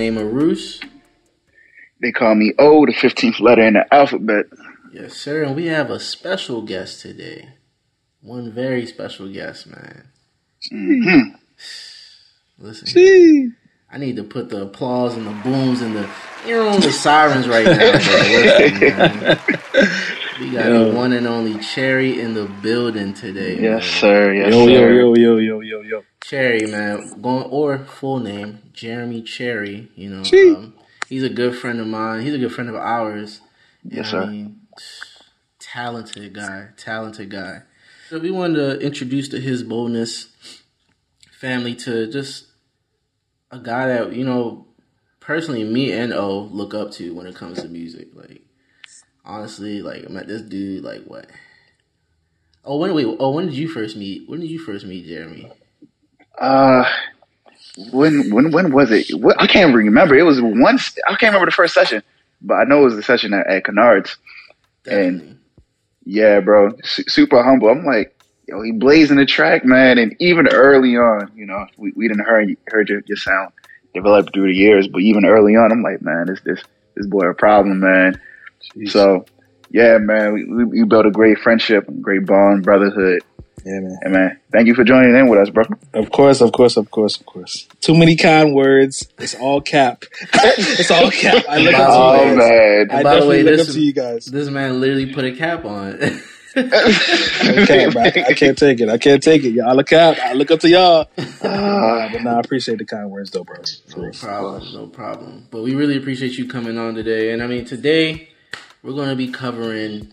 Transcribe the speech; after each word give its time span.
name 0.00 0.16
of 0.18 0.32
Roos. 0.32 0.80
They 2.00 2.10
call 2.10 2.34
me 2.34 2.54
O, 2.58 2.86
the 2.86 2.92
15th 2.92 3.40
letter 3.40 3.62
in 3.62 3.74
the 3.74 3.94
alphabet. 3.94 4.46
Yes, 4.92 5.14
sir. 5.14 5.44
And 5.44 5.54
we 5.54 5.66
have 5.66 5.90
a 5.90 6.00
special 6.00 6.62
guest 6.62 7.02
today. 7.02 7.50
One 8.22 8.50
very 8.50 8.86
special 8.86 9.28
guest, 9.30 9.66
man. 9.66 10.08
Mm-hmm. 10.72 11.36
Listen, 12.58 13.56
I 13.90 13.98
need 13.98 14.16
to 14.16 14.24
put 14.24 14.50
the 14.50 14.62
applause 14.62 15.16
and 15.16 15.26
the 15.26 15.42
booms 15.42 15.80
and 15.80 15.96
the 15.96 16.08
you 16.46 16.54
know 16.54 16.78
the 16.78 16.92
sirens 16.92 17.48
right 17.48 17.64
now. 17.64 17.92
Listen, 17.92 18.78
we 20.40 20.50
got 20.50 20.66
yo. 20.66 20.90
the 20.90 20.96
one 20.96 21.12
and 21.12 21.26
only 21.26 21.58
Cherry 21.58 22.18
in 22.18 22.34
the 22.34 22.46
building 22.46 23.12
today. 23.12 23.60
Yes, 23.60 23.82
man. 23.82 24.00
sir. 24.00 24.34
Yes, 24.34 24.54
yo, 24.54 24.66
sir. 24.66 24.72
yo, 24.72 25.14
yo, 25.14 25.14
yo, 25.14 25.38
yo, 25.38 25.60
yo, 25.60 25.80
yo. 25.82 26.02
Cherry, 26.22 26.66
man, 26.66 27.20
going 27.20 27.44
or 27.44 27.78
full 27.78 28.18
name 28.18 28.60
Jeremy 28.72 29.22
Cherry. 29.22 29.88
You 29.94 30.10
know, 30.10 30.56
um, 30.56 30.74
he's 31.08 31.22
a 31.22 31.28
good 31.28 31.56
friend 31.56 31.78
of 31.78 31.86
mine. 31.86 32.22
He's 32.22 32.34
a 32.34 32.38
good 32.38 32.52
friend 32.52 32.70
of 32.70 32.76
ours. 32.76 33.40
Yes, 33.84 34.10
sir. 34.10 34.22
I 34.22 34.26
mean, 34.26 34.60
talented 35.58 36.32
guy, 36.32 36.68
talented 36.76 37.30
guy. 37.30 37.62
So 38.08 38.18
we 38.18 38.30
wanted 38.30 38.56
to 38.56 38.80
introduce 38.84 39.28
to 39.28 39.40
his 39.40 39.62
boldness 39.62 40.28
family 41.32 41.74
to 41.74 42.10
just 42.10 42.46
a 43.50 43.58
guy 43.58 43.86
that 43.88 44.12
you 44.14 44.24
know 44.24 44.66
personally 45.20 45.64
me 45.64 45.92
and 45.92 46.12
O 46.12 46.48
look 46.50 46.74
up 46.74 46.92
to 46.92 47.14
when 47.14 47.26
it 47.26 47.34
comes 47.34 47.60
to 47.62 47.68
music. 47.68 48.08
Like 48.14 48.42
honestly, 49.24 49.82
like 49.82 50.04
I 50.04 50.08
met 50.08 50.26
this 50.26 50.42
dude 50.42 50.84
like 50.84 51.04
what? 51.04 51.26
Oh, 52.64 52.78
when 52.78 52.94
wait? 52.94 53.06
Oh, 53.18 53.30
when 53.30 53.46
did 53.46 53.54
you 53.54 53.68
first 53.68 53.96
meet? 53.96 54.28
When 54.28 54.40
did 54.40 54.50
you 54.50 54.58
first 54.58 54.84
meet 54.84 55.06
Jeremy? 55.06 55.50
Uh, 56.38 56.84
when 57.92 58.32
when 58.32 58.50
when 58.50 58.72
was 58.72 58.90
it? 58.90 59.10
I 59.38 59.46
can't 59.46 59.74
remember. 59.74 60.14
It 60.14 60.24
was 60.24 60.40
once 60.40 60.96
I 61.06 61.10
can't 61.10 61.32
remember 61.32 61.46
the 61.46 61.52
first 61.52 61.74
session, 61.74 62.02
but 62.42 62.54
I 62.54 62.64
know 62.64 62.82
it 62.82 62.84
was 62.84 62.96
the 62.96 63.02
session 63.02 63.32
at, 63.32 63.46
at 63.46 63.64
Kennard's. 63.64 64.16
Definitely. 64.84 65.08
And 65.08 65.40
yeah, 66.04 66.40
bro, 66.40 66.72
super 66.84 67.42
humble. 67.42 67.68
I'm 67.68 67.84
like, 67.84 68.18
yo, 68.46 68.62
he 68.62 68.72
blazing 68.72 69.16
the 69.16 69.26
track, 69.26 69.64
man. 69.64 69.98
And 69.98 70.16
even 70.18 70.48
early 70.48 70.96
on, 70.96 71.30
you 71.34 71.46
know, 71.46 71.66
we, 71.76 71.92
we 71.94 72.08
didn't 72.08 72.24
heard 72.24 72.54
heard 72.68 72.88
your, 72.88 73.02
your 73.06 73.16
sound 73.16 73.52
develop 73.94 74.32
through 74.32 74.48
the 74.48 74.58
years, 74.58 74.88
but 74.88 75.02
even 75.02 75.24
early 75.24 75.56
on, 75.56 75.72
I'm 75.72 75.82
like, 75.82 76.02
man, 76.02 76.26
this 76.26 76.40
this 76.44 76.62
this 76.94 77.06
boy 77.06 77.26
a 77.26 77.34
problem, 77.34 77.80
man. 77.80 78.20
Jeez. 78.74 78.90
So 78.90 79.24
yeah, 79.70 79.98
man, 79.98 80.32
we, 80.34 80.44
we, 80.44 80.64
we 80.64 80.84
built 80.84 81.06
a 81.06 81.10
great 81.10 81.38
friendship, 81.38 81.84
great 82.00 82.26
bond, 82.26 82.64
brotherhood. 82.64 83.22
Yeah, 83.64 83.80
man. 83.80 83.98
Hey, 84.02 84.10
man. 84.10 84.40
Thank 84.50 84.66
you 84.66 84.74
for 84.74 84.84
joining 84.84 85.14
in 85.14 85.28
with 85.28 85.38
us, 85.38 85.50
bro. 85.50 85.64
Of 85.92 86.10
course, 86.10 86.40
of 86.40 86.52
course, 86.52 86.76
of 86.76 86.90
course, 86.90 87.20
of 87.20 87.26
course. 87.26 87.68
Too 87.80 87.96
many 87.96 88.16
kind 88.16 88.54
words. 88.54 89.06
It's 89.18 89.34
all 89.34 89.60
cap. 89.60 90.04
it's 90.32 90.90
all 90.90 91.10
cap. 91.10 91.44
I 91.48 91.58
look 91.58 91.74
up 91.74 91.88
oh, 91.90 92.16
to 92.16 92.30
you 92.30 92.36
guys. 92.36 92.48
man. 92.48 92.90
I 92.90 93.02
by 93.02 93.20
the 93.20 93.26
way, 93.26 93.42
look 93.42 93.56
this, 93.56 93.68
up 93.68 93.74
to 93.74 93.80
you 93.80 93.92
guys. 93.92 94.26
This 94.26 94.48
man 94.48 94.80
literally 94.80 95.12
put 95.12 95.24
a 95.24 95.32
cap 95.32 95.64
on. 95.64 95.98
okay, 96.56 97.86
I, 97.86 98.24
I 98.28 98.32
can't 98.32 98.58
take 98.58 98.80
it. 98.80 98.88
I 98.88 98.98
can't 98.98 99.22
take 99.22 99.44
it. 99.44 99.50
Y'all 99.50 99.76
look 99.76 99.92
up. 99.92 100.18
I 100.18 100.32
look 100.32 100.50
up 100.50 100.60
to 100.60 100.68
y'all. 100.68 101.08
Uh, 101.16 102.08
but 102.12 102.22
no, 102.22 102.30
I 102.36 102.40
appreciate 102.40 102.78
the 102.78 102.84
kind 102.84 103.08
words, 103.10 103.30
though, 103.30 103.44
bro. 103.44 103.58
No 103.96 104.10
problem. 104.10 104.72
No 104.72 104.86
problem. 104.88 105.46
But 105.50 105.62
we 105.62 105.74
really 105.74 105.96
appreciate 105.96 106.38
you 106.38 106.48
coming 106.48 106.76
on 106.76 106.94
today. 106.94 107.32
And 107.32 107.42
I 107.42 107.46
mean, 107.46 107.66
today 107.66 108.29
we're 108.82 108.92
going 108.92 109.10
to 109.10 109.16
be 109.16 109.28
covering 109.28 110.12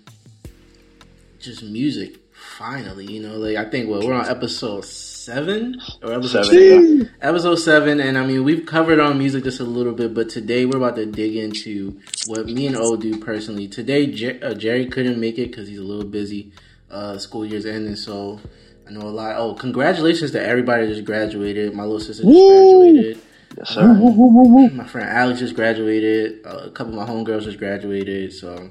just 1.40 1.64
music 1.64 2.18
finally, 2.58 3.06
you 3.06 3.22
know, 3.22 3.38
like 3.38 3.56
I 3.56 3.70
think 3.70 3.90
well, 3.90 4.06
we're 4.06 4.14
on 4.14 4.28
episode 4.28 4.84
seven 4.84 5.80
or 6.02 6.14
episode 6.14 6.44
seven, 6.46 7.12
episode 7.22 7.56
seven, 7.56 8.00
and 8.00 8.18
I 8.18 8.26
mean 8.26 8.44
we've 8.44 8.66
covered 8.66 9.00
on 9.00 9.18
music 9.18 9.44
just 9.44 9.60
a 9.60 9.64
little 9.64 9.94
bit, 9.94 10.14
but 10.14 10.30
today 10.30 10.66
we're 10.66 10.78
about 10.78 10.96
to 10.96 11.06
dig 11.06 11.36
into 11.36 12.00
what 12.26 12.46
me 12.48 12.68
and 12.68 12.76
O 12.76 12.96
do 12.96 13.20
personally. 13.20 13.68
Today, 13.68 14.08
Jer- 14.08 14.40
uh, 14.42 14.54
Jerry 14.54 14.88
couldn't 14.88 15.20
make 15.20 15.38
it 15.38 15.52
because 15.52 15.68
he's 15.68 15.80
a 15.80 15.84
little 15.84 16.10
busy. 16.10 16.52
Uh, 16.90 17.18
school 17.18 17.46
year's 17.46 17.66
ending, 17.66 17.98
so 17.98 18.40
I 18.88 18.92
know 18.92 19.02
a 19.02 19.10
lot. 19.10 19.36
Oh, 19.36 19.54
congratulations 19.54 20.32
to 20.32 20.42
everybody 20.42 20.86
that 20.86 20.94
just 20.94 21.06
graduated. 21.06 21.74
My 21.74 21.84
little 21.84 22.00
sister 22.00 22.24
just 22.24 22.34
Woo! 22.34 22.94
graduated. 22.94 23.22
Yes, 23.58 23.70
sir. 23.70 23.88
my 23.88 24.88
friend 24.88 25.10
Alex 25.10 25.40
just 25.40 25.56
graduated. 25.56 26.46
Uh, 26.46 26.66
a 26.66 26.72
couple 26.72 27.00
of 27.00 27.08
my 27.08 27.12
homegirls 27.12 27.44
just 27.44 27.58
graduated. 27.58 28.32
So, 28.34 28.70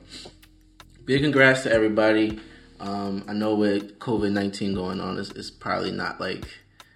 big 1.05 1.23
congrats 1.23 1.65
to 1.65 1.73
everybody. 1.73 2.39
Um, 2.79 3.25
I 3.27 3.33
know 3.33 3.55
with 3.55 3.99
COVID 3.99 4.31
nineteen 4.31 4.75
going 4.75 5.01
on, 5.01 5.19
it's, 5.19 5.31
it's, 5.31 5.51
probably 5.51 5.91
not 5.91 6.21
like 6.21 6.45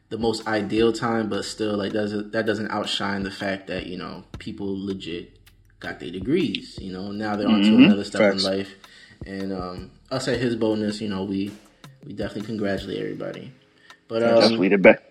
the 0.08 0.18
most 0.18 0.46
ideal 0.46 0.92
time, 0.92 1.28
but 1.28 1.44
still, 1.44 1.76
like 1.76 1.92
doesn't 1.92 2.30
that 2.32 2.46
doesn't 2.46 2.70
outshine 2.70 3.24
the 3.24 3.30
fact 3.30 3.66
that 3.66 3.86
you 3.86 3.96
know 3.96 4.22
people 4.38 4.68
legit 4.86 5.36
got 5.80 5.98
their 5.98 6.10
degrees. 6.10 6.78
You 6.80 6.92
know, 6.92 7.10
now 7.10 7.34
they're 7.34 7.48
on 7.48 7.62
to 7.62 7.70
mm-hmm. 7.70 7.84
another 7.84 8.04
step 8.04 8.20
Facts. 8.20 8.44
in 8.44 8.50
life, 8.50 8.74
and 9.26 9.52
um, 9.52 9.90
us 10.12 10.28
at 10.28 10.38
his 10.38 10.54
bonus, 10.54 11.00
you 11.00 11.08
know, 11.08 11.24
we 11.24 11.50
we 12.04 12.12
definitely 12.12 12.46
congratulate 12.46 12.98
everybody. 12.98 13.52
But 14.06 14.22
um, 14.22 14.40
definitely 14.40 14.68
the 14.68 14.78
best. 14.78 15.02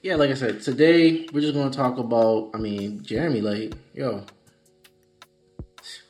Yeah, 0.00 0.14
like 0.14 0.30
I 0.30 0.34
said, 0.34 0.62
today 0.62 1.26
we're 1.32 1.40
just 1.40 1.54
gonna 1.54 1.70
talk 1.70 1.98
about. 1.98 2.50
I 2.54 2.58
mean, 2.58 3.02
Jeremy, 3.02 3.40
like, 3.40 3.74
yo, 3.92 4.24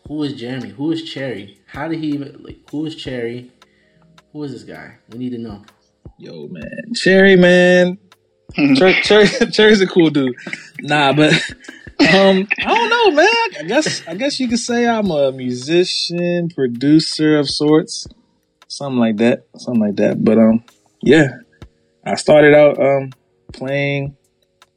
who 0.06 0.25
is 0.25 0.34
Jeremy? 0.34 0.69
Who 0.69 0.93
is 0.93 1.10
Cherry? 1.10 1.59
How 1.66 1.88
did 1.88 2.00
he 2.00 2.09
even 2.09 2.43
like? 2.43 2.59
Who 2.71 2.84
is 2.84 2.94
Cherry? 2.94 3.50
Who 4.32 4.43
is 4.43 4.53
this 4.53 4.65
guy? 4.65 4.97
We 5.09 5.16
need 5.16 5.31
to 5.31 5.38
know. 5.38 5.62
Yo, 6.19 6.48
man, 6.48 6.93
Cherry, 6.94 7.37
man. 7.37 7.97
Cherry, 8.77 9.00
Cherry, 9.03 9.27
Cherry's 9.53 9.81
a 9.81 9.87
cool 9.87 10.10
dude. 10.10 10.37
Nah, 10.81 11.15
but 11.15 11.32
um, 11.32 12.47
I 12.59 12.66
don't 12.66 12.91
know, 12.91 13.10
man. 13.12 13.27
I 13.59 13.65
guess 13.66 14.06
I 14.06 14.15
guess 14.16 14.38
you 14.38 14.48
could 14.48 14.59
say 14.59 14.87
I'm 14.87 15.10
a 15.10 15.32
musician, 15.32 16.50
producer 16.50 17.38
of 17.38 17.48
sorts, 17.48 18.06
something 18.66 18.98
like 18.98 19.16
that, 19.16 19.47
something 19.56 19.81
like 19.81 19.97
that. 19.97 20.22
But 20.22 20.37
um, 20.37 20.62
yeah, 21.00 21.38
I 22.04 22.16
started 22.16 22.54
out 22.54 22.78
um 22.78 23.12
playing 23.53 24.16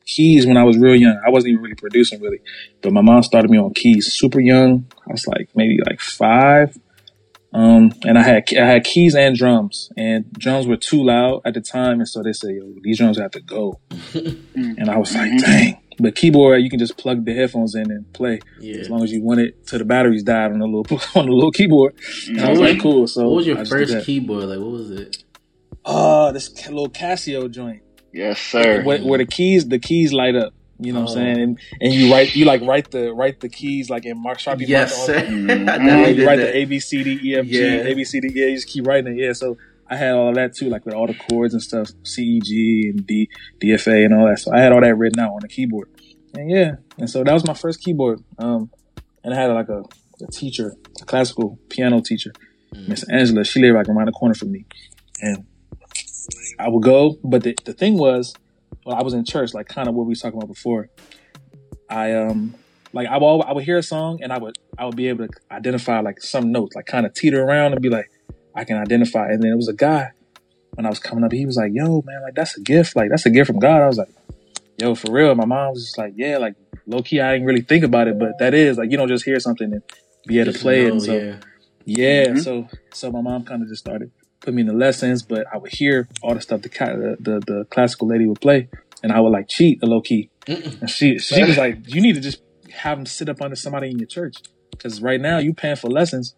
keys 0.06 0.46
when 0.46 0.58
I 0.58 0.64
was 0.64 0.78
real 0.78 0.96
young. 0.96 1.20
I 1.26 1.30
wasn't 1.30 1.52
even 1.52 1.64
really 1.64 1.76
producing 1.76 2.22
really, 2.22 2.42
but 2.82 2.94
my 2.94 3.02
mom 3.02 3.24
started 3.24 3.50
me 3.50 3.58
on 3.58 3.74
keys 3.74 4.14
super 4.14 4.40
young. 4.40 4.86
I 5.08 5.12
was 5.12 5.28
like 5.28 5.50
maybe 5.56 5.80
like 5.86 6.00
five, 6.00 6.78
um, 7.54 7.94
and 8.04 8.18
I 8.18 8.24
had 8.24 8.44
I 8.58 8.66
had 8.66 8.84
keys 8.84 9.16
and 9.16 9.36
drums, 9.36 9.92
and 9.98 10.32
drums 10.34 10.68
were 10.68 10.78
too 10.78 11.04
loud 11.04 11.42
at 11.46 11.54
the 11.54 11.62
time, 11.62 12.00
and 12.00 12.08
so 12.08 12.24
they 12.24 12.34
said, 12.34 12.52
"Yo, 12.52 12.74
these 12.82 12.98
drums 12.98 13.18
have 13.18 13.32
to 13.32 13.42
go." 13.42 13.80
and 14.14 14.90
I 14.90 14.98
was 14.98 15.14
like, 15.14 15.38
"Dang!" 15.40 15.78
But 16.00 16.16
keyboard, 16.16 16.62
you 16.62 16.70
can 16.70 16.80
just 16.80 16.98
plug 16.98 17.26
the 17.26 17.34
headphones 17.34 17.76
in 17.76 17.92
and 17.92 18.12
play 18.14 18.40
yeah. 18.60 18.78
as 18.78 18.90
long 18.90 19.04
as 19.04 19.12
you 19.12 19.22
want 19.22 19.42
it 19.42 19.68
till 19.68 19.80
the 19.80 19.86
batteries 19.86 20.24
died 20.24 20.52
on 20.52 20.60
the 20.60 20.66
little 20.66 21.00
on 21.20 21.26
the 21.26 21.32
little 21.32 21.52
keyboard. 21.52 21.94
And 22.28 22.40
I 22.40 22.50
was 22.50 22.60
like, 22.60 22.82
"Cool." 22.82 23.08
So, 23.08 23.24
what 23.24 23.36
was 23.36 23.48
your 23.48 23.66
first 23.66 24.06
keyboard? 24.06 24.46
Like, 24.46 24.60
what 24.60 24.72
was 24.72 24.92
it? 24.92 25.24
Uh, 25.84 26.32
this 26.32 26.68
little 26.68 26.90
Casio 26.90 27.50
joint. 27.52 27.82
Yes, 28.14 28.40
sir. 28.40 28.84
Where, 28.84 29.00
where 29.00 29.18
the 29.18 29.26
keys 29.26 29.68
the 29.68 29.80
keys 29.80 30.14
light 30.14 30.36
up. 30.36 30.54
You 30.80 30.94
know 30.94 31.02
what 31.02 31.10
I'm 31.10 31.16
saying? 31.16 31.40
And 31.40 31.60
and 31.80 31.94
you 31.94 32.12
write 32.12 32.36
you 32.36 32.46
like 32.46 32.62
write 32.64 32.90
the 32.90 33.14
write 33.14 33.40
the 33.40 33.50
keys 33.50 33.90
like 33.90 34.06
in 34.06 34.22
Mark 34.22 34.40
Sharpie. 34.40 34.68
Yes, 34.68 35.06
sir. 35.06 35.22
Mm-hmm. 35.22 36.18
you 36.20 36.26
write 36.26 36.38
that. 36.38 36.54
the 36.54 36.58
A 36.58 36.66
B 36.66 36.80
C 36.80 37.04
D 37.04 37.20
E 37.24 37.36
F 37.36 37.46
G 37.46 37.60
yeah. 37.60 37.84
A 37.84 37.94
B 37.94 38.04
C 38.04 38.20
D. 38.20 38.32
Yeah, 38.34 38.48
you 38.48 38.56
just 38.56 38.68
keep 38.68 38.88
writing 38.88 39.18
it. 39.18 39.22
Yeah, 39.22 39.34
so 39.34 39.58
I 39.88 39.96
had 39.96 40.14
all 40.14 40.30
of 40.30 40.36
that 40.36 40.56
too, 40.56 40.70
like 40.70 40.86
with 40.86 40.96
all 40.96 41.06
the 41.06 41.14
chords 41.14 41.54
and 41.54 41.62
stuff, 41.62 41.92
C 42.04 42.24
E 42.24 42.40
G 42.40 42.90
and 42.90 43.06
D 43.06 43.30
D 43.60 43.74
F 43.74 43.88
A 43.88 44.06
and 44.06 44.14
all 44.14 44.28
that. 44.28 44.40
So 44.40 44.52
I 44.52 44.60
had 44.60 44.72
all 44.72 44.82
that 44.82 44.96
written 44.96 45.20
out 45.20 45.34
on 45.34 45.42
the 45.42 45.48
keyboard. 45.48 45.90
And 46.34 46.50
yeah, 46.50 46.76
and 46.98 47.10
so 47.10 47.24
that 47.24 47.34
was 47.34 47.46
my 47.46 47.54
first 47.54 47.82
keyboard. 47.82 48.24
Um, 48.40 48.72
and 49.24 49.34
I 49.34 49.38
had 49.38 49.52
like 49.52 49.70
a, 49.70 49.84
a 50.24 50.32
teacher, 50.32 50.74
a 51.02 51.06
classical 51.06 51.60
piano 51.70 52.02
teacher, 52.02 52.32
mm. 52.74 52.88
Miss 52.88 53.04
Angela. 53.10 53.44
She 53.44 53.62
lived 53.62 53.76
like 53.76 53.90
around 53.90 54.08
the 54.08 54.14
corner 54.14 54.34
from 54.34 54.52
me, 54.52 54.66
and 55.22 55.46
I 56.60 56.70
would 56.70 56.84
go. 56.84 57.18
But 57.24 57.44
the 57.44 57.56
the 57.66 57.74
thing 57.74 57.98
was 57.98 58.34
well, 58.86 58.96
I 58.96 59.04
was 59.04 59.14
in 59.14 59.26
church, 59.26 59.54
like 59.54 59.68
kind 59.68 59.88
of 59.88 59.96
what 59.96 60.06
we 60.06 60.10
was 60.10 60.22
talking 60.22 60.38
about 60.38 60.48
before. 60.48 60.90
I 61.90 62.14
um 62.14 62.56
like 62.94 63.08
I 63.08 63.18
would 63.18 63.42
I 63.42 63.54
would 63.54 63.64
hear 63.64 63.78
a 63.78 63.84
song 63.84 64.20
and 64.22 64.32
I 64.32 64.38
would 64.38 64.58
I 64.78 64.86
would 64.86 64.96
be 64.96 65.08
able 65.08 65.28
to 65.28 65.34
identify 65.52 66.00
like 66.00 66.22
some 66.22 66.52
notes, 66.52 66.76
like 66.76 66.86
kind 66.86 67.06
of 67.06 67.14
teeter 67.14 67.44
around 67.44 67.74
and 67.74 67.82
be 67.82 67.90
like, 67.90 68.10
I 68.56 68.64
can 68.64 68.78
identify. 68.78 69.30
And 69.30 69.42
then 69.44 69.52
it 69.52 69.56
was 69.56 69.68
a 69.68 69.74
guy 69.74 70.12
when 70.76 70.86
I 70.86 70.90
was 70.90 71.00
coming 71.00 71.24
up, 71.24 71.32
he 71.32 71.46
was 71.46 71.58
like, 71.58 71.72
Yo, 71.74 72.02
man, 72.06 72.22
like 72.24 72.36
that's 72.36 72.58
a 72.58 72.62
gift, 72.62 72.96
like 72.96 73.10
that's 73.10 73.26
a 73.26 73.30
gift 73.30 73.48
from 73.48 73.60
God. 73.60 73.82
I 73.82 73.88
was 73.88 73.98
like, 73.98 74.10
Yo, 74.78 74.96
for 74.96 75.12
real. 75.12 75.36
My 75.36 75.46
mom 75.46 75.74
was 75.74 75.86
just 75.86 75.98
like, 75.98 76.14
Yeah, 76.16 76.38
like 76.38 76.56
low 76.88 77.02
key, 77.02 77.20
I 77.20 77.34
didn't 77.34 77.48
really 77.48 77.62
think 77.62 77.84
about 77.84 78.08
it, 78.08 78.18
but 78.18 78.40
that 78.40 78.54
is 78.54 78.78
like 78.78 78.92
you 78.92 78.98
don't 78.98 79.08
just 79.08 79.26
hear 79.26 79.40
something 79.40 79.72
and 79.72 79.84
be 80.26 80.40
able 80.40 80.54
to 80.54 80.60
play 80.60 80.82
know, 80.82 80.88
it. 80.88 80.92
And 80.92 81.02
so 81.02 81.14
yeah, 81.14 81.36
yeah 81.86 82.26
mm-hmm. 82.28 82.38
so 82.38 82.68
so 82.94 83.12
my 83.12 83.22
mom 83.22 83.44
kind 83.44 83.62
of 83.62 83.70
just 83.70 83.82
started 83.82 84.12
put 84.42 84.54
me 84.54 84.62
in 84.62 84.68
the 84.68 84.74
lessons, 84.74 85.24
but 85.24 85.46
I 85.52 85.58
would 85.58 85.72
hear 85.74 86.08
all 86.22 86.34
the 86.34 86.42
stuff 86.42 86.62
the 86.62 86.70
the, 86.70 87.18
the, 87.20 87.40
the 87.40 87.66
classical 87.70 88.08
lady 88.08 88.26
would 88.26 88.42
play, 88.42 88.70
and 89.04 89.12
I 89.12 89.20
would 89.20 89.32
like 89.32 89.48
cheat 89.48 89.82
a 89.84 89.86
low 89.86 90.02
key. 90.02 90.30
And 90.48 90.90
she 90.90 91.20
she 91.20 91.44
was 91.44 91.58
like, 91.66 91.78
"You 91.88 92.02
need 92.02 92.16
to 92.16 92.22
just 92.22 92.42
have 92.74 92.98
them 92.98 93.06
sit 93.06 93.30
up 93.30 93.42
under 93.42 93.56
somebody 93.56 93.90
in 93.90 94.00
your 94.00 94.08
church, 94.08 94.38
because 94.72 95.02
right 95.02 95.22
now 95.22 95.38
you 95.38 95.54
paying 95.54 95.76
for 95.76 95.90
lessons 95.90 96.36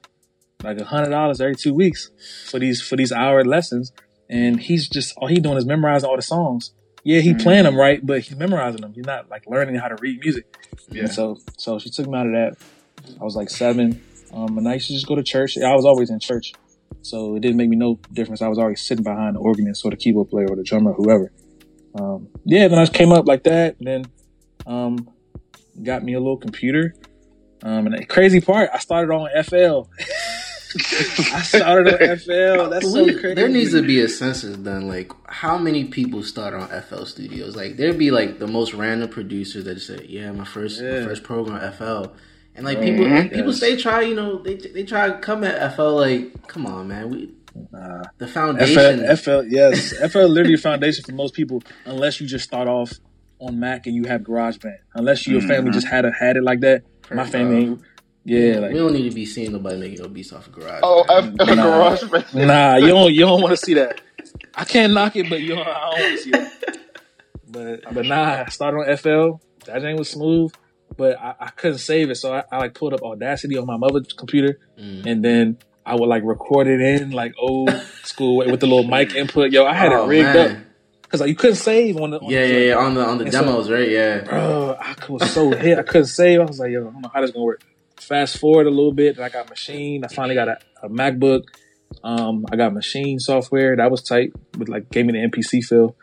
like 0.63 0.79
a 0.79 0.85
hundred 0.85 1.09
dollars 1.09 1.41
every 1.41 1.55
two 1.55 1.73
weeks 1.73 2.09
for 2.49 2.59
these 2.59 2.81
for 2.81 2.95
these 2.95 3.11
hour 3.11 3.43
lessons, 3.43 3.91
and 4.29 4.59
he's 4.59 4.87
just 4.87 5.17
all 5.17 5.27
he 5.27 5.39
doing 5.39 5.57
is 5.57 5.65
memorizing 5.65 6.09
all 6.09 6.15
the 6.15 6.21
songs, 6.21 6.71
yeah, 7.03 7.19
he 7.19 7.31
mm-hmm. 7.31 7.39
playing 7.39 7.63
them 7.63 7.75
right, 7.75 8.03
but 8.03 8.21
he's 8.21 8.37
memorizing 8.37 8.81
them. 8.81 8.93
He's 8.93 9.05
not 9.05 9.29
like 9.29 9.45
learning 9.47 9.75
how 9.75 9.89
to 9.89 9.95
read 9.99 10.19
music. 10.21 10.45
Yeah. 10.89 11.07
so, 11.07 11.37
so 11.57 11.77
she 11.79 11.89
took 11.89 12.07
me 12.07 12.17
out 12.17 12.27
of 12.27 12.31
that. 12.31 12.57
I 13.19 13.23
was 13.23 13.35
like 13.35 13.49
seven. 13.49 14.01
Um, 14.33 14.57
and 14.57 14.67
I 14.67 14.75
used 14.75 14.87
to 14.87 14.93
just 14.93 15.05
go 15.05 15.15
to 15.15 15.23
church. 15.23 15.57
I 15.57 15.75
was 15.75 15.85
always 15.85 16.09
in 16.09 16.19
church. 16.19 16.53
So 17.01 17.35
it 17.35 17.41
didn't 17.41 17.57
make 17.57 17.69
me 17.69 17.75
no 17.75 17.99
difference. 18.11 18.41
I 18.41 18.47
was 18.47 18.57
already 18.57 18.75
sitting 18.75 19.03
behind 19.03 19.35
the 19.35 19.39
organist 19.39 19.83
or 19.85 19.91
the 19.91 19.97
keyboard 19.97 20.29
player 20.29 20.47
or 20.49 20.55
the 20.55 20.63
drummer, 20.63 20.91
or 20.91 20.95
whoever. 20.95 21.31
Um, 21.95 22.27
yeah, 22.45 22.67
then 22.67 22.79
I 22.79 22.83
just 22.83 22.93
came 22.93 23.11
up 23.11 23.27
like 23.27 23.43
that. 23.43 23.77
And 23.79 23.87
then, 23.87 24.05
um, 24.65 25.09
got 25.81 26.03
me 26.03 26.13
a 26.13 26.19
little 26.19 26.37
computer. 26.37 26.95
Um, 27.63 27.87
and 27.87 27.97
the 27.97 28.05
crazy 28.05 28.41
part, 28.41 28.69
I 28.73 28.79
started 28.79 29.13
on 29.13 29.29
FL. 29.43 29.89
I 30.75 31.41
started 31.41 31.93
on 31.93 32.17
FL. 32.17 32.69
That's 32.69 32.91
so 32.91 33.05
crazy. 33.05 33.35
There 33.35 33.47
needs 33.47 33.71
to 33.71 33.81
be 33.81 34.01
a 34.01 34.09
census 34.09 34.57
done. 34.57 34.87
Like, 34.87 35.11
how 35.27 35.57
many 35.57 35.85
people 35.85 36.23
start 36.23 36.53
on 36.53 36.67
FL 36.81 37.05
Studios? 37.05 37.55
Like, 37.55 37.77
there'd 37.77 37.97
be 37.97 38.11
like 38.11 38.39
the 38.39 38.47
most 38.47 38.73
random 38.73 39.09
producers 39.09 39.65
that 39.65 39.79
say, 39.81 40.05
"Yeah, 40.09 40.31
my 40.31 40.45
first, 40.45 40.81
yeah. 40.81 40.99
my 40.99 41.05
first 41.05 41.23
program 41.23 41.71
FL." 41.73 42.13
And 42.55 42.65
like 42.65 42.81
people, 42.81 43.05
mm-hmm. 43.05 43.33
people 43.33 43.53
say 43.53 43.75
try, 43.75 44.01
you 44.01 44.15
know, 44.15 44.37
they 44.37 44.55
they 44.55 44.83
try 44.83 45.07
to 45.07 45.17
come 45.17 45.43
at 45.43 45.75
FL. 45.75 45.95
Like, 45.95 46.47
come 46.47 46.65
on, 46.65 46.87
man, 46.87 47.09
we 47.09 47.31
Nah. 47.71 48.03
The 48.17 48.27
foundation. 48.27 49.05
FL, 49.15 49.41
FL 49.41 49.43
yes. 49.47 49.93
FL 50.11 50.19
literally 50.21 50.55
a 50.55 50.57
foundation 50.57 51.03
for 51.03 51.11
most 51.11 51.33
people, 51.33 51.61
unless 51.85 52.19
you 52.19 52.27
just 52.27 52.45
start 52.45 52.67
off 52.67 52.93
on 53.39 53.59
Mac 53.59 53.85
and 53.85 53.95
you 53.95 54.05
have 54.05 54.21
GarageBand. 54.21 54.77
Unless 54.95 55.27
your 55.27 55.39
mm-hmm. 55.39 55.49
family 55.49 55.71
just 55.71 55.87
had 55.87 56.05
a, 56.05 56.11
had 56.11 56.37
it 56.37 56.43
like 56.43 56.61
that. 56.61 56.83
Perfect. 57.01 57.15
My 57.15 57.25
family 57.25 57.63
ain't. 57.63 57.81
Yeah, 58.25 58.59
like 58.59 58.71
we 58.71 58.79
don't 58.79 58.93
need 58.93 59.09
to 59.09 59.13
be 59.13 59.25
seeing 59.25 59.51
nobody 59.51 59.77
making 59.77 60.01
no 60.01 60.07
beats 60.07 60.31
off 60.31 60.47
of 60.47 60.53
Garage. 60.53 60.79
Oh, 60.81 61.03
F- 61.09 61.33
nah, 61.33 61.55
Garage. 61.55 62.33
Nah, 62.33 62.77
you 62.77 62.87
don't 62.87 63.13
you 63.13 63.19
don't 63.19 63.41
want 63.41 63.51
to 63.51 63.57
see 63.57 63.73
that. 63.73 63.99
I 64.55 64.63
can't 64.63 64.93
knock 64.93 65.17
it, 65.17 65.29
but 65.29 65.41
you 65.41 65.55
don't, 65.55 65.67
I 65.67 65.91
don't 65.91 65.99
want 65.99 66.17
to 66.17 66.17
see 66.17 66.31
that. 66.31 66.51
But 67.45 67.93
but 67.93 68.05
nah, 68.07 68.45
I 68.47 68.49
started 68.49 68.77
on 68.77 68.97
FL. 68.97 69.45
That 69.65 69.83
thing 69.83 69.95
was 69.95 70.09
smooth, 70.09 70.51
but 70.95 71.19
I, 71.19 71.35
I 71.39 71.49
couldn't 71.49 71.79
save 71.79 72.09
it, 72.09 72.15
so 72.15 72.33
I, 72.33 72.43
I, 72.51 72.57
like 72.57 72.73
pulled 72.73 72.93
up 72.93 73.01
Audacity 73.01 73.57
on 73.57 73.65
my 73.65 73.77
mother's 73.77 74.13
computer, 74.13 74.59
mm. 74.79 75.05
and 75.05 75.23
then 75.23 75.57
I 75.85 75.95
would 75.95 76.07
like 76.07 76.23
record 76.23 76.67
it 76.67 76.81
in 76.81 77.11
like 77.11 77.33
old 77.37 77.71
school 78.03 78.37
with 78.37 78.59
the 78.59 78.67
little 78.67 78.87
mic 78.87 79.15
input. 79.15 79.51
Yo, 79.51 79.65
I 79.65 79.73
had 79.73 79.91
oh, 79.91 80.05
it 80.05 80.07
rigged 80.07 80.33
man. 80.33 80.51
up 80.51 80.63
because 81.13 81.21
like 81.21 81.29
you 81.29 81.35
couldn't 81.35 81.57
save 81.57 81.97
on 81.97 82.09
the 82.09 82.19
on 82.19 82.31
yeah 82.31 82.47
the, 82.47 82.53
yeah 82.53 82.59
yeah 82.59 82.75
on 82.75 82.95
the 82.95 83.05
on 83.05 83.17
the 83.19 83.25
demos 83.25 83.67
so, 83.67 83.73
right? 83.73 83.87
Yeah. 83.87 84.21
Bro 84.21 84.77
I 84.79 84.95
was 85.07 85.31
so 85.31 85.51
hit. 85.51 85.77
I 85.77 85.83
couldn't 85.83 86.07
save. 86.07 86.39
I 86.39 86.45
was 86.45 86.59
like 86.59 86.71
yo 86.71 86.81
I 86.81 86.91
don't 86.91 87.01
know 87.01 87.11
how 87.13 87.21
this 87.21 87.29
gonna 87.29 87.45
work. 87.45 87.61
Fast 87.97 88.39
forward 88.39 88.65
a 88.65 88.71
little 88.71 88.91
bit 88.91 89.19
I 89.19 89.29
got 89.29 89.47
machine 89.47 90.03
I 90.03 90.07
finally 90.07 90.33
got 90.33 90.47
a, 90.47 90.57
a 90.81 90.89
MacBook. 90.89 91.43
Um 92.03 92.47
I 92.51 92.55
got 92.55 92.73
machine 92.73 93.19
software 93.19 93.75
that 93.75 93.91
was 93.91 94.01
tight 94.01 94.31
with 94.57 94.69
like 94.69 94.89
gave 94.89 95.05
me 95.05 95.13
the 95.13 95.19
MPC 95.19 95.63
feel 95.63 95.95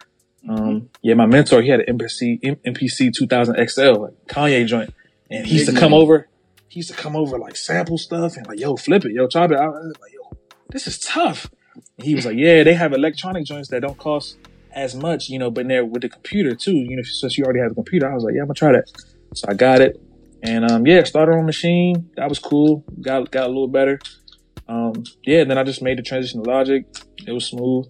um 0.49 0.89
yeah 1.03 1.15
my 1.15 1.27
mentor 1.27 1.61
he 1.63 1.69
had 1.69 1.81
an 1.81 1.99
MPC 1.99 2.59
MPC 2.65 3.13
2000 3.13 3.69
XL 3.69 3.93
like 3.93 4.27
Kanye 4.27 4.67
joint 4.67 4.95
and 5.31 5.47
he 5.47 5.59
used 5.59 5.69
to 5.69 5.79
come 5.79 5.93
over 5.93 6.29
he 6.69 6.79
used 6.81 6.91
to 6.91 6.97
come 6.97 7.15
over 7.15 7.39
like 7.39 7.57
sample 7.57 7.99
stuff 7.99 8.37
and 8.37 8.47
like 8.47 8.59
yo 8.59 8.77
flip 8.77 9.05
it 9.05 9.13
yo 9.13 9.27
chop 9.27 9.51
it 9.51 9.59
I 9.59 9.69
was 9.69 9.95
like 10.01 10.13
yo 10.13 10.31
this 10.71 10.87
is 10.87 10.99
tough 10.99 11.51
and 11.99 12.07
he 12.07 12.15
was 12.15 12.25
like 12.25 12.37
yeah 12.37 12.63
they 12.63 12.75
have 12.75 12.93
electronic 12.93 13.45
joints 13.45 13.69
that 13.69 13.81
don't 13.81 13.99
cost 13.99 14.37
as 14.73 14.95
much, 14.95 15.29
you 15.29 15.39
know, 15.39 15.51
but 15.51 15.67
they're 15.69 15.85
with 15.85 16.03
the 16.03 16.09
computer 16.09 16.55
too, 16.55 16.75
you 16.75 16.97
know, 16.97 17.03
since 17.03 17.37
you 17.37 17.45
already 17.45 17.61
have 17.61 17.73
a 17.73 17.75
computer, 17.75 18.11
I 18.11 18.15
was 18.15 18.25
like, 18.25 18.35
yeah, 18.35 18.43
I'm 18.43 18.47
gonna 18.47 18.55
try 18.55 18.73
that. 18.73 18.91
So 19.35 19.47
I 19.49 19.55
got 19.55 19.81
it. 19.81 20.01
And 20.43 20.71
um, 20.71 20.87
yeah, 20.87 21.03
started 21.05 21.33
on 21.33 21.45
machine. 21.45 22.11
That 22.17 22.29
was 22.29 22.39
cool. 22.39 22.85
Got 23.01 23.31
got 23.31 23.45
a 23.45 23.49
little 23.49 23.69
better. 23.69 23.99
Um, 24.69 25.05
yeah, 25.25 25.45
then 25.45 25.59
I 25.59 25.65
just 25.65 25.83
made 25.83 25.99
the 25.99 26.03
transition 26.03 26.43
to 26.43 26.51
Logic. 26.51 26.85
It 27.27 27.33
was 27.33 27.47
smooth. 27.47 27.87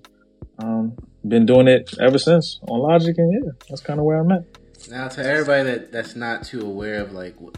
Um, 0.58 0.96
been 1.26 1.46
doing 1.46 1.68
it 1.68 1.94
ever 2.00 2.18
since 2.18 2.60
on 2.68 2.80
Logic, 2.80 3.16
and 3.16 3.44
yeah, 3.44 3.50
that's 3.68 3.80
kind 3.80 3.98
of 3.98 4.06
where 4.06 4.18
I'm 4.18 4.30
at. 4.32 4.44
Now, 4.88 5.08
to 5.08 5.24
everybody 5.24 5.64
that 5.64 5.92
that's 5.92 6.16
not 6.16 6.44
too 6.44 6.62
aware 6.62 7.00
of 7.00 7.12
like 7.12 7.40
what 7.40 7.56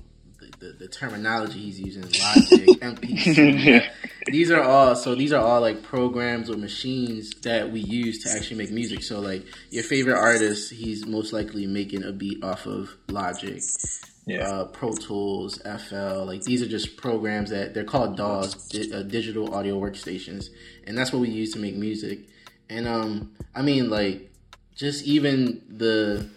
the, 0.62 0.73
the 0.79 0.88
terminology 0.88 1.59
he's 1.59 1.81
using, 1.81 2.03
Logic, 2.03 2.69
MPC. 2.81 3.88
These 4.26 4.50
are 4.53 4.62
all 4.62 4.94
so 4.94 5.14
these 5.14 5.32
are 5.32 5.44
all 5.44 5.61
like 5.61 5.82
programs 5.82 6.49
or 6.49 6.56
machines 6.56 7.35
that 7.43 7.70
we 7.70 7.81
use 7.81 8.23
to 8.25 8.31
actually 8.31 8.59
make 8.59 8.70
music. 8.70 9.03
So 9.03 9.20
like 9.20 9.44
your 9.70 9.82
favorite 9.82 10.17
artist, 10.17 10.73
he's 10.73 11.05
most 11.05 11.32
likely 11.32 11.67
making 11.67 12.05
a 12.05 12.12
beat 12.12 12.43
off 12.44 12.67
of 12.67 12.97
Logic. 13.08 13.61
Yeah. 14.25 14.47
Uh, 14.47 14.65
Pro 14.67 14.93
Tools, 14.93 15.61
FL, 15.62 16.25
like 16.26 16.43
these 16.43 16.62
are 16.62 16.69
just 16.69 16.97
programs 16.97 17.50
that 17.50 17.75
they're 17.75 17.82
called 17.82 18.17
DAWs, 18.17 18.69
di- 18.69 18.93
uh, 18.93 19.03
digital 19.03 19.53
audio 19.53 19.81
workstations, 19.81 20.47
and 20.87 20.97
that's 20.97 21.12
what 21.12 21.19
we 21.19 21.29
use 21.29 21.53
to 21.55 21.58
make 21.58 21.75
music. 21.75 22.20
And 22.72 22.88
um, 22.88 23.32
I 23.54 23.62
mean, 23.62 23.90
like, 23.90 24.32
just 24.74 25.04
even 25.04 25.62
the 25.69 26.28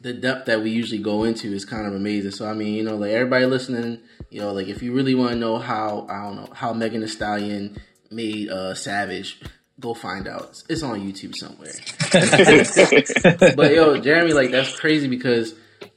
the 0.00 0.12
depth 0.12 0.46
that 0.46 0.62
we 0.62 0.70
usually 0.70 1.02
go 1.02 1.24
into 1.24 1.52
is 1.52 1.64
kind 1.64 1.86
of 1.86 1.94
amazing. 1.94 2.30
So 2.30 2.48
I 2.48 2.54
mean, 2.54 2.74
you 2.74 2.82
know, 2.82 2.96
like 2.96 3.10
everybody 3.10 3.46
listening, 3.46 4.00
you 4.30 4.40
know, 4.40 4.52
like 4.52 4.68
if 4.68 4.82
you 4.82 4.92
really 4.92 5.14
want 5.14 5.32
to 5.32 5.36
know 5.36 5.58
how 5.58 6.06
I 6.08 6.22
don't 6.22 6.36
know 6.36 6.48
how 6.54 6.72
Megan 6.72 7.00
Thee 7.00 7.08
Stallion 7.08 7.76
made 8.10 8.48
uh, 8.48 8.74
Savage, 8.74 9.40
go 9.78 9.92
find 9.92 10.26
out. 10.26 10.62
It's 10.68 10.82
on 10.82 11.00
YouTube 11.00 11.34
somewhere. 11.34 11.74
but 13.56 13.74
yo, 13.74 14.00
Jeremy, 14.00 14.32
like 14.32 14.50
that's 14.50 14.78
crazy 14.78 15.08
because 15.08 15.54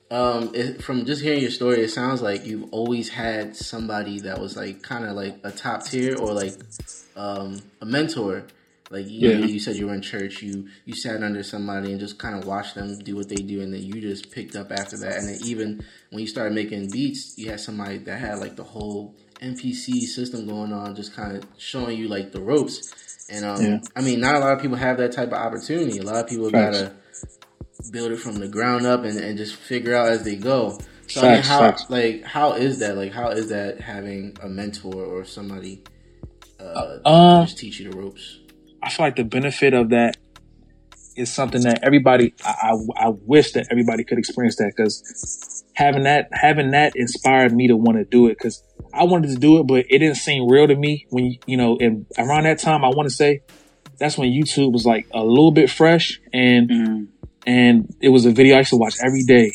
um, 0.09 0.51
it, 0.53 0.83
from 0.83 1.05
just 1.05 1.21
hearing 1.21 1.41
your 1.41 1.51
story, 1.51 1.81
it 1.81 1.89
sounds 1.89 2.21
like 2.21 2.45
you've 2.45 2.73
always 2.73 3.07
had 3.07 3.55
somebody 3.55 4.19
that 4.21 4.41
was 4.41 4.57
like 4.57 4.81
kind 4.81 5.05
of 5.05 5.15
like 5.15 5.39
a 5.45 5.51
top 5.51 5.85
tier 5.85 6.17
or 6.17 6.33
like 6.33 6.53
um, 7.15 7.61
a 7.79 7.85
mentor 7.85 8.45
like 8.91 9.09
you, 9.09 9.29
yeah. 9.29 9.45
you 9.45 9.59
said 9.59 9.77
you 9.77 9.88
were 9.88 9.93
in 9.93 10.01
church, 10.01 10.41
you 10.41 10.67
you 10.86 10.93
sat 10.93 11.24
under 11.24 11.43
somebody 11.43 11.91
and 11.91 12.00
just 12.00 12.19
kind 12.19 12.36
of 12.36 12.45
watched 12.45 12.75
them 12.75 13.00
do 13.00 13.15
what 13.15 13.29
they 13.29 13.36
do, 13.36 13.62
and 13.62 13.74
then 13.74 13.81
you 13.81 14.01
just 14.01 14.31
picked 14.31 14.55
up 14.55 14.71
after 14.71 14.98
that. 14.98 15.15
And 15.15 15.29
then 15.29 15.38
even 15.45 15.86
when 16.10 16.19
you 16.19 16.27
started 16.27 16.53
making 16.53 16.89
beats, 16.89 17.38
you 17.38 17.50
had 17.50 17.62
somebody 17.62 18.00
that 18.00 18.19
had 18.19 18.39
like 18.39 18.57
the 18.57 18.63
whole 18.63 19.15
MPC 19.41 20.01
system 20.01 20.45
going 20.45 20.74
on, 20.74 20.95
just 20.95 21.15
kind 21.15 21.38
of 21.38 21.45
showing 21.57 21.98
you 21.98 22.10
like 22.10 22.33
the 22.33 22.41
ropes. 22.41 23.27
And 23.29 23.45
um, 23.45 23.62
yeah. 23.63 23.79
I 23.95 24.01
mean, 24.01 24.19
not 24.19 24.36
a 24.36 24.39
lot 24.39 24.53
of 24.53 24.62
people 24.62 24.77
have 24.77 24.98
that 24.98 25.13
type 25.13 25.29
of 25.29 25.36
opportunity. 25.36 25.98
A 25.98 26.03
lot 26.03 26.17
of 26.17 26.27
people 26.27 26.50
Facts. 26.50 26.81
gotta 26.81 26.93
build 27.91 28.12
it 28.12 28.17
from 28.17 28.36
the 28.36 28.48
ground 28.48 28.86
up 28.86 29.05
and, 29.05 29.17
and 29.17 29.38
just 29.38 29.55
figure 29.55 29.95
out 29.95 30.10
as 30.10 30.24
they 30.24 30.36
go. 30.36 30.77
So 31.07 31.21
Facts, 31.21 31.50
I 31.50 31.62
mean, 31.62 31.62
how 31.62 31.77
like 31.89 32.24
how 32.24 32.53
is 32.53 32.79
that? 32.79 32.98
Like 32.98 33.13
how 33.13 33.29
is 33.29 33.50
that 33.50 33.79
having 33.79 34.38
a 34.41 34.50
mentor 34.50 35.03
or 35.03 35.24
somebody 35.24 35.83
uh, 36.60 37.00
uh, 37.05 37.45
just 37.45 37.57
teach 37.57 37.79
you 37.79 37.89
the 37.89 37.98
ropes? 37.98 38.39
I 38.83 38.89
feel 38.89 39.05
like 39.05 39.15
the 39.15 39.23
benefit 39.23 39.73
of 39.73 39.89
that 39.89 40.17
is 41.15 41.31
something 41.31 41.61
that 41.63 41.79
everybody, 41.83 42.33
I, 42.43 42.71
I, 42.97 43.05
I 43.07 43.09
wish 43.09 43.51
that 43.53 43.67
everybody 43.69 44.03
could 44.03 44.17
experience 44.17 44.55
that 44.57 44.73
because 44.75 45.63
having 45.73 46.03
that, 46.03 46.29
having 46.31 46.71
that 46.71 46.93
inspired 46.95 47.53
me 47.53 47.67
to 47.67 47.75
want 47.75 47.97
to 47.97 48.05
do 48.05 48.27
it 48.27 48.38
because 48.38 48.63
I 48.93 49.03
wanted 49.03 49.29
to 49.29 49.35
do 49.35 49.59
it, 49.59 49.67
but 49.67 49.85
it 49.89 50.00
didn't 50.00 50.15
seem 50.15 50.50
real 50.50 50.67
to 50.67 50.75
me 50.75 51.05
when, 51.09 51.38
you 51.45 51.57
know, 51.57 51.77
and 51.79 52.05
around 52.17 52.43
that 52.43 52.59
time, 52.59 52.83
I 52.83 52.89
want 52.89 53.09
to 53.09 53.15
say 53.15 53.41
that's 53.97 54.17
when 54.17 54.29
YouTube 54.29 54.71
was 54.71 54.85
like 54.85 55.07
a 55.13 55.23
little 55.23 55.51
bit 55.51 55.69
fresh 55.69 56.19
and, 56.33 56.69
mm. 56.69 57.07
and 57.45 57.93
it 58.01 58.09
was 58.09 58.25
a 58.25 58.31
video 58.31 58.55
I 58.55 58.59
used 58.59 58.71
to 58.71 58.77
watch 58.77 58.95
every 59.03 59.23
day. 59.23 59.51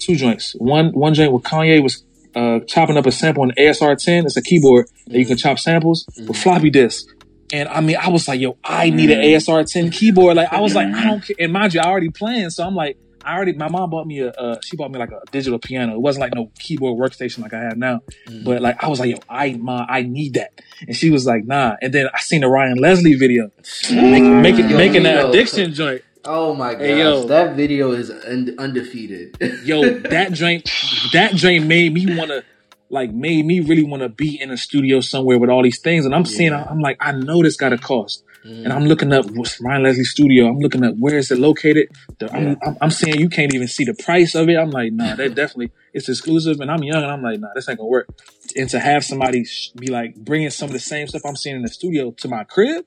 Two 0.00 0.16
joints. 0.16 0.54
One, 0.58 0.92
one 0.92 1.14
joint 1.14 1.32
with 1.32 1.42
Kanye 1.42 1.82
was 1.82 2.04
uh, 2.34 2.60
chopping 2.66 2.96
up 2.96 3.06
a 3.06 3.12
sample 3.12 3.42
on 3.42 3.52
ASR 3.58 3.96
10. 3.96 4.26
It's 4.26 4.36
a 4.36 4.42
keyboard 4.42 4.86
that 5.06 5.18
you 5.18 5.26
can 5.26 5.36
chop 5.36 5.58
samples 5.58 6.04
mm-hmm. 6.04 6.28
with 6.28 6.36
floppy 6.36 6.70
disk. 6.70 7.06
And 7.52 7.68
I 7.68 7.80
mean, 7.80 7.96
I 7.96 8.08
was 8.08 8.26
like, 8.28 8.40
yo, 8.40 8.56
I 8.64 8.90
need 8.90 9.10
an 9.10 9.20
mm. 9.20 9.36
ASR 9.36 9.70
10 9.70 9.90
keyboard. 9.90 10.36
Like, 10.36 10.52
I 10.52 10.60
was 10.60 10.74
like, 10.74 10.88
I 10.88 11.04
don't 11.04 11.22
care. 11.22 11.36
And 11.38 11.52
mind 11.52 11.74
you, 11.74 11.80
I 11.80 11.84
already 11.84 12.10
playing. 12.10 12.50
So 12.50 12.64
I'm 12.64 12.74
like, 12.74 12.98
I 13.24 13.34
already, 13.34 13.52
my 13.54 13.68
mom 13.68 13.90
bought 13.90 14.06
me 14.06 14.20
a, 14.20 14.30
uh, 14.30 14.56
she 14.64 14.76
bought 14.76 14.92
me 14.92 14.98
like 14.98 15.10
a 15.10 15.20
digital 15.32 15.58
piano. 15.58 15.94
It 15.94 16.00
wasn't 16.00 16.22
like 16.22 16.34
no 16.34 16.50
keyboard 16.58 16.98
workstation 16.98 17.40
like 17.40 17.52
I 17.52 17.62
have 17.64 17.76
now. 17.76 18.00
Mm. 18.28 18.44
But 18.44 18.62
like, 18.62 18.82
I 18.82 18.88
was 18.88 19.00
like, 19.00 19.10
yo, 19.10 19.18
I, 19.28 19.54
ma, 19.54 19.84
I 19.88 20.02
need 20.02 20.34
that. 20.34 20.60
And 20.86 20.96
she 20.96 21.10
was 21.10 21.26
like, 21.26 21.44
nah. 21.44 21.76
And 21.82 21.92
then 21.92 22.08
I 22.12 22.20
seen 22.20 22.42
the 22.42 22.48
Ryan 22.48 22.78
Leslie 22.78 23.14
video, 23.14 23.50
mm. 23.62 24.42
making, 24.42 24.70
yo, 24.70 24.76
making 24.76 25.02
that 25.04 25.28
addiction 25.28 25.72
joint. 25.72 26.02
Oh 26.28 26.54
my 26.54 26.72
god, 26.72 26.80
hey, 26.80 26.98
yo, 26.98 27.24
that 27.24 27.54
video 27.54 27.92
is 27.92 28.10
un- 28.10 28.56
undefeated. 28.58 29.36
yo, 29.64 30.00
that 30.00 30.32
joint, 30.32 30.68
that 31.12 31.34
joint 31.34 31.66
made 31.66 31.94
me 31.94 32.16
want 32.16 32.30
to 32.30 32.44
like 32.88 33.12
made 33.12 33.44
me 33.44 33.60
really 33.60 33.82
want 33.82 34.02
to 34.02 34.08
be 34.08 34.40
in 34.40 34.50
a 34.50 34.56
studio 34.56 35.00
somewhere 35.00 35.38
with 35.38 35.50
all 35.50 35.62
these 35.62 35.80
things. 35.80 36.04
And 36.04 36.14
I'm 36.14 36.22
yeah. 36.22 36.36
seeing, 36.36 36.52
I'm 36.52 36.80
like, 36.80 36.96
I 37.00 37.12
know 37.12 37.42
this 37.42 37.56
got 37.56 37.72
a 37.72 37.78
cost. 37.78 38.24
Mm. 38.44 38.64
And 38.64 38.72
I'm 38.72 38.86
looking 38.86 39.12
up 39.12 39.26
what's 39.32 39.60
Ryan 39.60 39.82
Leslie 39.82 40.04
studio. 40.04 40.46
I'm 40.46 40.60
looking 40.60 40.84
up 40.84 40.94
where 40.98 41.18
is 41.18 41.30
it 41.30 41.38
located. 41.38 41.88
The, 42.18 42.26
yeah. 42.26 42.36
I'm, 42.36 42.56
I'm, 42.64 42.76
I'm, 42.82 42.90
saying 42.90 43.18
you 43.18 43.28
can't 43.28 43.52
even 43.52 43.66
see 43.66 43.84
the 43.84 43.94
price 43.94 44.34
of 44.34 44.48
it. 44.48 44.56
I'm 44.56 44.70
like, 44.70 44.92
nah, 44.92 45.16
that 45.16 45.34
definitely 45.34 45.72
it's 45.92 46.08
exclusive. 46.08 46.60
And 46.60 46.70
I'm 46.70 46.82
young 46.84 47.02
and 47.02 47.10
I'm 47.10 47.22
like, 47.22 47.40
nah, 47.40 47.48
this 47.54 47.68
ain't 47.68 47.78
gonna 47.78 47.88
work. 47.88 48.08
And 48.54 48.68
to 48.70 48.78
have 48.78 49.04
somebody 49.04 49.44
be 49.74 49.88
like 49.88 50.14
bringing 50.14 50.50
some 50.50 50.68
of 50.68 50.72
the 50.72 50.78
same 50.78 51.08
stuff 51.08 51.22
I'm 51.24 51.36
seeing 51.36 51.56
in 51.56 51.62
the 51.62 51.68
studio 51.68 52.12
to 52.12 52.28
my 52.28 52.44
crib, 52.44 52.84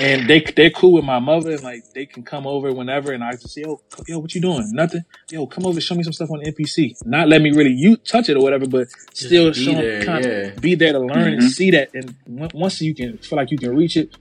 and 0.00 0.28
they 0.28 0.40
they're 0.56 0.70
cool 0.70 0.92
with 0.92 1.04
my 1.04 1.20
mother 1.20 1.52
and 1.52 1.62
like 1.62 1.84
they 1.94 2.04
can 2.04 2.24
come 2.24 2.46
over 2.46 2.72
whenever 2.72 3.12
and 3.12 3.22
I 3.22 3.32
just 3.32 3.50
say 3.50 3.62
yo 3.62 3.80
yo 4.08 4.18
what 4.18 4.34
you 4.34 4.40
doing 4.40 4.68
nothing 4.72 5.02
yo 5.30 5.46
come 5.46 5.66
over 5.66 5.80
show 5.80 5.94
me 5.94 6.02
some 6.02 6.12
stuff 6.12 6.30
on 6.32 6.40
the 6.40 6.52
MPC 6.52 6.94
not 7.06 7.28
let 7.28 7.40
me 7.40 7.52
really 7.52 7.70
you 7.70 7.96
touch 7.96 8.28
it 8.28 8.36
or 8.36 8.42
whatever 8.42 8.66
but 8.66 8.88
just 9.10 9.26
still 9.26 9.52
show 9.52 9.72
there, 9.72 10.04
kind 10.04 10.24
yeah. 10.24 10.50
be 10.60 10.74
there 10.74 10.92
to 10.92 10.98
learn 10.98 11.34
mm-hmm. 11.34 11.40
and 11.40 11.42
see 11.44 11.70
that 11.70 11.90
and 11.94 12.16
once 12.52 12.80
you 12.80 12.92
can 12.92 13.18
feel 13.18 13.36
like 13.36 13.52
you 13.52 13.58
can 13.58 13.76
reach 13.76 13.96
it 13.96 14.16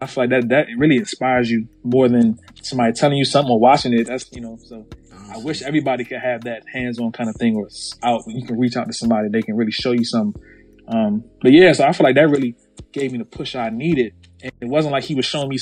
I 0.00 0.06
feel 0.06 0.24
like 0.24 0.30
that 0.30 0.48
that 0.50 0.66
really 0.76 0.96
inspires 0.96 1.50
you 1.50 1.68
more 1.82 2.08
than 2.08 2.38
somebody 2.62 2.92
telling 2.92 3.16
you 3.16 3.24
something 3.24 3.50
or 3.50 3.58
watching 3.58 3.94
it. 3.94 4.06
That's 4.06 4.30
you 4.32 4.42
know. 4.42 4.58
So 4.62 4.86
I 5.32 5.38
wish 5.38 5.62
everybody 5.62 6.04
could 6.04 6.20
have 6.20 6.44
that 6.44 6.64
hands-on 6.70 7.12
kind 7.12 7.30
of 7.30 7.36
thing, 7.36 7.56
or 7.56 7.68
out 8.02 8.22
you 8.26 8.46
can 8.46 8.58
reach 8.58 8.76
out 8.76 8.86
to 8.86 8.92
somebody 8.92 9.28
they 9.28 9.42
can 9.42 9.56
really 9.56 9.72
show 9.72 9.92
you 9.92 10.04
something. 10.04 10.42
Um, 10.88 11.24
but 11.40 11.52
yeah, 11.52 11.72
so 11.72 11.84
I 11.84 11.92
feel 11.92 12.04
like 12.04 12.14
that 12.16 12.28
really 12.28 12.54
gave 12.92 13.12
me 13.12 13.18
the 13.18 13.24
push 13.24 13.56
I 13.56 13.70
needed, 13.70 14.14
and 14.60 14.70
it 14.70 14.72
wasn't 14.72 14.92
like 14.92 15.04
he 15.04 15.14
was 15.14 15.24
showing 15.24 15.48
me 15.48 15.58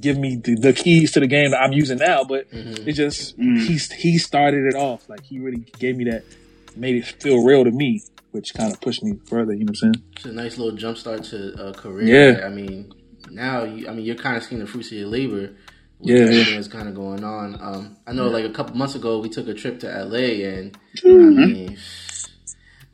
give 0.00 0.18
me 0.18 0.36
the, 0.36 0.54
the, 0.54 0.72
keys 0.72 1.12
to 1.12 1.20
the 1.20 1.26
game 1.26 1.50
that 1.50 1.60
I'm 1.60 1.72
using 1.72 1.98
now, 1.98 2.24
but 2.24 2.50
mm-hmm. 2.50 2.88
it 2.88 2.92
just 2.92 3.38
mm. 3.38 3.58
he 3.58 3.78
he 3.96 4.18
started 4.18 4.66
it 4.66 4.74
off 4.74 5.08
like 5.08 5.22
he 5.24 5.38
really 5.38 5.64
gave 5.78 5.96
me 5.96 6.04
that, 6.04 6.24
made 6.76 6.96
it 6.96 7.04
feel 7.04 7.44
real 7.44 7.64
to 7.64 7.70
me, 7.70 8.02
which 8.30 8.54
kind 8.54 8.72
of 8.72 8.80
pushed 8.80 9.02
me 9.02 9.18
further. 9.26 9.52
You 9.52 9.64
know 9.64 9.72
what 9.72 9.82
I'm 9.82 9.92
saying? 9.94 10.04
It's 10.16 10.24
a 10.24 10.32
nice 10.32 10.58
little 10.58 10.76
jump 10.76 10.98
start 10.98 11.24
to 11.24 11.68
a 11.68 11.72
career. 11.72 12.36
Yeah, 12.36 12.46
I 12.46 12.48
mean 12.48 12.92
now 13.30 13.64
you, 13.64 13.88
I 13.88 13.92
mean 13.92 14.04
you're 14.04 14.16
kind 14.16 14.36
of 14.36 14.42
seeing 14.42 14.60
the 14.60 14.66
fruits 14.66 14.88
of 14.88 14.98
your 14.98 15.08
labor. 15.08 15.52
yeah, 16.00 16.20
everything 16.20 16.54
that's 16.56 16.68
kind 16.68 16.88
of 16.88 16.94
going 16.94 17.24
on. 17.24 17.58
Um, 17.60 17.96
I 18.06 18.12
know, 18.12 18.26
yeah. 18.26 18.32
like 18.32 18.44
a 18.44 18.50
couple 18.50 18.76
months 18.76 18.94
ago, 18.94 19.18
we 19.20 19.28
took 19.28 19.48
a 19.48 19.54
trip 19.54 19.80
to 19.80 19.86
LA, 19.86 20.46
and 20.48 20.76
mm-hmm. 20.96 21.42
I 21.42 21.46
mean, 21.46 21.78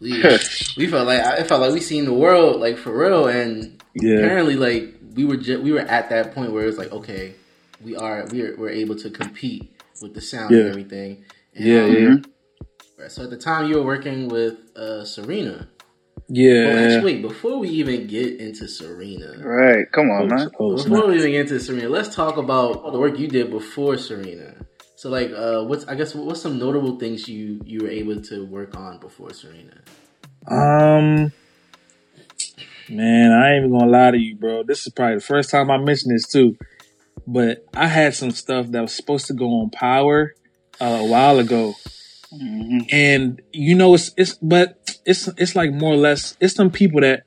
we 0.01 0.23
we 0.77 0.87
felt 0.89 1.07
like 1.07 1.21
I 1.21 1.45
felt 1.45 1.61
like 1.61 1.73
we 1.73 1.81
seen 1.81 2.05
the 2.05 2.13
world 2.13 2.61
like 2.61 2.77
for 2.77 2.97
real, 2.97 3.29
and 3.29 3.83
yeah. 3.95 4.19
apparently, 4.19 4.57
like 4.57 4.98
we 5.19 5.25
were 5.25 5.37
ju- 5.37 5.61
we 5.61 5.73
were 5.73 5.81
at 5.81 6.11
that 6.11 6.33
point 6.33 6.53
where 6.53 6.65
it's 6.65 6.79
like, 6.79 6.93
okay, 6.93 7.35
we 7.83 7.97
are 7.97 8.25
we 8.31 8.43
are 8.43 8.57
we're 8.57 8.71
able 8.71 8.95
to 8.95 9.11
compete 9.11 9.77
with 10.01 10.15
the 10.15 10.21
sound 10.21 10.53
yeah. 10.53 10.61
and 10.61 10.69
everything. 10.69 11.25
And, 11.57 11.67
yeah, 11.67 11.83
um, 11.83 12.25
yeah. 13.01 13.09
So 13.09 13.25
at 13.25 13.31
the 13.31 13.37
time, 13.37 13.69
you 13.69 13.79
were 13.79 13.83
working 13.83 14.29
with 14.29 14.55
uh, 14.77 15.05
Serena. 15.05 15.69
Yeah. 16.29 16.67
Well, 16.67 16.85
actually, 16.85 17.15
wait, 17.15 17.23
before 17.23 17.59
we 17.59 17.69
even 17.71 18.07
get 18.07 18.39
into 18.39 18.69
Serena, 18.69 19.45
right? 19.45 19.91
Come 19.91 20.09
on, 20.11 20.29
man. 20.29 20.51
before 20.51 21.09
we 21.09 21.17
even 21.17 21.33
get 21.33 21.41
into 21.41 21.59
Serena, 21.59 21.89
let's 21.89 22.15
talk 22.15 22.37
about 22.37 22.93
the 22.93 22.99
work 22.99 23.19
you 23.19 23.27
did 23.27 23.51
before 23.51 23.99
Serena. 23.99 24.55
So, 24.95 25.11
like, 25.11 25.33
uh, 25.33 25.65
what's 25.65 25.85
I 25.89 25.97
guess 25.97 26.15
what's 26.15 26.41
some 26.41 26.61
notable 26.61 26.97
things 26.97 27.27
you 27.27 27.61
you 27.65 27.81
were 27.81 27.91
able 27.91 28.21
to 28.23 28.47
work 28.47 28.77
on 28.77 29.01
before 29.01 29.33
Serena? 29.33 29.79
Um, 30.47 31.33
Man, 32.91 33.33
I 33.33 33.55
ain't 33.55 33.65
even 33.65 33.79
gonna 33.79 33.91
lie 33.91 34.11
to 34.11 34.19
you, 34.19 34.37
bro. 34.37 34.63
This 34.63 34.87
is 34.87 34.93
probably 34.93 35.17
the 35.17 35.21
first 35.23 35.51
time 35.51 35.71
I 35.71 35.79
mentioned 35.79 36.15
this 36.15 36.27
too. 36.27 36.57
But 37.27 37.67
I 37.75 37.87
had 37.87 38.15
some 38.15 38.31
stuff 38.31 38.69
that 38.69 38.81
was 38.81 38.95
supposed 38.95 39.27
to 39.27 39.35
go 39.35 39.61
on 39.61 39.71
Power 39.71 40.35
uh, 40.81 40.99
a 41.01 41.07
while 41.07 41.39
ago, 41.39 41.75
mm-hmm. 42.33 42.79
and 42.91 43.43
you 43.53 43.75
know 43.75 43.95
it's 43.95 44.13
it's 44.17 44.35
but 44.41 44.99
it's 45.05 45.29
it's 45.37 45.55
like 45.55 45.73
more 45.73 45.93
or 45.93 45.99
less 45.99 46.37
it's 46.41 46.55
some 46.55 46.71
people 46.71 47.01
that 47.03 47.25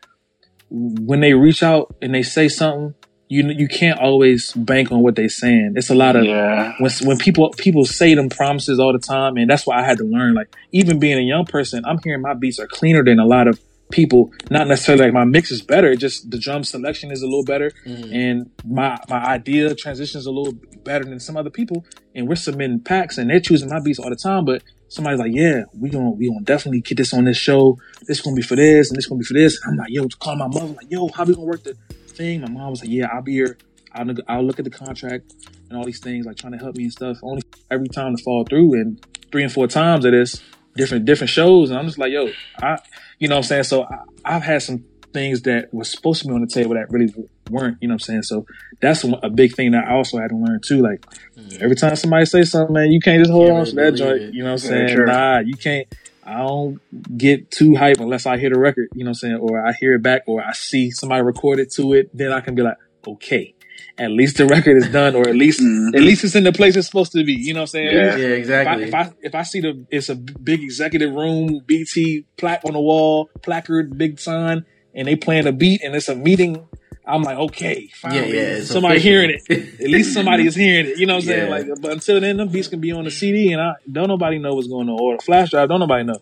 when 0.72 1.20
they 1.20 1.34
reach 1.34 1.62
out 1.62 1.96
and 2.02 2.16
they 2.16 2.24
say 2.24 2.48
something, 2.48 2.96
you 3.28 3.48
you 3.50 3.68
can't 3.68 4.00
always 4.00 4.54
bank 4.54 4.92
on 4.92 5.02
what 5.02 5.16
they're 5.16 5.30
saying. 5.30 5.74
It's 5.76 5.90
a 5.90 5.96
lot 5.96 6.16
of 6.16 6.26
yeah. 6.26 6.74
when 6.80 6.92
when 7.04 7.18
people 7.18 7.50
people 7.52 7.86
say 7.86 8.16
them 8.16 8.30
promises 8.30 8.80
all 8.80 8.94
the 8.94 9.00
time, 9.00 9.38
and 9.38 9.50
that's 9.50 9.68
why 9.68 9.80
I 9.80 9.86
had 9.86 10.00
to 10.00 10.04
learn. 10.04 10.34
Like 10.34 10.56
even 10.72 11.00
being 11.00 11.18
a 11.18 11.22
young 11.22 11.46
person, 11.46 11.86
I'm 11.86 12.00
hearing 12.04 12.22
my 12.22 12.34
beats 12.34 12.60
are 12.60 12.68
cleaner 12.68 13.04
than 13.04 13.20
a 13.20 13.26
lot 13.26 13.48
of 13.48 13.60
people. 13.92 14.32
Not 14.50 14.68
necessarily 14.68 15.06
like 15.06 15.14
my 15.14 15.26
mix 15.26 15.52
is 15.52 15.62
better, 15.62 15.96
just 15.96 16.32
the 16.32 16.40
drum 16.40 16.64
selection 16.64 17.12
is 17.12 17.22
a 17.22 17.26
little 17.26 17.46
better, 17.46 17.72
mm. 17.86 18.14
and 18.14 18.50
my 18.66 18.98
my 19.10 19.24
idea 19.24 19.74
transitions 19.76 20.26
a 20.26 20.32
little 20.32 20.54
better 20.84 21.06
than 21.06 21.20
some 21.20 21.38
other 21.38 21.50
people. 21.50 21.86
And 22.16 22.28
we're 22.28 22.36
submitting 22.36 22.80
packs, 22.80 23.18
and 23.18 23.30
they're 23.30 23.40
choosing 23.40 23.70
my 23.70 23.80
beats 23.80 24.00
all 24.00 24.10
the 24.10 24.16
time. 24.16 24.46
But 24.46 24.64
somebody's 24.88 25.20
like, 25.20 25.34
"Yeah, 25.34 25.64
we 25.74 25.90
gonna 25.90 26.12
we 26.12 26.30
gonna 26.30 26.44
definitely 26.44 26.82
get 26.82 26.98
this 26.98 27.14
on 27.14 27.26
this 27.26 27.38
show. 27.38 27.78
This 28.08 28.22
gonna 28.22 28.36
be 28.36 28.42
for 28.42 28.56
this, 28.56 28.90
and 28.90 28.98
this 28.98 29.08
gonna 29.08 29.20
be 29.20 29.26
for 29.26 29.34
this." 29.34 29.60
And 29.64 29.72
I'm 29.72 29.78
like, 29.78 29.90
"Yo," 29.90 30.08
call 30.20 30.36
my 30.36 30.48
mother 30.48 30.68
like, 30.68 30.90
"Yo, 30.90 31.08
how 31.10 31.24
we 31.24 31.34
gonna 31.34 31.46
work 31.46 31.64
the 31.64 31.76
thing?" 32.08 32.42
My 32.42 32.50
mom 32.50 32.72
was 32.72 32.82
like, 32.82 32.90
"Yeah, 32.90 33.08
I'll 33.12 33.22
be 33.22 33.34
here. 33.34 33.58
I'll, 33.94 34.08
I'll 34.28 34.44
look 34.44 34.60
at 34.60 34.66
the 34.66 34.72
contract 34.72 35.34
and 35.70 35.78
all 35.78 35.86
these 35.86 36.00
things, 36.00 36.26
like 36.26 36.38
trying 36.38 36.54
to 36.54 36.60
help 36.60 36.76
me 36.76 36.84
and 36.84 36.94
stuff." 36.94 37.18
Only 37.24 37.44
every 37.70 37.88
time 37.88 38.16
to 38.16 38.24
fall 38.24 38.46
through, 38.46 38.74
and 38.74 39.06
three 39.32 39.44
and 39.44 39.52
four 39.52 39.68
times 39.68 40.06
of 40.06 40.12
this 40.12 40.42
different 40.76 41.06
different 41.06 41.30
shows, 41.30 41.70
and 41.70 41.80
I'm 41.80 41.86
just 41.86 41.98
like, 41.98 42.12
"Yo, 42.12 42.30
I." 42.62 42.78
You 43.22 43.28
know 43.28 43.36
what 43.36 43.46
I'm 43.46 43.50
saying? 43.50 43.64
So 43.66 43.88
I, 44.26 44.34
have 44.34 44.42
had 44.42 44.64
some 44.64 44.84
things 45.14 45.44
that 45.44 45.72
were 45.72 45.84
supposed 45.84 46.24
to 46.24 46.28
be 46.28 46.34
on 46.34 46.42
the 46.42 46.48
table 46.48 46.74
that 46.74 46.90
really 46.90 47.14
weren't, 47.52 47.78
you 47.80 47.88
know 47.88 47.92
what 47.92 47.96
I'm 47.96 48.00
saying? 48.00 48.24
So 48.24 48.48
that's 48.82 49.04
a 49.04 49.30
big 49.30 49.54
thing 49.54 49.74
that 49.74 49.88
I 49.88 49.92
also 49.92 50.18
had 50.18 50.32
to 50.32 50.36
learn 50.36 50.60
too. 50.66 50.82
Like 50.82 51.06
mm-hmm. 51.38 51.64
every 51.64 51.76
time 51.76 51.96
somebody 51.96 52.26
say 52.26 52.42
something, 52.42 52.74
man, 52.74 52.92
you 52.92 53.00
can't 53.00 53.20
just 53.20 53.32
hold 53.32 53.52
on 53.52 53.66
to 53.68 53.76
that 53.76 53.94
joint. 53.94 54.22
It. 54.24 54.34
You 54.34 54.42
know 54.42 54.54
what 54.54 54.64
I'm 54.64 54.70
saying? 54.70 54.88
Sure. 54.88 55.06
Nah, 55.06 55.38
you 55.38 55.54
can't. 55.54 55.88
I 56.24 56.40
don't 56.40 56.82
get 57.16 57.52
too 57.52 57.76
hype 57.76 58.00
unless 58.00 58.26
I 58.26 58.40
hear 58.40 58.50
the 58.50 58.60
record, 58.60 58.90
you 58.96 59.04
know 59.04 59.10
what 59.10 59.24
I'm 59.24 59.30
saying? 59.30 59.36
Or 59.36 59.64
I 59.64 59.74
hear 59.74 59.94
it 59.94 60.02
back 60.02 60.24
or 60.26 60.44
I 60.44 60.54
see 60.54 60.90
somebody 60.90 61.22
recorded 61.22 61.70
to 61.74 61.94
it. 61.94 62.10
Then 62.18 62.32
I 62.32 62.42
can 62.42 62.56
be 62.56 62.64
like, 62.64 62.78
okay, 63.08 63.54
at 64.02 64.10
least 64.10 64.38
the 64.38 64.48
record 64.48 64.78
is 64.78 64.90
done, 64.90 65.16
or 65.16 65.30
at 65.30 65.36
least 65.36 65.62
mm-hmm. 65.62 65.96
at 65.96 66.02
least 66.02 66.24
it's 66.24 66.36
in 66.36 66.44
the 66.44 66.52
place 66.52 66.76
it's 66.76 66.88
supposed 66.88 67.12
to 67.12 67.24
be. 67.24 67.34
You 67.34 67.54
know 67.54 67.60
what 67.60 67.64
I'm 67.64 67.68
saying? 67.68 67.96
Yeah, 67.96 68.16
yeah 68.16 68.28
exactly. 68.30 68.86
If 68.86 68.94
I, 68.96 69.02
if 69.02 69.08
I, 69.08 69.14
if 69.22 69.36
I 69.36 69.44
see 69.44 69.62
the 69.62 69.86
it's 69.92 70.10
a 70.10 70.16
big 70.16 70.64
executive 70.64 71.14
room, 71.14 71.62
BT 71.66 72.26
plaque 72.36 72.66
on 72.66 72.74
the 72.74 72.80
wall, 72.80 73.30
placard, 73.44 73.98
big 73.98 74.20
sign, 74.20 74.66
and 74.96 75.08
they 75.08 75.16
playing 75.16 75.46
a 75.46 75.52
beat, 75.52 75.84
and 75.84 75.96
it's 75.96 76.10
a 76.10 76.16
meeting. 76.16 76.68
I'm 77.06 77.24
like, 77.24 77.38
okay, 77.38 77.90
finally, 77.94 78.36
yeah, 78.36 78.56
yeah, 78.58 78.64
somebody 78.64 78.98
official. 78.98 79.12
hearing 79.12 79.40
it. 79.48 79.82
At 79.82 79.88
least 79.88 80.14
somebody 80.14 80.48
is 80.48 80.56
hearing 80.56 80.88
it. 80.88 80.98
You 80.98 81.06
know 81.06 81.16
what 81.16 81.24
I'm 81.24 81.30
yeah. 81.30 81.36
saying? 81.36 81.70
Like, 81.70 81.82
but 81.82 81.92
until 81.92 82.22
then, 82.22 82.38
them 82.38 82.48
beats 82.48 82.68
can 82.70 82.80
be 82.80 82.92
on 82.92 83.04
the 83.04 83.12
CD, 83.12 83.52
and 83.52 83.62
I 83.62 83.74
don't 83.92 84.08
nobody 84.08 84.40
know 84.40 84.56
what's 84.56 84.68
going 84.68 84.90
on, 84.90 85.00
or 85.00 85.18
the 85.18 85.24
flash 85.24 85.52
drive, 85.52 85.70
don't 85.70 85.80
nobody 85.80 86.06
know. 86.06 86.20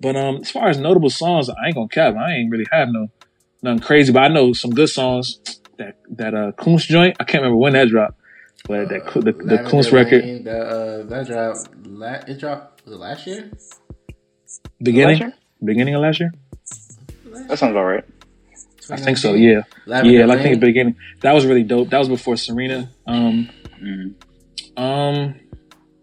But 0.00 0.14
um, 0.14 0.36
as 0.36 0.50
far 0.50 0.68
as 0.68 0.78
notable 0.78 1.10
songs, 1.10 1.48
I 1.48 1.66
ain't 1.66 1.74
gonna 1.74 1.88
cap. 1.88 2.14
I 2.14 2.34
ain't 2.34 2.50
really 2.50 2.66
have 2.70 2.88
no 2.90 3.08
nothing 3.62 3.80
crazy, 3.80 4.12
but 4.12 4.22
I 4.22 4.28
know 4.28 4.52
some 4.52 4.70
good 4.70 4.88
songs 4.88 5.40
that 5.78 5.96
that 6.10 6.34
uh 6.34 6.52
Kunst 6.52 6.88
joint. 6.88 7.16
I 7.18 7.24
can't 7.24 7.42
remember 7.42 7.56
when 7.56 7.72
that 7.72 7.88
dropped, 7.88 8.20
but 8.66 8.88
that 8.88 9.02
uh, 9.06 9.20
the, 9.20 9.32
the 9.32 9.58
Kunst 9.68 9.92
record. 9.92 10.22
Rain, 10.22 10.44
that 10.44 10.60
uh, 10.60 11.02
that 11.04 11.26
dropped. 11.26 11.68
La- 11.86 12.22
it 12.26 12.38
dropped 12.38 12.84
was 12.84 12.94
it 12.94 12.98
last 12.98 13.26
year? 13.26 13.50
Beginning, 14.82 15.08
last 15.08 15.20
year? 15.20 15.34
beginning 15.64 15.94
of 15.94 16.02
last 16.02 16.20
year. 16.20 16.32
That 17.48 17.58
sounds 17.58 17.76
all 17.76 17.84
right. 17.84 18.04
I 18.90 18.96
think 18.96 19.18
so. 19.18 19.34
Yeah, 19.34 19.62
yeah. 19.86 20.24
Like, 20.24 20.40
I 20.40 20.42
think 20.42 20.60
beginning. 20.60 20.96
That 21.20 21.32
was 21.32 21.44
really 21.46 21.62
dope. 21.62 21.90
That 21.90 21.98
was 21.98 22.08
before 22.08 22.36
Serena. 22.36 22.90
Um, 23.06 23.50
mm-hmm. 23.82 24.82
um, 24.82 25.34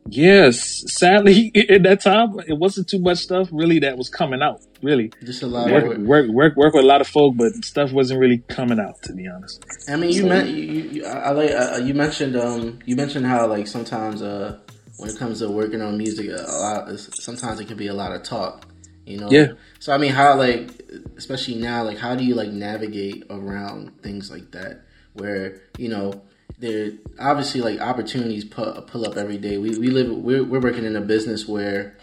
yes. 0.08 0.84
Sadly, 0.98 1.52
at 1.70 1.84
that 1.84 2.02
time, 2.02 2.40
it 2.48 2.58
wasn't 2.58 2.88
too 2.88 3.00
much 3.00 3.20
stuff 3.20 3.50
really 3.52 3.80
that 3.80 3.98
was 3.98 4.10
coming 4.10 4.42
out 4.42 4.62
really. 4.86 5.12
Just 5.24 5.44
a 5.44 5.48
lot 5.48 5.70
work, 5.70 5.84
of 5.84 6.04
work, 6.04 6.28
work, 6.30 6.56
work 6.56 6.74
with 6.74 6.84
a 6.84 6.88
lot 6.88 7.02
of 7.02 7.08
folk, 7.08 7.36
but 7.36 7.54
stuff 7.66 7.92
wasn't 7.92 8.20
really 8.20 8.38
coming 8.48 8.80
out. 8.80 9.02
To 9.04 9.14
be 9.14 9.28
honest. 9.28 9.66
I 9.90 9.96
mean, 9.96 10.12
you 10.12 10.22
so, 10.22 10.28
meant 10.28 10.50
you, 10.50 10.64
you, 10.64 11.06
I, 11.06 11.32
like 11.32 11.52
uh, 11.52 11.78
you 11.78 11.94
mentioned 11.94 12.36
um 12.38 12.80
you 12.86 12.96
mentioned 12.96 13.26
how 13.26 13.48
like 13.48 13.68
sometimes 13.68 14.22
uh 14.22 14.60
when 14.98 15.10
it 15.10 15.18
comes 15.18 15.40
to 15.40 15.50
working 15.50 15.82
on 15.82 15.98
music 15.98 16.30
a 16.30 16.52
lot 16.52 16.88
sometimes 16.98 17.60
it 17.60 17.68
can 17.68 17.78
be 17.78 17.88
a 17.88 17.94
lot 17.94 18.14
of 18.14 18.24
talk. 18.24 18.68
You 19.06 19.20
know. 19.20 19.30
Yeah. 19.30 19.50
So 19.80 19.94
I 19.94 19.98
mean, 19.98 20.12
how 20.12 20.38
like 20.38 20.70
especially 21.18 21.56
now 21.56 21.84
like 21.84 21.98
how 21.98 22.16
do 22.16 22.24
you 22.24 22.36
like 22.36 22.50
navigate 22.50 23.26
around 23.30 24.02
things 24.02 24.32
like 24.32 24.52
that 24.52 24.82
where 25.14 25.62
you 25.78 25.90
know 25.90 26.24
there 26.58 26.92
obviously 27.20 27.62
like 27.62 27.80
opportunities 27.80 28.46
pull, 28.46 28.82
pull 28.84 29.06
up 29.06 29.18
every 29.18 29.38
day. 29.38 29.58
We 29.58 29.78
we 29.78 29.90
live 29.90 30.10
we're 30.10 30.44
we're 30.44 30.62
working 30.62 30.86
in 30.86 30.96
a 30.96 31.02
business 31.02 31.48
where 31.48 31.98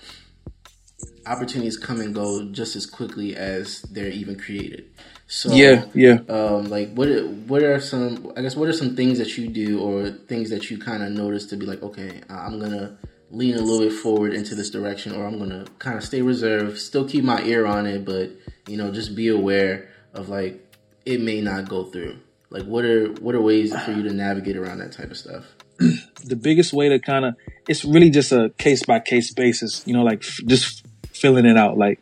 opportunities 1.26 1.76
come 1.76 2.00
and 2.00 2.14
go 2.14 2.50
just 2.50 2.76
as 2.76 2.86
quickly 2.86 3.36
as 3.36 3.82
they're 3.82 4.08
even 4.08 4.38
created. 4.38 4.90
So 5.26 5.52
yeah, 5.52 5.86
yeah. 5.94 6.18
Um, 6.28 6.68
like 6.68 6.92
what 6.92 7.08
what 7.46 7.62
are 7.62 7.80
some 7.80 8.32
I 8.36 8.42
guess 8.42 8.56
what 8.56 8.68
are 8.68 8.72
some 8.72 8.96
things 8.96 9.18
that 9.18 9.38
you 9.38 9.48
do 9.48 9.80
or 9.80 10.10
things 10.10 10.50
that 10.50 10.70
you 10.70 10.78
kind 10.78 11.02
of 11.02 11.10
notice 11.10 11.46
to 11.46 11.56
be 11.56 11.64
like 11.64 11.82
okay 11.82 12.20
I'm 12.28 12.60
gonna 12.60 12.98
lean 13.30 13.54
a 13.54 13.60
little 13.62 13.88
bit 13.88 13.98
forward 13.98 14.34
into 14.34 14.54
this 14.54 14.68
direction 14.68 15.14
or 15.14 15.26
I'm 15.26 15.38
gonna 15.38 15.64
kind 15.78 15.96
of 15.96 16.04
stay 16.04 16.20
reserved, 16.20 16.78
still 16.78 17.08
keep 17.08 17.24
my 17.24 17.42
ear 17.44 17.66
on 17.66 17.86
it, 17.86 18.04
but 18.04 18.30
you 18.68 18.76
know 18.76 18.92
just 18.92 19.16
be 19.16 19.28
aware 19.28 19.88
of 20.12 20.28
like 20.28 20.60
it 21.06 21.20
may 21.20 21.40
not 21.40 21.68
go 21.68 21.84
through. 21.84 22.18
Like 22.52 22.64
what 22.64 22.84
are 22.84 23.08
what 23.14 23.34
are 23.34 23.40
ways 23.40 23.74
for 23.82 23.92
you 23.92 24.02
to 24.02 24.12
navigate 24.12 24.56
around 24.56 24.78
that 24.78 24.92
type 24.92 25.10
of 25.10 25.16
stuff? 25.16 25.44
the 25.78 26.36
biggest 26.36 26.74
way 26.74 26.90
to 26.90 26.98
kind 26.98 27.24
of 27.24 27.34
it's 27.66 27.82
really 27.82 28.10
just 28.10 28.30
a 28.30 28.52
case 28.58 28.82
by 28.84 29.00
case 29.00 29.32
basis. 29.32 29.82
You 29.86 29.94
know, 29.94 30.02
like 30.02 30.22
f- 30.22 30.40
just 30.46 30.84
filling 31.14 31.46
it 31.46 31.56
out. 31.56 31.78
Like, 31.78 31.98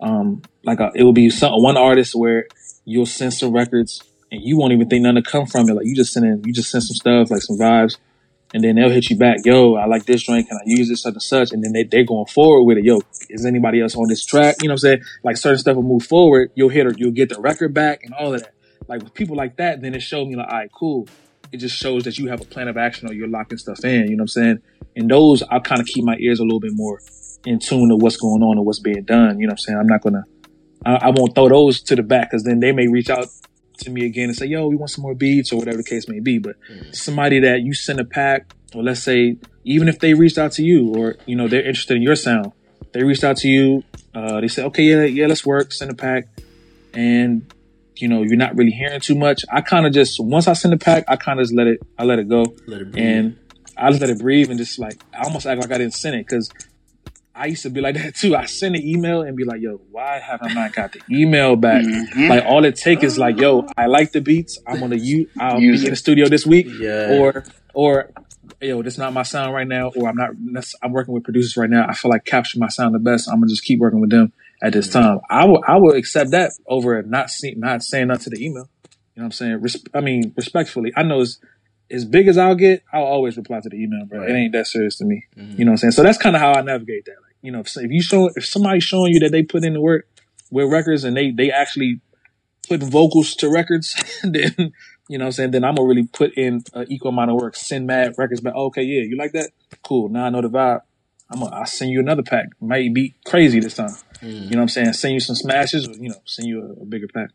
um, 0.00 0.42
like 0.64 0.80
a, 0.80 0.90
it 0.94 1.04
will 1.04 1.12
be 1.12 1.30
some, 1.30 1.52
one 1.52 1.76
artist 1.76 2.14
where 2.16 2.48
you'll 2.84 3.06
send 3.06 3.32
some 3.32 3.52
records 3.52 4.02
and 4.32 4.42
you 4.42 4.58
won't 4.58 4.72
even 4.72 4.88
think 4.88 5.02
none 5.02 5.14
to 5.14 5.22
come 5.22 5.46
from 5.46 5.68
it. 5.68 5.74
Like 5.74 5.86
you 5.86 5.94
just 5.94 6.12
send 6.12 6.26
in, 6.26 6.42
you 6.44 6.52
just 6.52 6.70
send 6.70 6.82
some 6.82 6.96
stuff, 6.96 7.30
like 7.30 7.42
some 7.42 7.56
vibes, 7.56 7.96
and 8.52 8.64
then 8.64 8.74
they'll 8.74 8.90
hit 8.90 9.08
you 9.08 9.16
back. 9.16 9.38
Yo, 9.44 9.76
I 9.76 9.86
like 9.86 10.04
this 10.04 10.22
joint. 10.22 10.48
Can 10.48 10.56
I 10.56 10.62
use 10.64 10.88
this, 10.88 11.02
Such 11.02 11.12
and 11.12 11.22
such. 11.22 11.52
And 11.52 11.62
then 11.62 11.72
they, 11.72 11.84
they're 11.84 12.04
going 12.04 12.26
forward 12.26 12.64
with 12.64 12.78
it. 12.78 12.84
Yo, 12.84 13.02
is 13.30 13.46
anybody 13.46 13.80
else 13.80 13.94
on 13.94 14.08
this 14.08 14.24
track? 14.24 14.56
You 14.62 14.68
know 14.68 14.72
what 14.72 14.74
I'm 14.74 14.78
saying? 14.78 15.02
Like 15.22 15.36
certain 15.36 15.58
stuff 15.58 15.76
will 15.76 15.84
move 15.84 16.02
forward. 16.02 16.50
You'll 16.56 16.70
hit 16.70 16.86
or 16.86 16.94
you'll 16.96 17.12
get 17.12 17.28
the 17.28 17.40
record 17.40 17.72
back 17.72 18.02
and 18.02 18.12
all 18.14 18.34
of 18.34 18.40
that. 18.40 18.52
Like 18.88 19.02
with 19.02 19.14
people 19.14 19.36
like 19.36 19.56
that, 19.56 19.82
then 19.82 19.94
it 19.94 20.00
showed 20.00 20.28
me 20.28 20.36
like, 20.36 20.48
all 20.48 20.58
right, 20.58 20.72
cool. 20.72 21.08
It 21.52 21.58
just 21.58 21.76
shows 21.76 22.04
that 22.04 22.18
you 22.18 22.28
have 22.28 22.40
a 22.40 22.44
plan 22.44 22.68
of 22.68 22.76
action 22.76 23.08
or 23.08 23.14
you're 23.14 23.28
locking 23.28 23.58
stuff 23.58 23.84
in. 23.84 24.08
You 24.08 24.16
know 24.16 24.22
what 24.22 24.22
I'm 24.22 24.28
saying? 24.28 24.62
And 24.96 25.10
those, 25.10 25.42
I'll 25.44 25.60
kind 25.60 25.80
of 25.80 25.86
keep 25.86 26.04
my 26.04 26.16
ears 26.18 26.40
a 26.40 26.42
little 26.42 26.60
bit 26.60 26.72
more 26.74 27.00
in 27.44 27.58
tune 27.58 27.88
to 27.90 27.96
what's 27.96 28.16
going 28.16 28.42
on 28.42 28.56
and 28.56 28.66
what's 28.66 28.80
being 28.80 29.04
done. 29.04 29.38
You 29.38 29.46
know 29.46 29.52
what 29.52 29.54
I'm 29.54 29.58
saying? 29.58 29.78
I'm 29.78 29.86
not 29.86 30.02
gonna, 30.02 30.24
I, 30.84 30.94
I 30.96 31.10
won't 31.10 31.34
throw 31.34 31.48
those 31.48 31.80
to 31.82 31.96
the 31.96 32.02
back 32.02 32.30
because 32.30 32.44
then 32.44 32.60
they 32.60 32.72
may 32.72 32.88
reach 32.88 33.10
out 33.10 33.28
to 33.78 33.90
me 33.90 34.06
again 34.06 34.30
and 34.30 34.36
say, 34.36 34.46
"Yo, 34.46 34.66
we 34.66 34.76
want 34.76 34.90
some 34.90 35.02
more 35.02 35.14
beats" 35.14 35.52
or 35.52 35.58
whatever 35.58 35.76
the 35.76 35.84
case 35.84 36.08
may 36.08 36.18
be. 36.18 36.38
But 36.38 36.56
mm. 36.70 36.94
somebody 36.94 37.40
that 37.40 37.60
you 37.60 37.74
send 37.74 38.00
a 38.00 38.04
pack 38.04 38.52
or 38.74 38.82
let's 38.82 39.02
say 39.02 39.36
even 39.64 39.88
if 39.88 39.98
they 39.98 40.14
reached 40.14 40.38
out 40.38 40.52
to 40.52 40.62
you, 40.62 40.94
or 40.94 41.16
you 41.26 41.34
know 41.34 41.48
they're 41.48 41.66
interested 41.66 41.96
in 41.96 42.02
your 42.02 42.16
sound, 42.16 42.52
they 42.92 43.02
reached 43.02 43.24
out 43.24 43.36
to 43.38 43.48
you. 43.48 43.82
Uh, 44.14 44.40
they 44.40 44.48
said, 44.48 44.66
okay, 44.66 44.82
yeah, 44.84 45.04
yeah, 45.04 45.26
let's 45.26 45.44
work, 45.44 45.72
send 45.72 45.90
a 45.90 45.94
pack, 45.94 46.28
and 46.94 47.52
you 48.00 48.08
know 48.08 48.22
you're 48.22 48.36
not 48.36 48.56
really 48.56 48.70
hearing 48.70 49.00
too 49.00 49.14
much. 49.14 49.44
I 49.50 49.60
kind 49.60 49.86
of 49.86 49.92
just 49.92 50.20
once 50.20 50.48
I 50.48 50.52
send 50.52 50.74
a 50.74 50.78
pack, 50.78 51.04
I 51.08 51.16
kind 51.16 51.40
of 51.40 51.44
just 51.44 51.54
let 51.54 51.66
it, 51.66 51.80
I 51.98 52.04
let 52.04 52.18
it 52.18 52.28
go, 52.28 52.54
let 52.66 52.82
it 52.82 52.96
and 52.96 53.38
I 53.76 53.90
just 53.90 54.00
let 54.00 54.10
it 54.10 54.18
breathe 54.18 54.50
and 54.50 54.58
just 54.58 54.78
like 54.78 55.00
I 55.12 55.24
almost 55.24 55.46
act 55.46 55.60
like 55.60 55.70
I 55.70 55.78
didn't 55.78 55.94
send 55.94 56.16
it 56.16 56.26
because 56.26 56.50
I 57.34 57.46
used 57.46 57.62
to 57.62 57.70
be 57.70 57.80
like 57.80 57.94
that 58.02 58.14
too. 58.14 58.34
I 58.34 58.46
send 58.46 58.76
an 58.76 58.82
email 58.82 59.22
and 59.22 59.36
be 59.36 59.44
like, 59.44 59.60
yo, 59.60 59.80
why 59.90 60.18
have 60.18 60.40
I 60.42 60.52
not 60.52 60.74
got 60.74 60.92
the 60.92 61.00
email 61.10 61.56
back? 61.56 61.84
Mm-hmm. 61.84 62.28
Like 62.28 62.44
all 62.44 62.64
it 62.64 62.76
take 62.76 63.02
is 63.02 63.18
like, 63.18 63.38
yo, 63.38 63.66
I 63.76 63.86
like 63.86 64.12
the 64.12 64.20
beats. 64.20 64.58
I'm 64.66 64.80
gonna 64.80 64.96
use 64.96 65.28
I'll 65.38 65.60
use 65.60 65.80
be 65.80 65.86
it. 65.86 65.88
in 65.88 65.92
the 65.92 65.96
studio 65.96 66.28
this 66.28 66.46
week. 66.46 66.66
Yeah. 66.78 67.18
Or 67.18 67.44
or 67.74 68.10
yo, 68.60 68.82
this 68.82 68.98
not 68.98 69.12
my 69.12 69.22
sound 69.22 69.54
right 69.54 69.68
now, 69.68 69.90
or 69.94 70.08
I'm 70.08 70.16
not 70.16 70.30
I'm 70.82 70.92
working 70.92 71.14
with 71.14 71.24
producers 71.24 71.56
right 71.56 71.70
now. 71.70 71.86
I 71.88 71.94
feel 71.94 72.10
like 72.10 72.24
capture 72.24 72.58
my 72.58 72.68
sound 72.68 72.94
the 72.94 72.98
best. 72.98 73.28
I'm 73.28 73.36
gonna 73.36 73.48
just 73.48 73.64
keep 73.64 73.78
working 73.78 74.00
with 74.00 74.10
them 74.10 74.32
at 74.62 74.72
this 74.72 74.88
mm-hmm. 74.88 75.00
time. 75.00 75.20
I 75.30 75.44
will 75.44 75.62
I 75.66 75.76
will 75.76 75.94
accept 75.94 76.30
that 76.30 76.52
over 76.66 77.02
not 77.02 77.30
see, 77.30 77.54
not 77.56 77.82
saying 77.82 78.08
nothing 78.08 78.24
to 78.24 78.30
the 78.30 78.44
email. 78.44 78.68
You 79.14 79.22
know 79.22 79.22
what 79.22 79.24
I'm 79.24 79.32
saying? 79.32 79.62
Res- 79.62 79.84
I 79.94 80.00
mean, 80.00 80.32
respectfully, 80.36 80.92
I 80.96 81.02
know 81.02 81.22
it's 81.22 81.40
as 81.90 82.04
big 82.04 82.28
as 82.28 82.36
I'll 82.36 82.54
get, 82.54 82.82
I'll 82.92 83.04
always 83.04 83.36
reply 83.36 83.60
to 83.60 83.68
the 83.68 83.76
email, 83.76 84.04
bro. 84.06 84.20
Right. 84.20 84.30
It 84.30 84.34
ain't 84.34 84.52
that 84.52 84.66
serious 84.66 84.96
to 84.98 85.04
me. 85.04 85.24
Mm-hmm. 85.36 85.58
You 85.58 85.64
know 85.64 85.70
what 85.70 85.74
I'm 85.74 85.78
saying? 85.78 85.92
So 85.92 86.02
that's 86.02 86.18
kind 86.18 86.36
of 86.36 86.42
how 86.42 86.52
I 86.52 86.60
navigate 86.62 87.04
that. 87.06 87.12
Like, 87.22 87.34
you 87.42 87.52
know, 87.52 87.60
if, 87.60 87.76
if 87.76 87.90
you 87.90 88.02
show, 88.02 88.30
if 88.34 88.44
somebody's 88.44 88.84
showing 88.84 89.12
you 89.12 89.20
that 89.20 89.32
they 89.32 89.42
put 89.42 89.64
in 89.64 89.74
the 89.74 89.80
work 89.80 90.06
with 90.50 90.70
records 90.70 91.04
and 91.04 91.16
they, 91.16 91.30
they 91.30 91.50
actually 91.50 92.00
put 92.68 92.82
vocals 92.82 93.34
to 93.36 93.48
records, 93.48 93.94
then, 94.22 94.72
you 95.08 95.18
know 95.18 95.24
what 95.24 95.26
I'm 95.26 95.32
saying? 95.32 95.50
Then 95.52 95.64
I'm 95.64 95.76
gonna 95.76 95.88
really 95.88 96.06
put 96.06 96.36
in 96.36 96.64
an 96.74 96.86
equal 96.90 97.10
amount 97.10 97.30
of 97.30 97.36
work, 97.36 97.56
send 97.56 97.86
mad 97.86 98.14
records 98.18 98.40
back. 98.40 98.54
Oh, 98.56 98.66
okay, 98.66 98.82
yeah, 98.82 99.02
you 99.02 99.16
like 99.16 99.32
that? 99.32 99.50
Cool. 99.82 100.08
Now 100.08 100.26
I 100.26 100.30
know 100.30 100.42
the 100.42 100.50
vibe. 100.50 100.80
I'm 101.30 101.40
gonna, 101.40 101.54
I'll 101.54 101.66
send 101.66 101.90
you 101.90 102.00
another 102.00 102.22
pack. 102.22 102.46
Might 102.60 102.92
be 102.94 103.14
crazy 103.24 103.60
this 103.60 103.74
time. 103.74 103.94
Mm-hmm. 104.20 104.26
You 104.26 104.50
know 104.50 104.56
what 104.58 104.62
I'm 104.62 104.68
saying? 104.68 104.92
Send 104.94 105.14
you 105.14 105.20
some 105.20 105.36
smashes, 105.36 105.88
or, 105.88 105.92
you 105.92 106.08
know, 106.08 106.20
send 106.24 106.48
you 106.48 106.62
a, 106.62 106.82
a 106.82 106.84
bigger 106.86 107.08
pack. 107.08 107.30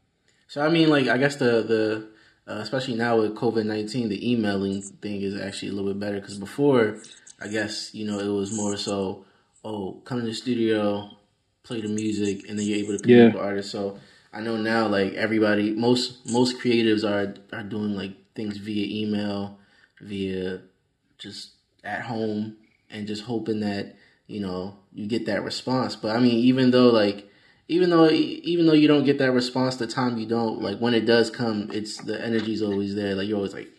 So 0.47 0.61
I 0.65 0.69
mean, 0.69 0.89
like, 0.89 1.07
I 1.07 1.17
guess 1.17 1.35
the 1.35 1.61
the 1.63 2.07
uh, 2.51 2.59
especially 2.59 2.95
now 2.95 3.17
with 3.17 3.35
COVID 3.35 3.65
nineteen, 3.65 4.09
the 4.09 4.31
emailing 4.31 4.81
thing 4.81 5.21
is 5.21 5.39
actually 5.39 5.69
a 5.69 5.73
little 5.73 5.93
bit 5.93 5.99
better 5.99 6.19
because 6.19 6.37
before, 6.37 6.97
I 7.39 7.47
guess 7.47 7.93
you 7.93 8.05
know 8.05 8.19
it 8.19 8.27
was 8.27 8.51
more 8.55 8.75
so, 8.77 9.25
oh, 9.63 10.01
come 10.05 10.19
to 10.19 10.25
the 10.25 10.33
studio, 10.33 11.09
play 11.63 11.81
the 11.81 11.87
music, 11.87 12.49
and 12.49 12.57
then 12.57 12.65
you're 12.65 12.79
able 12.79 12.97
to 12.97 13.03
connect 13.03 13.09
yeah. 13.09 13.25
with 13.27 13.35
artists. 13.35 13.71
So 13.71 13.99
I 14.33 14.41
know 14.41 14.57
now, 14.57 14.87
like 14.87 15.13
everybody, 15.13 15.71
most 15.71 16.25
most 16.29 16.59
creatives 16.59 17.03
are 17.03 17.35
are 17.55 17.63
doing 17.63 17.95
like 17.95 18.13
things 18.33 18.57
via 18.57 19.03
email, 19.05 19.59
via 20.01 20.61
just 21.17 21.51
at 21.83 22.01
home, 22.01 22.57
and 22.89 23.07
just 23.07 23.23
hoping 23.23 23.61
that 23.61 23.95
you 24.31 24.39
know 24.39 24.77
you 24.93 25.07
get 25.07 25.25
that 25.25 25.43
response. 25.43 25.95
But 25.95 26.15
I 26.15 26.19
mean, 26.19 26.35
even 26.35 26.71
though 26.71 26.89
like 26.89 27.29
even 27.67 27.89
though 27.89 28.09
even 28.09 28.65
though 28.65 28.73
you 28.73 28.87
don't 28.87 29.05
get 29.05 29.17
that 29.19 29.31
response 29.31 29.77
the 29.77 29.87
time 29.87 30.17
you 30.17 30.25
don't 30.25 30.61
like 30.61 30.79
when 30.79 30.93
it 30.93 31.05
does 31.05 31.29
come 31.29 31.69
it's 31.71 31.97
the 31.97 32.23
energy's 32.23 32.61
always 32.61 32.95
there. 32.95 33.15
Like 33.15 33.27
you're 33.27 33.37
always 33.37 33.53
like 33.53 33.69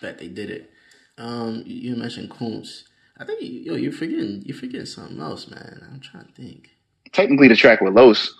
bet 0.00 0.18
they 0.18 0.28
did 0.28 0.50
it. 0.50 0.70
Um 1.18 1.62
you 1.66 1.94
mentioned 1.96 2.30
Kunst 2.30 2.84
I 3.18 3.24
think 3.24 3.40
yo 3.42 3.74
you're 3.74 3.92
forgetting 3.92 4.42
you're 4.46 4.56
forgetting 4.56 4.86
something 4.86 5.20
else 5.20 5.48
man. 5.48 5.86
I'm 5.92 6.00
trying 6.00 6.26
to 6.26 6.32
think. 6.32 6.70
Technically 7.12 7.48
the 7.48 7.56
track 7.56 7.80
with 7.80 7.94
Los. 7.94 8.34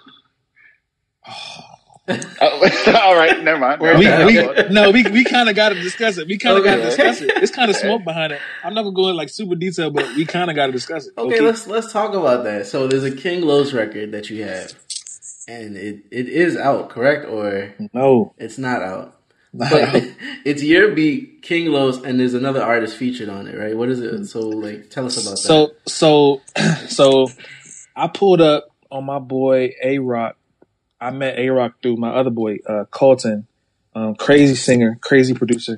Oh, 1.28 1.73
Oh, 2.06 2.92
all 3.02 3.16
right, 3.16 3.42
never 3.42 3.58
mind. 3.58 3.80
we, 3.80 3.88
we, 3.96 4.68
no, 4.68 4.90
we 4.90 5.04
we 5.04 5.24
kind 5.24 5.48
of 5.48 5.56
got 5.56 5.70
to 5.70 5.74
discuss 5.76 6.18
it. 6.18 6.28
We 6.28 6.36
kind 6.36 6.58
of 6.58 6.64
okay. 6.64 6.76
got 6.76 6.76
to 6.76 6.84
discuss 6.84 7.20
it. 7.22 7.30
It's 7.36 7.52
kind 7.52 7.70
of 7.70 7.76
smoke 7.84 8.04
behind 8.04 8.32
it. 8.32 8.40
I'm 8.62 8.74
not 8.74 8.82
gonna 8.82 8.94
go 8.94 9.08
in 9.08 9.16
like 9.16 9.30
super 9.30 9.54
detail, 9.54 9.90
but 9.90 10.14
we 10.14 10.26
kind 10.26 10.50
of 10.50 10.56
got 10.56 10.66
to 10.66 10.72
discuss 10.72 11.06
it. 11.06 11.14
Okay, 11.16 11.36
okay, 11.36 11.40
let's 11.40 11.66
let's 11.66 11.92
talk 11.92 12.14
about 12.14 12.44
that. 12.44 12.66
So 12.66 12.86
there's 12.86 13.04
a 13.04 13.14
King 13.14 13.42
Los 13.42 13.72
record 13.72 14.12
that 14.12 14.28
you 14.28 14.44
have 14.44 14.72
and 15.46 15.76
it, 15.76 16.04
it 16.10 16.28
is 16.28 16.56
out, 16.56 16.90
correct? 16.90 17.26
Or 17.26 17.74
no, 17.92 18.34
it's 18.38 18.58
not 18.58 18.82
out. 18.82 19.16
But 19.52 19.70
it's 20.44 20.62
your 20.62 20.94
beat, 20.94 21.42
King 21.42 21.66
Los, 21.66 22.02
and 22.02 22.18
there's 22.18 22.34
another 22.34 22.62
artist 22.62 22.96
featured 22.96 23.28
on 23.28 23.46
it, 23.46 23.56
right? 23.56 23.76
What 23.76 23.88
is 23.88 24.00
it? 24.00 24.26
So, 24.26 24.40
like, 24.40 24.90
tell 24.90 25.06
us 25.06 25.22
about 25.22 25.30
that. 25.32 25.36
So, 25.38 25.70
so, 25.86 26.40
so, 26.88 27.28
I 27.94 28.08
pulled 28.08 28.40
up 28.40 28.68
on 28.90 29.04
my 29.04 29.18
boy 29.18 29.74
A 29.82 29.98
Rock. 29.98 30.36
I 31.04 31.10
met 31.10 31.38
A 31.38 31.48
Rock 31.50 31.74
through 31.82 31.96
my 31.96 32.10
other 32.10 32.30
boy, 32.30 32.58
uh, 32.66 32.84
Colton, 32.90 33.46
um, 33.94 34.14
crazy 34.14 34.54
singer, 34.54 34.98
crazy 35.00 35.34
producer. 35.34 35.76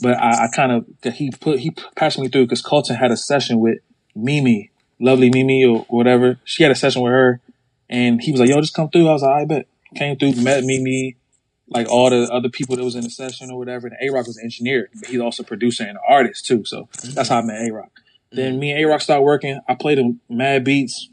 But 0.00 0.18
I, 0.18 0.44
I 0.44 0.48
kind 0.54 0.72
of 0.72 1.14
he 1.14 1.30
put 1.30 1.60
he 1.60 1.70
passed 1.94 2.18
me 2.18 2.28
through 2.28 2.46
because 2.46 2.62
Colton 2.62 2.96
had 2.96 3.12
a 3.12 3.16
session 3.16 3.60
with 3.60 3.78
Mimi, 4.14 4.70
lovely 4.98 5.30
Mimi 5.30 5.64
or 5.64 5.80
whatever. 5.88 6.38
She 6.44 6.62
had 6.62 6.72
a 6.72 6.76
session 6.76 7.02
with 7.02 7.12
her 7.12 7.40
and 7.88 8.22
he 8.22 8.32
was 8.32 8.40
like, 8.40 8.48
yo, 8.48 8.60
just 8.60 8.74
come 8.74 8.88
through. 8.88 9.08
I 9.08 9.12
was 9.12 9.22
like, 9.22 9.42
I 9.42 9.44
bet. 9.44 9.66
Came 9.94 10.16
through, 10.16 10.36
met 10.36 10.64
me, 10.64 10.82
me, 10.82 11.16
like 11.68 11.86
all 11.90 12.08
the 12.08 12.22
other 12.32 12.48
people 12.48 12.76
that 12.76 12.82
was 12.82 12.94
in 12.94 13.02
the 13.02 13.10
session 13.10 13.50
or 13.50 13.58
whatever. 13.58 13.86
And 13.86 13.96
A 14.00 14.10
Rock 14.10 14.26
was 14.26 14.38
an 14.38 14.44
engineer, 14.44 14.88
but 14.98 15.10
he's 15.10 15.20
also 15.20 15.42
a 15.42 15.46
producer 15.46 15.82
and 15.82 15.92
an 15.92 15.98
artist 16.08 16.46
too. 16.46 16.64
So 16.64 16.84
mm-hmm. 16.84 17.12
that's 17.12 17.28
how 17.28 17.40
I 17.40 17.42
met 17.42 17.68
A 17.68 17.70
Rock. 17.70 17.90
Mm-hmm. 17.92 18.36
Then 18.36 18.58
me 18.58 18.70
and 18.70 18.82
A 18.82 18.88
Rock 18.88 19.02
started 19.02 19.22
working. 19.22 19.60
I 19.68 19.74
played 19.74 19.98
him 19.98 20.20
mad 20.30 20.64
beats. 20.64 21.10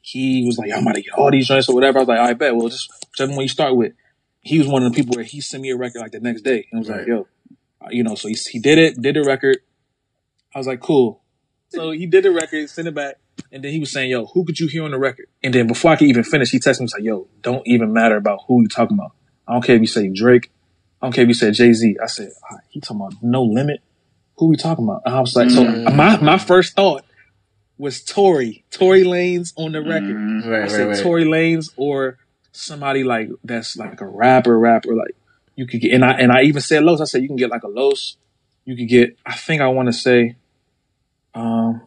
He 0.00 0.44
was 0.46 0.58
like, 0.58 0.70
I'm 0.72 0.82
about 0.82 0.94
to 0.94 1.02
get 1.02 1.14
all 1.14 1.30
these 1.30 1.46
joints 1.46 1.68
or 1.68 1.74
whatever. 1.74 1.98
I 1.98 2.02
was 2.02 2.08
like, 2.08 2.20
I 2.20 2.32
bet. 2.32 2.56
Well, 2.56 2.68
just 2.68 2.90
whichever 3.10 3.32
one 3.32 3.42
you 3.42 3.48
start 3.48 3.76
with. 3.76 3.92
He 4.40 4.58
was 4.58 4.66
one 4.66 4.82
of 4.82 4.92
the 4.92 4.96
people 4.96 5.14
where 5.14 5.24
he 5.24 5.40
sent 5.40 5.62
me 5.62 5.70
a 5.70 5.76
record 5.76 6.00
like 6.00 6.12
the 6.12 6.20
next 6.20 6.42
day. 6.42 6.66
And 6.72 6.78
I 6.78 6.78
was 6.78 6.88
right. 6.88 6.98
like, 7.00 7.06
yo, 7.06 7.28
uh, 7.82 7.88
you 7.90 8.02
know, 8.02 8.14
so 8.14 8.28
he, 8.28 8.34
he 8.34 8.58
did 8.58 8.78
it, 8.78 9.00
did 9.00 9.16
the 9.16 9.22
record. 9.22 9.58
I 10.54 10.58
was 10.58 10.66
like, 10.66 10.80
cool. 10.80 11.22
So 11.68 11.90
he 11.90 12.06
did 12.06 12.24
the 12.24 12.32
record, 12.32 12.68
sent 12.70 12.88
it 12.88 12.94
back. 12.94 13.16
And 13.52 13.62
then 13.62 13.72
he 13.72 13.80
was 13.80 13.92
saying, 13.92 14.10
yo, 14.10 14.26
who 14.26 14.44
could 14.44 14.58
you 14.58 14.66
hear 14.66 14.84
on 14.84 14.90
the 14.90 14.98
record? 14.98 15.26
And 15.42 15.52
then 15.52 15.66
before 15.66 15.92
I 15.92 15.96
could 15.96 16.08
even 16.08 16.24
finish, 16.24 16.50
he 16.50 16.58
texted 16.58 16.80
me, 16.80 16.84
was 16.84 16.94
like, 16.94 17.02
yo, 17.02 17.28
don't 17.42 17.66
even 17.66 17.92
matter 17.92 18.16
about 18.16 18.40
who 18.46 18.62
you 18.62 18.68
talking 18.68 18.96
about. 18.98 19.12
I 19.46 19.52
don't 19.52 19.64
care 19.64 19.76
if 19.76 19.80
you 19.80 19.86
say 19.86 20.08
Drake. 20.08 20.50
I 21.00 21.06
don't 21.06 21.12
care 21.12 21.22
if 21.22 21.28
you 21.28 21.34
said 21.34 21.54
Jay 21.54 21.72
Z. 21.72 21.96
I 22.02 22.06
said, 22.06 22.30
ah, 22.50 22.58
he 22.68 22.80
talking 22.80 22.98
about 22.98 23.14
no 23.22 23.42
limit. 23.42 23.80
Who 24.36 24.48
we 24.48 24.56
talking 24.56 24.84
about? 24.84 25.02
And 25.04 25.14
I 25.14 25.20
was 25.20 25.34
like, 25.36 25.48
mm. 25.48 25.84
so 25.86 25.90
my, 25.94 26.18
my 26.20 26.38
first 26.38 26.74
thought 26.74 27.04
was 27.80 28.02
Tory, 28.02 28.64
Tory 28.70 29.04
Lanez 29.04 29.52
on 29.56 29.72
the 29.72 29.80
record. 29.80 30.16
Mm. 30.16 30.46
Right, 30.46 30.62
I 30.64 30.68
said 30.68 30.88
right, 30.88 30.94
right. 30.96 31.02
Tory 31.02 31.24
Lanez 31.24 31.70
or 31.76 32.18
somebody 32.52 33.04
like, 33.04 33.30
that's 33.42 33.76
like 33.76 34.00
a 34.00 34.06
rapper, 34.06 34.58
rapper, 34.58 34.94
like 34.94 35.16
you 35.56 35.66
could 35.66 35.80
get, 35.80 35.94
and 35.94 36.04
I, 36.04 36.12
and 36.12 36.30
I 36.30 36.42
even 36.42 36.60
said 36.60 36.84
Los, 36.84 37.00
I 37.00 37.04
said, 37.04 37.22
you 37.22 37.28
can 37.28 37.36
get 37.36 37.50
like 37.50 37.62
a 37.62 37.68
Los. 37.68 38.16
You 38.66 38.76
could 38.76 38.88
get, 38.88 39.16
I 39.24 39.34
think 39.34 39.62
I 39.62 39.68
want 39.68 39.88
to 39.88 39.92
say, 39.92 40.36
um, 41.34 41.82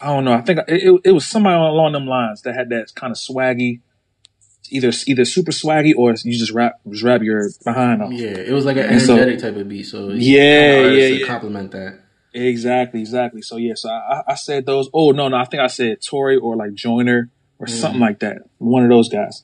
I 0.00 0.06
don't 0.06 0.24
know. 0.24 0.32
I 0.32 0.42
think 0.42 0.60
it, 0.68 0.82
it, 0.82 1.00
it 1.06 1.12
was 1.12 1.26
somebody 1.26 1.54
along 1.56 1.92
them 1.92 2.06
lines 2.06 2.42
that 2.42 2.54
had 2.54 2.68
that 2.70 2.94
kind 2.94 3.10
of 3.10 3.16
swaggy, 3.16 3.80
either 4.70 4.92
either 5.06 5.24
super 5.24 5.52
swaggy 5.52 5.92
or 5.96 6.14
you 6.24 6.38
just 6.38 6.52
rap 6.52 6.80
just 6.88 7.02
rap 7.02 7.22
your 7.22 7.48
behind 7.64 8.02
off. 8.02 8.12
Yeah, 8.12 8.28
it 8.28 8.52
was 8.52 8.64
like 8.64 8.76
an 8.76 8.84
energetic 8.84 9.40
so, 9.40 9.50
type 9.50 9.60
of 9.60 9.68
beat. 9.68 9.82
So 9.84 10.10
yeah, 10.10 10.86
yeah, 10.86 11.06
yeah. 11.06 11.26
Compliment 11.26 11.70
that. 11.72 11.99
Exactly, 12.32 13.00
exactly. 13.00 13.42
So 13.42 13.56
yeah, 13.56 13.74
so 13.74 13.90
I, 13.90 14.22
I 14.28 14.34
said 14.34 14.66
those. 14.66 14.88
Oh 14.94 15.10
no, 15.10 15.28
no, 15.28 15.36
I 15.36 15.44
think 15.44 15.62
I 15.62 15.66
said 15.66 15.98
Tory 16.02 16.36
or 16.36 16.56
like 16.56 16.74
Joyner 16.74 17.28
or 17.58 17.66
mm. 17.66 17.70
something 17.70 18.00
like 18.00 18.20
that. 18.20 18.38
One 18.58 18.82
of 18.82 18.88
those 18.88 19.08
guys. 19.08 19.42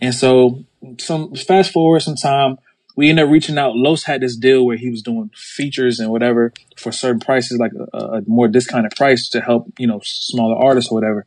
And 0.00 0.14
so 0.14 0.64
some 0.98 1.34
fast 1.34 1.72
forward 1.72 2.00
some 2.00 2.16
time, 2.16 2.58
we 2.96 3.10
ended 3.10 3.26
up 3.26 3.30
reaching 3.30 3.58
out. 3.58 3.76
Los 3.76 4.04
had 4.04 4.22
this 4.22 4.36
deal 4.36 4.64
where 4.64 4.76
he 4.76 4.90
was 4.90 5.02
doing 5.02 5.30
features 5.34 6.00
and 6.00 6.10
whatever 6.10 6.52
for 6.76 6.92
certain 6.92 7.20
prices, 7.20 7.58
like 7.58 7.72
a, 7.92 7.98
a 7.98 8.22
more 8.26 8.48
discounted 8.48 8.92
price 8.96 9.28
to 9.30 9.40
help, 9.40 9.72
you 9.78 9.86
know, 9.86 10.00
smaller 10.02 10.56
artists 10.56 10.90
or 10.90 10.94
whatever. 10.94 11.26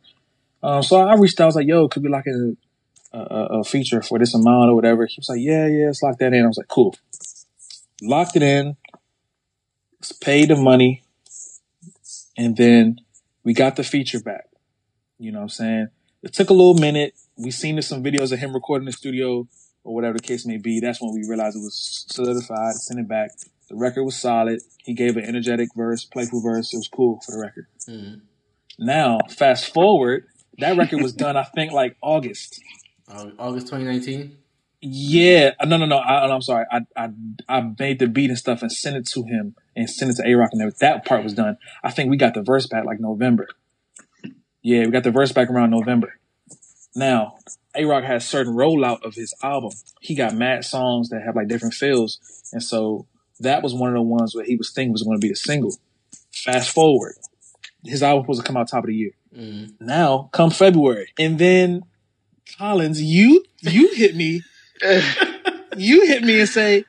Um, 0.62 0.82
so 0.82 1.00
I 1.00 1.14
reached 1.14 1.40
out. 1.40 1.44
I 1.44 1.46
was 1.46 1.56
like, 1.56 1.68
yo, 1.68 1.88
could 1.88 2.02
be 2.02 2.08
like 2.08 2.26
a, 2.26 3.16
a, 3.16 3.60
a, 3.60 3.64
feature 3.64 4.02
for 4.02 4.18
this 4.18 4.34
amount 4.34 4.70
or 4.70 4.74
whatever. 4.74 5.06
He 5.06 5.14
was 5.18 5.28
like, 5.28 5.40
yeah, 5.40 5.66
yeah, 5.66 5.86
let's 5.86 6.02
lock 6.02 6.18
that 6.18 6.34
in. 6.34 6.44
I 6.44 6.48
was 6.48 6.58
like, 6.58 6.68
cool. 6.68 6.94
Locked 8.02 8.36
it 8.36 8.42
in, 8.42 8.76
paid 10.20 10.48
the 10.48 10.56
money, 10.56 11.02
and 12.36 12.56
then 12.56 13.00
we 13.44 13.54
got 13.54 13.76
the 13.76 13.84
feature 13.84 14.20
back. 14.20 14.46
You 15.18 15.32
know 15.32 15.38
what 15.38 15.44
I'm 15.44 15.48
saying? 15.50 15.88
It 16.22 16.32
took 16.32 16.50
a 16.50 16.54
little 16.54 16.74
minute. 16.74 17.14
We 17.36 17.50
seen 17.50 17.80
some 17.82 18.02
videos 18.02 18.32
of 18.32 18.38
him 18.38 18.52
recording 18.52 18.86
the 18.86 18.92
studio 18.92 19.48
or 19.84 19.94
whatever 19.94 20.18
the 20.18 20.22
case 20.22 20.46
may 20.46 20.58
be. 20.58 20.80
That's 20.80 21.00
when 21.00 21.14
we 21.14 21.26
realized 21.28 21.56
it 21.56 21.60
was 21.60 22.06
solidified, 22.10 22.74
sent 22.74 23.00
it 23.00 23.08
back. 23.08 23.30
The 23.68 23.76
record 23.76 24.04
was 24.04 24.16
solid. 24.16 24.60
He 24.78 24.94
gave 24.94 25.16
an 25.16 25.24
energetic 25.24 25.68
verse, 25.76 26.04
playful 26.04 26.40
verse. 26.40 26.72
It 26.74 26.76
was 26.76 26.88
cool 26.88 27.20
for 27.24 27.32
the 27.32 27.38
record. 27.38 27.66
Mm-hmm. 27.88 28.20
Now, 28.84 29.18
fast 29.28 29.72
forward, 29.72 30.24
that 30.58 30.76
record 30.76 31.02
was 31.02 31.12
done, 31.12 31.36
I 31.36 31.44
think, 31.44 31.72
like 31.72 31.96
August. 32.02 32.60
Uh, 33.08 33.30
August 33.38 33.66
2019? 33.66 34.36
Yeah. 34.80 35.50
No, 35.64 35.76
no, 35.76 35.86
no. 35.86 35.98
I, 35.98 36.32
am 36.32 36.42
sorry. 36.42 36.64
I, 36.70 36.80
I, 36.96 37.10
I 37.48 37.72
made 37.78 37.98
the 37.98 38.06
beat 38.06 38.30
and 38.30 38.38
stuff 38.38 38.62
and 38.62 38.72
sent 38.72 38.96
it 38.96 39.06
to 39.08 39.22
him 39.22 39.54
and 39.80 39.90
sent 39.90 40.10
it 40.10 40.16
to 40.16 40.28
A 40.28 40.34
Rock 40.34 40.50
and. 40.52 40.72
That 40.80 41.04
part 41.04 41.24
was 41.24 41.34
done. 41.34 41.56
I 41.82 41.90
think 41.90 42.10
we 42.10 42.16
got 42.16 42.34
the 42.34 42.42
verse 42.42 42.66
back 42.66 42.84
like 42.84 43.00
November. 43.00 43.48
Yeah, 44.62 44.84
we 44.84 44.90
got 44.90 45.04
the 45.04 45.10
verse 45.10 45.32
back 45.32 45.50
around 45.50 45.70
November. 45.70 46.14
Now, 46.94 47.36
A 47.74 47.84
Rock 47.84 48.04
has 48.04 48.28
certain 48.28 48.54
rollout 48.54 49.02
of 49.04 49.14
his 49.14 49.34
album. 49.42 49.72
He 50.00 50.14
got 50.14 50.34
mad 50.34 50.64
songs 50.64 51.08
that 51.10 51.22
have 51.22 51.36
like 51.36 51.48
different 51.48 51.74
feels, 51.74 52.18
and 52.52 52.62
so 52.62 53.06
that 53.40 53.62
was 53.62 53.74
one 53.74 53.88
of 53.88 53.94
the 53.94 54.02
ones 54.02 54.34
where 54.34 54.44
he 54.44 54.56
was 54.56 54.70
thinking 54.70 54.92
was 54.92 55.02
going 55.02 55.18
to 55.18 55.26
be 55.26 55.32
a 55.32 55.36
single. 55.36 55.74
Fast 56.32 56.70
forward, 56.70 57.14
his 57.84 58.02
album 58.02 58.26
was 58.26 58.38
supposed 58.38 58.46
to 58.46 58.46
come 58.46 58.56
out 58.60 58.68
top 58.68 58.84
of 58.84 58.88
the 58.88 58.94
year. 58.94 59.12
Mm. 59.34 59.74
Now, 59.80 60.28
come 60.32 60.50
February, 60.50 61.12
and 61.18 61.38
then 61.38 61.82
Collins, 62.58 63.00
you 63.00 63.44
you 63.60 63.94
hit 63.94 64.16
me, 64.16 64.42
you 65.76 66.06
hit 66.06 66.22
me 66.22 66.40
and 66.40 66.48
say, 66.48 66.84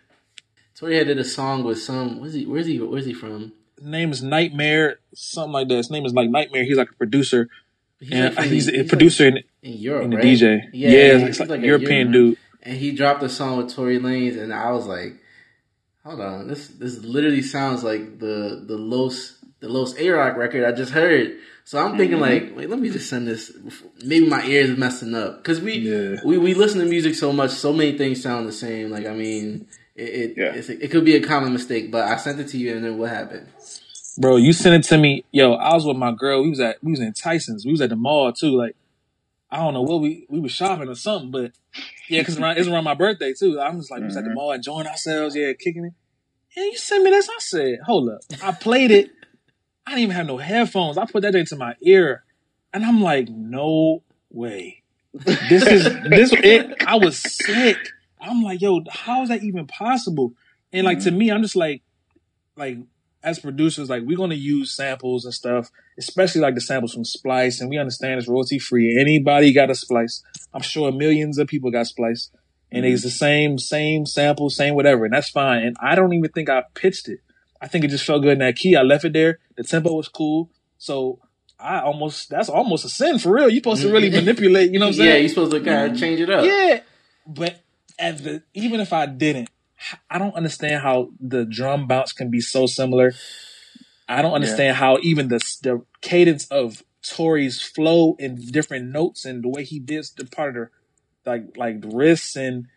Tory 0.81 0.97
had 0.97 1.05
did 1.05 1.19
a 1.19 1.23
song 1.23 1.63
with 1.63 1.79
some. 1.79 2.19
Where's 2.19 2.33
he? 2.33 2.47
Where's 2.47 2.65
he? 2.65 2.79
Where's 2.79 3.05
he 3.05 3.13
from? 3.13 3.53
His 3.77 3.85
name 3.85 4.11
is 4.11 4.23
Nightmare, 4.23 4.97
something 5.13 5.51
like 5.51 5.67
that. 5.67 5.75
His 5.75 5.91
name 5.91 6.07
is 6.07 6.13
like 6.15 6.27
Nightmare. 6.27 6.63
He's 6.63 6.77
like 6.77 6.89
a 6.89 6.95
producer. 6.95 7.49
He's, 7.99 8.11
and, 8.11 8.35
like 8.35 8.49
he's, 8.49 8.65
he's 8.65 8.79
a 8.79 8.83
producer 8.85 9.29
like 9.29 9.45
in, 9.61 9.73
in 9.73 9.77
Europe, 9.77 10.03
and 10.05 10.13
a 10.15 10.17
right? 10.17 10.25
DJ. 10.25 10.69
Yeah, 10.73 10.89
yeah 10.89 11.17
he's, 11.19 11.39
like, 11.39 11.49
like 11.49 11.61
a 11.61 11.65
European 11.67 12.11
dude. 12.11 12.37
And 12.63 12.75
he 12.75 12.93
dropped 12.93 13.21
a 13.21 13.29
song 13.29 13.57
with 13.57 13.75
Tory 13.75 13.99
Lanez, 13.99 14.41
and 14.41 14.51
I 14.51 14.71
was 14.71 14.87
like, 14.87 15.17
"Hold 16.03 16.19
on, 16.19 16.47
this 16.47 16.67
this 16.69 16.97
literally 17.03 17.43
sounds 17.43 17.83
like 17.83 18.17
the 18.17 18.63
the 18.67 18.75
Los 18.75 19.37
the 19.59 19.69
Los 19.69 19.95
A 19.99 20.09
Rock 20.09 20.35
record 20.35 20.65
I 20.65 20.71
just 20.71 20.93
heard." 20.93 21.37
So 21.63 21.77
I'm 21.77 21.95
thinking 21.95 22.17
mm-hmm. 22.17 22.47
like, 22.47 22.57
wait, 22.57 22.71
let 22.71 22.79
me 22.79 22.89
just 22.89 23.07
send 23.07 23.27
this. 23.27 23.55
Maybe 24.03 24.27
my 24.27 24.43
ears 24.45 24.71
are 24.71 24.77
messing 24.77 25.13
up 25.13 25.43
because 25.43 25.61
we 25.61 25.73
yeah. 25.73 26.21
we 26.25 26.39
we 26.39 26.55
listen 26.55 26.79
to 26.79 26.87
music 26.87 27.13
so 27.13 27.31
much, 27.31 27.51
so 27.51 27.71
many 27.71 27.95
things 27.99 28.23
sound 28.23 28.47
the 28.47 28.51
same. 28.51 28.89
Like 28.89 29.05
I 29.05 29.13
mean, 29.13 29.67
it 29.95 30.03
it, 30.03 30.33
yeah. 30.37 30.75
it 30.81 30.91
could 30.91 31.05
be 31.05 31.15
a 31.15 31.21
common 31.21 31.53
mistake, 31.53 31.91
but 31.91 32.07
I 32.07 32.17
sent 32.17 32.39
it 32.39 32.47
to 32.49 32.57
you, 32.57 32.75
and 32.75 32.85
then 32.85 32.97
what 32.97 33.09
happened? 33.09 33.47
Bro, 34.17 34.37
you 34.37 34.53
sent 34.53 34.75
it 34.75 34.87
to 34.89 34.97
me. 34.97 35.23
Yo, 35.31 35.53
I 35.53 35.73
was 35.73 35.85
with 35.85 35.97
my 35.97 36.11
girl. 36.11 36.43
We 36.43 36.49
was 36.49 36.59
at 36.59 36.83
we 36.83 36.91
was 36.91 36.99
in 36.99 37.13
Tyson's. 37.13 37.65
We 37.65 37.71
was 37.71 37.81
at 37.81 37.89
the 37.89 37.95
mall 37.95 38.31
too. 38.33 38.57
Like 38.57 38.75
I 39.49 39.57
don't 39.57 39.73
know 39.73 39.81
what 39.81 40.01
we 40.01 40.25
we 40.29 40.39
was 40.39 40.51
shopping 40.51 40.87
or 40.87 40.95
something, 40.95 41.31
but 41.31 41.51
yeah, 42.09 42.21
because 42.21 42.37
it's 42.39 42.67
around 42.67 42.83
my 42.83 42.93
birthday 42.93 43.33
too. 43.33 43.59
I'm 43.59 43.79
just 43.79 43.91
like 43.91 43.99
mm-hmm. 43.99 44.03
we 44.03 44.07
was 44.07 44.17
at 44.17 44.23
the 44.23 44.29
mm-hmm. 44.29 44.35
mall 44.35 44.51
enjoying 44.51 44.87
ourselves, 44.87 45.35
yeah, 45.35 45.53
kicking 45.53 45.85
it. 45.85 45.93
And 46.55 46.65
you 46.65 46.77
sent 46.77 47.03
me 47.03 47.09
this. 47.11 47.29
I 47.29 47.35
said, 47.39 47.79
hold 47.85 48.09
up. 48.09 48.21
I 48.43 48.51
played 48.51 48.91
it. 48.91 49.09
I 49.85 49.91
didn't 49.91 50.03
even 50.03 50.15
have 50.15 50.27
no 50.27 50.37
headphones. 50.37 50.97
I 50.97 51.05
put 51.05 51.21
that 51.23 51.35
into 51.35 51.55
my 51.55 51.75
ear, 51.81 52.23
and 52.73 52.85
I'm 52.85 53.01
like, 53.01 53.29
no 53.29 54.03
way. 54.29 54.83
This 55.13 55.65
is 55.65 55.83
this. 56.09 56.33
It, 56.33 56.83
I 56.85 56.95
was 56.95 57.17
sick. 57.17 57.77
I'm 58.21 58.41
like, 58.41 58.61
yo, 58.61 58.81
how 58.89 59.23
is 59.23 59.29
that 59.29 59.43
even 59.43 59.67
possible? 59.67 60.33
And 60.71 60.85
like 60.85 60.99
mm-hmm. 60.99 61.09
to 61.09 61.15
me, 61.15 61.31
I'm 61.31 61.41
just 61.41 61.55
like, 61.55 61.81
like 62.55 62.77
as 63.23 63.39
producers, 63.39 63.89
like 63.89 64.03
we're 64.03 64.17
gonna 64.17 64.35
use 64.35 64.75
samples 64.75 65.25
and 65.25 65.33
stuff, 65.33 65.69
especially 65.97 66.41
like 66.41 66.55
the 66.55 66.61
samples 66.61 66.93
from 66.93 67.05
Splice, 67.05 67.61
and 67.61 67.69
we 67.69 67.77
understand 67.77 68.19
it's 68.19 68.27
royalty 68.27 68.59
free. 68.59 68.97
Anybody 68.99 69.53
got 69.53 69.69
a 69.69 69.75
Splice? 69.75 70.23
I'm 70.53 70.61
sure 70.61 70.91
millions 70.91 71.37
of 71.37 71.47
people 71.47 71.71
got 71.71 71.87
Splice, 71.87 72.29
and 72.71 72.83
mm-hmm. 72.83 72.93
it's 72.93 73.03
the 73.03 73.09
same, 73.09 73.57
same 73.57 74.05
sample, 74.05 74.49
same 74.49 74.75
whatever, 74.75 75.05
and 75.05 75.13
that's 75.13 75.29
fine. 75.29 75.63
And 75.63 75.75
I 75.81 75.95
don't 75.95 76.13
even 76.13 76.31
think 76.31 76.49
I 76.49 76.63
pitched 76.73 77.09
it. 77.09 77.19
I 77.59 77.67
think 77.67 77.83
it 77.85 77.89
just 77.89 78.05
felt 78.05 78.23
good 78.23 78.33
in 78.33 78.39
that 78.39 78.55
key. 78.55 78.75
I 78.75 78.81
left 78.81 79.05
it 79.05 79.13
there. 79.13 79.39
The 79.55 79.63
tempo 79.63 79.93
was 79.93 80.07
cool, 80.07 80.49
so 80.77 81.19
I 81.59 81.81
almost 81.81 82.29
that's 82.29 82.49
almost 82.49 82.85
a 82.85 82.89
sin 82.89 83.19
for 83.19 83.33
real. 83.35 83.49
You're 83.49 83.59
supposed 83.59 83.83
to 83.83 83.91
really 83.91 84.09
mm-hmm. 84.09 84.25
manipulate. 84.25 84.71
You 84.71 84.79
know 84.79 84.85
what 84.85 84.93
I'm 84.93 84.97
saying? 84.97 85.09
Yeah, 85.09 85.17
you're 85.17 85.29
supposed 85.29 85.51
to 85.51 85.61
kind 85.61 85.91
of 85.91 85.99
change 85.99 86.19
it 86.19 86.29
up. 86.29 86.45
Yeah, 86.45 86.81
but 87.27 87.61
even 88.53 88.79
if 88.79 88.93
I 88.93 89.05
didn't, 89.05 89.49
I 90.09 90.17
don't 90.17 90.35
understand 90.35 90.81
how 90.81 91.11
the 91.19 91.45
drum 91.45 91.87
bounce 91.87 92.13
can 92.13 92.29
be 92.29 92.41
so 92.41 92.65
similar. 92.65 93.13
I 94.07 94.21
don't 94.21 94.33
understand 94.33 94.67
yeah. 94.67 94.73
how 94.73 94.97
even 95.01 95.29
the 95.29 95.39
the 95.63 95.83
cadence 96.01 96.47
of 96.47 96.83
Tory's 97.01 97.61
flow 97.61 98.15
in 98.19 98.35
different 98.35 98.91
notes 98.91 99.25
and 99.25 99.43
the 99.43 99.49
way 99.49 99.63
he 99.63 99.79
did 99.79 100.05
the 100.17 100.25
part 100.25 100.57
of 100.57 100.69
the 101.23 101.29
like 101.29 101.57
like 101.57 101.81
the 101.81 101.87
wrists 101.87 102.35
and 102.35 102.67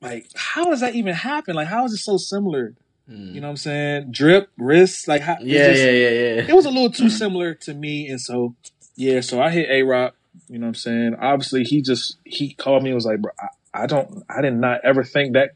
like 0.00 0.26
how 0.34 0.64
does 0.64 0.80
that 0.80 0.94
even 0.94 1.14
happen? 1.14 1.54
Like 1.54 1.68
how 1.68 1.84
is 1.84 1.92
it 1.92 1.98
so 1.98 2.16
similar? 2.16 2.74
Mm. 3.10 3.34
You 3.34 3.40
know 3.40 3.46
what 3.46 3.52
I'm 3.52 3.56
saying? 3.56 4.10
Drip, 4.10 4.50
wrists, 4.58 5.08
like 5.08 5.22
how, 5.22 5.36
yeah, 5.40 5.68
just, 5.68 5.82
yeah, 5.82 5.90
yeah, 5.90 6.10
yeah. 6.10 6.46
It 6.48 6.54
was 6.54 6.66
a 6.66 6.70
little 6.70 6.90
too 6.90 7.08
similar 7.08 7.54
to 7.54 7.72
me, 7.72 8.08
and 8.08 8.20
so 8.20 8.54
yeah, 8.96 9.20
so 9.20 9.40
I 9.40 9.50
hit 9.50 9.70
A 9.70 9.82
Rock. 9.82 10.14
You 10.48 10.58
know 10.58 10.66
what 10.66 10.68
I'm 10.68 10.74
saying? 10.74 11.16
Obviously, 11.20 11.64
he 11.64 11.82
just 11.82 12.18
he 12.24 12.52
called 12.54 12.82
me 12.82 12.90
and 12.90 12.94
was 12.94 13.06
like, 13.06 13.20
bro, 13.20 13.32
I, 13.38 13.48
I 13.78 13.86
don't, 13.86 14.24
I 14.28 14.42
did 14.42 14.54
not 14.54 14.80
ever 14.84 15.04
think 15.04 15.34
that. 15.34 15.50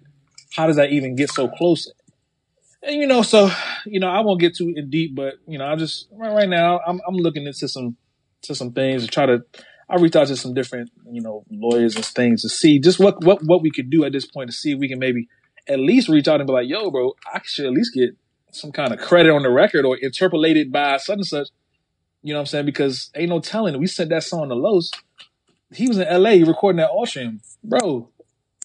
How 0.54 0.66
does 0.66 0.76
that 0.76 0.90
even 0.90 1.16
get 1.16 1.30
so 1.30 1.48
close? 1.48 1.90
And 2.82 2.96
you 2.96 3.06
know, 3.06 3.22
so 3.22 3.50
you 3.86 4.00
know, 4.00 4.08
I 4.08 4.20
won't 4.20 4.40
get 4.40 4.56
too 4.56 4.72
in 4.74 4.90
deep, 4.90 5.14
but 5.14 5.34
you 5.46 5.58
know, 5.58 5.64
I'm 5.64 5.78
just 5.78 6.08
right, 6.12 6.32
right 6.32 6.48
now, 6.48 6.80
I'm 6.86 7.00
I'm 7.06 7.14
looking 7.14 7.46
into 7.46 7.68
some 7.68 7.96
to 8.42 8.54
some 8.54 8.72
things 8.72 9.04
to 9.04 9.08
try 9.08 9.26
to. 9.26 9.44
I 9.88 9.96
reached 9.96 10.16
out 10.16 10.28
to 10.28 10.36
some 10.36 10.54
different, 10.54 10.90
you 11.10 11.20
know, 11.20 11.44
lawyers 11.50 11.96
and 11.96 12.04
things 12.04 12.42
to 12.42 12.48
see 12.48 12.78
just 12.78 12.98
what 12.98 13.22
what 13.24 13.40
what 13.44 13.62
we 13.62 13.70
could 13.70 13.90
do 13.90 14.04
at 14.04 14.12
this 14.12 14.26
point 14.26 14.50
to 14.50 14.56
see 14.56 14.72
if 14.72 14.78
we 14.78 14.88
can 14.88 14.98
maybe 14.98 15.28
at 15.68 15.78
least 15.78 16.08
reach 16.08 16.26
out 16.28 16.40
and 16.40 16.46
be 16.46 16.52
like, 16.52 16.68
"Yo, 16.68 16.90
bro, 16.90 17.12
I 17.32 17.40
should 17.44 17.66
at 17.66 17.72
least 17.72 17.94
get 17.94 18.16
some 18.50 18.72
kind 18.72 18.92
of 18.92 18.98
credit 18.98 19.30
on 19.30 19.42
the 19.42 19.50
record 19.50 19.84
or 19.84 19.96
interpolated 19.96 20.72
by 20.72 20.96
such 20.96 21.16
and 21.16 21.26
such." 21.26 21.48
You 22.22 22.32
know 22.32 22.38
what 22.38 22.42
I'm 22.42 22.46
saying? 22.46 22.66
Because 22.66 23.10
ain't 23.14 23.30
no 23.30 23.40
telling. 23.40 23.78
We 23.78 23.86
sent 23.86 24.10
that 24.10 24.24
song 24.24 24.48
to 24.48 24.54
Los. 24.54 24.90
He 25.72 25.88
was 25.88 25.98
in 25.98 26.06
L.A. 26.06 26.42
recording 26.42 26.78
that 26.78 26.90
Ocean, 26.90 27.40
bro 27.64 28.11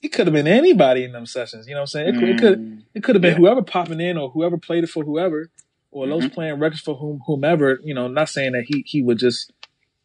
it 0.01 0.09
could 0.09 0.27
have 0.27 0.33
been 0.33 0.47
anybody 0.47 1.03
in 1.03 1.11
them 1.11 1.25
sessions. 1.25 1.67
You 1.67 1.73
know 1.73 1.81
what 1.81 1.83
I'm 1.83 1.87
saying? 1.87 2.07
It, 2.07 2.15
mm. 2.15 2.29
it 2.29 2.39
could 2.39 2.83
it 2.93 3.03
could 3.03 3.15
have 3.15 3.21
been 3.21 3.33
yeah. 3.33 3.39
whoever 3.39 3.61
popping 3.61 4.01
in 4.01 4.17
or 4.17 4.29
whoever 4.29 4.57
played 4.57 4.83
it 4.83 4.89
for 4.89 5.03
whoever 5.03 5.49
or 5.91 6.05
mm-hmm. 6.05 6.11
those 6.11 6.29
playing 6.29 6.59
records 6.59 6.81
for 6.81 6.95
whom, 6.95 7.21
whomever. 7.25 7.79
You 7.83 7.93
know, 7.93 8.07
not 8.07 8.29
saying 8.29 8.53
that 8.53 8.65
he 8.67 8.83
he 8.85 9.01
would 9.01 9.17
just 9.17 9.51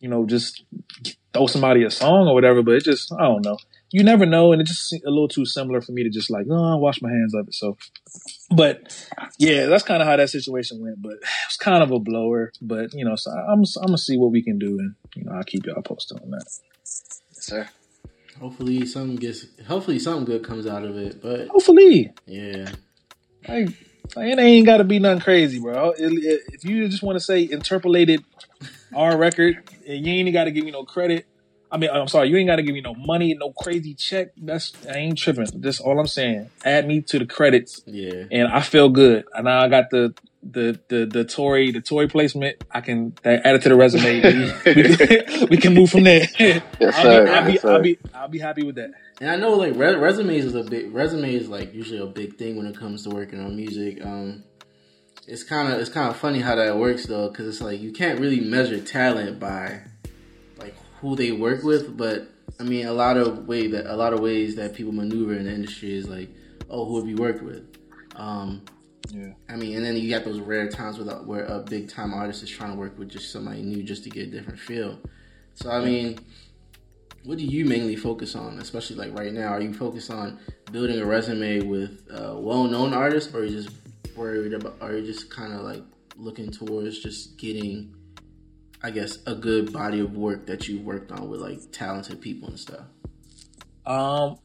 you 0.00 0.08
know 0.08 0.26
just 0.26 0.64
throw 1.32 1.46
somebody 1.46 1.84
a 1.84 1.90
song 1.90 2.28
or 2.28 2.34
whatever, 2.34 2.62
but 2.62 2.74
it 2.74 2.84
just 2.84 3.12
I 3.12 3.22
don't 3.22 3.44
know. 3.44 3.58
You 3.90 4.02
never 4.02 4.24
know, 4.24 4.52
and 4.52 4.62
it 4.62 4.66
just 4.66 4.90
a 4.92 5.10
little 5.10 5.28
too 5.28 5.44
similar 5.44 5.82
for 5.82 5.92
me 5.92 6.02
to 6.02 6.08
just 6.08 6.30
like, 6.30 6.46
oh, 6.50 6.72
I 6.72 6.76
wash 6.76 7.02
my 7.02 7.10
hands 7.10 7.34
of 7.34 7.48
it. 7.48 7.54
So, 7.54 7.76
but 8.50 9.06
yeah, 9.38 9.66
that's 9.66 9.82
kind 9.82 10.00
of 10.00 10.08
how 10.08 10.16
that 10.16 10.30
situation 10.30 10.80
went. 10.80 11.02
But 11.02 11.16
it's 11.46 11.58
kind 11.58 11.82
of 11.82 11.90
a 11.90 11.98
blower. 11.98 12.52
But 12.62 12.94
you 12.94 13.04
know, 13.04 13.16
so 13.16 13.30
I'm 13.30 13.64
I'm 13.80 13.86
gonna 13.86 13.98
see 13.98 14.16
what 14.16 14.30
we 14.30 14.42
can 14.42 14.58
do, 14.58 14.78
and 14.78 14.94
you 15.14 15.24
know, 15.24 15.32
I'll 15.32 15.44
keep 15.44 15.66
y'all 15.66 15.82
posted 15.82 16.20
on 16.22 16.30
that. 16.30 16.44
Yes, 16.44 17.46
sir. 17.46 17.68
Hopefully 18.42 18.84
something 18.86 19.14
gets. 19.14 19.46
Hopefully 19.68 20.00
something 20.00 20.24
good 20.24 20.42
comes 20.42 20.66
out 20.66 20.82
of 20.82 20.96
it. 20.96 21.22
But 21.22 21.46
hopefully, 21.46 22.12
yeah. 22.26 22.72
Like, 23.46 23.68
it 24.16 24.38
ain't 24.40 24.66
got 24.66 24.78
to 24.78 24.84
be 24.84 24.98
nothing 24.98 25.20
crazy, 25.20 25.60
bro. 25.60 25.90
It, 25.90 26.12
it, 26.12 26.40
if 26.52 26.64
you 26.64 26.88
just 26.88 27.04
want 27.04 27.14
to 27.14 27.20
say 27.20 27.48
interpolated 27.48 28.24
our 28.92 29.16
record, 29.16 29.62
and 29.86 30.04
you 30.04 30.12
ain't 30.14 30.32
got 30.32 30.44
to 30.44 30.50
give 30.50 30.64
me 30.64 30.72
no 30.72 30.84
credit. 30.84 31.24
I 31.70 31.76
mean, 31.76 31.90
I'm 31.90 32.08
sorry, 32.08 32.30
you 32.30 32.36
ain't 32.36 32.48
got 32.48 32.56
to 32.56 32.64
give 32.64 32.74
me 32.74 32.80
no 32.80 32.94
money, 32.94 33.32
no 33.34 33.52
crazy 33.52 33.94
check. 33.94 34.32
That's 34.36 34.72
I 34.88 34.94
ain't 34.94 35.18
tripping. 35.18 35.46
That's 35.54 35.78
all 35.78 36.00
I'm 36.00 36.08
saying. 36.08 36.50
Add 36.64 36.88
me 36.88 37.00
to 37.02 37.20
the 37.20 37.26
credits. 37.26 37.80
Yeah. 37.86 38.24
And 38.32 38.48
I 38.48 38.60
feel 38.60 38.88
good. 38.88 39.24
And 39.32 39.44
now 39.44 39.60
I 39.60 39.68
got 39.68 39.90
the 39.90 40.14
the 40.42 40.78
the 40.88 41.06
the 41.06 41.24
Tory 41.24 41.70
the 41.70 41.80
Tory 41.80 42.08
placement, 42.08 42.62
I 42.70 42.80
can 42.80 43.14
add 43.24 43.54
it 43.54 43.62
to 43.62 43.68
the 43.68 43.76
resume. 43.76 44.22
we, 44.22 44.74
we, 44.74 44.96
can, 44.96 45.48
we, 45.48 45.56
can, 45.56 45.74
move 45.74 45.90
from 45.90 46.04
there. 46.04 46.26
Yes, 46.38 46.62
sir. 46.96 47.28
I'll, 47.28 47.46
be, 47.46 47.60
I'll, 47.60 47.62
be, 47.62 47.68
I'll, 47.68 47.82
be, 47.82 47.98
I'll 48.14 48.28
be 48.28 48.38
happy 48.38 48.64
with 48.64 48.74
that. 48.76 48.92
And 49.20 49.30
I 49.30 49.36
know 49.36 49.54
like 49.54 49.76
re- 49.76 49.94
resumes 49.94 50.44
is 50.44 50.54
a 50.54 50.64
big 50.64 50.92
resume 50.92 51.34
is 51.34 51.48
like 51.48 51.72
usually 51.72 52.00
a 52.00 52.06
big 52.06 52.36
thing 52.36 52.56
when 52.56 52.66
it 52.66 52.76
comes 52.76 53.04
to 53.04 53.10
working 53.10 53.38
on 53.38 53.54
music. 53.54 54.04
Um, 54.04 54.42
it's 55.28 55.44
kind 55.44 55.72
of 55.72 55.78
it's 55.78 55.90
kind 55.90 56.08
of 56.10 56.16
funny 56.16 56.40
how 56.40 56.56
that 56.56 56.76
works 56.76 57.06
though, 57.06 57.28
because 57.28 57.46
it's 57.46 57.60
like 57.60 57.80
you 57.80 57.92
can't 57.92 58.18
really 58.18 58.40
measure 58.40 58.80
talent 58.80 59.38
by 59.38 59.82
like 60.58 60.74
who 61.00 61.14
they 61.14 61.30
work 61.30 61.62
with, 61.62 61.96
but 61.96 62.28
I 62.58 62.64
mean 62.64 62.86
a 62.86 62.92
lot 62.92 63.16
of 63.16 63.46
way 63.46 63.68
that 63.68 63.86
a 63.86 63.94
lot 63.94 64.12
of 64.12 64.20
ways 64.20 64.56
that 64.56 64.74
people 64.74 64.92
maneuver 64.92 65.34
in 65.34 65.44
the 65.44 65.52
industry 65.52 65.94
is 65.94 66.08
like, 66.08 66.28
oh, 66.68 66.84
who 66.86 66.98
have 66.98 67.08
you 67.08 67.16
worked 67.16 67.42
with? 67.42 67.64
Um, 68.16 68.62
yeah. 69.10 69.32
I 69.48 69.56
mean, 69.56 69.76
and 69.76 69.84
then 69.84 69.96
you 69.96 70.10
got 70.10 70.24
those 70.24 70.40
rare 70.40 70.68
times 70.68 70.98
where, 70.98 71.16
where 71.16 71.44
a 71.44 71.60
big 71.60 71.88
time 71.88 72.14
artist 72.14 72.42
is 72.42 72.50
trying 72.50 72.70
to 72.70 72.76
work 72.76 72.98
with 72.98 73.08
just 73.08 73.32
somebody 73.32 73.62
new 73.62 73.82
just 73.82 74.04
to 74.04 74.10
get 74.10 74.28
a 74.28 74.30
different 74.30 74.58
feel. 74.58 74.98
So, 75.54 75.70
I 75.70 75.84
mean, 75.84 76.18
what 77.24 77.38
do 77.38 77.44
you 77.44 77.64
mainly 77.64 77.96
focus 77.96 78.34
on, 78.34 78.58
especially 78.58 78.96
like 78.96 79.16
right 79.16 79.32
now? 79.32 79.48
Are 79.48 79.60
you 79.60 79.72
focused 79.72 80.10
on 80.10 80.38
building 80.70 81.00
a 81.00 81.06
resume 81.06 81.60
with 81.60 82.06
uh, 82.10 82.34
well 82.36 82.64
known 82.64 82.92
artists, 82.92 83.32
or 83.34 83.40
are 83.40 83.44
you 83.44 83.62
just 83.62 83.76
worried 84.16 84.52
about, 84.54 84.76
are 84.80 84.96
you 84.96 85.06
just 85.06 85.30
kind 85.30 85.52
of 85.52 85.60
like 85.60 85.82
looking 86.16 86.50
towards 86.50 87.00
just 87.00 87.36
getting, 87.38 87.94
I 88.82 88.90
guess, 88.90 89.18
a 89.26 89.34
good 89.34 89.72
body 89.72 90.00
of 90.00 90.16
work 90.16 90.46
that 90.46 90.68
you 90.68 90.80
worked 90.80 91.12
on 91.12 91.28
with 91.28 91.40
like 91.40 91.58
talented 91.72 92.20
people 92.20 92.48
and 92.48 92.58
stuff? 92.58 92.86
Um, 93.86 94.38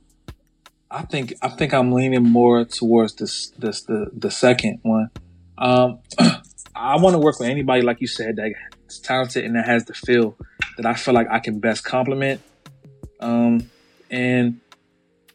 I 0.89 1.03
think 1.03 1.33
I 1.41 1.49
think 1.49 1.73
I'm 1.73 1.91
leaning 1.91 2.23
more 2.23 2.63
towards 2.65 3.15
this 3.15 3.49
this 3.57 3.83
the 3.83 4.09
the 4.13 4.31
second 4.31 4.79
one. 4.83 5.09
Um, 5.57 5.99
I 6.75 6.97
want 6.97 7.13
to 7.13 7.19
work 7.19 7.39
with 7.39 7.49
anybody 7.49 7.81
like 7.81 7.99
you 7.99 8.07
said 8.07 8.37
that's 8.37 8.99
talented 8.99 9.43
and 9.43 9.55
that 9.55 9.65
has 9.65 9.85
the 9.85 9.93
feel 9.93 10.37
that 10.77 10.85
I 10.85 10.93
feel 10.93 11.13
like 11.13 11.27
I 11.29 11.39
can 11.39 11.59
best 11.59 11.83
complement. 11.83 12.41
Um, 13.19 13.69
and 14.09 14.61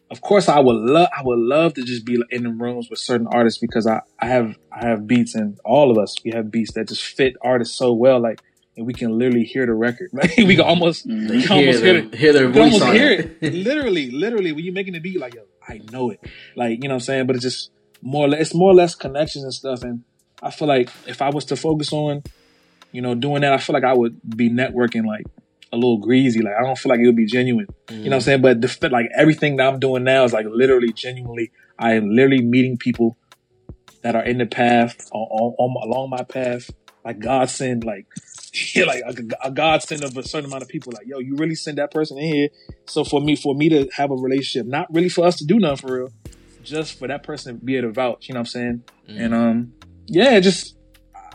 of 0.09 0.21
course, 0.21 0.47
I 0.47 0.59
would 0.59 0.75
love 0.75 1.09
I 1.15 1.21
would 1.23 1.39
love 1.39 1.75
to 1.75 1.83
just 1.83 2.05
be 2.05 2.19
in 2.31 2.43
the 2.43 2.49
rooms 2.49 2.89
with 2.89 2.99
certain 2.99 3.27
artists 3.27 3.59
because 3.59 3.85
I 3.85 4.01
I 4.19 4.27
have 4.27 4.57
I 4.71 4.87
have 4.87 5.05
beats 5.05 5.35
and 5.35 5.59
all 5.63 5.91
of 5.91 5.97
us 5.97 6.15
we 6.23 6.31
have 6.31 6.49
beats 6.49 6.73
that 6.73 6.87
just 6.87 7.03
fit 7.03 7.35
artists 7.41 7.75
so 7.75 7.93
well. 7.93 8.19
Like 8.19 8.41
and 8.75 8.85
we 8.87 8.93
can 8.93 9.17
literally 9.17 9.43
hear 9.43 9.65
the 9.65 9.73
record. 9.73 10.09
Like 10.13 10.37
we 10.37 10.55
can 10.55 10.61
almost, 10.61 11.07
mm, 11.07 11.29
we 11.29 11.43
can 11.43 11.51
almost 11.51 11.83
hear, 11.83 12.01
hear, 12.01 12.15
hear 12.15 12.33
their 12.33 12.49
voice 12.49 12.73
almost 12.73 12.93
hear 12.93 13.11
it. 13.11 13.37
it. 13.41 13.53
literally, 13.69 14.11
literally, 14.11 14.51
when 14.51 14.63
you're 14.63 14.73
making 14.73 14.93
the 14.93 14.99
beat, 14.99 15.19
like 15.19 15.35
yo, 15.35 15.43
I 15.67 15.81
know 15.91 16.09
it. 16.09 16.19
Like 16.55 16.81
you 16.81 16.89
know 16.89 16.95
what 16.95 17.01
I'm 17.01 17.05
saying. 17.05 17.27
But 17.27 17.35
it's 17.35 17.43
just 17.43 17.71
more. 18.01 18.27
It's 18.33 18.53
more 18.53 18.71
or 18.71 18.75
less 18.75 18.95
connections 18.95 19.43
and 19.43 19.53
stuff. 19.53 19.83
And 19.83 20.03
I 20.41 20.51
feel 20.51 20.67
like 20.67 20.89
if 21.07 21.21
I 21.21 21.29
was 21.29 21.45
to 21.45 21.55
focus 21.55 21.93
on, 21.93 22.23
you 22.91 23.01
know, 23.01 23.15
doing 23.15 23.41
that, 23.41 23.53
I 23.53 23.57
feel 23.57 23.73
like 23.73 23.83
I 23.83 23.93
would 23.93 24.19
be 24.35 24.49
networking 24.49 25.05
like 25.05 25.25
a 25.71 25.75
little 25.75 25.97
greasy. 25.97 26.41
Like 26.41 26.53
I 26.59 26.63
don't 26.63 26.77
feel 26.77 26.91
like 26.91 26.99
it 26.99 27.05
would 27.05 27.15
be 27.15 27.25
genuine. 27.25 27.67
Mm. 27.87 27.97
You 27.97 28.03
know 28.03 28.09
what 28.09 28.15
I'm 28.15 28.21
saying? 28.21 28.41
But 28.41 28.61
the, 28.61 28.89
like 28.89 29.09
everything 29.17 29.57
that 29.57 29.67
I'm 29.67 29.79
doing 29.79 30.03
now 30.03 30.23
is 30.23 30.33
like 30.33 30.45
literally 30.49 30.93
genuinely. 30.93 31.51
I 31.77 31.93
am 31.93 32.09
literally 32.09 32.43
meeting 32.43 32.77
people 32.77 33.17
that 34.03 34.15
are 34.15 34.23
in 34.23 34.37
the 34.37 34.45
path 34.45 35.09
on, 35.11 35.55
on, 35.57 35.89
along 35.89 36.09
my 36.11 36.23
path. 36.23 36.69
Like 37.03 37.19
God 37.19 37.49
send 37.49 37.83
like 37.83 38.05
yeah, 38.75 38.85
like 38.85 39.01
a, 39.05 39.47
a 39.47 39.51
God 39.51 39.81
send 39.81 40.03
of 40.03 40.15
a 40.15 40.23
certain 40.23 40.49
amount 40.49 40.63
of 40.63 40.69
people. 40.69 40.93
Like 40.93 41.07
yo, 41.07 41.19
you 41.19 41.35
really 41.35 41.55
send 41.55 41.77
that 41.77 41.91
person 41.91 42.17
in 42.17 42.33
here. 42.33 42.49
So 42.85 43.03
for 43.03 43.19
me, 43.19 43.35
for 43.35 43.55
me 43.55 43.69
to 43.69 43.89
have 43.95 44.11
a 44.11 44.15
relationship, 44.15 44.67
not 44.67 44.93
really 44.93 45.09
for 45.09 45.25
us 45.25 45.37
to 45.37 45.45
do 45.45 45.59
nothing 45.59 45.87
for 45.87 45.97
real, 45.97 46.13
just 46.63 46.99
for 46.99 47.07
that 47.07 47.23
person 47.23 47.59
to 47.59 47.65
be 47.65 47.77
able 47.77 47.89
to 47.89 47.93
vouch. 47.93 48.27
You 48.27 48.33
know 48.33 48.41
what 48.41 48.47
I'm 48.47 48.51
saying? 48.51 48.83
Mm. 49.09 49.25
And 49.25 49.33
um, 49.33 49.73
yeah, 50.05 50.39
just 50.39 50.77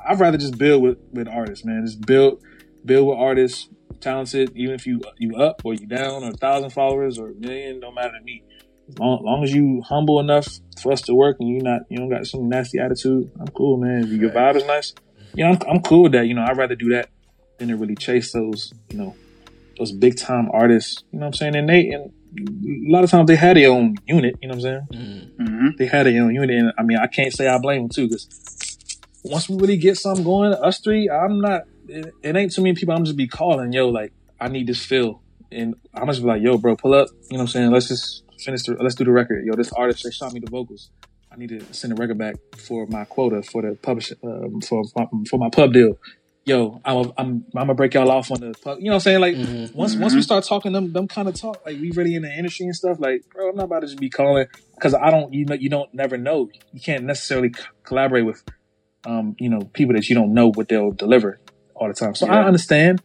I'd 0.07 0.21
rather 0.21 0.39
just 0.39 0.59
build 0.59 0.83
with 0.83 0.99
with 1.13 1.29
artists, 1.29 1.65
man. 1.65 1.85
Just 1.85 2.01
build 2.03 2.41
build 2.85 3.09
with 3.09 3.19
artists, 3.19 3.69
talented. 4.01 4.53
Even 4.55 4.75
if 4.75 4.87
you 4.87 5.01
you 5.19 5.37
up 5.37 5.63
or 5.65 5.75
you 5.75 5.87
down 5.87 6.23
or 6.23 6.31
a 6.31 6.37
thousand 6.37 6.71
followers 6.71 7.19
or 7.19 7.31
a 7.31 7.35
million, 7.35 7.81
don't 7.81 7.95
matter 7.95 8.17
to 8.17 8.25
me. 8.25 8.45
As 8.89 8.99
long, 8.99 9.23
long, 9.23 9.45
as 9.45 9.53
you 9.53 9.83
humble 9.83 10.19
enough 10.19 10.49
for 10.81 10.93
us 10.93 11.03
to 11.03 11.15
work 11.15 11.37
and 11.41 11.49
you 11.51 11.61
not 11.61 11.83
you 11.91 11.99
don't 11.99 12.09
got 12.09 12.27
some 12.27 12.49
nasty 12.49 12.79
attitude, 12.79 13.31
I'm 13.39 13.49
cool, 13.49 13.77
man. 13.77 14.05
If 14.05 14.13
your 14.13 14.31
vibe 14.31 14.57
is 14.57 14.65
nice, 14.65 14.95
you 15.35 15.45
know, 15.45 15.51
I'm, 15.51 15.59
I'm 15.69 15.83
cool 15.83 16.05
with 16.05 16.13
that. 16.13 16.27
You 16.27 16.35
know, 16.35 16.43
I'd 16.43 16.57
rather 16.57 16.75
do 16.75 16.91
that 16.91 17.11
than 17.59 17.69
to 17.69 17.77
really 17.77 17.97
chase 17.97 18.33
those, 18.33 18.73
you 18.91 18.99
know, 18.99 19.17
those 19.79 19.93
big 19.93 20.17
time 20.17 20.49
artists. 20.53 21.05
You 21.13 21.19
know 21.19 21.27
what 21.27 21.29
I'm 21.29 21.35
saying? 21.35 21.57
And 21.57 21.69
they 21.69 21.89
and 21.91 22.13
a 22.37 22.91
lot 22.91 23.05
of 23.05 23.11
times 23.11 23.27
they 23.27 23.37
had 23.37 23.57
their 23.57 23.71
own 23.71 23.97
unit. 24.07 24.37
You 24.43 24.49
know 24.49 24.57
what 24.57 24.65
I'm 24.67 24.87
saying? 24.91 25.35
Mm-hmm. 25.41 25.69
They 25.79 25.87
had 25.87 26.07
their 26.07 26.23
own 26.23 26.35
unit, 26.35 26.51
and 26.51 26.73
I 26.79 26.83
mean, 26.83 26.99
I 26.99 27.07
can't 27.07 27.33
say 27.33 27.47
I 27.47 27.59
blame 27.59 27.83
them 27.83 27.89
too 27.89 28.09
because 28.09 28.29
once 29.25 29.49
we 29.49 29.57
really 29.57 29.77
get 29.77 29.97
something 29.97 30.25
going, 30.25 30.53
us 30.55 30.81
three, 30.81 31.09
I'm 31.09 31.41
not. 31.41 31.63
It, 31.89 32.13
it, 32.23 32.37
ain't 32.37 32.53
too 32.53 32.63
many 32.63 32.75
people. 32.75 32.95
I'm 32.95 33.05
just 33.05 33.17
be 33.17 33.27
calling, 33.27 33.73
yo, 33.73 33.89
like 33.89 34.13
I 34.41 34.49
need 34.49 34.67
this 34.67 34.85
fill, 34.85 35.23
and 35.51 35.75
I'm 35.95 36.07
just 36.09 36.21
be 36.21 36.29
like, 36.29 36.43
yo, 36.43 36.59
bro, 36.59 36.77
pull 36.77 36.95
up. 36.95 37.09
You 37.31 37.37
know 37.37 37.39
what 37.39 37.41
I'm 37.43 37.49
saying? 37.49 37.71
Let's 37.71 37.89
just 37.89 38.25
finish 38.39 38.65
the. 38.65 38.75
Let's 38.75 38.95
do 38.95 39.05
the 39.05 39.13
record. 39.13 39.45
Yo, 39.45 39.55
this 39.55 39.73
artist 39.73 40.05
they 40.05 40.11
shot 40.11 40.33
me 40.33 40.41
the 40.41 40.51
vocals. 40.51 40.91
I 41.39 41.41
need 41.41 41.51
to 41.51 41.73
send 41.73 41.93
the 41.93 41.95
record 41.95 42.19
back 42.19 42.35
for 42.57 42.87
my 42.89 43.05
quota 43.05 43.45
for 43.45 43.63
the 43.63 43.77
publish 43.77 44.13
um, 44.25 44.61
for 44.61 44.83
for 45.29 45.39
my 45.39 45.49
pub 45.51 45.73
deal. 45.73 45.97
Yo, 46.45 46.81
I'm 46.85 46.97
a, 46.97 47.01
I'm 47.17 47.17
I'm 47.19 47.45
gonna 47.55 47.75
break 47.75 47.95
y'all 47.95 48.11
off 48.11 48.33
on 48.33 48.41
the 48.41 48.55
pub. 48.61 48.79
You 48.79 48.87
know 48.87 48.91
what 48.91 48.95
I'm 48.95 49.01
saying? 49.01 49.21
Like 49.21 49.37
mm-hmm. 49.37 49.79
once 49.79 49.93
mm-hmm. 49.93 50.03
once 50.03 50.15
we 50.15 50.23
start 50.23 50.45
talking 50.45 50.73
them 50.73 50.93
them 50.93 51.07
kind 51.07 51.29
of 51.29 51.35
talk, 51.35 51.65
like 51.65 51.81
we 51.81 51.93
really 51.93 52.17
in 52.17 52.23
the 52.23 52.33
industry 52.33 52.67
and 52.67 52.75
stuff. 52.75 52.99
Like, 52.99 53.23
bro, 53.33 53.51
I'm 53.51 53.57
not 53.57 53.67
about 53.67 53.81
to 53.81 53.87
just 53.87 54.01
be 54.01 54.11
calling 54.11 54.47
because 54.75 54.95
I 54.95 55.11
don't 55.11 55.33
you 55.33 55.45
know 55.45 55.55
you 55.55 55.69
don't 55.69 55.95
never 55.95 56.19
know. 56.19 56.51
You 56.73 56.81
can't 56.81 57.05
necessarily 57.05 57.53
c- 57.53 57.63
collaborate 57.85 58.27
with 58.27 58.43
um, 59.05 59.37
you 59.39 59.49
know, 59.49 59.61
people 59.61 59.95
that 59.95 60.09
you 60.09 60.17
don't 60.17 60.35
know 60.35 60.51
what 60.51 60.69
they'll 60.69 60.91
deliver 60.91 61.39
all 61.75 61.89
the 61.89 61.95
time. 61.95 62.15
So 62.15 62.27
yeah. 62.27 62.41
I 62.41 62.45
understand, 62.45 63.01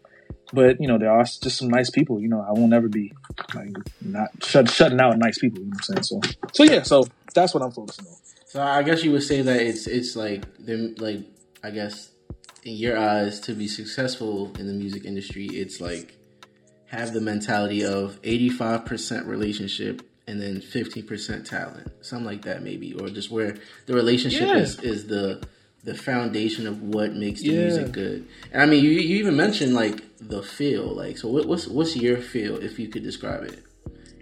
but 0.54 0.80
you 0.80 0.88
know, 0.88 0.98
there 0.98 1.12
are 1.12 1.24
just 1.24 1.58
some 1.58 1.68
nice 1.68 1.89
people. 1.89 2.22
You 2.22 2.30
know, 2.30 2.46
I 2.48 2.52
won't 2.52 2.74
ever 2.74 2.88
be 2.88 3.12
like 3.54 3.76
not 4.02 4.30
shut, 4.44 4.70
shutting 4.70 5.00
out 5.00 5.18
nice 5.18 5.39
people. 5.39 5.60
You 5.60 5.66
know 5.66 5.76
what 5.88 5.98
I'm 5.98 6.04
saying? 6.04 6.22
So, 6.22 6.46
so 6.54 6.63
yeah, 6.63 6.84
so 6.84 7.08
that's 7.34 7.54
what 7.54 7.63
I'm 7.63 7.72
focusing 7.72 8.08
on. 8.08 8.13
So 8.46 8.62
I 8.62 8.84
guess 8.84 9.04
you 9.04 9.12
would 9.12 9.24
say 9.24 9.42
that 9.42 9.60
it's 9.60 9.88
it's 9.88 10.16
like 10.16 10.44
them 10.58 10.96
like 11.00 11.22
I 11.63 11.72
guess 11.72 12.12
in 12.63 12.76
your 12.76 12.98
eyes 12.98 13.39
to 13.42 13.54
be 13.54 13.68
successful 13.68 14.54
in 14.60 14.68
the 14.68 14.74
music 14.74 15.06
industry, 15.06 15.48
it's 15.48 15.82
like 15.82 16.16
have 16.86 17.12
the 17.12 17.22
mentality 17.22 17.84
of 17.84 18.22
85% 18.22 19.26
relationship 19.26 20.04
and 20.28 20.39
then 20.39 20.62
15% 20.62 21.50
talent 21.50 21.92
something 22.02 22.26
like 22.26 22.44
that 22.44 22.62
maybe 22.62 22.94
or 22.94 23.10
just 23.10 23.32
where 23.32 23.58
the 23.88 23.94
relationship 23.94 24.48
yeah. 24.48 24.58
is 24.58 24.80
is 24.80 25.08
the 25.08 25.44
the 25.84 25.93
foundation 25.93 26.65
of 26.65 26.82
what 26.82 27.13
makes 27.13 27.41
the 27.41 27.50
yeah. 27.50 27.62
music 27.63 27.91
good. 27.91 28.28
And 28.52 28.62
I 28.62 28.65
mean, 28.65 28.84
you, 28.84 28.91
you 28.91 29.17
even 29.17 29.36
mentioned 29.36 29.74
like 29.74 30.02
the 30.19 30.41
feel. 30.41 30.96
Like, 30.96 31.17
so 31.17 31.28
what, 31.28 31.46
what's 31.46 31.67
what's 31.67 31.96
your 31.96 32.17
feel 32.17 32.58
if 32.58 32.80
you 32.80 32.88
could 32.88 33.04
describe 33.04 33.43
it? 33.43 33.63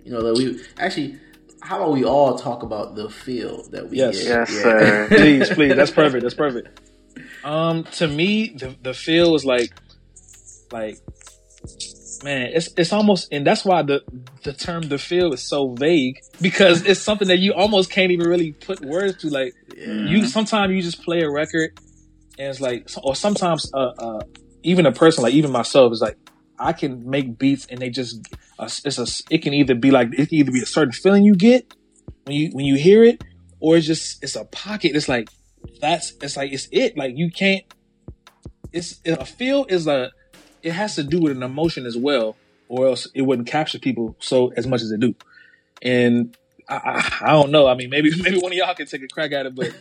You 0.04 0.12
know, 0.12 0.20
like 0.20 0.38
we 0.38 0.64
actually. 0.78 1.20
How 1.64 1.78
about 1.78 1.92
we 1.92 2.04
all 2.04 2.40
talk 2.40 2.64
about 2.64 2.96
the 2.96 3.08
feel 3.08 3.70
that 3.70 3.88
we 3.88 3.98
yes. 3.98 4.18
get? 4.18 4.28
Yes, 4.28 4.52
yeah. 4.52 4.64
sir. 4.64 5.08
please, 5.12 5.50
please. 5.50 5.76
That's 5.76 5.92
perfect. 5.92 6.24
That's 6.24 6.34
perfect. 6.34 6.80
Um, 7.44 7.84
to 7.84 8.08
me, 8.08 8.50
the 8.50 8.76
the 8.82 8.96
feel 8.96 9.36
is 9.36 9.46
like, 9.46 9.72
like 10.72 10.98
man, 12.24 12.52
it's 12.54 12.70
it's 12.78 12.94
almost, 12.94 13.32
and 13.32 13.46
that's 13.46 13.66
why 13.66 13.82
the 13.82 14.02
the 14.44 14.54
term 14.54 14.84
"the 14.84 14.98
feel" 14.98 15.34
is 15.34 15.48
so 15.48 15.74
vague 15.74 16.20
because 16.42 16.86
it's 16.86 17.00
something 17.00 17.28
that 17.28 17.40
you 17.40 17.54
almost 17.54 17.92
can't 17.92 18.12
even 18.12 18.28
really 18.28 18.52
put 18.54 18.82
words 18.82 19.18
to. 19.22 19.30
Like 19.30 19.54
yeah. 19.76 19.94
you, 20.06 20.26
sometimes 20.26 20.74
you 20.74 20.82
just 20.82 21.04
play 21.04 21.22
a 21.22 21.30
record, 21.30 21.78
and 22.38 22.50
it's 22.50 22.62
like, 22.62 22.90
or 23.04 23.16
sometimes, 23.16 23.72
uh, 23.74 23.92
uh, 23.98 24.20
even 24.64 24.86
a 24.86 24.92
person 24.92 25.24
like 25.24 25.34
even 25.34 25.52
myself 25.52 25.94
is 25.94 26.02
like, 26.02 26.18
I 26.60 26.74
can 26.74 27.10
make 27.10 27.38
beats, 27.38 27.66
and 27.68 27.80
they 27.80 27.90
just, 27.90 28.20
uh, 28.60 28.70
it's 28.86 28.98
a, 28.98 29.08
it 29.34 29.40
can 29.40 29.54
either 29.54 29.76
be 29.76 29.92
like 29.92 30.10
it 30.14 30.30
can 30.30 30.38
either 30.38 30.52
be 30.52 30.62
a 30.62 30.66
certain 30.66 30.94
feeling 30.94 31.24
you 31.24 31.36
get 31.36 31.74
when 32.26 32.36
you 32.36 32.50
when 32.52 32.66
you 32.66 32.76
hear 32.76 33.04
it, 33.04 33.24
or 33.60 33.78
it's 33.78 33.88
just 33.88 34.24
it's 34.24 34.36
a 34.36 34.46
pocket. 34.46 34.96
It's 34.96 35.10
like 35.10 35.30
that's 35.80 36.14
it's 36.22 36.38
like 36.38 36.52
it's 36.52 36.68
it. 36.72 36.98
Like 36.98 37.14
you 37.18 37.32
can't. 37.32 37.64
It's 38.74 39.02
a 39.06 39.26
feel 39.26 39.66
is 39.68 39.86
a 39.88 40.12
it 40.64 40.74
has 40.74 40.96
to 40.96 41.04
do 41.04 41.20
with 41.20 41.32
an 41.32 41.44
emotion 41.44 41.86
as 41.86 41.98
well, 41.98 42.36
or 42.68 42.88
else 42.88 43.08
it 43.14 43.24
wouldn't 43.24 43.48
capture 43.48 43.80
people 43.80 44.16
so 44.20 44.54
as 44.56 44.68
much 44.68 44.82
as 44.82 44.92
it 44.92 45.00
do. 45.00 45.16
And 45.82 46.36
I, 46.70 46.76
I, 46.76 47.18
I 47.22 47.32
don't 47.32 47.52
know. 47.52 47.68
I 47.68 47.76
mean, 47.76 47.90
maybe 47.90 48.12
maybe 48.22 48.40
one 48.40 48.52
of 48.52 48.58
y'all 48.58 48.74
can 48.74 48.88
take 48.88 49.04
a 49.04 49.08
crack 49.08 49.32
at 49.32 49.46
it, 49.46 49.56
but 49.56 49.74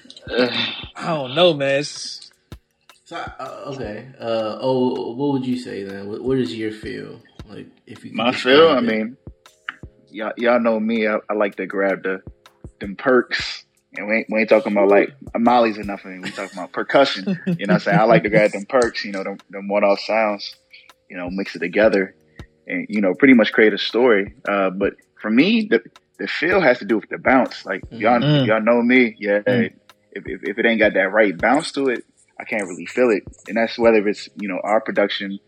I 0.96 1.06
don't 1.08 1.34
know, 1.34 1.54
man. 1.54 1.80
It's, 1.80 2.30
so 3.04 3.16
uh, 3.16 3.72
okay. 3.74 4.08
Uh, 4.18 4.58
oh, 4.60 5.12
what 5.12 5.32
would 5.32 5.46
you 5.46 5.58
say 5.58 5.82
then? 5.82 6.08
What, 6.08 6.22
what 6.22 6.38
is 6.38 6.54
your 6.54 6.72
feel 6.72 7.20
like? 7.48 7.66
If 7.86 8.04
you 8.04 8.12
my 8.12 8.32
feel, 8.32 8.68
I 8.68 8.80
mean, 8.80 9.16
y'all 10.10 10.32
y'all 10.36 10.60
know 10.60 10.78
me. 10.78 11.08
I, 11.08 11.18
I 11.28 11.34
like 11.34 11.56
to 11.56 11.66
grab 11.66 12.02
the 12.02 12.22
them 12.80 12.96
perks. 12.96 13.64
And 13.96 14.06
we 14.06 14.18
ain't, 14.18 14.26
we 14.30 14.40
ain't 14.40 14.48
talking 14.48 14.70
about 14.70 14.88
like 14.88 15.12
Molly's 15.36 15.76
or 15.76 15.82
nothing. 15.82 16.22
We 16.22 16.30
talking 16.30 16.56
about 16.56 16.70
percussion. 16.70 17.40
You 17.44 17.66
know 17.66 17.74
what 17.74 17.74
I'm 17.74 17.80
saying? 17.80 17.98
I 17.98 18.04
like 18.04 18.22
to 18.22 18.30
grab 18.30 18.52
them 18.52 18.64
perks, 18.64 19.04
you 19.04 19.10
know, 19.10 19.24
them, 19.24 19.38
them 19.50 19.66
one 19.66 19.82
off 19.82 19.98
sounds 19.98 20.54
you 21.10 21.16
know, 21.16 21.28
mix 21.28 21.56
it 21.56 21.58
together 21.58 22.14
and, 22.66 22.86
you 22.88 23.00
know, 23.00 23.14
pretty 23.14 23.34
much 23.34 23.52
create 23.52 23.74
a 23.74 23.78
story. 23.78 24.34
Uh, 24.48 24.70
but 24.70 24.94
for 25.20 25.30
me, 25.30 25.66
the, 25.68 25.82
the 26.18 26.28
feel 26.28 26.60
has 26.60 26.78
to 26.78 26.84
do 26.84 26.96
with 26.96 27.08
the 27.10 27.18
bounce. 27.18 27.66
Like 27.66 27.82
y'all, 27.90 28.20
mm. 28.20 28.46
y'all 28.46 28.62
know 28.62 28.80
me. 28.80 29.16
Yeah. 29.18 29.40
Mm. 29.40 29.72
If, 30.12 30.26
if, 30.26 30.40
if, 30.44 30.58
it 30.58 30.66
ain't 30.66 30.78
got 30.78 30.94
that 30.94 31.12
right 31.12 31.36
bounce 31.36 31.72
to 31.72 31.88
it, 31.88 32.04
I 32.38 32.44
can't 32.44 32.62
really 32.62 32.86
feel 32.86 33.10
it. 33.10 33.24
And 33.48 33.56
that's 33.56 33.76
whether 33.76 34.06
it's, 34.08 34.28
you 34.40 34.48
know, 34.48 34.60
our 34.62 34.80
production, 34.80 35.38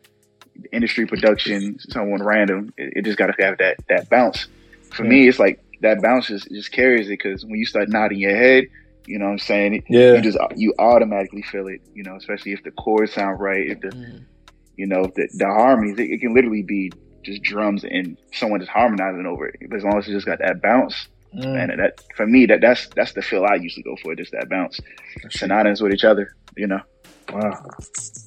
industry 0.72 1.06
production, 1.06 1.78
someone 1.78 2.22
random, 2.22 2.74
it, 2.76 2.92
it 2.96 3.04
just 3.04 3.16
got 3.16 3.28
to 3.28 3.42
have 3.42 3.58
that, 3.58 3.76
that 3.88 4.10
bounce. 4.10 4.48
For 4.92 5.04
me, 5.04 5.26
it's 5.26 5.38
like 5.38 5.64
that 5.80 6.02
bounce 6.02 6.26
just, 6.26 6.50
just 6.50 6.72
carries 6.72 7.08
it. 7.08 7.16
Cause 7.16 7.44
when 7.44 7.54
you 7.54 7.64
start 7.64 7.88
nodding 7.88 8.18
your 8.18 8.36
head, 8.36 8.64
you 9.06 9.18
know 9.18 9.26
what 9.26 9.32
I'm 9.32 9.38
saying? 9.38 9.84
Yeah. 9.88 10.14
You 10.14 10.20
just, 10.20 10.38
you 10.54 10.74
automatically 10.78 11.42
feel 11.42 11.68
it, 11.68 11.80
you 11.94 12.02
know, 12.02 12.16
especially 12.16 12.52
if 12.52 12.62
the 12.62 12.72
chords 12.72 13.12
sound 13.12 13.40
right, 13.40 13.70
if 13.70 13.80
the, 13.80 13.88
mm 13.88 14.24
you 14.76 14.86
know, 14.86 15.04
the, 15.14 15.28
the 15.34 15.46
harmonies, 15.46 15.98
it, 15.98 16.10
it, 16.10 16.20
can 16.20 16.34
literally 16.34 16.62
be 16.62 16.90
just 17.22 17.42
drums 17.42 17.84
and 17.84 18.16
someone 18.32 18.60
just 18.60 18.70
harmonizing 18.70 19.26
over 19.26 19.46
it. 19.46 19.56
But 19.68 19.76
as 19.76 19.84
long 19.84 19.98
as 19.98 20.08
it 20.08 20.12
just 20.12 20.26
got 20.26 20.38
that 20.38 20.62
bounce, 20.62 21.08
mm. 21.34 21.44
and 21.44 21.80
that 21.80 22.02
for 22.16 22.26
me, 22.26 22.46
that 22.46 22.60
that's 22.60 22.88
that's 22.88 23.12
the 23.12 23.22
feel 23.22 23.44
I 23.44 23.56
usually 23.56 23.82
go 23.82 23.96
for, 24.02 24.14
just 24.14 24.32
that 24.32 24.48
bounce. 24.48 24.80
Synonymous 25.30 25.80
with 25.80 25.92
each 25.92 26.04
other, 26.04 26.34
you 26.56 26.66
know. 26.66 26.80
Wow. 27.32 27.64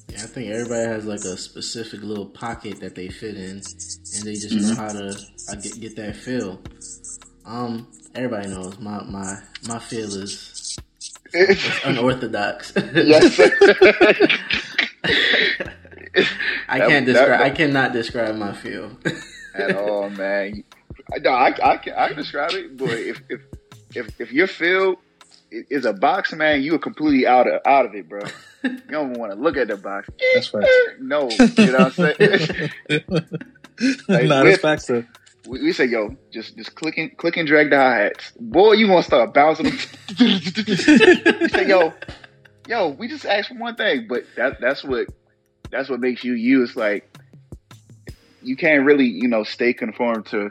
Yeah, 0.08 0.22
I 0.22 0.26
think 0.26 0.50
everybody 0.50 0.86
has 0.86 1.04
like 1.04 1.20
a 1.20 1.36
specific 1.36 2.02
little 2.02 2.26
pocket 2.26 2.80
that 2.80 2.94
they 2.94 3.08
fit 3.08 3.36
in, 3.36 3.50
and 3.50 3.62
they 3.62 4.34
just 4.34 4.50
mm-hmm. 4.50 4.68
know 4.68 4.74
how 4.74 4.88
to 4.88 5.16
uh, 5.50 5.54
get 5.56 5.80
get 5.80 5.96
that 5.96 6.16
feel. 6.16 6.60
Um, 7.44 7.86
everybody 8.14 8.48
knows 8.48 8.78
my 8.78 9.02
my 9.04 9.38
my 9.68 9.78
feel 9.78 10.12
is 10.14 10.78
unorthodox. 11.84 12.72
yes. 12.94 13.40
I 16.68 16.78
can't 16.78 17.06
describe. 17.06 17.28
That, 17.28 17.40
I 17.40 17.50
cannot 17.50 17.92
describe 17.92 18.36
my 18.36 18.52
feel 18.52 18.90
at 19.54 19.76
all, 19.76 20.10
man. 20.10 20.64
No, 21.20 21.30
I, 21.30 21.54
I, 21.62 21.76
can, 21.76 21.94
I 21.94 22.08
can 22.08 22.16
describe 22.16 22.52
it, 22.52 22.76
but 22.76 22.90
if 22.90 23.22
if 23.28 23.40
if, 23.94 24.20
if 24.20 24.32
your 24.32 24.46
feel 24.46 24.96
is 25.50 25.84
a 25.84 25.92
box, 25.92 26.32
man, 26.32 26.62
you 26.62 26.74
are 26.74 26.78
completely 26.78 27.26
out 27.26 27.46
of 27.46 27.60
out 27.66 27.86
of 27.86 27.94
it, 27.94 28.08
bro. 28.08 28.22
You 28.62 28.78
don't 28.90 29.10
even 29.10 29.20
want 29.20 29.32
to 29.32 29.38
look 29.38 29.56
at 29.56 29.68
the 29.68 29.76
box. 29.76 30.08
That's 30.34 30.52
right. 30.52 30.66
No, 31.00 31.28
you 31.30 31.66
know 31.66 31.78
what 31.78 31.98
I'm 31.98 32.16
saying. 32.18 32.70
like, 34.08 34.26
nah, 34.26 34.42
that's 34.42 34.60
facts 34.60 34.86
though. 34.86 35.04
We, 35.46 35.62
we, 35.62 35.72
say, 35.72 35.84
yo, 35.84 36.16
just 36.32 36.56
just 36.56 36.74
click 36.74 36.98
and 36.98 37.16
click 37.16 37.36
and 37.36 37.46
drag 37.46 37.70
the 37.70 37.76
hi 37.76 37.96
hats. 37.96 38.32
Boy, 38.40 38.72
you 38.72 38.88
gonna 38.88 39.02
start 39.02 39.32
bouncing 39.32 39.66
them. 39.66 39.78
say, 41.48 41.68
yo, 41.68 41.92
yo, 42.66 42.88
we 42.88 43.06
just 43.06 43.24
asked 43.24 43.48
for 43.48 43.54
one 43.54 43.76
thing, 43.76 44.06
but 44.08 44.24
that 44.36 44.60
that's 44.60 44.82
what 44.82 45.06
that's 45.70 45.88
what 45.88 46.00
makes 46.00 46.24
you 46.24 46.34
you. 46.34 46.62
It's 46.62 46.76
like 46.76 47.16
you 48.42 48.56
can't 48.56 48.84
really, 48.84 49.06
you 49.06 49.28
know, 49.28 49.44
stay 49.44 49.72
conformed 49.72 50.26
to 50.26 50.50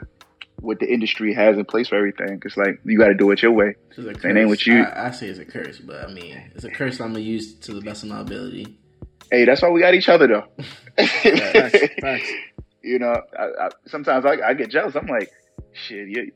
what 0.60 0.80
the 0.80 0.92
industry 0.92 1.34
has 1.34 1.56
in 1.56 1.64
place 1.64 1.88
for 1.88 1.96
everything. 1.96 2.42
It's 2.44 2.56
like 2.56 2.80
you 2.84 2.98
got 2.98 3.08
to 3.08 3.14
do 3.14 3.30
it 3.30 3.42
your 3.42 3.52
way. 3.52 3.74
It 3.96 4.24
ain't 4.24 4.48
what 4.48 4.66
you. 4.66 4.82
I, 4.82 5.08
I, 5.08 5.10
say 5.10 5.28
it's 5.28 5.38
a 5.38 5.44
curse, 5.44 5.78
but 5.78 6.04
I 6.04 6.12
mean 6.12 6.50
it's 6.54 6.64
a 6.64 6.70
curse 6.70 7.00
I'm 7.00 7.12
gonna 7.12 7.20
use 7.20 7.54
to 7.54 7.72
the 7.72 7.80
best 7.80 8.02
of 8.02 8.10
my 8.10 8.20
ability. 8.20 8.78
Hey, 9.30 9.44
that's 9.44 9.62
why 9.62 9.70
we 9.70 9.80
got 9.80 9.94
each 9.94 10.08
other 10.08 10.26
though. 10.26 10.44
facts, 10.96 11.78
facts. 12.00 12.32
You 12.82 12.98
know, 12.98 13.20
I, 13.38 13.42
I, 13.42 13.68
sometimes 13.86 14.24
I, 14.24 14.54
get 14.54 14.70
jealous. 14.70 14.94
I'm 14.94 15.06
like, 15.06 15.30
shit, 15.72 16.08
you, 16.08 16.32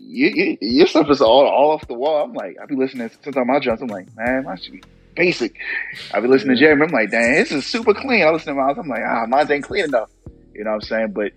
you, 0.00 0.32
you, 0.34 0.58
your 0.60 0.86
stuff 0.86 1.08
is 1.10 1.20
all 1.20 1.46
all 1.46 1.70
off 1.70 1.86
the 1.86 1.94
wall. 1.94 2.24
I'm 2.24 2.34
like, 2.34 2.56
I 2.60 2.66
be 2.66 2.74
listening 2.74 3.08
to 3.08 3.16
sometimes 3.22 3.46
my 3.46 3.58
drums. 3.60 3.80
I'm 3.80 3.88
like, 3.88 4.08
man, 4.16 4.46
I 4.48 4.56
should 4.56 4.72
be 4.72 4.82
basic. 5.14 5.56
I 6.12 6.20
be 6.20 6.28
listening 6.28 6.56
to 6.56 6.60
Jeremy. 6.60 6.86
I'm 6.86 6.92
like, 6.92 7.10
dang, 7.10 7.34
this 7.34 7.52
is 7.52 7.66
super 7.66 7.94
clean. 7.94 8.22
I 8.22 8.30
listen 8.30 8.54
to 8.54 8.60
mine. 8.60 8.74
I'm 8.78 8.88
like, 8.88 9.02
ah, 9.06 9.26
mine 9.26 9.50
ain't 9.50 9.64
clean 9.64 9.84
enough. 9.84 10.10
You 10.54 10.64
know 10.64 10.70
what 10.70 10.76
I'm 10.76 10.82
saying? 10.82 11.12
But 11.12 11.32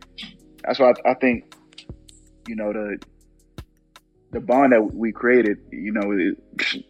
that's 0.63 0.79
why 0.79 0.91
I, 1.05 1.11
I 1.11 1.13
think, 1.15 1.53
you 2.47 2.55
know, 2.55 2.73
the 2.73 2.97
the 4.31 4.39
bond 4.41 4.73
that 4.73 4.93
we 4.93 5.11
created, 5.11 5.57
you 5.71 5.91
know, 5.91 6.35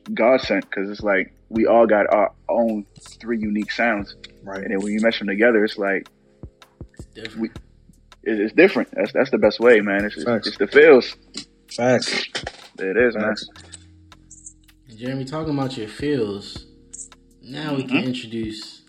God 0.13 0.41
sent 0.41 0.69
because 0.69 0.89
it's 0.89 1.01
like 1.01 1.33
we 1.49 1.65
all 1.65 1.85
got 1.85 2.11
our 2.13 2.33
own 2.49 2.85
three 3.19 3.39
unique 3.39 3.71
sounds, 3.71 4.15
right? 4.43 4.61
And 4.61 4.71
then 4.71 4.81
when 4.81 4.93
you 4.93 4.99
mesh 5.01 5.19
them 5.19 5.27
together, 5.27 5.63
it's 5.63 5.77
like 5.77 6.07
it's 6.93 7.05
different. 7.13 7.39
We, 7.41 7.49
it's 8.23 8.53
different. 8.53 8.89
That's 8.91 9.13
that's 9.13 9.31
the 9.31 9.37
best 9.37 9.59
way, 9.59 9.79
man. 9.79 10.05
It's, 10.05 10.17
it's, 10.17 10.47
it's 10.47 10.57
the 10.57 10.67
feels. 10.67 11.15
Facts. 11.75 12.25
It 12.79 12.97
is, 12.97 13.15
Facts. 13.15 13.47
man. 13.47 14.97
Jeremy, 14.97 15.25
talking 15.25 15.53
about 15.53 15.77
your 15.77 15.87
feels. 15.87 16.66
Now 17.47 17.75
we 17.75 17.83
can 17.83 17.97
mm-hmm. 17.97 18.07
introduce 18.07 18.81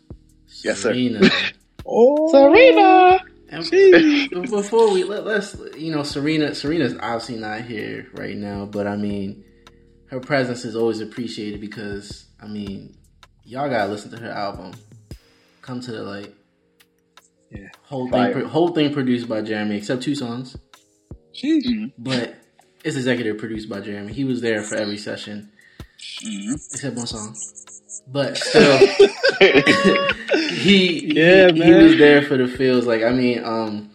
yes, 0.65 0.81
Serena. 0.81 1.23
Sir. 1.23 1.51
oh, 1.87 2.31
Serena. 2.33 3.25
And 3.51 4.51
before 4.51 4.93
we 4.93 5.05
let, 5.05 5.27
us 5.27 5.57
you 5.77 5.95
know, 5.95 6.03
Serena. 6.03 6.55
Serena's 6.55 6.95
obviously 7.01 7.37
not 7.37 7.63
here 7.63 8.09
right 8.13 8.37
now, 8.37 8.67
but 8.67 8.87
I 8.87 8.97
mean, 8.97 9.45
her 10.07 10.21
presence 10.21 10.65
is 10.65 10.77
always 10.77 11.01
appreciated 11.01 11.61
because 11.61 12.27
I 12.43 12.47
mean, 12.47 12.97
y'all 13.45 13.71
gotta 13.71 13.91
listen 13.91 14.11
to 14.11 14.19
her 14.19 14.31
album. 14.31 14.73
Come 15.63 15.81
to 15.81 15.93
the 15.93 16.03
light. 16.03 16.35
Yeah. 17.51 17.69
Whole 17.85 18.11
Fire. 18.11 18.35
thing, 18.35 18.45
whole 18.45 18.69
thing 18.69 18.93
produced 18.93 19.29
by 19.29 19.41
Jeremy, 19.41 19.77
except 19.77 20.03
two 20.03 20.15
songs. 20.15 20.57
Jeez. 21.33 21.93
But 21.97 22.35
it's 22.85 22.97
executive 22.97 23.39
produced 23.39 23.69
by 23.69 23.81
Jeremy. 23.81 24.13
He 24.13 24.25
was 24.25 24.41
there 24.41 24.63
for 24.63 24.77
every 24.77 24.99
session, 24.99 25.51
mm-hmm. 25.99 26.53
except 26.55 26.97
one 26.97 27.07
song. 27.07 27.37
But 28.07 28.37
still, 28.39 28.79
he 30.51 31.15
yeah, 31.15 31.51
he, 31.51 31.63
he, 31.63 31.73
was 31.73 31.99
there 31.99 32.23
for 32.23 32.37
the 32.37 32.49
feels. 32.49 32.87
Like 32.87 33.03
I 33.03 33.11
mean, 33.11 33.45
um, 33.45 33.91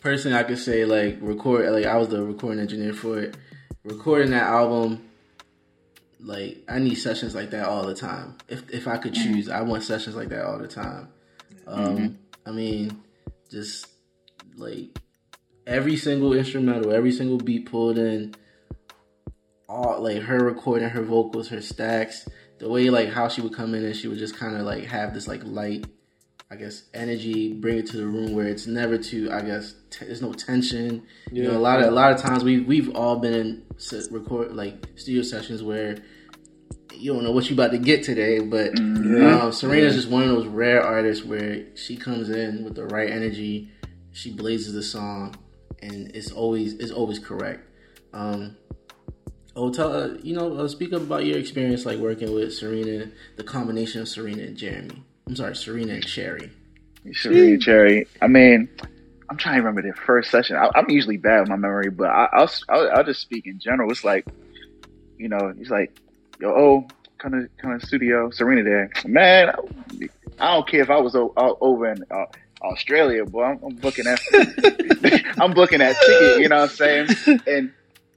personally, 0.00 0.36
I 0.36 0.42
could 0.42 0.58
say 0.58 0.84
like 0.84 1.18
record. 1.20 1.70
Like 1.70 1.86
I 1.86 1.96
was 1.96 2.08
the 2.08 2.22
recording 2.22 2.60
engineer 2.60 2.92
for 2.92 3.18
it. 3.18 3.36
Recording 3.84 4.30
that 4.30 4.44
album, 4.44 5.08
like 6.20 6.64
I 6.68 6.78
need 6.78 6.94
sessions 6.96 7.34
like 7.34 7.50
that 7.50 7.66
all 7.66 7.86
the 7.86 7.94
time. 7.94 8.36
If 8.48 8.70
if 8.70 8.88
I 8.88 8.96
could 8.98 9.14
choose, 9.14 9.48
I 9.48 9.62
want 9.62 9.82
sessions 9.82 10.16
like 10.16 10.28
that 10.30 10.44
all 10.44 10.58
the 10.58 10.68
time. 10.68 11.08
Um, 11.66 11.96
mm-hmm. 11.96 12.14
I 12.46 12.50
mean, 12.50 13.02
just 13.50 13.86
like 14.56 14.98
every 15.66 15.96
single 15.96 16.32
instrumental, 16.32 16.92
every 16.92 17.12
single 17.12 17.38
beat 17.38 17.70
pulled 17.70 17.98
in, 17.98 18.34
all 19.74 20.00
like 20.00 20.22
her 20.22 20.38
recording 20.38 20.88
her 20.88 21.02
vocals, 21.02 21.48
her 21.48 21.60
stacks 21.60 22.28
the 22.58 22.68
way 22.68 22.88
like 22.90 23.10
how 23.10 23.28
she 23.28 23.40
would 23.40 23.54
come 23.54 23.74
in 23.74 23.84
and 23.84 23.96
she 23.96 24.08
would 24.08 24.18
just 24.18 24.36
kind 24.36 24.56
of 24.56 24.62
like 24.62 24.84
have 24.84 25.12
this 25.12 25.26
like 25.26 25.42
light 25.44 25.86
I 26.50 26.56
guess 26.56 26.84
energy, 26.94 27.52
bring 27.52 27.78
it 27.78 27.86
to 27.86 27.96
the 27.96 28.06
room 28.06 28.34
where 28.34 28.46
it's 28.46 28.66
never 28.66 28.96
too. 28.96 29.28
I 29.32 29.40
guess 29.40 29.74
t- 29.90 30.04
there's 30.04 30.22
no 30.22 30.32
tension. 30.32 31.02
Yeah. 31.32 31.42
You 31.42 31.48
know, 31.48 31.56
a 31.56 31.58
lot 31.58 31.80
of 31.80 31.88
a 31.88 31.90
lot 31.90 32.12
of 32.12 32.20
times 32.20 32.44
we 32.44 32.60
we've 32.60 32.94
all 32.94 33.16
been 33.16 33.34
in 33.34 33.64
record 34.10 34.54
like 34.54 34.86
studio 34.94 35.22
sessions 35.22 35.62
where 35.62 35.96
you 36.94 37.12
don't 37.12 37.24
know 37.24 37.32
what 37.32 37.50
you're 37.50 37.54
about 37.54 37.72
to 37.72 37.78
get 37.78 38.04
today. 38.04 38.38
But 38.38 38.74
mm-hmm. 38.74 39.42
um, 39.42 39.52
Serena's 39.52 39.94
yeah. 39.94 40.00
just 40.00 40.10
one 40.10 40.22
of 40.22 40.28
those 40.28 40.46
rare 40.46 40.80
artists 40.80 41.24
where 41.24 41.64
she 41.76 41.96
comes 41.96 42.30
in 42.30 42.62
with 42.62 42.76
the 42.76 42.86
right 42.86 43.10
energy, 43.10 43.72
she 44.12 44.30
blazes 44.30 44.74
the 44.74 44.82
song, 44.82 45.34
and 45.82 46.14
it's 46.14 46.30
always 46.30 46.74
it's 46.74 46.92
always 46.92 47.18
correct. 47.18 47.68
Um, 48.12 48.56
Oh, 49.56 49.72
tell 49.72 49.92
uh, 49.92 50.08
you 50.22 50.34
know, 50.34 50.56
uh, 50.58 50.68
speak 50.68 50.92
up 50.92 51.02
about 51.02 51.24
your 51.24 51.38
experience 51.38 51.86
like 51.86 51.98
working 51.98 52.32
with 52.34 52.54
Serena, 52.54 53.06
the 53.36 53.44
combination 53.44 54.00
of 54.00 54.08
Serena 54.08 54.42
and 54.42 54.56
Jeremy. 54.56 55.02
I'm 55.26 55.36
sorry, 55.36 55.54
Serena 55.54 55.94
and 55.94 56.06
Cherry. 56.06 56.50
Serena 57.12 57.52
and 57.52 57.62
Cherry. 57.62 58.06
I 58.20 58.26
mean, 58.26 58.68
I'm 59.30 59.36
trying 59.36 59.54
to 59.54 59.60
remember 59.60 59.82
their 59.82 59.94
first 59.94 60.30
session. 60.30 60.56
I, 60.56 60.70
am 60.74 60.90
usually 60.90 61.18
bad 61.18 61.40
with 61.40 61.50
my 61.50 61.56
memory, 61.56 61.90
but 61.90 62.08
I, 62.08 62.28
will 62.34 62.48
I'll, 62.68 62.90
I'll 62.96 63.04
just 63.04 63.20
speak 63.20 63.46
in 63.46 63.60
general. 63.60 63.90
It's 63.90 64.04
like, 64.04 64.26
you 65.18 65.28
know, 65.28 65.54
he's 65.56 65.70
like, 65.70 65.96
yo, 66.40 66.50
oh, 66.50 66.88
kind 67.18 67.36
of 67.36 67.56
kind 67.58 67.74
of 67.74 67.82
studio, 67.86 68.30
Serena 68.30 68.64
there, 68.64 68.90
man. 69.06 69.50
I, 69.50 70.08
I, 70.40 70.54
don't 70.54 70.68
care 70.68 70.82
if 70.82 70.90
I 70.90 70.98
was 70.98 71.14
o- 71.14 71.32
over 71.36 71.90
in. 71.90 72.04
Uh, 72.10 72.26
Australia, 72.62 73.26
boy, 73.26 73.44
I'm, 73.44 73.62
I'm 73.62 73.74
booking 73.76 74.04
that. 74.04 75.34
I'm 75.38 75.52
booking 75.52 75.80
that 75.80 75.96
ticket. 76.06 76.40
You 76.40 76.48
know 76.48 76.60
what 76.60 76.70
I'm 76.70 76.76
saying? 76.76 77.08
And 77.46 77.72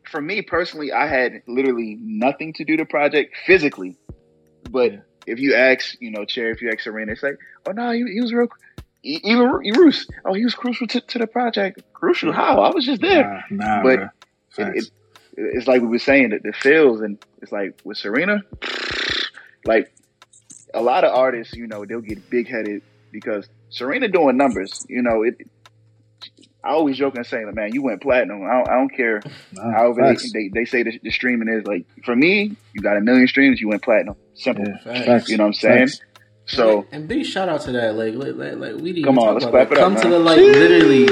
for 0.08 0.22
me 0.22 0.42
personally, 0.42 0.92
I 0.92 1.08
had 1.08 1.42
literally 1.48 1.98
nothing 2.00 2.54
to 2.54 2.64
do 2.64 2.78
the 2.78 2.86
project 2.86 3.36
physically. 3.46 3.98
But 4.70 4.94
yeah. 4.94 5.00
if 5.26 5.40
you 5.40 5.56
ask, 5.56 5.96
you 6.00 6.12
know, 6.12 6.26
Cherry, 6.26 6.52
if 6.52 6.62
you 6.62 6.70
ask 6.70 6.82
Serena, 6.82 7.12
it's 7.12 7.24
like, 7.24 7.38
oh 7.68 7.72
no, 7.72 7.92
he, 7.92 8.06
he 8.14 8.22
was 8.22 8.34
real. 8.34 8.48
Even 9.04 9.48
Roos, 9.48 10.08
oh, 10.26 10.34
he 10.34 10.44
was 10.44 10.56
crucial 10.56 10.88
to, 10.88 11.00
to, 11.00 11.20
the 11.20 11.28
project. 11.28 11.82
Crucial? 11.94 12.34
How? 12.34 12.60
I 12.62 12.74
was 12.74 12.86
just 12.86 13.02
there. 13.02 13.46
Nah, 13.50 13.66
nah 13.66 13.84
but 13.84 14.00
it, 14.58 14.78
it, 14.78 14.92
it's 15.38 15.68
like 15.68 15.82
we 15.82 15.88
were 15.88 16.00
saying 16.00 16.32
that 16.32 16.44
the 16.44 16.52
feels, 16.52 17.02
and 17.02 17.18
it's 17.42 17.52
like 17.52 17.80
with 17.86 17.98
Serena, 17.98 18.42
like 19.66 19.94
a 20.74 20.82
lot 20.82 21.04
of 21.04 21.16
artists, 21.16 21.54
you 21.54 21.68
know, 21.68 21.86
they'll 21.86 22.02
get 22.02 22.30
big 22.30 22.50
headed 22.50 22.82
because 23.12 23.48
Serena 23.70 24.08
doing 24.08 24.36
numbers. 24.36 24.86
You 24.90 25.04
know, 25.04 25.24
it 25.24 25.36
I 26.64 26.72
always 26.72 26.98
joke 26.98 27.16
and 27.16 27.26
say, 27.26 27.46
like, 27.46 27.56
man, 27.56 27.74
you 27.74 27.82
went 27.82 28.02
platinum. 28.02 28.44
I 28.44 28.54
don't, 28.54 28.70
I 28.70 28.74
don't 28.74 28.90
care. 28.90 29.22
Nah, 29.54 29.72
However, 29.72 30.14
they, 30.14 30.30
they, 30.34 30.50
they, 30.50 30.66
say 30.66 30.84
the, 30.84 31.00
the, 31.02 31.12
streaming 31.12 31.48
is 31.48 31.66
like 31.66 31.86
for 32.04 32.16
me, 32.16 32.56
you 32.74 32.82
got 32.82 32.98
a 32.98 33.02
million 33.02 33.28
streams, 33.28 33.62
you 33.62 33.70
went 33.70 33.84
platinum. 33.84 34.16
Simple. 34.34 34.66
Yeah, 34.86 35.22
you 35.28 35.38
know 35.38 35.44
what 35.44 35.48
I'm 35.48 35.54
saying? 35.54 35.88
Facts. 35.88 36.02
So 36.48 36.80
and, 36.80 36.88
and, 36.92 37.08
big 37.08 37.26
shout 37.26 37.50
out 37.50 37.62
to 37.62 37.72
that. 37.74 37.96
Like, 37.96 38.16
like, 38.16 38.36
like, 38.36 38.56
like 38.56 38.82
we 38.82 38.94
didn't 38.94 39.06
come 39.06 39.20
on, 39.20 39.34
let's 39.34 39.46
clap 39.46 39.72
it 39.72 39.78
up. 39.78 39.84
Come 39.84 39.98
up, 39.98 40.02
to 40.02 40.10
the 40.10 40.20
like, 40.20 40.38
literally. 40.38 41.06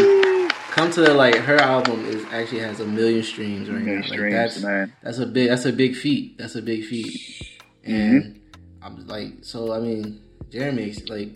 Come 0.72 0.92
to 0.92 1.02
the 1.02 1.14
like. 1.14 1.36
Her 1.36 1.58
album 1.58 2.06
is 2.06 2.26
actually 2.32 2.60
has 2.60 2.80
a 2.80 2.86
million 2.86 3.24
streams 3.24 3.70
right 3.70 3.82
million 3.82 4.02
now. 4.02 4.08
Streams, 4.08 4.22
like 4.22 4.32
that's 4.32 4.62
man. 4.62 4.94
That's 5.04 5.20
a 5.20 5.26
big. 5.26 5.50
That's 5.50 5.66
a 5.66 5.74
big 5.74 5.96
feat. 5.96 6.38
That's 6.38 6.56
a 6.56 6.62
big 6.62 6.86
feat. 6.86 7.62
And 7.84 8.24
mm-hmm. 8.24 8.86
I'm 8.86 9.08
like, 9.08 9.44
so 9.44 9.74
I 9.74 9.80
mean, 9.80 10.22
Jeremy, 10.50 10.94
like, 11.10 11.30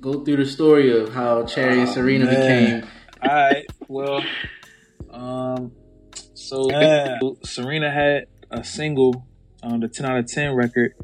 go 0.00 0.24
through 0.24 0.36
the 0.38 0.46
story 0.46 0.96
of 0.96 1.14
how 1.14 1.44
Cherry 1.44 1.78
oh, 1.78 1.82
and 1.82 1.88
Serena 1.88 2.24
man. 2.24 2.34
became 2.80 2.90
all 3.22 3.34
right. 3.34 3.66
Well, 3.88 4.22
um, 5.10 5.72
so 6.34 6.70
yeah. 6.70 7.18
Serena 7.44 7.90
had 7.90 8.26
a 8.50 8.64
single, 8.64 9.26
um, 9.62 9.80
the 9.80 9.88
10 9.88 10.06
out 10.06 10.18
of 10.18 10.26
10 10.26 10.54
record 10.54 10.94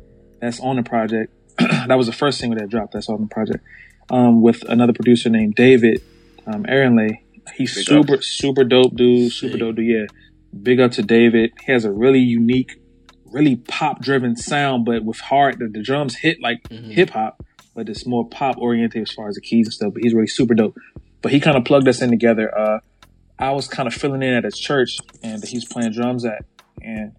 that's 0.41 0.61
on 0.61 0.77
the 0.77 0.83
project. 0.83 1.33
that 1.59 1.97
was 1.97 2.07
the 2.07 2.13
first 2.13 2.39
single 2.39 2.59
that 2.59 2.69
dropped 2.69 2.93
that's 2.93 3.09
on 3.09 3.21
the 3.21 3.27
project. 3.27 3.65
Um, 4.11 4.43
with 4.43 4.63
another 4.69 4.93
producer 4.93 5.31
named 5.31 5.55
David, 5.55 6.03
um, 6.47 6.67
Aaron 6.69 7.19
He's 7.57 7.75
Big 7.75 7.87
super, 7.87 8.23
super 8.23 8.65
dope 8.65 8.95
dude, 8.95 9.33
super 9.33 9.59
dope 9.59 9.77
dude. 9.77 9.87
Yeah. 9.87 10.07
Big 10.63 10.81
up 10.81 10.93
to 10.93 11.03
David. 11.03 11.53
He 11.65 11.73
has 11.73 11.85
a 11.85 11.93
really 11.93 12.21
unique, 12.21 12.81
really 13.27 13.57
pop 13.57 14.01
driven 14.01 14.37
sound, 14.37 14.85
but 14.85 15.05
with 15.05 15.21
heart. 15.21 15.59
the, 15.59 15.69
the 15.69 15.83
drums 15.83 16.17
hit 16.17 16.41
like 16.41 16.63
mm-hmm. 16.69 16.91
hip 16.91 17.11
hop, 17.11 17.45
but 17.75 17.89
it's 17.89 18.07
more 18.07 18.27
pop 18.27 18.57
oriented 18.59 19.03
as 19.03 19.11
far 19.11 19.29
as 19.29 19.35
the 19.35 19.41
keys 19.41 19.67
and 19.67 19.75
stuff. 19.75 19.93
But 19.93 20.03
he's 20.03 20.15
really 20.15 20.27
super 20.27 20.55
dope. 20.55 20.77
But 21.25 21.33
he 21.33 21.41
kind 21.41 21.57
of 21.57 21.65
plugged 21.65 21.89
us 21.89 22.03
in 22.03 22.11
together. 22.11 22.57
Uh, 22.57 22.81
I 23.39 23.53
was 23.53 23.67
kind 23.67 23.87
of 23.87 23.95
filling 23.95 24.23
in 24.23 24.35
at 24.35 24.45
his 24.45 24.59
church 24.59 24.99
and 25.23 25.43
he's 25.43 25.65
playing 25.65 25.93
drums 25.93 26.23
at. 26.27 26.45
And 26.83 27.17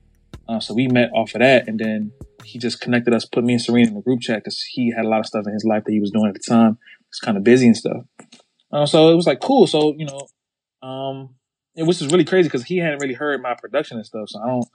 uh, 0.47 0.59
so 0.59 0.75
we 0.75 0.87
met 0.87 1.09
off 1.11 1.33
of 1.33 1.39
that. 1.39 1.67
And 1.67 1.79
then 1.79 2.11
he 2.43 2.59
just 2.59 2.79
connected 2.79 3.15
us, 3.15 3.25
put 3.25 3.43
me 3.43 3.53
and 3.53 3.61
Serena 3.61 3.87
in 3.87 3.95
the 3.95 4.01
group 4.01 4.21
chat 4.21 4.43
because 4.43 4.61
he 4.61 4.93
had 4.95 5.05
a 5.05 5.07
lot 5.07 5.21
of 5.21 5.25
stuff 5.25 5.47
in 5.47 5.53
his 5.53 5.65
life 5.65 5.85
that 5.85 5.91
he 5.91 5.99
was 5.99 6.11
doing 6.11 6.27
at 6.27 6.35
the 6.35 6.39
time. 6.47 6.77
He 6.99 7.07
was 7.09 7.19
kind 7.19 7.35
of 7.35 7.43
busy 7.43 7.65
and 7.65 7.75
stuff. 7.75 8.03
Uh, 8.71 8.85
so 8.85 9.11
it 9.11 9.15
was 9.15 9.25
like 9.25 9.39
cool. 9.39 9.65
So, 9.65 9.95
you 9.97 10.05
know, 10.05 10.87
um, 10.87 11.33
it 11.75 11.81
was 11.81 11.97
just 11.97 12.11
really 12.11 12.25
crazy 12.25 12.47
because 12.47 12.65
he 12.65 12.77
hadn't 12.77 13.01
really 13.01 13.15
heard 13.15 13.41
my 13.41 13.55
production 13.55 13.97
and 13.97 14.05
stuff. 14.05 14.29
So 14.29 14.39
I 14.39 14.45
don't, 14.45 14.67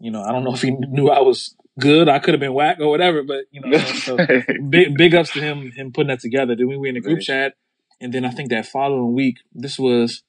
you 0.00 0.10
know, 0.10 0.24
I 0.24 0.32
don't 0.32 0.42
know 0.42 0.54
if 0.54 0.62
he 0.62 0.70
knew 0.76 1.08
I 1.08 1.20
was 1.20 1.54
good. 1.78 2.08
I 2.08 2.18
could 2.18 2.34
have 2.34 2.40
been 2.40 2.52
whack 2.52 2.78
or 2.80 2.90
whatever, 2.90 3.22
but 3.22 3.44
you 3.52 3.60
know, 3.60 3.78
so 3.78 4.16
big, 4.68 4.96
big 4.96 5.14
ups 5.14 5.32
to 5.34 5.40
him, 5.40 5.70
him 5.70 5.92
putting 5.92 6.08
that 6.08 6.18
together. 6.18 6.56
Then 6.56 6.66
we 6.66 6.76
were 6.76 6.88
in 6.88 6.94
the 6.94 7.00
group 7.00 7.18
right. 7.18 7.24
chat 7.24 7.54
and 8.00 8.12
then 8.12 8.24
I 8.24 8.30
think 8.30 8.50
that 8.50 8.66
following 8.66 9.14
week, 9.14 9.38
this 9.52 9.78
was, 9.78 10.22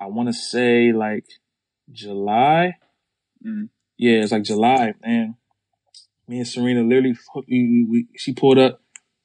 I 0.00 0.06
want 0.06 0.28
to 0.28 0.32
say 0.32 0.92
like 0.92 1.26
July. 1.90 2.74
Mm. 3.44 3.68
Yeah, 3.96 4.22
it's 4.22 4.32
like 4.32 4.42
July. 4.42 4.94
And 5.02 5.34
me 6.28 6.38
and 6.38 6.48
Serena 6.48 6.82
literally, 6.82 7.16
we, 7.48 7.86
we, 7.88 8.06
she 8.16 8.32
pulled 8.32 8.58
up 8.58 8.80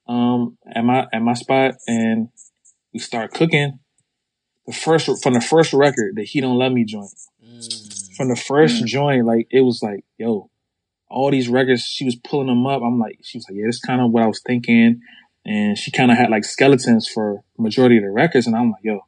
um, 0.08 0.58
at 0.74 0.84
my 0.84 1.08
at 1.14 1.22
my 1.22 1.34
spot 1.34 1.76
and 1.88 2.30
we 2.94 3.00
start 3.00 3.34
cooking. 3.34 3.80
the 4.70 4.74
first 4.74 5.24
from 5.24 5.34
the 5.34 5.42
first 5.42 5.74
record, 5.74 6.16
the 6.16 6.24
He 6.24 6.42
Don't 6.42 6.58
Love 6.58 6.72
Me 6.72 6.86
joint. 6.86 7.10
Mm. 7.44 8.16
From 8.16 8.30
the 8.30 8.36
first 8.36 8.84
mm. 8.84 8.86
joint, 8.86 9.26
like 9.26 9.48
it 9.50 9.62
was 9.62 9.82
like, 9.82 10.06
yo, 10.18 10.52
all 11.10 11.32
these 11.32 11.50
records, 11.50 11.84
she 11.84 12.06
was 12.06 12.16
pulling 12.16 12.48
them 12.48 12.68
up. 12.68 12.84
I'm 12.84 13.00
like, 13.00 13.20
she 13.24 13.40
was 13.40 13.48
like, 13.50 13.58
yeah, 13.58 13.66
that's 13.66 13.80
kind 13.80 14.00
of 14.00 14.12
what 14.12 14.24
I 14.24 14.28
was 14.28 14.42
thinking. 14.46 15.02
And 15.46 15.78
she 15.78 15.92
kind 15.92 16.12
of 16.12 16.18
had 16.18 16.30
like 16.30 16.46
skeletons 16.46 17.08
for 17.08 17.44
majority 17.58 17.98
of 17.98 18.04
the 18.04 18.12
records. 18.12 18.46
And 18.46 18.56
I'm 18.56 18.72
like, 18.72 18.84
yo, 18.84 19.02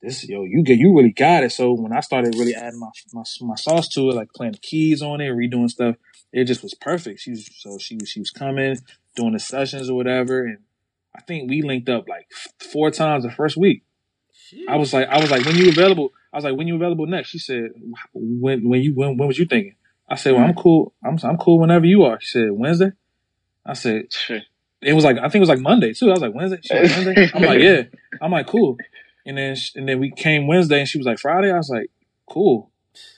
this, 0.00 0.28
yo, 0.28 0.44
you 0.44 0.62
get, 0.64 0.78
you 0.78 0.96
really 0.96 1.12
got 1.12 1.44
it. 1.44 1.52
So 1.52 1.72
when 1.72 1.92
I 1.92 2.00
started 2.00 2.34
really 2.34 2.54
adding 2.54 2.80
my, 2.80 2.88
my, 3.12 3.22
my 3.42 3.54
sauce 3.54 3.88
to 3.90 4.10
it, 4.10 4.14
like 4.14 4.32
playing 4.34 4.52
the 4.52 4.58
keys 4.58 5.02
on 5.02 5.20
it, 5.20 5.28
redoing 5.28 5.70
stuff, 5.70 5.96
it 6.32 6.44
just 6.44 6.62
was 6.62 6.74
perfect. 6.74 7.20
She 7.20 7.30
was, 7.30 7.48
so 7.58 7.78
she 7.78 7.96
was, 7.96 8.08
she 8.08 8.18
was 8.18 8.30
coming, 8.30 8.78
doing 9.14 9.32
the 9.34 9.38
sessions 9.38 9.88
or 9.88 9.94
whatever. 9.94 10.44
And 10.44 10.58
I 11.14 11.20
think 11.20 11.48
we 11.48 11.62
linked 11.62 11.88
up 11.88 12.08
like 12.08 12.26
four 12.58 12.90
times 12.90 13.22
the 13.22 13.30
first 13.30 13.56
week. 13.56 13.84
Jeez. 14.52 14.64
I 14.68 14.76
was 14.76 14.92
like, 14.92 15.08
I 15.08 15.20
was 15.20 15.30
like, 15.30 15.44
when 15.44 15.56
you 15.56 15.68
available? 15.68 16.10
I 16.32 16.38
was 16.38 16.44
like, 16.44 16.56
when 16.56 16.66
you 16.66 16.76
available 16.76 17.06
next? 17.06 17.28
She 17.28 17.38
said, 17.38 17.70
when, 18.14 18.68
when 18.68 18.80
you, 18.80 18.94
when, 18.94 19.16
when 19.18 19.28
was 19.28 19.38
you 19.38 19.44
thinking? 19.44 19.76
I 20.08 20.16
said, 20.16 20.32
well, 20.32 20.42
I'm 20.42 20.50
mm-hmm. 20.50 20.60
cool. 20.60 20.94
I'm, 21.04 21.18
I'm 21.22 21.36
cool 21.36 21.60
whenever 21.60 21.86
you 21.86 22.02
are. 22.04 22.18
She 22.20 22.30
said, 22.30 22.50
Wednesday? 22.50 22.92
I 23.64 23.74
said, 23.74 24.12
sure. 24.12 24.40
It 24.82 24.94
was 24.94 25.04
like, 25.04 25.16
I 25.18 25.22
think 25.22 25.36
it 25.36 25.40
was 25.40 25.48
like 25.48 25.60
Monday 25.60 25.92
too. 25.92 26.08
I 26.08 26.12
was 26.12 26.22
like, 26.22 26.34
Wednesday? 26.34 26.58
She 26.62 26.74
like, 26.74 26.90
Wednesday? 26.90 27.30
I'm 27.34 27.42
like, 27.42 27.60
yeah. 27.60 27.82
I'm 28.20 28.32
like, 28.32 28.46
cool. 28.46 28.76
And 29.24 29.38
then, 29.38 29.56
and 29.76 29.88
then 29.88 30.00
we 30.00 30.10
came 30.10 30.46
Wednesday 30.46 30.80
and 30.80 30.88
she 30.88 30.98
was 30.98 31.06
like, 31.06 31.18
Friday? 31.18 31.52
I 31.52 31.56
was 31.56 31.70
like, 31.70 31.90
cool. 32.28 32.70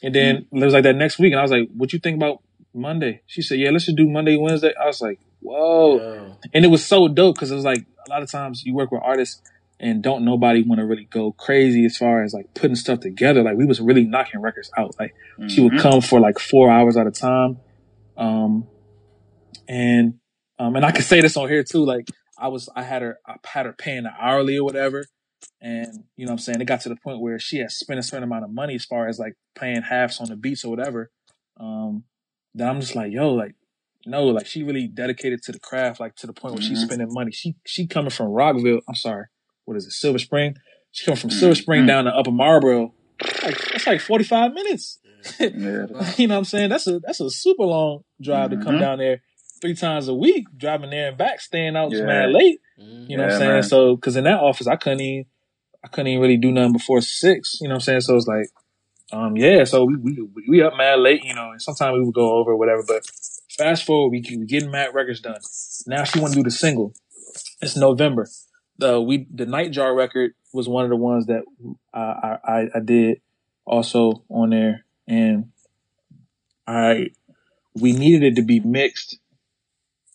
And 0.03 0.15
then 0.15 0.47
it 0.53 0.65
was 0.65 0.75
like 0.75 0.85
that 0.85 0.97
next 0.97 1.19
week. 1.19 1.33
And 1.33 1.39
I 1.41 1.43
was 1.43 1.51
like, 1.51 1.69
what 1.75 1.93
you 1.93 1.99
think 1.99 2.17
about 2.17 2.43
Monday? 2.75 3.23
She 3.27 3.43
said, 3.43 3.59
yeah, 3.59 3.71
let's 3.71 3.87
just 3.87 3.97
do 3.97 4.09
Monday, 4.09 4.37
Wednesday. 4.37 4.73
I 4.81 4.87
was 4.87 5.01
like, 5.01 5.19
whoa. 5.41 6.37
And 6.53 6.65
it 6.65 6.69
was 6.69 6.85
so 6.85 7.09
dope 7.09 7.37
because 7.37 7.51
it 7.51 7.55
was 7.55 7.65
like, 7.65 7.87
a 8.07 8.11
lot 8.11 8.23
of 8.23 8.31
times 8.31 8.65
you 8.65 8.75
work 8.75 8.93
with 8.93 9.01
artists 9.03 9.41
and 9.81 10.03
don't 10.03 10.25
nobody 10.25 10.63
want 10.63 10.81
to 10.81 10.87
really 10.87 11.05
go 11.05 11.33
crazy 11.33 11.85
as 11.85 11.97
far 11.97 12.23
as 12.23 12.33
like 12.33 12.53
putting 12.55 12.77
stuff 12.77 13.01
together. 13.01 13.43
Like 13.43 13.57
we 13.57 13.65
was 13.65 13.81
really 13.81 14.05
knocking 14.05 14.41
records 14.41 14.71
out. 14.77 14.95
Like 14.99 15.15
mm-hmm. 15.39 15.49
she 15.49 15.61
would 15.63 15.73
mm-hmm. 15.73 15.83
come 15.83 16.01
for 16.01 16.21
like 16.21 16.39
four 16.39 16.71
hours 16.71 16.97
at 16.97 17.07
a 17.07 17.11
time. 17.11 17.59
Um, 18.17 18.69
and, 19.67 20.19
um, 20.65 20.77
and 20.77 20.85
I 20.85 20.93
could 20.93 21.05
say 21.05 21.21
this 21.21 21.37
on 21.37 21.49
here 21.49 21.65
too. 21.65 21.85
Like 21.85 22.09
I 22.39 22.49
was, 22.49 22.69
I 22.75 22.83
had 22.83 23.03
her, 23.03 23.19
I 23.27 23.37
had 23.45 23.67
her 23.67 23.73
paying 23.73 24.07
an 24.07 24.13
hourly 24.19 24.59
or 24.59 24.65
whatever. 24.65 25.05
And 25.61 26.05
you 26.17 26.27
know 26.27 26.31
what 26.31 26.35
I'm 26.35 26.39
saying? 26.39 26.61
It 26.61 26.67
got 26.67 26.81
to 26.83 26.89
the 26.89 26.97
point 26.97 27.21
where 27.21 27.39
she 27.39 27.59
had 27.59 27.71
spent 27.71 27.99
a 27.99 28.03
certain 28.03 28.25
amount 28.25 28.45
of 28.45 28.51
money 28.53 28.75
as 28.75 28.85
far 28.85 29.09
as 29.09 29.19
like 29.19 29.35
paying 29.55 29.83
halves 29.83 30.21
on 30.21 30.29
the 30.29 30.37
beats 30.37 30.65
or 30.65 30.71
whatever. 30.71 31.11
Um, 31.59 32.05
that 32.55 32.69
I'm 32.69 32.81
just 32.81 32.95
like, 32.95 33.13
yo, 33.13 33.33
like, 33.33 33.55
no, 34.07 34.27
like 34.27 34.47
she 34.47 34.63
really 34.63 34.87
dedicated 34.87 35.43
to 35.45 35.53
the 35.53 35.61
craft, 35.61 36.01
like 36.01 36.15
to 36.17 36.27
the 36.27 36.33
point 36.33 36.55
where 36.55 36.63
she's 36.63 36.83
spending 36.83 37.09
money. 37.11 37.33
She, 37.33 37.57
she 37.67 37.87
coming 37.87 38.11
from 38.11 38.29
Rockville. 38.29 38.81
I'm 38.89 38.95
sorry 38.95 39.27
what 39.65 39.77
is 39.77 39.87
it, 39.87 39.93
Silver 39.93 40.19
Spring? 40.19 40.57
She 40.93 41.05
coming 41.05 41.19
from 41.19 41.31
Silver 41.31 41.55
Spring 41.55 41.81
mm-hmm. 41.81 41.89
down 41.89 42.05
to 42.05 42.15
Upper 42.15 42.31
Marlboro. 42.31 42.95
Like, 43.43 43.59
that's 43.71 43.87
like 43.87 44.01
45 44.01 44.53
minutes. 44.53 44.99
Yeah. 45.41 45.87
you 46.19 46.27
know 46.27 46.35
what 46.35 46.39
I'm 46.39 46.45
saying? 46.45 46.69
That's 46.69 46.87
a 46.87 47.01
that's 47.01 47.19
a 47.19 47.31
super 47.31 47.63
long 47.63 48.01
drive 48.21 48.51
to 48.51 48.57
come 48.57 48.75
mm-hmm. 48.75 48.79
down 48.79 48.99
there 48.99 49.23
three 49.61 49.75
times 49.75 50.09
a 50.09 50.15
week, 50.15 50.47
driving 50.57 50.91
there 50.91 51.09
and 51.09 51.19
back, 51.19 51.41
staying 51.41 51.77
out 51.77 51.93
yeah. 51.93 52.05
man 52.05 52.33
late. 52.33 52.61
Mm-hmm. 52.79 53.11
You 53.11 53.17
know 53.17 53.25
yeah, 53.25 53.29
what 53.29 53.33
I'm 53.35 53.39
saying? 53.39 53.53
Man. 53.53 53.63
So, 53.63 53.97
cause 53.97 54.17
in 54.17 54.25
that 54.25 54.41
office, 54.41 54.67
I 54.67 54.77
couldn't 54.77 55.01
even, 55.01 55.27
I 55.85 55.89
couldn't 55.89 56.09
even 56.09 56.23
really 56.23 56.37
do 56.37 56.53
nothing 56.53 56.73
before 56.73 57.01
six. 57.01 57.59
You 57.61 57.69
know 57.69 57.75
what 57.75 57.77
I'm 57.77 57.81
saying? 57.81 58.01
So 58.03 58.17
it's 58.17 58.27
like, 58.27 58.49
um, 59.13 59.37
yeah. 59.37 59.65
So 59.65 59.85
we 59.85 59.97
we, 59.97 60.29
we 60.49 60.63
up 60.63 60.77
mad 60.77 61.01
late, 61.01 61.25
you 61.25 61.35
know, 61.35 61.51
and 61.51 61.63
sometimes 61.63 61.95
we 61.95 62.05
would 62.05 62.15
go 62.15 62.33
over 62.37 62.57
whatever. 62.57 62.83
But 62.87 63.05
fast 63.57 63.85
forward, 63.85 64.11
we 64.11 64.25
we 64.39 64.47
getting 64.47 64.71
mad 64.71 64.95
records 64.95 65.21
done. 65.21 65.41
Now 65.87 66.05
she 66.05 66.21
want 66.21 66.33
to 66.33 66.41
do 66.41 66.45
the 66.45 66.51
single. 66.51 66.95
It's 67.61 67.77
November 67.77 68.27
the 68.79 69.01
we 69.01 69.27
the 69.33 69.47
Nightjar 69.47 69.95
record 69.97 70.33
was 70.53 70.69
one 70.69 70.85
of 70.85 70.91
the 70.91 70.97
ones 70.97 71.27
that 71.27 71.43
I, 71.93 72.39
I 72.45 72.69
I 72.75 72.81
did 72.85 73.21
also 73.65 74.25
on 74.29 74.51
there, 74.51 74.85
and 75.07 75.51
I 76.67 77.11
we 77.75 77.93
needed 77.93 78.33
it 78.33 78.37
to 78.37 78.43
be 78.43 78.61
mixed 78.61 79.19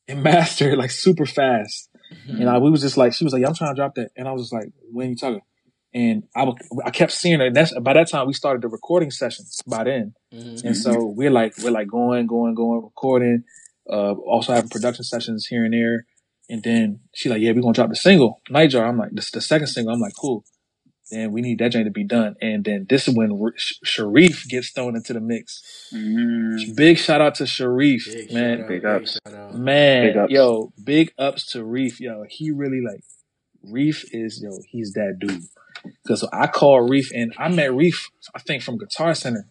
and 0.09 0.23
mastered 0.23 0.77
like 0.77 0.91
super 0.91 1.25
fast. 1.25 1.89
Mm-hmm. 2.11 2.41
And 2.41 2.49
I 2.49 2.57
we 2.57 2.71
was 2.71 2.81
just 2.81 2.97
like 2.97 3.13
she 3.13 3.23
was 3.23 3.31
like, 3.31 3.41
yeah, 3.41 3.47
I'm 3.47 3.55
trying 3.55 3.73
to 3.73 3.79
drop 3.79 3.95
that, 3.95 4.09
and 4.17 4.27
I 4.27 4.31
was 4.31 4.43
just 4.43 4.53
like, 4.53 4.71
when 4.91 5.11
you 5.11 5.15
talking? 5.15 5.41
And 5.91 6.23
I, 6.35 6.45
I 6.85 6.91
kept 6.91 7.11
seeing 7.11 7.39
her. 7.39 7.47
And 7.47 7.55
that's 7.55 7.77
by 7.79 7.93
that 7.93 8.09
time 8.09 8.27
we 8.27 8.33
started 8.33 8.61
the 8.61 8.67
recording 8.67 9.09
sessions 9.11 9.61
by 9.65 9.83
then, 9.85 10.13
mm-hmm. 10.33 10.67
and 10.67 10.75
so 10.75 11.05
we're 11.05 11.31
like 11.31 11.53
we're 11.63 11.71
like 11.71 11.87
going, 11.87 12.27
going, 12.27 12.55
going, 12.55 12.83
recording. 12.83 13.43
Uh, 13.91 14.13
also 14.13 14.53
having 14.53 14.69
production 14.69 15.03
sessions 15.03 15.47
here 15.47 15.65
and 15.65 15.73
there. 15.73 16.05
And 16.47 16.61
then 16.63 16.99
she 17.13 17.27
like, 17.27 17.41
yeah, 17.41 17.51
we're 17.51 17.61
gonna 17.61 17.73
drop 17.73 17.89
the 17.89 17.95
single, 17.95 18.39
Nightjar. 18.49 18.87
I'm 18.87 18.97
like, 18.97 19.11
this 19.13 19.31
the 19.31 19.41
second 19.41 19.67
single. 19.67 19.93
I'm 19.93 19.99
like, 19.99 20.13
cool. 20.19 20.43
Then 21.11 21.31
we 21.31 21.41
need 21.41 21.59
that 21.59 21.71
joint 21.71 21.85
to 21.85 21.91
be 21.91 22.03
done. 22.03 22.35
And 22.41 22.63
then 22.63 22.85
this 22.87 23.07
is 23.07 23.15
when 23.15 23.53
Sharif 23.55 24.47
gets 24.47 24.69
thrown 24.69 24.95
into 24.95 25.13
the 25.13 25.19
mix. 25.19 25.89
Mm. 25.93 26.75
Big 26.75 26.97
shout 26.97 27.21
out 27.21 27.35
to 27.35 27.45
Sharif, 27.45 28.05
big 28.05 28.33
man. 28.33 28.67
Big 28.67 28.85
ups, 28.85 29.19
man. 29.53 30.07
Big 30.07 30.17
ups. 30.17 30.31
Yo, 30.31 30.73
big 30.83 31.13
ups 31.17 31.45
to 31.51 31.63
Reef. 31.63 31.99
Yo, 31.99 32.25
he 32.29 32.51
really 32.51 32.81
like 32.81 33.03
Reef 33.63 34.05
is 34.13 34.41
yo. 34.41 34.51
He's 34.69 34.93
that 34.93 35.17
dude. 35.19 35.43
Because 36.03 36.27
I 36.31 36.47
call 36.47 36.81
Reef 36.81 37.11
and 37.13 37.33
I 37.37 37.49
met 37.49 37.73
Reef. 37.73 38.09
I 38.35 38.39
think 38.39 38.63
from 38.63 38.77
Guitar 38.77 39.13
Center. 39.15 39.47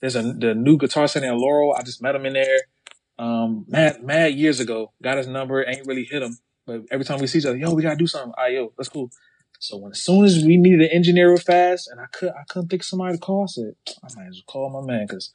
There's 0.00 0.16
a 0.16 0.22
the 0.22 0.54
new 0.54 0.78
Guitar 0.78 1.06
Center 1.06 1.30
in 1.30 1.38
Laurel. 1.38 1.74
I 1.78 1.82
just 1.82 2.02
met 2.02 2.14
him 2.14 2.24
in 2.24 2.32
there 2.32 2.60
um, 3.18 3.66
mad, 3.68 4.02
mad 4.02 4.34
years 4.34 4.60
ago. 4.60 4.92
Got 5.02 5.18
his 5.18 5.26
number, 5.26 5.62
ain't 5.68 5.86
really 5.86 6.04
hit 6.04 6.22
him. 6.22 6.38
But 6.66 6.82
every 6.90 7.04
time 7.04 7.18
we 7.18 7.26
see 7.26 7.38
each 7.38 7.46
other, 7.46 7.58
yo, 7.58 7.74
we 7.74 7.82
gotta 7.82 7.96
do 7.96 8.06
something. 8.06 8.32
All 8.36 8.44
right, 8.44 8.54
yo, 8.54 8.72
that's 8.76 8.88
cool. 8.88 9.10
So 9.60 9.76
when 9.76 9.92
as 9.92 10.02
soon 10.02 10.24
as 10.24 10.42
we 10.42 10.56
needed 10.56 10.80
an 10.80 10.88
engineer 10.88 11.28
real 11.28 11.36
fast, 11.36 11.88
and 11.88 12.00
I 12.00 12.06
could 12.06 12.30
I 12.30 12.44
couldn't 12.48 12.68
think 12.68 12.82
of 12.82 12.86
somebody 12.86 13.14
to 13.14 13.20
call, 13.20 13.44
I 13.44 13.46
said 13.46 13.74
I 14.02 14.08
might 14.16 14.28
as 14.28 14.36
well 14.36 14.44
call 14.46 14.70
my 14.70 14.80
man 14.80 15.06
because 15.06 15.30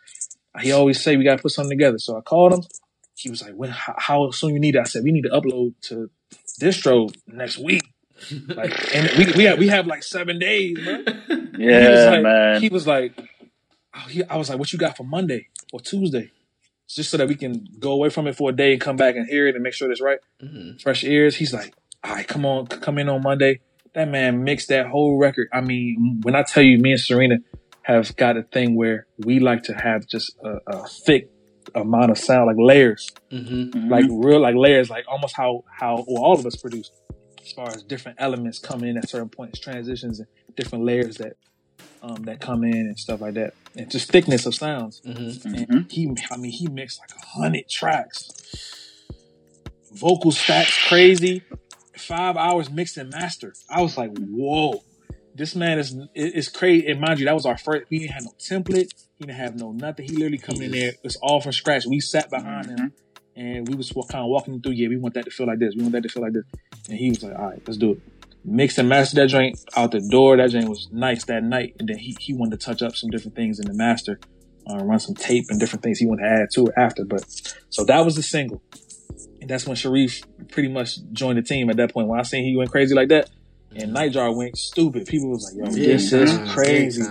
he 0.59 0.71
always 0.71 1.01
say 1.01 1.15
we 1.15 1.23
gotta 1.23 1.41
put 1.41 1.51
something 1.51 1.77
together. 1.77 1.99
So 1.99 2.17
I 2.17 2.21
called 2.21 2.53
him. 2.53 2.61
He 3.15 3.29
was 3.29 3.43
like, 3.43 3.53
"When? 3.53 3.69
How, 3.69 3.95
how 3.97 4.31
soon 4.31 4.55
you 4.55 4.59
need 4.59 4.75
it?" 4.75 4.79
I 4.79 4.83
said, 4.85 5.03
"We 5.03 5.11
need 5.11 5.23
to 5.23 5.29
upload 5.29 5.75
to 5.83 6.09
distro 6.59 7.15
next 7.27 7.59
week." 7.59 7.83
Like, 8.47 8.73
and 8.95 9.09
we 9.17 9.31
we 9.33 9.43
have 9.43 9.59
we 9.59 9.67
have 9.67 9.85
like 9.85 10.03
seven 10.03 10.39
days, 10.39 10.77
bro. 10.83 11.03
Yeah, 11.57 12.09
he 12.09 12.09
like, 12.09 12.23
man. 12.23 12.61
He 12.61 12.69
was 12.69 12.87
like, 12.87 13.13
oh, 13.95 14.07
he, 14.09 14.23
I 14.23 14.37
was 14.37 14.49
like, 14.49 14.57
"What 14.57 14.73
you 14.73 14.79
got 14.79 14.97
for 14.97 15.03
Monday 15.03 15.49
or 15.71 15.79
Tuesday?" 15.79 16.31
just 16.87 17.09
so 17.09 17.17
that 17.17 17.27
we 17.27 17.35
can 17.35 17.67
go 17.79 17.91
away 17.91 18.09
from 18.09 18.27
it 18.27 18.35
for 18.35 18.49
a 18.49 18.53
day 18.53 18.73
and 18.73 18.81
come 18.81 18.95
back 18.95 19.15
and 19.15 19.27
hear 19.27 19.47
it 19.47 19.55
and 19.55 19.63
make 19.63 19.73
sure 19.73 19.91
it's 19.91 20.01
right. 20.01 20.19
Mm-hmm. 20.41 20.77
Fresh 20.77 21.03
ears. 21.03 21.35
He's 21.35 21.51
like, 21.51 21.73
all 22.03 22.13
right, 22.13 22.27
come 22.27 22.45
on, 22.45 22.67
come 22.67 22.99
in 22.99 23.09
on 23.09 23.23
Monday. 23.23 23.61
That 23.95 24.09
man 24.09 24.43
mixed 24.43 24.67
that 24.69 24.87
whole 24.87 25.17
record. 25.17 25.47
I 25.53 25.61
mean, 25.61 26.19
when 26.21 26.35
I 26.35 26.43
tell 26.43 26.61
you, 26.61 26.77
me 26.77 26.91
and 26.91 26.99
Serena 26.99 27.37
have 27.83 28.15
got 28.17 28.35
a 28.35 28.43
thing 28.43 28.75
where 28.75 29.07
we 29.19 29.39
like 29.39 29.63
to 29.63 29.73
have 29.73 30.05
just 30.05 30.35
a, 30.43 30.57
a 30.67 30.87
thick 30.87 31.29
amount 31.73 32.11
of 32.11 32.17
sound, 32.17 32.47
like 32.47 32.57
layers, 32.59 33.11
mm-hmm. 33.31 33.55
mm-hmm. 33.55 33.89
like 33.89 34.05
real, 34.09 34.41
like 34.41 34.55
layers, 34.55 34.89
like 34.89 35.05
almost 35.07 35.35
how 35.35 35.63
how 35.71 36.03
well, 36.07 36.23
all 36.23 36.33
of 36.33 36.45
us 36.45 36.55
produce, 36.55 36.91
as 37.41 37.51
far 37.53 37.67
as 37.69 37.83
different 37.83 38.17
elements 38.19 38.59
come 38.59 38.83
in 38.83 38.97
at 38.97 39.09
certain 39.09 39.29
points, 39.29 39.59
transitions, 39.59 40.19
and 40.19 40.27
different 40.55 40.83
layers 40.83 41.17
that 41.17 41.37
um, 42.01 42.23
that 42.23 42.41
come 42.41 42.63
in 42.63 42.75
and 42.75 42.99
stuff 42.99 43.21
like 43.21 43.35
that, 43.35 43.53
and 43.75 43.89
just 43.89 44.11
thickness 44.11 44.45
of 44.45 44.55
sounds. 44.55 45.01
Mm-hmm. 45.05 45.55
Mm-hmm. 45.55 45.79
he, 45.89 46.15
I 46.31 46.37
mean, 46.37 46.51
he 46.51 46.67
mixed 46.67 46.99
like 46.99 47.11
a 47.17 47.25
hundred 47.25 47.69
tracks, 47.69 48.29
vocal 49.93 50.31
stacks 50.31 50.77
crazy, 50.87 51.43
five 51.97 52.37
hours 52.37 52.69
mixed 52.69 52.97
and 52.97 53.11
master. 53.11 53.53
I 53.69 53.81
was 53.81 53.97
like, 53.97 54.15
whoa, 54.17 54.83
this 55.33 55.55
man 55.55 55.79
is 55.79 55.95
is 56.13 56.49
crazy. 56.49 56.87
And 56.87 56.99
mind 56.99 57.19
you, 57.19 57.25
that 57.25 57.33
was 57.33 57.45
our 57.45 57.57
first. 57.57 57.85
We 57.89 57.99
didn't 57.99 58.13
have 58.13 58.23
no 58.23 58.33
template. 58.39 58.89
He 59.17 59.25
didn't 59.25 59.37
have 59.37 59.55
no 59.55 59.71
nothing. 59.71 60.07
He 60.07 60.15
literally 60.15 60.37
come 60.37 60.61
in 60.61 60.71
there. 60.71 60.93
It's 61.03 61.17
all 61.17 61.41
from 61.41 61.51
scratch. 61.51 61.85
We 61.85 61.99
sat 61.99 62.29
behind 62.29 62.67
mm-hmm. 62.67 62.77
him. 62.77 62.93
And 63.37 63.67
we 63.67 63.75
was 63.75 63.91
kind 63.91 64.23
of 64.23 64.29
walking 64.29 64.61
through. 64.61 64.73
Yeah, 64.73 64.87
we 64.87 64.95
want 64.95 65.15
that 65.15 65.25
to 65.25 65.31
feel 65.31 65.45
like 65.45 65.59
this. 65.59 65.75
We 65.75 65.81
want 65.81 65.91
that 65.91 66.03
to 66.03 66.09
feel 66.09 66.23
like 66.23 66.31
this. 66.31 66.45
And 66.87 66.97
he 66.97 67.09
was 67.09 67.21
like, 67.21 67.37
"All 67.37 67.49
right, 67.49 67.61
let's 67.67 67.77
do 67.77 67.91
it." 67.91 68.01
mixed 68.45 68.77
and 68.77 68.87
mastered 68.87 69.17
that 69.17 69.27
joint 69.27 69.59
out 69.75 69.91
the 69.91 70.07
door. 70.09 70.37
That 70.37 70.51
joint 70.51 70.69
was 70.69 70.87
nice 70.91 71.25
that 71.25 71.43
night. 71.43 71.75
And 71.79 71.89
then 71.89 71.97
he, 71.97 72.15
he 72.19 72.33
wanted 72.33 72.59
to 72.59 72.65
touch 72.65 72.81
up 72.81 72.95
some 72.95 73.09
different 73.09 73.35
things 73.35 73.59
in 73.59 73.67
the 73.67 73.73
master, 73.73 74.19
uh, 74.69 74.77
run 74.77 74.99
some 74.99 75.15
tape 75.15 75.45
and 75.49 75.59
different 75.59 75.83
things 75.83 75.99
he 75.99 76.05
wanted 76.05 76.23
to 76.23 76.29
add 76.29 76.49
to 76.53 76.67
it 76.67 76.73
after. 76.77 77.05
But 77.05 77.25
so 77.69 77.83
that 77.85 78.05
was 78.05 78.15
the 78.15 78.23
single. 78.23 78.61
And 79.45 79.51
that's 79.51 79.67
when 79.67 79.75
Sharif 79.75 80.23
pretty 80.49 80.69
much 80.69 80.97
joined 81.13 81.37
the 81.37 81.43
team 81.43 81.69
at 81.69 81.77
that 81.77 81.93
point. 81.93 82.07
When 82.07 82.19
I 82.19 82.23
seen 82.23 82.43
he 82.43 82.57
went 82.57 82.71
crazy 82.71 82.95
like 82.95 83.09
that 83.09 83.29
and 83.75 83.95
Nightjar 83.95 84.35
went 84.35 84.57
stupid, 84.57 85.05
people 85.05 85.29
was 85.29 85.53
like, 85.53 85.69
yo, 85.69 85.71
this 85.71 86.11
is 86.11 86.51
crazy. 86.51 87.03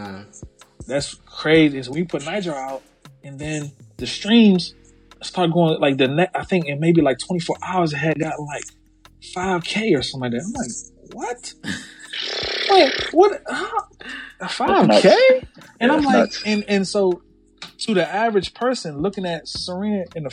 That's 0.85 1.15
crazy. 1.27 1.81
So 1.85 1.93
we 1.93 2.03
put 2.03 2.23
Nightjar 2.23 2.55
out 2.55 2.83
and 3.23 3.39
then 3.39 3.71
the 3.99 4.09
streams 4.09 4.75
start 5.23 5.53
going 5.53 5.79
like 5.79 5.97
the 5.97 6.09
net, 6.09 6.33
I 6.35 6.43
think 6.43 6.67
in 6.67 6.81
maybe 6.81 7.03
like 7.03 7.21
24 7.21 7.57
hours 7.63 7.93
it 7.93 7.99
had 7.99 8.19
got 8.19 8.41
like 8.41 8.65
5K 9.37 9.97
or 9.97 10.03
something 10.03 10.33
like 10.33 10.33
that. 10.33 10.45
I'm 10.45 10.53
like, 10.55 11.15
what? 11.15 11.55
Wait, 12.69 13.13
what? 13.13 14.51
Five 14.51 14.91
k? 15.03 15.17
And 15.79 15.93
yeah, 15.93 15.97
I'm 15.97 16.03
like, 16.03 16.17
nuts. 16.17 16.43
and 16.45 16.65
and 16.67 16.89
so 16.89 17.23
to 17.79 17.95
the 17.95 18.09
average 18.09 18.55
person 18.55 18.99
looking 18.99 19.25
at 19.25 19.47
Serena 19.47 20.05
and 20.17 20.27
the 20.27 20.31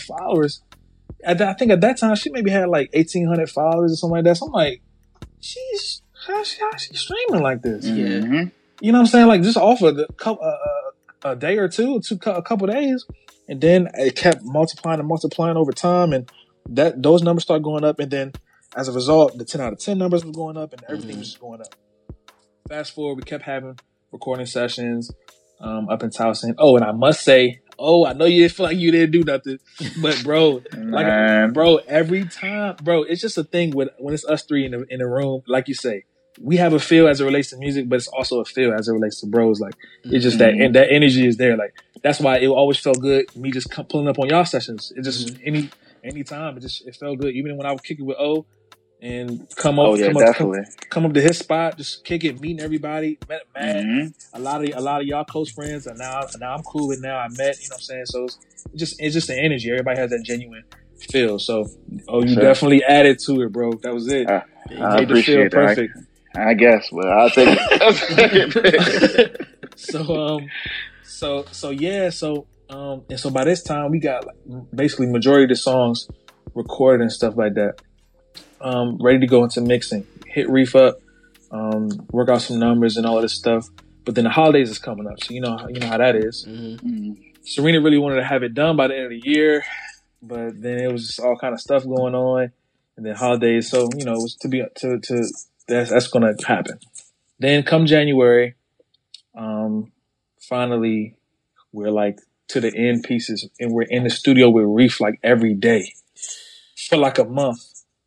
followers, 1.26 1.42
I 1.42 1.54
think 1.54 1.72
at 1.72 1.82
that 1.82 1.98
time 1.98 2.16
she 2.16 2.30
maybe 2.30 2.52
had 2.52 2.70
like 2.70 2.90
eighteen 2.94 3.28
hundred 3.28 3.50
followers 3.50 3.94
or 3.94 3.96
something 3.96 4.18
like 4.18 4.26
that. 4.26 4.38
So 4.38 4.48
I'm 4.48 4.52
like, 4.52 4.82
she's 5.40 6.02
how 6.28 6.44
she, 6.44 6.60
how 6.60 6.78
she 6.78 6.94
streaming 6.94 7.42
like 7.42 7.62
this? 7.62 7.86
Mm-hmm. 7.86 8.34
Yeah. 8.34 8.46
You 8.80 8.92
know 8.92 9.00
what 9.00 9.04
I'm 9.04 9.08
saying? 9.08 9.28
Like 9.28 9.42
just 9.44 9.58
off 9.58 9.82
of 9.82 9.96
the 9.96 10.08
couple, 10.18 10.44
uh, 10.44 10.50
uh, 11.28 11.32
a 11.34 11.36
day 11.36 11.58
or 11.58 11.68
two, 11.68 12.00
two, 12.00 12.20
a 12.26 12.42
couple 12.42 12.68
days, 12.68 13.06
and 13.48 13.62
then 13.62 13.88
it 13.96 14.16
kept 14.16 14.44
multiplying 14.44 15.00
and 15.00 15.08
multiplying 15.08 15.58
over 15.58 15.72
time, 15.72 16.14
and 16.14 16.32
that 16.70 17.02
those 17.02 17.22
numbers 17.22 17.44
start 17.44 17.62
going 17.62 17.84
up, 17.84 18.00
and 18.00 18.12
then 18.12 18.34
as 18.76 18.88
a 18.88 18.92
result, 18.92 19.38
the 19.38 19.46
10 19.46 19.62
out 19.62 19.74
of 19.74 19.80
10 19.80 19.98
numbers 19.98 20.26
were 20.26 20.32
going 20.32 20.58
up, 20.58 20.74
and 20.74 20.84
everything 20.84 21.12
mm-hmm. 21.12 21.20
was 21.20 21.30
just 21.30 21.42
going 21.42 21.62
up. 21.62 21.76
Fast 22.70 22.96
forward, 22.96 23.16
we 23.16 23.24
kept 23.24 23.44
having 23.44 23.78
recording 24.12 24.46
sessions 24.46 25.12
um, 25.60 25.90
up 25.90 26.04
in 26.04 26.10
Towson. 26.10 26.56
Oh, 26.58 26.76
and 26.78 26.86
I 26.86 26.92
must 26.92 27.24
say, 27.24 27.60
oh, 27.82 28.06
I 28.06 28.14
know 28.14 28.26
you 28.26 28.44
didn't 28.44 28.54
feel 28.54 28.66
like 28.68 28.78
you 28.78 28.92
didn't 28.92 29.12
do 29.12 29.24
nothing, 29.24 29.60
but 30.02 30.24
bro, 30.24 30.62
like, 30.78 31.54
bro, 31.54 31.78
every 31.88 32.26
time, 32.26 32.76
bro, 32.84 33.04
it's 33.04 33.22
just 33.22 33.38
a 33.38 33.44
thing 33.44 33.72
with 33.72 33.90
when 33.98 34.14
it's 34.14 34.26
us 34.26 34.44
three 34.44 34.66
in 34.66 34.72
the 34.72 34.86
in 34.90 35.00
the 35.00 35.08
room. 35.08 35.42
Like 35.48 35.68
you 35.68 35.74
say, 35.74 36.06
we 36.40 36.58
have 36.58 36.74
a 36.74 36.80
feel 36.80 37.08
as 37.08 37.20
it 37.20 37.26
relates 37.26 37.50
to 37.50 37.58
music, 37.58 37.90
but 37.90 37.98
it's 37.98 38.08
also 38.08 38.40
a 38.40 38.46
feel 38.46 38.74
as 38.74 38.88
it 38.88 38.94
relates 38.94 39.20
to 39.22 39.28
bros. 39.28 39.60
Like 39.60 39.76
it's 40.04 40.24
just 40.24 40.38
mm-hmm. 40.38 40.58
that 40.58 40.66
and 40.66 40.76
that 40.76 40.92
energy 40.92 41.28
is 41.28 41.38
there. 41.38 41.58
Like 41.58 41.74
that's 42.04 42.20
why 42.20 42.38
it 42.38 42.48
always 42.48 42.78
felt 42.78 43.00
good. 43.00 43.36
Me 43.36 43.52
just 43.52 43.70
pulling 43.90 44.08
up 44.08 44.20
on 44.20 44.30
y'all 44.30 44.46
sessions. 44.46 44.94
It 44.96 45.04
just 45.04 45.28
mm-hmm. 45.28 45.44
any 45.46 45.70
any 46.04 46.24
time 46.24 46.58
it 46.58 46.62
just 46.62 46.88
it 46.88 46.96
felt 46.96 47.20
good. 47.20 47.34
Even 47.36 47.58
when 47.58 47.66
I 47.66 47.72
would 47.72 47.84
kick 47.84 48.00
it 48.00 48.04
with 48.04 48.18
O 48.18 48.46
and 49.02 49.48
come 49.56 49.80
up, 49.80 49.88
oh, 49.88 49.96
yeah, 49.96 50.12
come, 50.12 50.18
up 50.18 50.36
come, 50.36 50.54
come, 50.90 51.06
up 51.08 51.14
to 51.14 51.22
his 51.22 51.40
spot, 51.40 51.76
just 51.76 52.06
kick 52.06 52.24
it, 52.24 52.40
meeting 52.40 52.60
everybody. 52.60 53.18
Met 53.28 53.42
Matt, 53.56 53.78
mm-hmm. 53.78 54.38
a 54.38 54.40
lot 54.40 54.64
of 54.64 54.76
a 54.76 54.80
lot 54.80 55.02
of 55.02 55.08
y'all 55.08 55.24
close 55.24 55.52
friends, 55.52 55.88
and 55.88 55.98
now 55.98 56.28
now 56.40 56.54
I'm 56.54 56.62
cool 56.64 56.88
with 56.88 57.02
now. 57.02 57.18
I 57.18 57.28
met, 57.30 57.60
you 57.62 57.70
know, 57.70 57.74
what 57.74 57.78
I'm 57.78 57.82
saying 57.82 58.06
so. 58.06 58.26
It's 58.26 58.38
just 58.76 59.02
it's 59.02 59.16
just 59.16 59.28
the 59.28 59.38
energy. 59.38 59.72
Everybody 59.72 60.00
has 60.00 60.12
that 60.12 60.24
genuine 60.24 60.64
feel. 61.00 61.40
So, 61.40 61.68
oh, 62.08 62.22
you 62.22 62.36
sure. 62.36 62.44
definitely 62.44 62.84
added 62.84 63.18
to 63.26 63.42
it, 63.42 63.52
bro. 63.52 63.74
That 63.82 63.94
was 63.94 64.08
it. 64.08 64.30
Uh, 64.30 64.42
I 64.80 65.00
appreciate 65.00 65.48
it. 65.48 65.52
Perfect. 65.52 65.98
I, 66.36 66.50
I, 66.50 66.54
guess, 66.54 66.90
but 66.92 67.08
I'll 67.08 67.30
take 67.32 67.58
it. 67.60 69.48
so, 69.76 70.16
um, 70.16 70.48
so 71.04 71.46
so 71.52 71.72
yeah, 71.72 72.12
so 72.12 72.46
um, 72.70 73.04
and 73.10 73.20
so 73.20 73.32
by 73.32 73.46
this 73.46 73.64
time 73.64 73.90
we 73.90 74.00
got 74.00 74.28
like, 74.28 74.38
basically 74.76 75.08
majority 75.08 75.46
of 75.46 75.50
the 75.50 75.56
songs 75.56 76.08
recorded 76.54 77.02
and 77.02 77.12
stuff 77.12 77.36
like 77.36 77.56
that 77.56 77.82
um, 78.62 78.98
ready 79.00 79.20
to 79.20 79.28
go 79.28 79.44
into 79.44 79.62
mixing. 79.62 80.06
Hit 80.26 80.50
Reef 80.50 80.76
up, 80.76 81.00
um, 81.52 81.90
work 82.12 82.30
out 82.30 82.42
some 82.42 82.60
numbers 82.60 82.98
and 82.98 83.06
all 83.06 83.18
of 83.18 83.24
this 83.24 83.34
stuff. 83.34 83.68
But 84.04 84.16
then 84.16 84.24
the 84.24 84.30
holidays 84.30 84.70
is 84.70 84.80
coming 84.80 85.08
up, 85.08 85.24
so 85.24 85.34
you 85.34 85.42
know 85.42 85.68
you 85.70 85.80
know 85.80 85.88
how 85.88 85.98
that 85.98 86.16
is. 86.16 86.46
Mm-hmm. 86.48 86.88
mm-hmm. 86.88 87.14
Serena 87.44 87.82
really 87.82 87.98
wanted 87.98 88.18
to 88.18 88.24
have 88.24 88.44
it 88.44 88.54
done 88.54 88.76
by 88.76 88.88
the 88.88 88.96
end 88.96 89.06
of 89.06 89.10
the 89.10 89.22
year, 89.28 89.64
but 90.22 90.62
then 90.62 90.80
it 90.80 90.92
was 90.92 91.08
just 91.08 91.20
all 91.20 91.36
kind 91.36 91.54
of 91.54 91.60
stuff 91.60 91.84
going 91.84 92.14
on, 92.14 92.52
and 92.96 93.06
then 93.06 93.16
holidays. 93.16 93.70
So 93.70 93.90
you 93.96 94.06
know 94.06 94.14
it 94.14 94.22
was 94.22 94.36
to 94.42 94.48
be 94.48 94.64
to 94.76 95.00
to 95.00 95.28
that's 95.68 95.90
that's 95.90 96.08
going 96.08 96.36
to 96.36 96.46
happen. 96.46 96.80
Then 97.40 97.64
come 97.64 97.86
January, 97.88 98.56
um, 99.36 99.92
finally 100.40 101.16
we're 101.72 101.92
like 101.92 102.20
to 102.50 102.60
the 102.60 102.76
end 102.76 103.04
pieces, 103.04 103.50
and 103.60 103.72
we're 103.72 103.84
in 103.84 104.04
the 104.04 104.10
studio 104.10 104.50
with 104.50 104.66
Reef 104.68 105.00
like 105.00 105.20
every 105.24 105.54
day 105.54 105.94
for 106.90 106.98
like 106.98 107.18
a 107.18 107.24
month. 107.24 107.60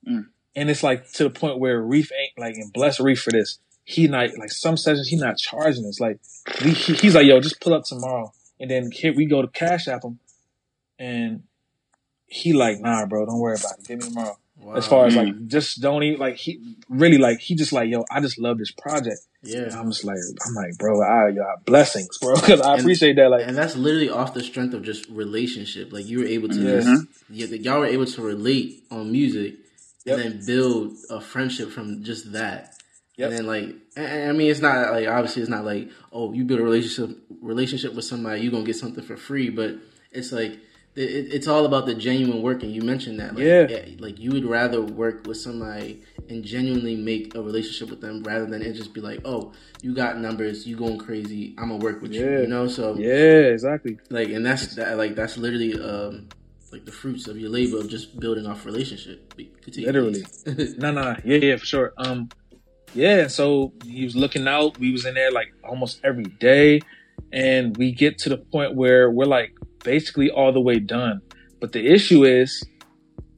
Mm. 0.09 0.27
And 0.57 0.71
it's 0.71 0.83
like 0.83 1.11
to 1.13 1.25
the 1.25 1.31
point 1.31 1.59
where 1.59 1.81
Reef 1.81 2.11
ain't 2.13 2.39
like, 2.39 2.55
and 2.55 2.73
bless 2.73 3.01
Reef 3.01 3.21
for 3.21 3.33
this. 3.33 3.59
He 3.85 4.07
not 4.07 4.31
like 4.39 4.51
some 4.51 4.77
sessions 4.77 5.09
he 5.09 5.17
not 5.17 5.37
charging 5.37 5.85
us. 5.87 6.01
Like 6.01 6.19
he, 6.59 6.73
he's 6.73 7.15
like, 7.15 7.27
yo, 7.27 7.41
just 7.41 7.61
pull 7.61 7.75
up 7.75 7.85
tomorrow. 7.85 8.33
And 8.59 8.71
then 8.71 8.91
here 8.91 9.13
we 9.13 9.27
go 9.27 9.43
to 9.43 9.49
Cash 9.49 9.89
App 9.89 10.05
him, 10.05 10.21
and 10.99 11.43
he 12.27 12.53
like, 12.53 12.81
nah, 12.81 13.05
bro, 13.07 13.27
don't 13.27 13.41
worry 13.41 13.57
about 13.59 13.79
it. 13.79 13.87
Give 13.87 13.99
me 13.99 14.09
tomorrow. 14.09 14.39
Wow. 14.57 14.75
As 14.75 14.87
far 14.87 15.07
as 15.07 15.17
like, 15.17 15.29
mm. 15.29 15.49
just 15.49 15.81
don't 15.81 16.03
eat 16.03 16.19
like 16.19 16.37
he 16.37 16.77
really 16.89 17.19
like 17.19 17.41
he 17.41 17.55
just 17.55 17.73
like, 17.73 17.91
yo, 17.91 18.05
I 18.11 18.21
just 18.21 18.39
love 18.39 18.57
this 18.57 18.71
project. 18.71 19.19
Yeah, 19.43 19.65
and 19.65 19.73
I'm 19.73 19.91
just 19.91 20.05
like, 20.05 20.17
I'm 20.47 20.55
like, 20.55 20.79
bro, 20.79 21.03
I 21.03 21.29
y'all 21.29 21.57
blessings, 21.67 22.17
bro, 22.19 22.35
because 22.41 22.61
I 22.61 22.73
and, 22.73 22.81
appreciate 22.81 23.17
that. 23.17 23.31
Like, 23.31 23.47
and 23.47 23.57
that's 23.57 23.77
literally 23.77 24.09
off 24.09 24.33
the 24.33 24.43
strength 24.43 24.73
of 24.73 24.83
just 24.83 25.09
relationship. 25.11 25.93
Like 25.93 26.07
you 26.07 26.21
were 26.21 26.25
able 26.25 26.49
to 26.49 26.55
yeah. 26.55 26.81
just, 26.81 27.53
y'all 27.63 27.81
were 27.81 27.87
able 27.87 28.07
to 28.07 28.23
relate 28.23 28.85
on 28.91 29.11
music 29.11 29.57
yep. 30.05 30.19
and 30.19 30.33
then 30.33 30.47
build 30.47 30.97
a 31.11 31.21
friendship 31.21 31.71
from 31.71 32.03
just 32.03 32.33
that. 32.33 32.77
Yep. 33.17 33.31
And 33.31 33.39
then 33.39 33.47
like, 33.47 33.77
I 33.97 34.33
mean, 34.33 34.51
it's 34.51 34.61
not 34.61 34.93
like 34.93 35.07
obviously 35.07 35.43
it's 35.43 35.51
not 35.51 35.65
like 35.65 35.89
oh 36.13 36.33
you 36.33 36.45
build 36.45 36.61
a 36.61 36.65
relationship 36.65 37.17
relationship 37.41 37.95
with 37.95 38.05
somebody 38.05 38.41
you 38.41 38.49
are 38.49 38.53
gonna 38.53 38.65
get 38.65 38.77
something 38.77 39.05
for 39.05 39.17
free, 39.17 39.51
but 39.51 39.77
it's 40.11 40.33
like 40.33 40.59
it, 40.97 41.33
it's 41.33 41.49
all 41.49 41.67
about 41.67 41.87
the 41.87 41.95
genuine 41.95 42.43
work, 42.43 42.63
and 42.63 42.73
you 42.73 42.83
mentioned 42.83 43.19
that. 43.21 43.35
Like, 43.35 43.45
yeah. 43.45 43.85
Like 43.99 44.19
you 44.19 44.31
would 44.33 44.45
rather 44.45 44.81
work 44.81 45.27
with 45.27 45.37
somebody 45.37 46.03
and 46.29 46.45
genuinely 46.45 46.97
make 46.97 47.35
a 47.35 47.43
relationship 47.43 47.91
with 47.91 48.01
them 48.01 48.23
rather 48.23 48.47
than 48.47 48.63
it 48.63 48.75
just 48.75 48.95
be 48.95 49.01
like, 49.01 49.21
oh, 49.25 49.53
you 49.83 49.95
got 49.95 50.19
numbers, 50.19 50.67
you 50.67 50.77
going 50.77 50.99
crazy, 50.99 51.55
I'm 51.59 51.69
gonna 51.69 51.83
work 51.83 52.01
with 52.01 52.13
yeah. 52.13 52.23
you. 52.23 52.41
You 52.43 52.47
know, 52.47 52.69
so 52.69 52.95
yeah, 52.97 53.51
exactly. 53.53 53.99
Like, 54.11 54.29
and 54.29 54.45
that's 54.45 54.75
that. 54.77 54.97
Like 54.97 55.15
that's 55.15 55.37
literally 55.37 55.81
um 55.81 56.29
like 56.75 56.85
the 56.85 56.93
fruits 56.93 57.29
of 57.29 57.39
your 57.39 57.51
labor 57.51 57.79
of 57.79 57.89
just 57.89 58.19
building 58.19 58.47
off 58.47 58.67
relationship. 58.67 59.33
Continue. 59.63 59.87
Literally. 59.87 60.25
no, 60.77 60.91
no, 60.91 61.03
no. 61.03 61.17
Yeah, 61.25 61.39
yeah, 61.39 61.57
for 61.57 61.65
sure. 61.65 61.93
Um, 61.97 62.29
yeah. 62.95 63.29
So 63.29 63.73
he 63.85 64.05
was 64.05 64.17
looking 64.17 64.49
out. 64.49 64.79
We 64.79 64.91
was 64.91 65.07
in 65.07 65.15
there 65.15 65.31
like 65.31 65.53
almost 65.63 66.01
every 66.03 66.25
day, 66.25 66.81
and 67.33 67.77
we 67.77 67.93
get 67.93 68.19
to 68.19 68.29
the 68.29 68.39
point 68.39 68.75
where 68.75 69.09
we're 69.09 69.25
like 69.25 69.53
basically 69.85 70.31
all 70.31 70.53
the 70.53 70.61
way 70.61 70.81
done. 70.81 71.21
But 71.61 71.73
the 71.73 71.87
issue 71.87 72.25
is 72.25 72.67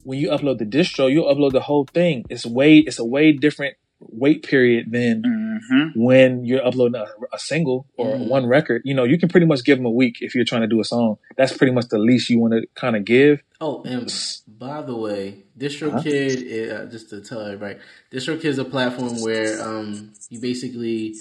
when 0.03 0.17
you 0.17 0.29
upload 0.29 0.57
the 0.57 0.65
distro, 0.65 1.11
you 1.11 1.21
upload 1.21 1.51
the 1.51 1.61
whole 1.61 1.85
thing. 1.85 2.25
It's 2.29 2.45
way, 2.45 2.79
it's 2.79 2.97
a 2.97 3.05
way 3.05 3.33
different 3.33 3.75
wait 3.99 4.43
period 4.43 4.91
than 4.91 5.23
mm-hmm. 5.23 6.01
when 6.01 6.45
you're 6.45 6.65
uploading 6.65 6.99
a, 6.99 7.05
a 7.33 7.39
single 7.39 7.87
or 7.97 8.13
mm-hmm. 8.13 8.27
one 8.27 8.45
record. 8.45 8.81
You 8.85 8.93
know, 8.93 9.03
you 9.03 9.17
can 9.17 9.29
pretty 9.29 9.45
much 9.45 9.63
give 9.63 9.77
them 9.77 9.85
a 9.85 9.91
week 9.91 10.17
if 10.21 10.35
you're 10.35 10.45
trying 10.45 10.61
to 10.61 10.67
do 10.67 10.79
a 10.79 10.83
song. 10.83 11.17
That's 11.35 11.55
pretty 11.55 11.73
much 11.73 11.87
the 11.87 11.97
least 11.97 12.29
you 12.29 12.39
want 12.39 12.53
to 12.53 12.67
kind 12.75 12.95
of 12.95 13.05
give. 13.05 13.41
Oh, 13.59 13.83
and 13.83 14.13
by 14.47 14.81
the 14.81 14.95
way, 14.95 15.43
DistroKid, 15.57 16.71
uh, 16.71 16.85
just 16.91 17.09
to 17.09 17.21
tell 17.21 17.41
everybody, 17.41 17.79
DistroKid 18.11 18.45
is 18.45 18.59
a 18.59 18.65
platform 18.65 19.21
where 19.21 19.61
um, 19.61 20.13
you 20.29 20.39
basically 20.39 21.15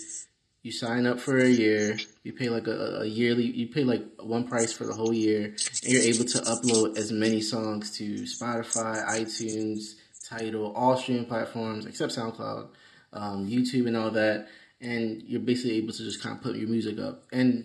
you 0.63 0.73
sign 0.73 1.07
up 1.07 1.21
for 1.21 1.39
a 1.39 1.49
year, 1.49 1.97
you 2.25 2.33
pay 2.33 2.49
like 2.49 2.67
a, 2.67 3.03
a, 3.03 3.07
yearly, 3.07 3.45
you 3.45 3.69
pay 3.69 3.85
like 3.85 4.03
one 4.21 4.49
price 4.49 4.73
for 4.73 4.85
the 4.85 4.93
whole 4.93 5.13
year, 5.13 5.45
and 5.45 5.93
you're 5.93 6.03
able 6.03 6.25
to 6.25 6.39
upload 6.39 6.99
as 6.99 7.13
many 7.13 7.41
songs 7.41 7.97
to 7.99 8.23
Spotify, 8.23 9.07
iTunes, 9.07 9.95
Tidal, 10.29 10.73
all 10.75 10.97
streaming 10.97 11.27
platforms 11.27 11.87
except 11.87 12.15
SoundCloud, 12.15 12.69
um, 13.13 13.49
YouTube, 13.49 13.87
and 13.87 13.97
all 13.97 14.11
that. 14.11 14.49
And 14.81 15.23
you're 15.23 15.41
basically 15.41 15.77
able 15.79 15.93
to 15.93 16.03
just 16.03 16.23
kind 16.23 16.37
of 16.37 16.43
put 16.43 16.57
your 16.57 16.69
music 16.69 16.99
up. 16.99 17.25
And 17.33 17.65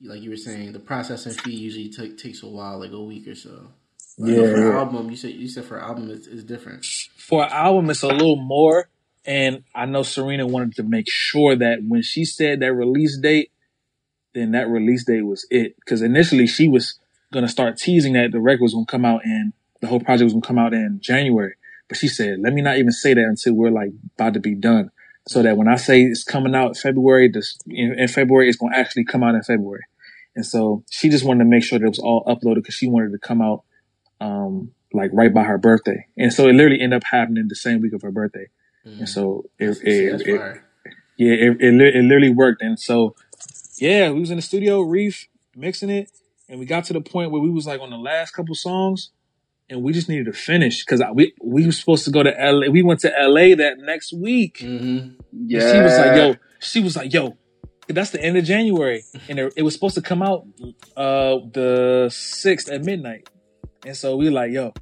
like 0.00 0.20
you 0.20 0.30
were 0.30 0.36
saying, 0.36 0.72
the 0.72 0.80
processing 0.80 1.32
fee 1.32 1.54
usually 1.54 1.88
t- 1.88 2.16
takes 2.16 2.42
a 2.42 2.48
while, 2.48 2.78
like 2.78 2.92
a 2.92 3.00
week 3.00 3.26
or 3.28 3.34
so. 3.34 3.68
yeah, 4.18 4.46
for 4.46 4.76
album, 4.76 5.10
you 5.10 5.16
said 5.16 5.30
you 5.32 5.48
said 5.48 5.64
for 5.64 5.80
album 5.80 6.10
it's, 6.10 6.26
it's 6.26 6.44
different. 6.44 6.84
For 7.16 7.44
album, 7.44 7.90
it's 7.90 8.02
a 8.02 8.08
little 8.08 8.36
more. 8.36 8.88
And 9.24 9.62
I 9.74 9.86
know 9.86 10.02
Serena 10.02 10.46
wanted 10.46 10.74
to 10.76 10.82
make 10.82 11.06
sure 11.08 11.54
that 11.56 11.78
when 11.86 12.02
she 12.02 12.24
said 12.24 12.60
that 12.60 12.72
release 12.72 13.16
date, 13.18 13.52
then 14.34 14.52
that 14.52 14.68
release 14.68 15.04
date 15.04 15.22
was 15.22 15.46
it. 15.50 15.76
Because 15.76 16.02
initially 16.02 16.46
she 16.46 16.68
was 16.68 16.98
gonna 17.32 17.48
start 17.48 17.78
teasing 17.78 18.14
that 18.14 18.32
the 18.32 18.40
record 18.40 18.62
was 18.62 18.74
gonna 18.74 18.86
come 18.86 19.04
out 19.04 19.24
and 19.24 19.52
the 19.80 19.86
whole 19.86 20.00
project 20.00 20.24
was 20.24 20.32
gonna 20.32 20.46
come 20.46 20.58
out 20.58 20.74
in 20.74 20.98
January. 21.00 21.54
But 21.92 21.98
she 21.98 22.08
said, 22.08 22.38
let 22.40 22.54
me 22.54 22.62
not 22.62 22.78
even 22.78 22.90
say 22.90 23.12
that 23.12 23.20
until 23.20 23.52
we're 23.52 23.70
like 23.70 23.90
about 24.14 24.32
to 24.32 24.40
be 24.40 24.54
done. 24.54 24.90
So 25.28 25.42
that 25.42 25.58
when 25.58 25.68
I 25.68 25.76
say 25.76 26.00
it's 26.00 26.24
coming 26.24 26.54
out 26.54 26.78
February, 26.78 27.28
this 27.28 27.58
in, 27.66 27.98
in 27.98 28.08
February, 28.08 28.48
it's 28.48 28.56
going 28.56 28.72
to 28.72 28.78
actually 28.78 29.04
come 29.04 29.22
out 29.22 29.34
in 29.34 29.42
February. 29.42 29.82
And 30.34 30.46
so 30.46 30.84
she 30.90 31.10
just 31.10 31.22
wanted 31.22 31.44
to 31.44 31.50
make 31.50 31.62
sure 31.62 31.78
that 31.78 31.84
it 31.84 31.88
was 31.90 31.98
all 31.98 32.24
uploaded 32.24 32.54
because 32.62 32.76
she 32.76 32.88
wanted 32.88 33.12
to 33.12 33.18
come 33.18 33.42
out, 33.42 33.64
um, 34.22 34.70
like 34.94 35.10
right 35.12 35.34
by 35.34 35.42
her 35.42 35.58
birthday. 35.58 36.06
And 36.16 36.32
so 36.32 36.48
it 36.48 36.54
literally 36.54 36.80
ended 36.80 36.96
up 36.96 37.04
happening 37.04 37.44
the 37.46 37.56
same 37.56 37.82
week 37.82 37.92
of 37.92 38.00
her 38.00 38.10
birthday. 38.10 38.46
Mm. 38.86 39.00
And 39.00 39.08
so 39.10 39.44
it, 39.58 39.76
it, 39.82 40.22
it 40.26 40.62
yeah, 41.18 41.32
it, 41.34 41.56
it, 41.60 41.94
it 41.94 42.04
literally 42.04 42.32
worked. 42.32 42.62
And 42.62 42.80
so, 42.80 43.14
yeah, 43.76 44.10
we 44.10 44.20
was 44.20 44.30
in 44.30 44.36
the 44.36 44.42
studio, 44.42 44.80
Reef, 44.80 45.28
mixing 45.54 45.90
it. 45.90 46.10
And 46.48 46.58
we 46.58 46.64
got 46.64 46.84
to 46.84 46.94
the 46.94 47.02
point 47.02 47.32
where 47.32 47.42
we 47.42 47.50
was 47.50 47.66
like 47.66 47.82
on 47.82 47.90
the 47.90 47.98
last 47.98 48.30
couple 48.30 48.54
songs 48.54 49.10
and 49.68 49.82
we 49.82 49.92
just 49.92 50.08
needed 50.08 50.26
to 50.26 50.32
finish 50.32 50.84
because 50.84 51.02
we 51.14 51.34
we 51.42 51.66
were 51.66 51.72
supposed 51.72 52.04
to 52.04 52.10
go 52.10 52.22
to 52.22 52.30
LA. 52.30 52.70
We 52.70 52.82
went 52.82 53.00
to 53.00 53.08
LA 53.08 53.54
that 53.56 53.76
next 53.78 54.12
week. 54.12 54.58
Mm-hmm. 54.58 55.20
Yeah, 55.46 55.72
she 55.72 55.80
was 55.80 55.98
like, 55.98 56.16
"Yo," 56.16 56.34
she 56.60 56.80
was 56.80 56.96
like, 56.96 57.12
"Yo." 57.12 57.36
That's 57.88 58.10
the 58.10 58.22
end 58.22 58.38
of 58.38 58.44
January, 58.44 59.02
and 59.28 59.38
it, 59.38 59.52
it 59.56 59.62
was 59.62 59.74
supposed 59.74 59.96
to 59.96 60.02
come 60.02 60.22
out 60.22 60.46
uh 60.96 61.38
the 61.52 62.08
sixth 62.12 62.70
at 62.70 62.84
midnight, 62.84 63.28
and 63.84 63.96
so 63.96 64.16
we 64.16 64.30
like, 64.30 64.52
"Yo, 64.52 64.72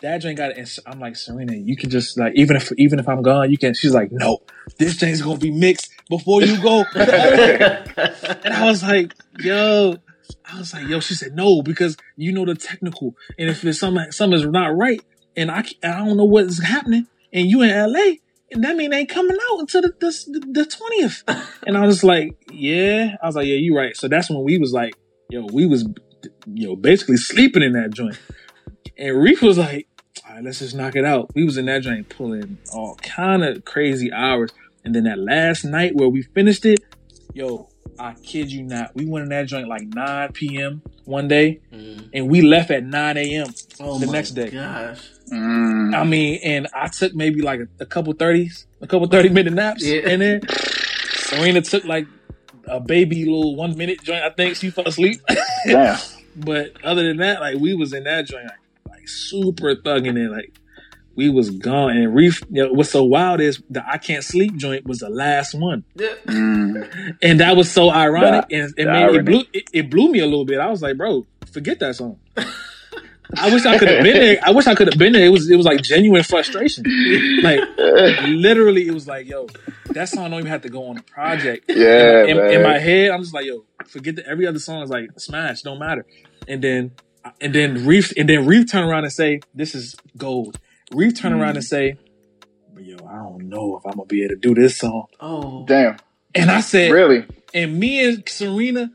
that 0.00 0.22
drink 0.22 0.38
got 0.38 0.52
it." 0.52 0.58
And 0.58 0.68
I'm 0.86 0.98
like, 0.98 1.16
Serena, 1.16 1.54
you 1.54 1.76
can 1.76 1.90
just 1.90 2.18
like 2.18 2.32
even 2.36 2.56
if 2.56 2.72
even 2.78 2.98
if 2.98 3.08
I'm 3.08 3.22
gone, 3.22 3.50
you 3.50 3.58
can. 3.58 3.74
She's 3.74 3.94
like, 3.94 4.10
"No, 4.10 4.38
this 4.78 4.96
drink's 4.96 5.20
gonna 5.20 5.38
be 5.38 5.50
mixed 5.50 5.92
before 6.08 6.42
you 6.42 6.60
go." 6.60 6.84
and 6.94 8.54
I 8.54 8.64
was 8.64 8.82
like, 8.82 9.14
"Yo." 9.40 9.96
I 10.44 10.58
was 10.58 10.72
like, 10.72 10.86
yo, 10.88 11.00
she 11.00 11.14
said, 11.14 11.34
no, 11.34 11.62
because 11.62 11.96
you 12.16 12.32
know 12.32 12.44
the 12.44 12.54
technical. 12.54 13.14
And 13.38 13.48
if 13.48 13.62
there's 13.62 13.80
something, 13.80 14.10
something's 14.12 14.46
not 14.46 14.76
right 14.76 15.00
and 15.38 15.52
I, 15.52 15.64
I 15.84 16.04
don't 16.04 16.16
know 16.16 16.24
what 16.24 16.44
is 16.44 16.62
happening 16.62 17.06
and 17.32 17.46
you 17.46 17.62
in 17.62 17.70
LA, 17.70 18.16
And 18.50 18.64
that 18.64 18.76
mean 18.76 18.90
they 18.90 18.98
ain't 18.98 19.08
coming 19.08 19.36
out 19.50 19.60
until 19.60 19.82
the 19.82 19.90
the 20.50 20.66
twentieth. 20.66 21.22
and 21.66 21.76
I 21.76 21.86
was 21.86 22.02
like, 22.02 22.32
yeah. 22.50 23.16
I 23.22 23.26
was 23.26 23.36
like, 23.36 23.46
yeah, 23.46 23.54
you 23.54 23.76
right. 23.76 23.96
So 23.96 24.08
that's 24.08 24.28
when 24.30 24.42
we 24.42 24.58
was 24.58 24.72
like, 24.72 24.94
yo, 25.30 25.46
we 25.52 25.66
was, 25.66 25.86
yo, 26.46 26.74
basically 26.74 27.18
sleeping 27.18 27.62
in 27.62 27.74
that 27.74 27.92
joint. 27.92 28.18
And 28.96 29.22
Reef 29.22 29.42
was 29.42 29.58
like, 29.58 29.86
all 30.26 30.34
right, 30.34 30.44
let's 30.44 30.58
just 30.58 30.74
knock 30.74 30.96
it 30.96 31.04
out. 31.04 31.30
We 31.34 31.44
was 31.44 31.56
in 31.56 31.66
that 31.66 31.82
joint 31.82 32.08
pulling 32.08 32.58
all 32.72 32.96
kind 32.96 33.44
of 33.44 33.64
crazy 33.64 34.12
hours. 34.12 34.50
And 34.84 34.94
then 34.94 35.04
that 35.04 35.18
last 35.18 35.64
night 35.64 35.94
where 35.94 36.08
we 36.08 36.22
finished 36.22 36.64
it, 36.64 36.80
yo, 37.32 37.67
I 37.98 38.14
kid 38.14 38.52
you 38.52 38.62
not, 38.62 38.94
we 38.94 39.04
went 39.06 39.24
in 39.24 39.28
that 39.30 39.46
joint 39.46 39.68
like 39.68 39.82
9 39.82 40.32
p.m. 40.32 40.82
one 41.04 41.28
day, 41.28 41.60
mm. 41.72 42.08
and 42.12 42.28
we 42.28 42.42
left 42.42 42.70
at 42.70 42.84
9 42.84 43.16
a.m. 43.16 43.46
Oh 43.80 43.98
the 43.98 44.06
next 44.06 44.32
day. 44.32 44.50
Gosh. 44.50 45.10
Mm. 45.32 45.94
I 45.94 46.04
mean, 46.04 46.40
and 46.42 46.68
I 46.74 46.88
took 46.88 47.14
maybe 47.14 47.42
like 47.42 47.60
a, 47.60 47.68
a 47.80 47.86
couple 47.86 48.14
30s, 48.14 48.66
a 48.80 48.86
couple 48.86 49.08
30 49.08 49.30
minute 49.30 49.52
naps, 49.52 49.84
yeah. 49.84 50.02
and 50.04 50.22
then 50.22 50.40
Serena 51.14 51.60
took 51.60 51.84
like 51.84 52.06
a 52.66 52.80
baby 52.80 53.24
little 53.24 53.56
one 53.56 53.76
minute 53.76 54.02
joint. 54.02 54.22
I 54.22 54.30
think 54.30 54.56
she 54.56 54.70
fell 54.70 54.86
asleep. 54.86 55.20
Yeah. 55.66 55.98
but 56.36 56.72
other 56.84 57.02
than 57.02 57.18
that, 57.18 57.40
like 57.40 57.58
we 57.58 57.74
was 57.74 57.92
in 57.92 58.04
that 58.04 58.26
joint 58.26 58.44
like, 58.44 58.98
like 58.98 59.08
super 59.08 59.74
thugging 59.74 60.16
it, 60.16 60.30
like 60.30 60.52
we 61.18 61.28
was 61.28 61.50
gone. 61.50 61.96
And 61.96 62.14
Reef, 62.14 62.42
you 62.48 62.64
know, 62.64 62.72
what's 62.72 62.90
so 62.90 63.02
wild 63.02 63.40
is 63.40 63.60
the 63.68 63.84
I 63.84 63.98
Can't 63.98 64.22
Sleep 64.22 64.54
joint 64.54 64.86
was 64.86 65.00
the 65.00 65.10
last 65.10 65.52
one. 65.52 65.82
Mm. 65.96 67.18
And 67.20 67.40
that 67.40 67.56
was 67.56 67.68
so 67.68 67.90
ironic. 67.90 68.48
That, 68.48 68.52
and 68.52 68.74
it, 68.76 68.86
made, 68.86 69.16
it, 69.16 69.24
blew, 69.24 69.42
it, 69.52 69.64
it, 69.72 69.90
blew 69.90 70.12
me 70.12 70.20
a 70.20 70.26
little 70.26 70.44
bit. 70.44 70.60
I 70.60 70.70
was 70.70 70.80
like, 70.80 70.96
bro, 70.96 71.26
forget 71.52 71.80
that 71.80 71.96
song. 71.96 72.20
I 73.36 73.52
wish 73.52 73.66
I 73.66 73.78
could 73.78 73.88
have 73.88 74.04
been 74.04 74.14
there. 74.14 74.38
I 74.44 74.52
wish 74.52 74.68
I 74.68 74.76
could 74.76 74.86
have 74.86 74.98
been 74.98 75.12
there. 75.12 75.26
It 75.26 75.30
was 75.30 75.50
it 75.50 75.56
was 75.56 75.66
like 75.66 75.82
genuine 75.82 76.22
frustration. 76.22 76.84
Like 77.42 77.60
literally, 78.22 78.86
it 78.86 78.94
was 78.94 79.06
like, 79.08 79.26
yo, 79.26 79.48
that 79.90 80.08
song 80.08 80.30
don't 80.30 80.38
even 80.40 80.50
have 80.50 80.62
to 80.62 80.70
go 80.70 80.86
on 80.86 80.96
the 80.96 81.02
project. 81.02 81.66
Yeah. 81.68 82.22
In, 82.24 82.38
in, 82.38 82.50
in 82.52 82.62
my 82.62 82.78
head, 82.78 83.10
I'm 83.10 83.20
just 83.20 83.34
like, 83.34 83.44
yo, 83.44 83.64
forget 83.86 84.16
that 84.16 84.26
every 84.26 84.46
other 84.46 84.60
song 84.60 84.82
is 84.82 84.88
like 84.88 85.10
smash, 85.18 85.60
don't 85.62 85.78
matter. 85.78 86.06
And 86.46 86.62
then 86.62 86.92
and 87.40 87.54
then 87.54 87.84
Reef 87.84 88.14
and 88.16 88.28
then 88.28 88.46
Reef 88.46 88.70
turn 88.70 88.84
around 88.84 89.04
and 89.04 89.12
say, 89.12 89.40
This 89.52 89.74
is 89.74 89.96
gold. 90.16 90.58
Reef 90.92 91.14
turn 91.14 91.32
around 91.32 91.56
and 91.56 91.58
hmm. 91.58 91.62
say, 91.62 91.96
Yo, 92.80 92.96
I 93.08 93.16
don't 93.16 93.48
know 93.48 93.76
if 93.76 93.84
I'm 93.84 93.96
gonna 93.96 94.06
be 94.06 94.22
able 94.22 94.34
to 94.34 94.40
do 94.40 94.54
this 94.54 94.78
song. 94.78 95.06
Oh 95.20 95.64
damn. 95.66 95.96
And 96.34 96.50
I 96.50 96.60
said, 96.60 96.92
Really? 96.92 97.26
And 97.52 97.78
me 97.78 98.06
and 98.06 98.28
Serena 98.28 98.92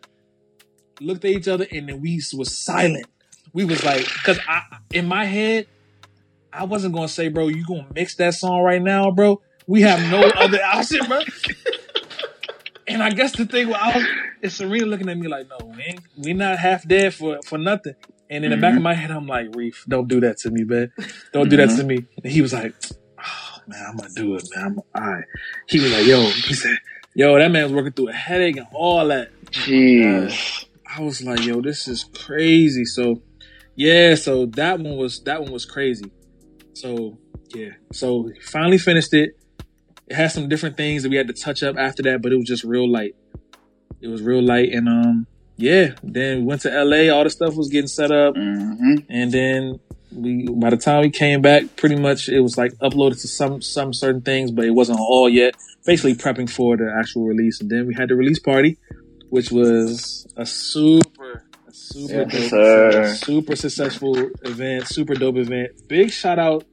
looked 1.02 1.26
at 1.26 1.32
each 1.32 1.48
other 1.48 1.66
and 1.72 1.90
then 1.90 2.02
we 2.02 2.22
was 2.34 2.58
silent. 2.58 3.06
We 3.52 3.66
was 3.66 3.84
like, 3.84 4.06
cause 4.24 4.40
I 4.48 4.64
in 4.92 5.08
my 5.08 5.26
head, 5.26 5.68
I 6.52 6.66
wasn't 6.66 6.94
gonna 6.94 7.08
say, 7.08 7.28
bro, 7.28 7.48
you 7.48 7.66
gonna 7.66 7.88
mix 7.94 8.16
that 8.16 8.36
song 8.36 8.62
right 8.62 8.82
now, 8.82 9.12
bro. 9.12 9.42
We 9.68 9.82
have 9.82 10.00
no 10.12 10.22
other 10.22 10.64
option, 10.74 11.06
bro. 11.08 11.22
and 12.88 13.04
I 13.04 13.10
guess 13.10 13.36
the 13.36 13.46
thing 13.46 13.74
I 13.74 13.98
was 13.98 14.06
is 14.42 14.56
Serena 14.56 14.86
looking 14.86 15.10
at 15.10 15.18
me 15.18 15.28
like, 15.28 15.48
no, 15.50 15.68
man, 15.68 16.00
we 16.18 16.34
not 16.34 16.58
half 16.60 16.88
dead 16.88 17.14
for 17.14 17.40
for 17.46 17.58
nothing. 17.58 17.96
And 18.34 18.44
in 18.44 18.50
mm-hmm. 18.50 18.60
the 18.60 18.62
back 18.66 18.72
of 18.72 18.76
mm-hmm. 18.78 18.84
my 18.84 18.94
head, 18.96 19.12
I'm 19.12 19.28
like, 19.28 19.54
Reef, 19.54 19.86
don't 19.88 20.08
do 20.08 20.20
that 20.22 20.40
to 20.40 20.50
me, 20.50 20.64
man. 20.64 20.92
Don't 21.34 21.50
do 21.50 21.56
mm-hmm. 21.56 21.70
that 21.70 21.78
to 21.78 21.84
me. 21.84 22.08
And 22.24 22.34
he 22.34 22.42
was 22.42 22.52
like, 22.52 22.74
oh 23.20 23.58
man, 23.68 23.86
I'm 23.88 23.96
gonna 23.96 24.10
do 24.16 24.34
it, 24.36 24.50
man. 24.56 24.66
I'm 24.66 24.80
all 24.80 25.14
right. 25.14 25.24
He 25.70 25.80
was 25.80 25.94
like, 25.94 26.08
yo, 26.08 26.24
he 26.24 26.56
said, 26.56 26.76
yo, 27.14 27.38
that 27.38 27.52
man 27.52 27.66
was 27.66 27.74
working 27.74 27.92
through 27.92 28.10
a 28.10 28.14
headache 28.14 28.58
and 28.58 28.66
all 28.74 29.08
that. 29.10 29.30
Jeez. 29.52 30.66
I 30.98 31.02
was 31.02 31.22
like, 31.22 31.46
yo, 31.46 31.62
this 31.62 31.88
is 31.88 32.06
crazy. 32.06 32.86
So 32.86 33.22
yeah, 33.76 34.16
so 34.16 34.48
that 34.48 34.80
one 34.80 34.98
was 34.98 35.22
that 35.26 35.44
one 35.44 35.52
was 35.52 35.66
crazy. 35.66 36.12
So 36.74 37.20
yeah, 37.54 37.70
so 37.92 38.32
finally 38.42 38.80
finished 38.80 39.14
it. 39.14 39.38
It 40.08 40.16
had 40.16 40.32
some 40.32 40.50
different 40.50 40.76
things 40.76 41.04
that 41.04 41.10
we 41.10 41.18
had 41.18 41.28
to 41.28 41.34
touch 41.34 41.62
up 41.62 41.78
after 41.78 42.02
that, 42.04 42.24
but 42.24 42.32
it 42.32 42.38
was 42.38 42.48
just 42.48 42.64
real 42.64 42.92
light. 42.92 43.16
It 44.02 44.08
was 44.08 44.24
real 44.24 44.42
light, 44.42 44.72
and 44.72 44.90
um, 44.90 45.28
yeah. 45.58 45.96
Then 46.04 46.40
we 46.40 46.44
went 46.46 46.62
to 46.62 46.84
LA. 46.84 47.14
All 47.14 47.24
the 47.24 47.30
stuff 47.30 47.56
was 47.56 47.70
getting 47.70 47.88
set 47.88 48.12
up, 48.12 48.36
mm-hmm. 48.36 48.96
and 49.10 49.32
then 49.32 49.80
we 50.16 50.48
by 50.48 50.70
the 50.70 50.78
time 50.78 51.02
we 51.02 51.10
came 51.10 51.42
back, 51.42 51.76
pretty 51.76 51.96
much 51.96 52.30
it 52.30 52.40
was 52.40 52.58
like 52.58 52.74
uploaded 52.76 53.22
to 53.22 53.28
some 53.28 53.62
some 53.62 53.94
certain 53.94 54.22
things, 54.22 54.52
but 54.52 54.66
it 54.66 54.72
wasn't 54.72 55.00
all 55.00 55.30
yet. 55.30 55.56
Basically 55.86 56.16
prepping 56.16 56.50
for 56.50 56.78
the 56.78 56.94
actual 56.98 57.26
release, 57.26 57.60
and 57.60 57.70
then 57.70 57.88
we 57.88 57.94
had 57.94 58.10
the 58.10 58.16
release 58.16 58.40
party, 58.40 58.78
which 59.30 59.52
was 59.52 60.28
a 60.38 60.46
super 60.46 61.44
super 61.72 62.26
yes, 62.30 62.50
dope, 62.50 63.18
super 63.18 63.56
successful 63.56 64.16
event, 64.44 64.88
super 64.88 65.14
dope 65.14 65.38
event. 65.38 65.72
Big 65.88 66.12
shout 66.12 66.40
out 66.40 66.66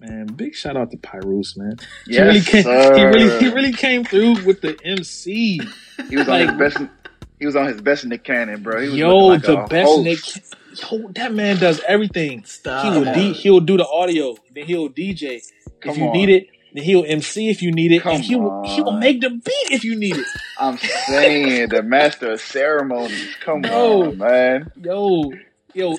man. 0.00 0.26
Big 0.26 0.54
shout 0.54 0.76
out 0.76 0.90
to 0.90 0.96
Pyrus, 0.98 1.56
man. 1.56 1.76
Yes, 2.06 2.08
he 2.08 2.20
really 2.20 2.40
came. 2.40 2.62
Sir. 2.64 2.96
He 2.96 3.04
really, 3.04 3.38
he 3.40 3.48
really 3.48 3.72
came 3.72 4.04
through 4.04 4.44
with 4.44 4.60
the 4.60 4.78
MC. 4.84 5.60
He 6.08 6.16
was 6.16 6.28
like, 6.28 6.48
on 6.48 6.58
his 6.58 6.74
best. 6.74 6.90
He 7.38 7.46
was 7.46 7.56
on 7.56 7.66
his 7.66 7.80
best 7.80 8.04
Nick 8.04 8.24
Cannon, 8.24 8.62
bro. 8.62 8.80
yo, 8.80 9.16
like 9.16 9.42
the 9.42 9.56
best 9.68 9.88
host. 9.88 10.04
Nick. 10.04 10.90
Yo, 10.90 11.08
that 11.12 11.32
man 11.32 11.56
does 11.56 11.80
everything. 11.86 12.44
Stop. 12.44 12.84
He 12.84 12.98
will. 12.98 13.12
D, 13.12 13.32
he'll 13.32 13.60
do 13.60 13.76
the 13.76 13.86
audio. 13.86 14.36
Then 14.54 14.66
he'll 14.66 14.88
DJ. 14.88 15.42
Come 15.80 15.92
if 15.92 15.98
you 15.98 16.06
on. 16.06 16.12
need 16.12 16.28
it, 16.28 16.48
then 16.74 16.84
he'll 16.84 17.04
MC 17.04 17.48
if 17.48 17.62
you 17.62 17.72
need 17.72 17.92
it, 17.92 18.02
Come 18.02 18.16
and 18.16 18.24
he 18.24 18.36
will 18.36 18.64
he 18.64 18.82
will 18.82 18.98
make 18.98 19.20
the 19.20 19.30
beat 19.30 19.70
if 19.70 19.84
you 19.84 19.96
need 19.96 20.16
it. 20.16 20.26
I'm 20.58 20.78
saying 20.78 21.68
the 21.68 21.82
master 21.82 22.32
of 22.32 22.40
ceremonies. 22.40 23.36
Come 23.40 23.64
yo, 23.64 24.08
on, 24.08 24.18
man. 24.18 24.72
Yo, 24.82 25.32
yo, 25.74 25.96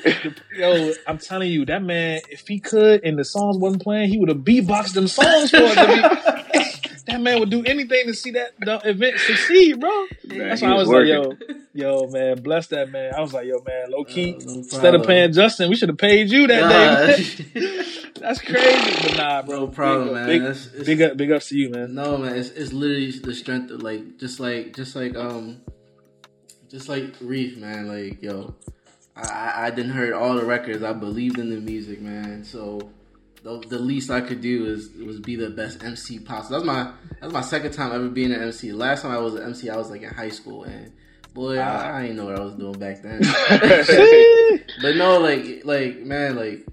yo, 0.55 0.93
I'm 1.07 1.17
telling 1.17 1.51
you, 1.51 1.65
that 1.65 1.81
man, 1.81 2.21
if 2.29 2.47
he 2.47 2.59
could 2.59 3.03
and 3.03 3.17
the 3.17 3.25
songs 3.25 3.57
wasn't 3.57 3.83
playing, 3.83 4.09
he 4.09 4.17
would 4.17 4.29
have 4.29 4.39
beatboxed 4.39 4.93
them 4.93 5.07
songs 5.07 5.51
for 5.51 5.59
it. 5.61 6.45
that 7.09 7.21
man 7.21 7.39
would 7.39 7.49
do 7.49 7.63
anything 7.63 8.07
to 8.07 8.13
see 8.13 8.31
that 8.31 8.53
the 8.59 8.81
event 8.87 9.19
succeed, 9.19 9.79
bro. 9.79 10.07
Man, 10.25 10.49
That's 10.49 10.61
why 10.61 10.71
I 10.71 10.75
was 10.75 10.87
working. 10.87 11.23
like, 11.23 11.39
yo, 11.73 12.01
yo, 12.03 12.07
man, 12.07 12.41
bless 12.41 12.67
that 12.67 12.91
man. 12.91 13.13
I 13.15 13.21
was 13.21 13.33
like, 13.33 13.47
yo, 13.47 13.61
man, 13.65 13.91
low 13.91 14.03
key, 14.03 14.35
uh, 14.35 14.43
no 14.45 14.53
instead 14.55 14.95
of 14.95 15.05
paying 15.05 15.31
Justin, 15.33 15.69
we 15.69 15.75
should 15.75 15.89
have 15.89 15.97
paid 15.97 16.29
you 16.29 16.47
that 16.47 16.61
nah. 16.61 17.05
day. 17.15 17.85
That's 18.19 18.41
crazy, 18.41 19.07
but 19.07 19.17
nah, 19.17 19.41
bro. 19.41 19.59
No 19.59 19.67
problem, 19.67 20.13
man. 20.13 20.27
Big, 20.27 20.41
it's, 20.41 20.67
it's, 20.67 20.85
big 20.85 21.01
up, 21.01 21.17
big 21.17 21.31
ups 21.31 21.49
to 21.49 21.57
you, 21.57 21.69
man. 21.69 21.93
No, 21.93 22.17
man, 22.17 22.35
it's, 22.35 22.49
it's 22.49 22.73
literally 22.73 23.11
the 23.11 23.33
strength 23.33 23.71
of 23.71 23.81
like, 23.81 24.17
just 24.17 24.39
like, 24.39 24.75
just 24.75 24.95
like, 24.95 25.15
um, 25.15 25.61
just 26.69 26.89
like 26.89 27.15
Reef, 27.21 27.57
man. 27.57 27.87
Like, 27.87 28.21
yo, 28.21 28.55
I, 29.15 29.67
I 29.67 29.69
didn't 29.71 29.91
heard 29.91 30.13
all 30.13 30.35
the 30.35 30.45
records. 30.45 30.83
I 30.83 30.93
believed 30.93 31.39
in 31.39 31.49
the 31.49 31.59
music, 31.59 32.01
man. 32.01 32.43
So 32.43 32.91
the, 33.43 33.59
the 33.59 33.79
least 33.79 34.09
I 34.09 34.21
could 34.21 34.41
do 34.41 34.65
is 34.65 34.89
was 35.05 35.19
be 35.19 35.35
the 35.35 35.49
best 35.49 35.83
MC 35.83 36.19
possible. 36.19 36.57
That's 36.57 36.65
my 36.65 36.91
that's 37.19 37.33
my 37.33 37.41
second 37.41 37.71
time 37.71 37.91
ever 37.91 38.09
being 38.09 38.31
an 38.31 38.41
MC. 38.41 38.71
last 38.73 39.03
time 39.03 39.11
I 39.11 39.19
was 39.19 39.35
an 39.35 39.43
MC, 39.43 39.69
I 39.69 39.77
was 39.77 39.89
like 39.89 40.01
in 40.01 40.09
high 40.09 40.29
school, 40.29 40.63
and 40.63 40.91
boy, 41.33 41.57
I, 41.57 41.63
ah. 41.63 41.95
I 41.95 42.01
didn't 42.03 42.17
know 42.17 42.25
what 42.25 42.35
I 42.35 42.41
was 42.41 42.55
doing 42.55 42.77
back 42.77 43.01
then. 43.01 43.21
but 44.81 44.95
no, 44.95 45.19
like 45.19 45.61
like 45.63 45.99
man, 45.99 46.35
like 46.35 46.67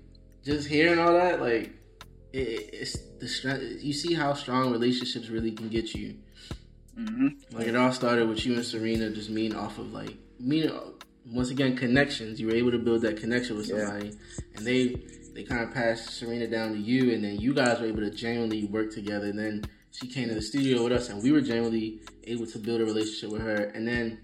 just 0.44 0.68
hearing 0.68 0.98
all 0.98 1.12
that, 1.12 1.40
like 1.40 1.72
it, 2.32 2.70
it's 2.72 2.98
the 3.20 3.28
strength. 3.28 3.82
You 3.82 3.92
see 3.92 4.14
how 4.14 4.34
strong 4.34 4.72
relationships 4.72 5.28
really 5.28 5.52
can 5.52 5.68
get 5.68 5.94
you. 5.94 6.16
Mm-hmm. 6.98 7.56
Like 7.56 7.68
it 7.68 7.76
all 7.76 7.92
started 7.92 8.28
with 8.28 8.44
you 8.44 8.54
and 8.54 8.64
Serena 8.64 9.10
just 9.10 9.30
meeting 9.30 9.56
off 9.56 9.78
of 9.78 9.92
like 9.92 10.16
meeting 10.40 10.72
once 11.30 11.50
again 11.50 11.76
connections. 11.76 12.40
You 12.40 12.48
were 12.48 12.54
able 12.54 12.72
to 12.72 12.78
build 12.78 13.02
that 13.02 13.18
connection 13.18 13.56
with 13.56 13.66
somebody, 13.66 14.08
yeah. 14.08 14.12
and 14.56 14.66
they 14.66 14.96
they 15.36 15.44
kind 15.44 15.62
of 15.62 15.74
passed 15.74 16.08
Serena 16.10 16.46
down 16.46 16.72
to 16.72 16.78
you, 16.78 17.12
and 17.12 17.22
then 17.22 17.38
you 17.38 17.52
guys 17.52 17.78
were 17.78 17.86
able 17.86 18.00
to 18.00 18.10
genuinely 18.10 18.64
work 18.64 18.90
together. 18.90 19.26
And 19.26 19.38
then 19.38 19.64
she 19.90 20.08
came 20.08 20.28
to 20.28 20.34
the 20.34 20.40
studio 20.40 20.82
with 20.82 20.92
us, 20.92 21.10
and 21.10 21.22
we 21.22 21.30
were 21.30 21.42
genuinely 21.42 22.00
able 22.24 22.46
to 22.46 22.58
build 22.58 22.80
a 22.80 22.86
relationship 22.86 23.30
with 23.30 23.42
her. 23.42 23.64
And 23.74 23.86
then 23.86 24.18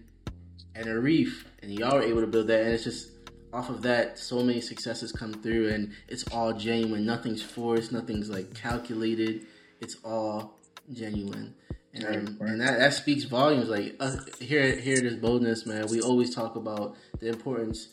and 0.74 0.86
Arif, 0.86 1.44
and 1.62 1.70
y'all 1.70 1.96
were 1.96 2.02
able 2.02 2.22
to 2.22 2.26
build 2.26 2.46
that, 2.46 2.62
and 2.62 2.70
it's 2.70 2.84
just 2.84 3.10
off 3.52 3.68
of 3.68 3.82
that, 3.82 4.18
so 4.18 4.42
many 4.42 4.62
successes 4.62 5.12
come 5.12 5.34
through, 5.34 5.68
and 5.68 5.92
it's 6.08 6.24
all 6.28 6.54
genuine. 6.54 7.04
Nothing's 7.04 7.42
forced, 7.42 7.92
nothing's 7.92 8.30
like 8.30 8.54
calculated. 8.54 9.46
It's 9.82 9.96
all 10.02 10.58
genuine. 10.90 11.54
And, 11.92 12.06
um, 12.06 12.38
and 12.40 12.60
that, 12.62 12.78
that 12.78 12.94
speaks 12.94 13.24
volumes. 13.24 13.68
Like 13.68 13.96
uh, 14.00 14.16
here, 14.40 14.76
here, 14.76 14.98
this 15.02 15.16
boldness, 15.16 15.66
man. 15.66 15.88
We 15.90 16.00
always 16.00 16.34
talk 16.34 16.56
about 16.56 16.96
the 17.20 17.28
importance 17.28 17.88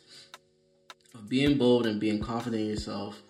of 1.20 1.30
being 1.30 1.58
bold 1.58 1.86
and 1.86 2.00
being 2.00 2.22
confident 2.22 2.64
in 2.64 2.70
yourself, 2.70 3.22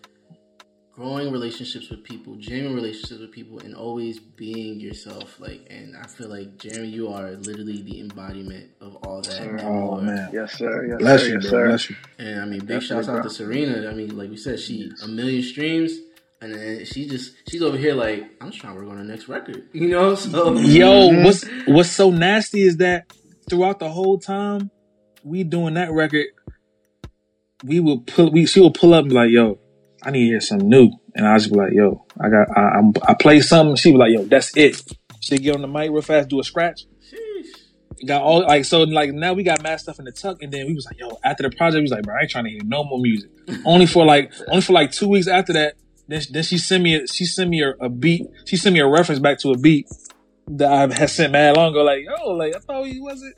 growing 0.92 1.32
relationships 1.32 1.90
with 1.90 2.04
people, 2.04 2.36
genuine 2.36 2.76
relationships 2.76 3.20
with 3.20 3.32
people, 3.32 3.60
and 3.60 3.76
always 3.76 4.20
being 4.20 4.80
yourself. 4.80 5.40
Like, 5.40 5.66
and 5.70 5.96
I 5.98 6.08
feel 6.08 6.28
like 6.28 6.58
Jeremy, 6.58 6.88
you 6.88 7.12
are 7.12 7.32
literally 7.32 7.82
the 7.82 8.00
embodiment 8.00 8.72
of 8.82 8.96
all 8.98 9.22
that. 9.22 9.64
Oh 9.64 10.00
man, 10.00 10.30
yes 10.32 10.54
sir, 10.54 10.86
yes 10.86 10.98
bless 11.00 11.22
sir, 11.22 11.28
you, 11.28 11.34
yes, 11.36 11.50
sir. 11.50 11.68
Bless 11.68 11.90
you. 11.90 11.96
And 12.20 12.42
I 12.42 12.46
mean, 12.46 12.60
big 12.60 12.68
Definitely, 12.80 13.06
shouts 13.06 13.10
out 13.10 13.24
to 13.24 13.30
Serena. 13.30 13.90
I 13.90 13.94
mean, 13.94 14.16
like 14.18 14.30
we 14.30 14.38
said, 14.38 14.60
she 14.60 14.92
a 15.04 15.08
million 15.08 15.44
streams. 15.44 15.94
And 16.42 16.54
then 16.54 16.86
she 16.86 17.06
just 17.06 17.36
she's 17.50 17.62
over 17.62 17.76
here 17.76 17.94
like 17.94 18.24
I'm 18.40 18.50
just 18.52 18.62
trying 18.62 18.74
to 18.74 18.80
work 18.80 18.90
on 18.90 18.98
the 18.98 19.04
next 19.04 19.28
record, 19.28 19.68
you 19.74 19.90
know. 19.90 20.16
So 20.16 20.54
yo, 20.54 21.08
what's 21.24 21.44
what's 21.68 21.92
so 21.92 22.12
nasty 22.12 22.62
is 22.62 22.78
that 22.78 23.12
throughout 23.50 23.80
the 23.80 23.90
whole 23.90 24.18
time 24.20 24.72
we 25.22 25.44
doing 25.44 25.74
that 25.74 25.92
record, 25.92 26.28
we 27.64 27.80
will 27.80 27.99
pull 27.99 28.32
we 28.32 28.45
she 28.45 28.60
will 28.60 28.72
pull 28.72 28.93
up 28.93 29.01
and 29.01 29.10
be 29.10 29.16
like, 29.16 29.32
yo, 29.32 29.60
I 30.03 30.12
need 30.12 30.26
to 30.26 30.26
hear 30.26 30.39
something 30.39 30.70
new. 30.70 30.91
And 31.16 31.28
I 31.28 31.38
just 31.38 31.51
be 31.51 31.57
like, 31.57 31.74
yo, 31.74 32.05
I 32.20 32.30
got, 32.30 32.57
I, 32.57 32.62
I'm, 32.78 32.93
I 33.07 33.14
play 33.14 33.41
something. 33.41 33.76
She 33.76 33.91
be 33.91 33.97
like, 33.97 34.12
yo, 34.12 34.24
that's 34.24 34.55
it. 34.55 34.82
She 35.20 35.38
get 35.38 35.55
on 35.55 35.62
the 35.62 35.68
mic 35.68 35.91
real 35.91 36.01
fast, 36.01 36.30
do 36.30 36.39
a 36.39 36.43
scratch. 36.43 36.86
Sheesh. 37.12 38.05
Got 38.07 38.22
all 38.22 38.47
like 38.47 38.64
so 38.64 38.84
like 38.84 39.12
now 39.12 39.34
we 39.34 39.43
got 39.43 39.62
mad 39.62 39.80
stuff 39.82 39.99
in 39.99 40.05
the 40.05 40.14
tuck, 40.14 40.41
and 40.41 40.51
then 40.51 40.68
we 40.68 40.74
was 40.74 40.86
like, 40.86 40.97
yo, 40.97 41.18
after 41.24 41.43
the 41.43 41.55
project, 41.55 41.80
we 41.80 41.82
was 41.82 41.91
like, 41.91 42.03
bro, 42.03 42.16
I 42.16 42.22
ain't 42.22 42.30
trying 42.30 42.45
to 42.45 42.49
hear 42.49 42.62
no 42.64 42.84
more 42.84 42.99
music. 42.99 43.30
only 43.66 43.86
for 43.86 44.05
like, 44.05 44.32
only 44.47 44.62
for 44.62 44.74
like 44.74 44.91
two 44.91 45.10
weeks 45.10 45.28
after 45.28 45.51
that, 45.53 45.76
then, 46.07 46.22
then 46.32 46.43
she 46.43 46.57
sent 46.57 46.82
me, 46.82 46.95
a, 46.95 47.07
she 47.07 47.26
sent 47.26 47.49
me 47.49 47.62
a, 47.62 47.72
a 47.82 47.89
beat. 47.89 48.26
She 48.45 48.55
sent 48.55 48.74
me 48.74 48.80
a 48.80 48.88
reference 48.88 49.20
back 49.20 49.39
to 49.39 49.51
a 49.51 49.57
beat 49.57 49.89
that 50.47 50.72
I 50.72 50.93
had 50.93 51.10
sent 51.10 51.34
mad 51.34 51.57
long 51.57 51.72
ago. 51.72 51.84
Like, 51.84 52.05
yo, 52.05 52.32
like 52.32 52.55
I 52.55 52.60
thought 52.60 52.88
he 52.88 53.01
wasn't. 53.01 53.36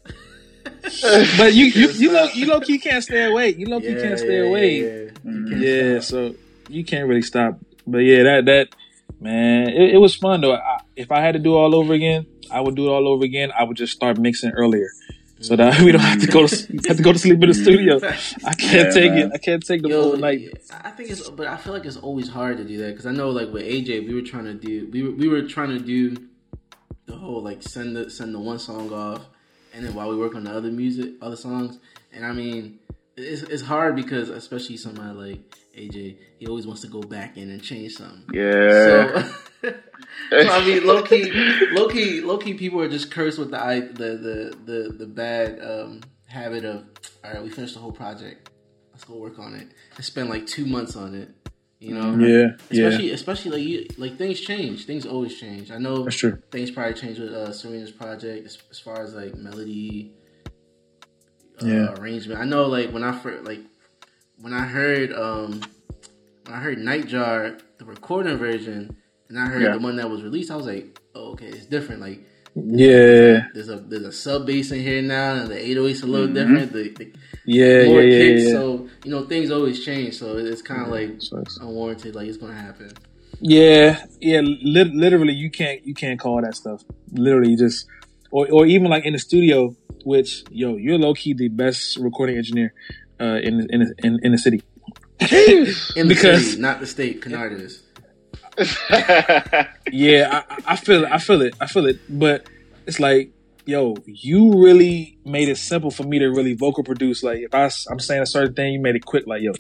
but 1.38 1.54
you 1.54 1.66
you 1.66 1.90
you 1.92 2.12
low 2.12 2.26
you 2.34 2.46
low 2.48 2.60
key 2.60 2.78
can't 2.80 3.04
stay 3.04 3.26
away. 3.26 3.54
You 3.54 3.68
low 3.68 3.80
key 3.80 3.94
yeah, 3.94 4.02
can't 4.02 4.20
stay 4.20 4.48
away. 4.48 4.80
Yeah, 4.80 5.12
mm-hmm. 5.24 5.62
yeah 5.62 6.00
so 6.00 6.36
you 6.70 6.84
can't 6.84 7.08
really 7.08 7.22
stop. 7.22 7.60
But 7.86 8.00
yeah, 8.00 8.24
that 8.24 8.46
that 8.46 8.76
man, 9.20 9.70
it, 9.70 9.96
it 9.96 9.98
was 9.98 10.16
fun 10.16 10.42
though. 10.42 10.56
I, 10.56 10.80
if 10.96 11.12
I 11.12 11.22
had 11.22 11.34
to 11.34 11.40
do 11.40 11.56
it 11.56 11.58
all 11.58 11.76
over 11.76 11.94
again, 11.94 12.26
I 12.50 12.62
would 12.62 12.76
do 12.76 12.88
it 12.88 12.90
all 12.90 13.08
over 13.08 13.24
again. 13.24 13.52
I 13.58 13.64
would 13.64 13.78
just 13.78 13.94
start 13.94 14.18
mixing 14.18 14.52
earlier. 14.52 14.90
So 15.42 15.56
that 15.56 15.80
we 15.86 15.92
don't 15.92 16.02
have 16.02 16.22
to 16.22 16.28
go 16.28 16.46
to 16.46 16.56
have 16.88 16.98
to 16.98 17.04
go 17.04 17.14
to 17.14 17.20
sleep 17.20 17.42
in 17.42 17.50
the 17.50 17.54
studio. 17.54 17.98
I 18.46 18.54
can't 18.54 18.88
yeah, 18.88 18.90
take 18.90 19.12
man. 19.12 19.18
it. 19.28 19.32
I 19.34 19.38
can't 19.38 19.66
take 19.66 19.82
the 19.82 19.90
Yo, 19.90 20.02
whole 20.02 20.18
night. 20.18 20.62
I 20.84 20.92
think 20.92 21.10
it's, 21.10 21.30
but 21.30 21.48
I 21.48 21.58
feel 21.58 21.74
like 21.74 21.86
it's 21.86 21.98
always 21.98 22.30
hard 22.30 22.58
to 22.58 22.64
do 22.64 22.78
that 22.78 22.92
because 22.92 23.06
I 23.06 23.12
know, 23.12 23.30
like 23.30 23.52
with 23.52 23.64
AJ, 23.64 24.08
we 24.08 24.14
were 24.14 24.22
trying 24.22 24.46
to 24.46 24.54
do, 24.54 24.90
we 24.92 25.04
were 25.04 25.12
we 25.12 25.28
were 25.28 25.42
trying 25.42 25.70
to 25.70 25.80
do 25.80 26.16
the 27.08 27.16
whole 27.16 27.42
like 27.42 27.64
send 27.64 27.96
the 27.96 28.10
send 28.10 28.36
the 28.36 28.40
one 28.40 28.60
song 28.60 28.94
off, 28.94 29.26
and 29.74 29.86
then 29.86 29.94
while 29.94 30.10
we 30.10 30.18
work 30.18 30.36
on 30.36 30.44
the 30.44 30.52
other 30.52 30.72
music, 30.72 31.14
other 31.22 31.36
songs, 31.36 31.80
and 32.12 32.26
I 32.26 32.32
mean, 32.32 32.80
it's 33.16 33.44
it's 33.44 33.64
hard 33.64 33.96
because 33.96 34.30
especially 34.30 34.78
somebody 34.78 35.14
like 35.14 35.56
AJ, 35.78 36.18
he 36.40 36.48
always 36.48 36.68
wants 36.68 36.82
to 36.82 36.88
go 36.88 37.02
back 37.02 37.38
in 37.38 37.50
and 37.50 37.62
change 37.62 37.94
something. 37.94 38.24
Yeah. 38.34 39.24
So, 39.62 39.70
so 40.30 40.50
I 40.50 40.66
mean, 40.66 40.86
low 40.86 41.04
key, 41.04 41.32
low 41.72 41.88
key, 41.88 42.22
low 42.22 42.38
key, 42.38 42.54
people 42.56 42.82
are 42.82 42.90
just 42.90 43.12
cursed 43.12 43.40
with 43.40 43.52
the 43.52 43.58
the 43.94 44.18
the 44.18 44.58
the, 44.66 44.90
the 44.98 45.06
bad 45.08 45.60
um, 45.64 46.02
habit 46.26 46.66
of 46.66 46.86
all 47.24 47.34
right, 47.34 47.44
we 47.44 47.50
finished 47.50 47.76
the 47.76 47.80
whole 47.80 47.92
project. 47.92 48.50
Let's 48.92 49.04
go 49.04 49.16
work 49.16 49.40
on 49.40 49.56
it. 49.56 49.70
I 49.98 50.02
spent 50.02 50.30
like 50.30 50.48
two 50.48 50.66
months 50.66 50.96
on 50.96 51.16
it. 51.16 51.30
You 51.82 51.96
know, 51.96 52.16
yeah, 52.16 52.50
especially 52.70 53.08
yeah. 53.08 53.14
especially 53.16 53.52
like 53.52 53.64
you 53.64 53.88
like 53.98 54.16
things 54.20 54.40
change. 54.40 54.86
Things 54.86 55.04
always 55.04 55.36
change. 55.40 55.72
I 55.72 55.80
know 55.80 56.04
that's 56.04 56.16
true. 56.16 56.40
Things 56.52 56.70
probably 56.70 56.94
change 56.94 57.18
with 57.18 57.34
uh, 57.34 57.52
Serena's 57.52 57.90
project 57.90 58.46
as, 58.46 58.60
as 58.70 58.78
far 58.78 59.02
as 59.02 59.16
like 59.16 59.34
melody, 59.34 60.14
uh, 61.60 61.66
yeah, 61.66 61.94
arrangement. 61.96 62.40
I 62.40 62.46
know 62.46 62.68
like 62.68 62.92
when 62.92 63.04
I 63.04 63.18
first 63.18 63.46
like 63.46 63.62
when 64.40 64.54
I 64.54 64.68
heard 64.68 65.12
um 65.12 65.60
when 66.46 66.56
I 66.56 66.60
heard 66.60 66.78
Nightjar 66.78 67.60
the 67.80 67.86
recording 67.86 68.38
version 68.38 68.96
and 69.30 69.40
I 69.40 69.48
heard 69.48 69.64
yeah. 69.64 69.72
the 69.72 69.80
one 69.80 69.96
that 69.96 70.08
was 70.08 70.22
released, 70.22 70.52
I 70.52 70.58
was 70.58 70.68
like, 70.68 71.02
oh, 71.16 71.32
okay, 71.32 71.48
it's 71.48 71.66
different. 71.66 72.00
Like 72.00 72.24
yeah, 72.54 73.48
there's 73.56 73.70
a 73.70 73.78
there's 73.78 74.06
a 74.06 74.12
sub 74.12 74.46
bass 74.46 74.72
in 74.72 74.82
here 74.82 75.02
now, 75.02 75.34
and 75.34 75.50
the 75.50 75.56
808's 75.56 76.04
a 76.04 76.06
little 76.06 76.28
mm-hmm. 76.28 76.36
different. 76.36 76.74
The, 76.74 76.90
the 76.90 77.14
yeah, 77.52 77.86
more 77.86 78.02
yeah, 78.02 78.18
kicks, 78.20 78.44
yeah, 78.44 78.52
So 78.52 78.88
you 79.04 79.12
know 79.12 79.26
things 79.26 79.52
always 79.52 79.84
change. 79.84 80.18
So 80.18 80.38
it's 80.38 80.62
kind 80.62 80.84
of 80.84 80.88
like 80.88 81.20
unwarranted. 81.60 82.16
Like 82.16 82.28
it's 82.28 82.38
gonna 82.38 82.54
happen. 82.54 82.92
Yeah, 83.40 84.06
yeah. 84.20 84.42
Li- 84.42 84.92
literally, 84.94 85.34
you 85.34 85.50
can't 85.50 85.86
you 85.86 85.94
can't 85.94 86.20
call 86.20 86.42
that 86.42 86.56
stuff. 86.56 86.84
Literally, 87.12 87.56
just 87.56 87.88
or 88.32 88.48
or 88.52 88.66
even 88.66 88.90
like 88.90 89.06
in 89.06 89.14
the 89.14 89.20
studio, 89.20 89.76
which 90.06 90.44
yo, 90.50 90.78
you're 90.78 90.98
low 90.98 91.14
key 91.14 91.34
the 91.34 91.50
best 91.50 91.98
recording 91.98 92.38
engineer 92.38 92.74
uh, 93.20 93.40
in 93.44 93.68
in 93.70 93.94
in, 94.00 94.20
in 94.24 94.32
the 94.32 94.38
city. 94.38 94.64
in 95.20 95.28
the 95.28 96.06
because, 96.08 96.52
city, 96.52 96.62
not 96.62 96.80
the 96.80 96.88
state. 96.88 97.22
Canard 97.22 97.54
is. 97.54 97.84
yeah, 99.92 100.44
I, 100.50 100.74
I 100.74 100.76
feel 100.76 101.04
it. 101.04 101.12
I 101.12 101.18
feel 101.18 101.42
it. 101.42 101.56
I 101.60 101.68
feel 101.68 101.86
it. 101.86 102.00
But 102.10 102.48
it's 102.86 103.00
like, 103.00 103.32
yo, 103.66 103.96
you 104.06 104.64
really 104.64 105.18
made 105.26 105.50
it 105.50 105.58
simple 105.58 105.92
for 105.92 106.04
me 106.04 106.20
to 106.20 106.28
really 106.28 106.54
vocal 106.54 106.84
produce. 106.84 107.24
Like, 107.24 107.40
if 107.40 107.54
I, 107.54 107.70
I'm 107.90 108.00
saying 108.00 108.22
a 108.22 108.26
certain 108.26 108.54
thing, 108.54 108.74
you 108.74 108.80
made 108.80 108.96
it 108.96 109.06
quick. 109.06 109.28
Like, 109.28 109.42
yo, 109.42 109.54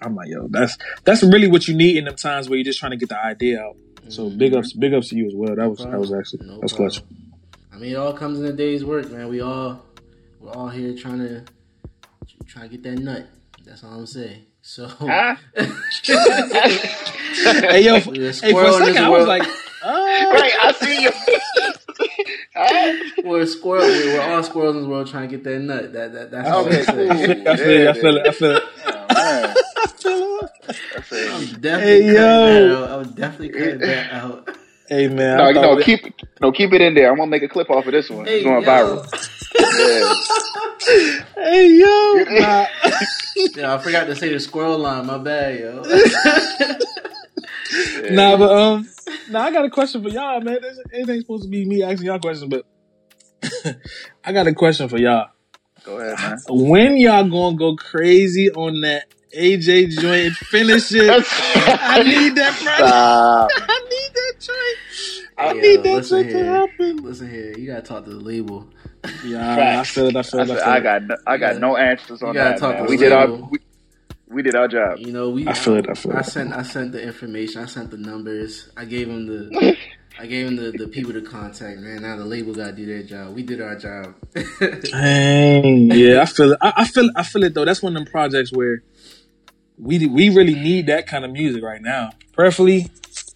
I'm 0.00 0.14
like, 0.14 0.28
yo, 0.28 0.48
that's 0.48 0.76
that's 1.04 1.22
really 1.22 1.48
what 1.48 1.68
you 1.68 1.74
need 1.74 1.96
in 1.96 2.04
them 2.04 2.16
times 2.16 2.48
where 2.48 2.56
you're 2.56 2.64
just 2.64 2.78
trying 2.78 2.92
to 2.92 2.96
get 2.96 3.08
the 3.08 3.18
idea 3.18 3.62
out. 3.62 3.76
So 4.08 4.26
mm-hmm. 4.26 4.38
big 4.38 4.54
ups, 4.54 4.72
big 4.72 4.94
ups 4.94 5.10
to 5.10 5.16
you 5.16 5.26
as 5.26 5.34
well. 5.34 5.54
That 5.54 5.68
was 5.68 5.78
that 5.78 5.98
was 5.98 6.12
actually 6.12 6.46
no 6.46 6.60
that's 6.60 6.72
clutch. 6.72 7.02
I 7.72 7.78
mean, 7.78 7.92
it 7.92 7.96
all 7.96 8.12
comes 8.12 8.38
in 8.38 8.46
a 8.46 8.52
day's 8.52 8.84
work, 8.84 9.10
man. 9.10 9.28
We 9.28 9.40
all 9.40 9.82
we're 10.40 10.52
all 10.52 10.68
here 10.68 10.96
trying 10.96 11.18
to 11.18 11.44
try 12.46 12.62
to 12.62 12.68
get 12.68 12.82
that 12.82 12.98
nut. 12.98 13.26
That's 13.64 13.84
all 13.84 13.92
I'm 13.92 14.06
saying. 14.06 14.42
So, 14.60 14.86
huh? 14.86 15.36
hey 15.54 15.68
yo, 17.84 17.98
hey, 17.98 18.02
for 18.02 18.64
a 18.64 18.72
second 18.72 18.98
I 18.98 19.08
was 19.08 19.26
like, 19.26 19.44
oh. 19.84 20.30
right, 20.32 20.52
I 20.62 20.72
see 20.72 21.02
you. 21.02 21.10
we're 23.24 23.46
squirrel. 23.46 23.82
We're 23.82 24.20
all 24.20 24.42
squirrels 24.42 24.76
in 24.76 24.82
the 24.82 24.88
world 24.88 25.06
trying 25.06 25.28
to 25.28 25.36
get 25.36 25.44
that 25.44 25.58
nut. 25.60 25.92
That 25.92 26.12
that 26.12 26.30
that's 26.30 26.48
okay. 26.48 26.80
I 26.80 26.84
feel 26.84 27.30
it. 27.30 27.46
I 27.46 27.56
feel 27.94 28.16
it. 28.16 28.26
I 28.26 28.32
feel 28.32 28.56
it. 28.56 28.62
Oh, 30.04 30.50
I'm 31.14 31.60
definitely 31.60 32.02
hey, 32.02 32.14
yo. 32.14 32.84
I 32.84 32.96
was 32.96 33.08
definitely 33.08 33.50
cutting 33.50 33.78
that 33.78 34.12
out. 34.12 34.56
Hey 34.88 35.08
man, 35.08 35.38
no, 35.38 35.50
no, 35.52 35.78
it... 35.78 35.84
keep 35.84 36.14
no, 36.40 36.52
keep 36.52 36.72
it 36.72 36.82
in 36.82 36.94
there. 36.94 37.10
I'm 37.10 37.16
gonna 37.16 37.30
make 37.30 37.42
a 37.42 37.48
clip 37.48 37.70
off 37.70 37.86
of 37.86 37.92
this 37.92 38.10
one. 38.10 38.26
Hey, 38.26 38.40
it's 38.40 38.44
going 38.44 38.62
yo. 38.62 38.68
viral. 38.68 39.06
Hey 41.36 41.78
yo, 41.78 42.24
nah. 42.40 42.66
yeah, 43.54 43.74
I 43.74 43.78
forgot 43.78 44.06
to 44.06 44.16
say 44.16 44.32
the 44.32 44.40
squirrel 44.40 44.78
line. 44.78 45.06
My 45.06 45.18
bad, 45.18 45.60
yo. 45.60 45.82
nah, 48.10 48.36
but 48.36 48.50
um, 48.50 48.88
nah, 49.30 49.42
I 49.42 49.52
got 49.52 49.64
a 49.64 49.70
question 49.70 50.02
for 50.02 50.08
y'all, 50.08 50.40
man. 50.40 50.58
It 50.92 51.08
ain't 51.08 51.20
supposed 51.22 51.44
to 51.44 51.48
be 51.48 51.64
me 51.64 51.82
asking 51.82 52.06
y'all 52.06 52.18
questions, 52.18 52.50
but 52.50 52.66
I 54.24 54.32
got 54.32 54.46
a 54.46 54.54
question 54.54 54.88
for 54.88 54.98
y'all. 54.98 55.30
Go 55.84 55.98
ahead, 55.98 56.18
man. 56.18 56.38
When 56.48 56.96
y'all 56.96 57.28
gonna 57.28 57.56
go 57.56 57.76
crazy 57.76 58.50
on 58.50 58.80
that 58.82 59.06
AJ 59.36 59.98
joint? 59.98 60.34
Finish 60.34 60.92
it. 60.92 61.08
I 61.26 62.02
need 62.02 62.36
that. 62.36 62.54
Stop. 62.54 63.50
I 63.54 63.80
need 63.90 64.14
that 64.14 64.34
joint. 64.40 65.28
I 65.38 65.52
need 65.54 65.82
that 65.82 66.04
joint 66.04 66.30
to 66.30 66.44
happen. 66.44 66.96
Listen 66.98 67.30
here, 67.30 67.58
you 67.58 67.66
gotta 67.66 67.82
talk 67.82 68.04
to 68.04 68.10
the 68.10 68.20
label. 68.20 68.68
Yeah, 69.24 69.80
I 69.80 69.84
feel 69.84 70.08
it. 70.08 70.16
I 70.16 70.22
feel 70.22 70.40
it. 70.40 70.50
I, 70.50 70.54
feel 70.54 70.64
I 70.64 70.80
got 70.80 71.02
no, 71.02 71.16
I 71.26 71.36
got 71.36 71.54
yeah. 71.54 71.58
no 71.58 71.76
answers 71.76 72.22
on 72.22 72.34
that. 72.34 72.86
We 72.88 72.96
did 72.96 73.12
our 73.12 73.26
we, 73.32 73.58
we, 74.32 74.42
did 74.42 74.54
our 74.54 74.68
job. 74.68 74.98
You 74.98 75.12
know, 75.12 75.30
we. 75.30 75.46
I 75.46 75.52
feel 75.52 75.76
it. 75.76 75.88
I 75.88 75.94
feel 75.94 76.12
I 76.12 76.20
it. 76.20 76.26
sent 76.26 76.52
I 76.52 76.62
sent 76.62 76.92
the 76.92 77.02
information. 77.02 77.62
I 77.62 77.66
sent 77.66 77.90
the 77.90 77.96
numbers. 77.96 78.70
I 78.76 78.84
gave 78.84 79.08
him 79.08 79.26
the. 79.26 79.76
I 80.18 80.26
gave 80.26 80.46
him 80.46 80.56
the, 80.56 80.72
the 80.72 80.88
people 80.88 81.14
to 81.14 81.22
contact, 81.22 81.80
man. 81.80 82.02
Now 82.02 82.16
the 82.16 82.24
label 82.24 82.54
got 82.54 82.66
to 82.66 82.72
do 82.72 82.84
their 82.84 83.02
job. 83.02 83.34
We 83.34 83.42
did 83.42 83.62
our 83.62 83.76
job. 83.76 84.14
Dang, 84.34 85.90
yeah, 85.90 86.20
I 86.20 86.26
feel 86.26 86.52
it. 86.52 86.58
I, 86.60 86.72
I, 86.76 86.84
feel 86.86 87.08
I 87.16 87.22
feel 87.22 87.42
it 87.44 87.54
though. 87.54 87.64
That's 87.64 87.82
one 87.82 87.96
of 87.96 88.04
them 88.04 88.12
projects 88.12 88.52
where 88.52 88.82
we 89.78 90.06
we 90.06 90.28
really 90.28 90.54
need 90.54 90.86
that 90.88 91.06
kind 91.06 91.24
of 91.24 91.30
music 91.30 91.62
right 91.62 91.80
now. 91.80 92.10
Preferably 92.34 92.90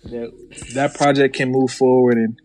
that 0.04 0.32
that 0.74 0.94
project 0.94 1.34
can 1.34 1.50
move 1.50 1.70
forward 1.72 2.18
and 2.18 2.40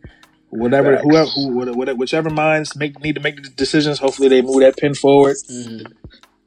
whatever 0.49 0.95
Facts. 0.95 1.03
whoever 1.03 1.29
who, 1.29 1.75
whatever, 1.75 1.95
whichever 1.95 2.29
minds 2.29 2.75
make 2.75 2.99
need 3.01 3.15
to 3.15 3.21
make 3.21 3.41
the 3.41 3.49
decisions. 3.49 3.99
Hopefully, 3.99 4.29
they 4.29 4.41
move 4.41 4.61
that 4.61 4.77
pin 4.77 4.93
forward. 4.93 5.35
Because 5.47 5.85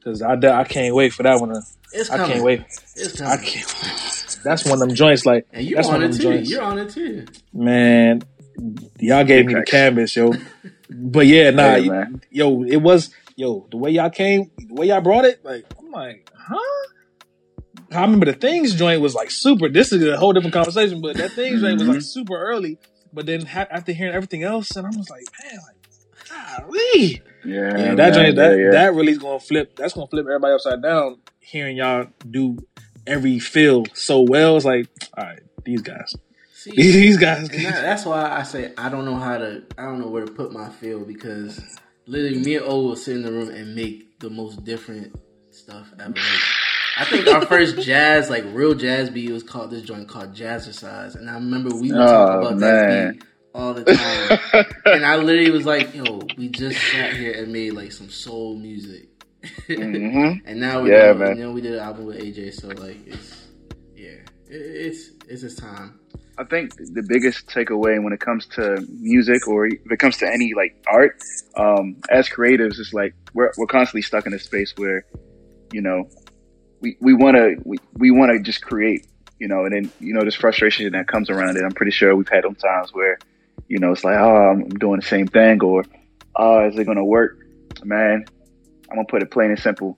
mm-hmm. 0.05 0.45
I, 0.45 0.59
I 0.59 0.63
can't 0.63 0.95
wait 0.95 1.13
for 1.13 1.23
that 1.23 1.39
one. 1.39 1.61
It's 1.93 2.09
I 2.09 2.27
can't 2.27 2.43
wait. 2.43 2.61
It's 2.95 3.17
coming. 3.17 3.33
I 3.33 3.37
can't. 3.37 4.39
That's 4.43 4.65
one 4.65 4.73
of 4.73 4.79
them 4.79 4.95
joints. 4.95 5.25
Like 5.25 5.47
and 5.51 5.65
you 5.65 5.75
that's 5.75 5.87
on 5.87 6.03
it 6.03 6.13
too. 6.13 6.23
Joints. 6.23 6.49
You're 6.49 6.61
on 6.61 6.77
it 6.77 6.89
too. 6.89 7.25
Man, 7.53 8.21
y'all 8.99 9.23
gave 9.23 9.45
me 9.45 9.53
the 9.53 9.63
canvas, 9.63 10.15
yo. 10.15 10.33
but 10.89 11.25
yeah, 11.25 11.49
nah, 11.49 11.75
hey, 11.75 12.05
yo, 12.29 12.63
it 12.63 12.77
was 12.77 13.09
yo 13.35 13.67
the 13.71 13.77
way 13.77 13.91
y'all 13.91 14.09
came, 14.09 14.51
the 14.57 14.73
way 14.73 14.87
y'all 14.87 15.01
brought 15.01 15.25
it. 15.25 15.43
Like 15.43 15.65
I'm 15.79 15.91
like, 15.91 16.29
huh? 16.37 16.87
I 17.91 18.01
remember 18.01 18.25
the 18.25 18.33
things 18.33 18.75
joint 18.75 19.01
was 19.01 19.15
like 19.15 19.31
super. 19.31 19.69
This 19.69 19.91
is 19.91 20.03
a 20.03 20.17
whole 20.17 20.33
different 20.33 20.53
conversation, 20.53 21.01
but 21.01 21.17
that 21.17 21.31
things 21.31 21.61
joint 21.61 21.79
was 21.79 21.87
like 21.87 21.97
mm-hmm. 21.97 22.01
super 22.01 22.37
early. 22.37 22.77
But 23.13 23.25
then 23.25 23.45
ha- 23.45 23.67
after 23.71 23.93
hearing 23.93 24.13
everything 24.13 24.43
else, 24.43 24.75
and 24.75 24.85
I 24.85 24.89
was 24.89 25.09
like, 25.09 25.23
man, 25.41 25.59
like, 25.65 26.67
golly. 26.67 27.21
Yeah, 27.45 27.77
yeah, 27.77 27.95
that 27.95 28.13
joint, 28.13 28.35
that 28.35 28.57
yeah. 28.57 28.71
that 28.71 28.93
really 28.93 29.11
is 29.11 29.17
gonna 29.17 29.39
flip. 29.39 29.75
That's 29.75 29.93
gonna 29.93 30.07
flip 30.07 30.25
everybody 30.25 30.53
upside 30.53 30.81
down. 30.81 31.19
Hearing 31.39 31.77
y'all 31.77 32.07
do 32.29 32.57
every 33.05 33.39
feel 33.39 33.85
so 33.93 34.21
well, 34.21 34.57
it's 34.57 34.65
like, 34.65 34.87
all 35.17 35.25
right, 35.25 35.41
these 35.63 35.81
guys, 35.81 36.15
See, 36.65 36.71
these 36.75 37.17
guys. 37.17 37.47
That, 37.49 37.81
that's 37.81 38.05
why 38.05 38.29
I 38.31 38.43
say 38.43 38.73
I 38.77 38.89
don't 38.89 39.05
know 39.05 39.17
how 39.17 39.37
to. 39.37 39.63
I 39.77 39.83
don't 39.83 39.99
know 39.99 40.07
where 40.07 40.25
to 40.25 40.31
put 40.31 40.51
my 40.51 40.69
feel 40.69 41.01
because 41.01 41.61
literally 42.07 42.39
me 42.39 42.55
and 42.55 42.65
O 42.65 42.81
will 42.81 42.95
sit 42.95 43.15
in 43.15 43.21
the 43.21 43.31
room 43.31 43.49
and 43.49 43.75
make 43.75 44.19
the 44.19 44.29
most 44.29 44.63
different 44.63 45.15
stuff 45.51 45.93
ever. 45.99 46.09
Like, 46.09 46.41
I 46.97 47.05
think 47.05 47.27
our 47.27 47.45
first 47.45 47.81
jazz, 47.81 48.29
like 48.29 48.45
real 48.47 48.73
jazz 48.73 49.11
beat, 49.11 49.31
was 49.31 49.43
called 49.43 49.69
this 49.69 49.83
joint 49.83 50.07
called 50.07 50.33
Jazzercise, 50.33 51.15
and 51.15 51.29
I 51.29 51.35
remember 51.35 51.69
we 51.75 51.91
would 51.91 52.01
oh, 52.01 52.05
talk 52.05 52.41
about 52.41 52.57
man. 52.57 52.59
that 52.59 53.13
beat 53.13 53.23
all 53.55 53.73
the 53.73 53.85
time. 53.85 54.65
and 54.85 55.05
I 55.05 55.15
literally 55.15 55.51
was 55.51 55.65
like, 55.65 55.95
"Yo, 55.95 56.21
we 56.37 56.49
just 56.49 56.79
sat 56.91 57.13
here 57.13 57.33
and 57.33 57.51
made 57.51 57.71
like 57.71 57.91
some 57.91 58.09
soul 58.09 58.55
music." 58.57 59.09
mm-hmm. 59.43 60.45
and 60.47 60.59
now 60.59 60.81
we, 60.81 60.91
yeah, 60.91 61.13
man. 61.13 61.37
You 61.37 61.45
know, 61.45 61.51
we 61.51 61.61
did 61.61 61.73
an 61.73 61.79
album 61.79 62.05
with 62.05 62.19
AJ, 62.19 62.53
so 62.53 62.67
like 62.67 62.97
it's 63.07 63.47
yeah. 63.95 64.17
it's 64.47 65.11
it's 65.27 65.41
his 65.41 65.55
time. 65.55 65.99
I 66.37 66.43
think 66.43 66.75
the 66.75 67.03
biggest 67.07 67.47
takeaway 67.47 68.01
when 68.03 68.11
it 68.11 68.19
comes 68.19 68.45
to 68.47 68.85
music 68.89 69.47
or 69.47 69.67
if 69.67 69.89
it 69.89 69.99
comes 69.99 70.17
to 70.17 70.27
any 70.27 70.53
like 70.53 70.75
art, 70.91 71.17
um, 71.55 71.95
as 72.09 72.27
creatives, 72.27 72.77
it's 72.77 72.93
like 72.93 73.15
we're 73.33 73.51
we're 73.57 73.67
constantly 73.67 74.01
stuck 74.01 74.27
in 74.27 74.33
a 74.33 74.39
space 74.39 74.73
where, 74.75 75.05
you 75.71 75.81
know, 75.81 76.09
we 76.81 76.97
we 76.99 77.13
want 77.13 77.37
to 77.37 77.55
we, 77.63 77.77
we 77.93 78.11
want 78.11 78.33
to 78.33 78.39
just 78.39 78.61
create, 78.61 79.07
you 79.39 79.47
know, 79.47 79.63
and 79.63 79.73
then 79.73 79.91
you 79.99 80.13
know 80.13 80.25
this 80.25 80.35
frustration 80.35 80.91
that 80.91 81.07
comes 81.07 81.29
around 81.29 81.55
it. 81.55 81.63
I'm 81.63 81.71
pretty 81.71 81.93
sure 81.93 82.13
we've 82.15 82.27
had 82.27 82.43
them 82.43 82.55
times 82.55 82.93
where, 82.93 83.17
you 83.67 83.79
know, 83.79 83.91
it's 83.91 84.03
like 84.03 84.17
oh 84.17 84.35
I'm 84.35 84.69
doing 84.69 84.99
the 84.99 85.05
same 85.05 85.27
thing 85.27 85.61
or 85.63 85.83
oh 86.35 86.67
is 86.67 86.77
it 86.77 86.85
gonna 86.85 87.05
work? 87.05 87.39
Man, 87.83 88.25
I'm 88.89 88.95
gonna 88.95 89.07
put 89.07 89.21
it 89.21 89.31
plain 89.31 89.51
and 89.51 89.59
simple 89.59 89.97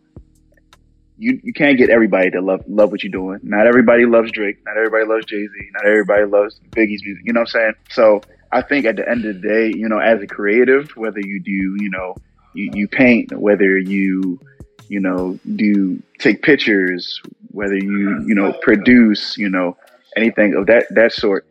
you 1.18 1.39
you 1.43 1.53
can't 1.53 1.78
get 1.78 1.89
everybody 1.89 2.30
to 2.32 2.41
love 2.41 2.63
love 2.68 2.91
what 2.91 3.03
you're 3.03 3.11
doing. 3.11 3.39
Not 3.43 3.68
everybody 3.68 4.05
loves 4.05 4.32
Drake. 4.32 4.57
Not 4.65 4.78
everybody 4.78 5.05
loves 5.05 5.26
Jay 5.26 5.45
Z. 5.45 5.70
Not 5.74 5.86
everybody 5.86 6.26
loves 6.26 6.59
Biggie's 6.72 7.03
music. 7.03 7.24
You 7.26 7.34
know 7.34 7.41
what 7.41 7.55
I'm 7.55 7.61
saying? 7.61 7.74
So 7.89 8.22
I 8.51 8.61
think 8.61 8.86
at 8.86 8.95
the 8.95 9.09
end 9.09 9.26
of 9.26 9.41
the 9.41 9.47
day, 9.47 9.72
you 9.76 9.89
know, 9.89 9.99
as 9.99 10.22
a 10.22 10.28
creative, 10.28 10.91
whether 10.95 11.20
you 11.20 11.41
do, 11.41 11.51
you 11.51 11.89
know, 11.89 12.15
you, 12.53 12.72
you 12.74 12.88
paint, 12.88 13.38
whether 13.38 13.78
you, 13.78 14.39
you 14.88 14.99
know, 14.99 15.38
do 15.55 16.01
take 16.20 16.43
pictures, 16.43 17.22
whether 17.51 17.76
you, 17.76 18.24
you 18.26 18.36
know, 18.36 18.53
produce, 18.61 19.38
you 19.38 19.49
know, 19.49 19.76
anything 20.15 20.53
of 20.53 20.68
that 20.68 20.86
that 20.91 21.13
sort. 21.13 21.45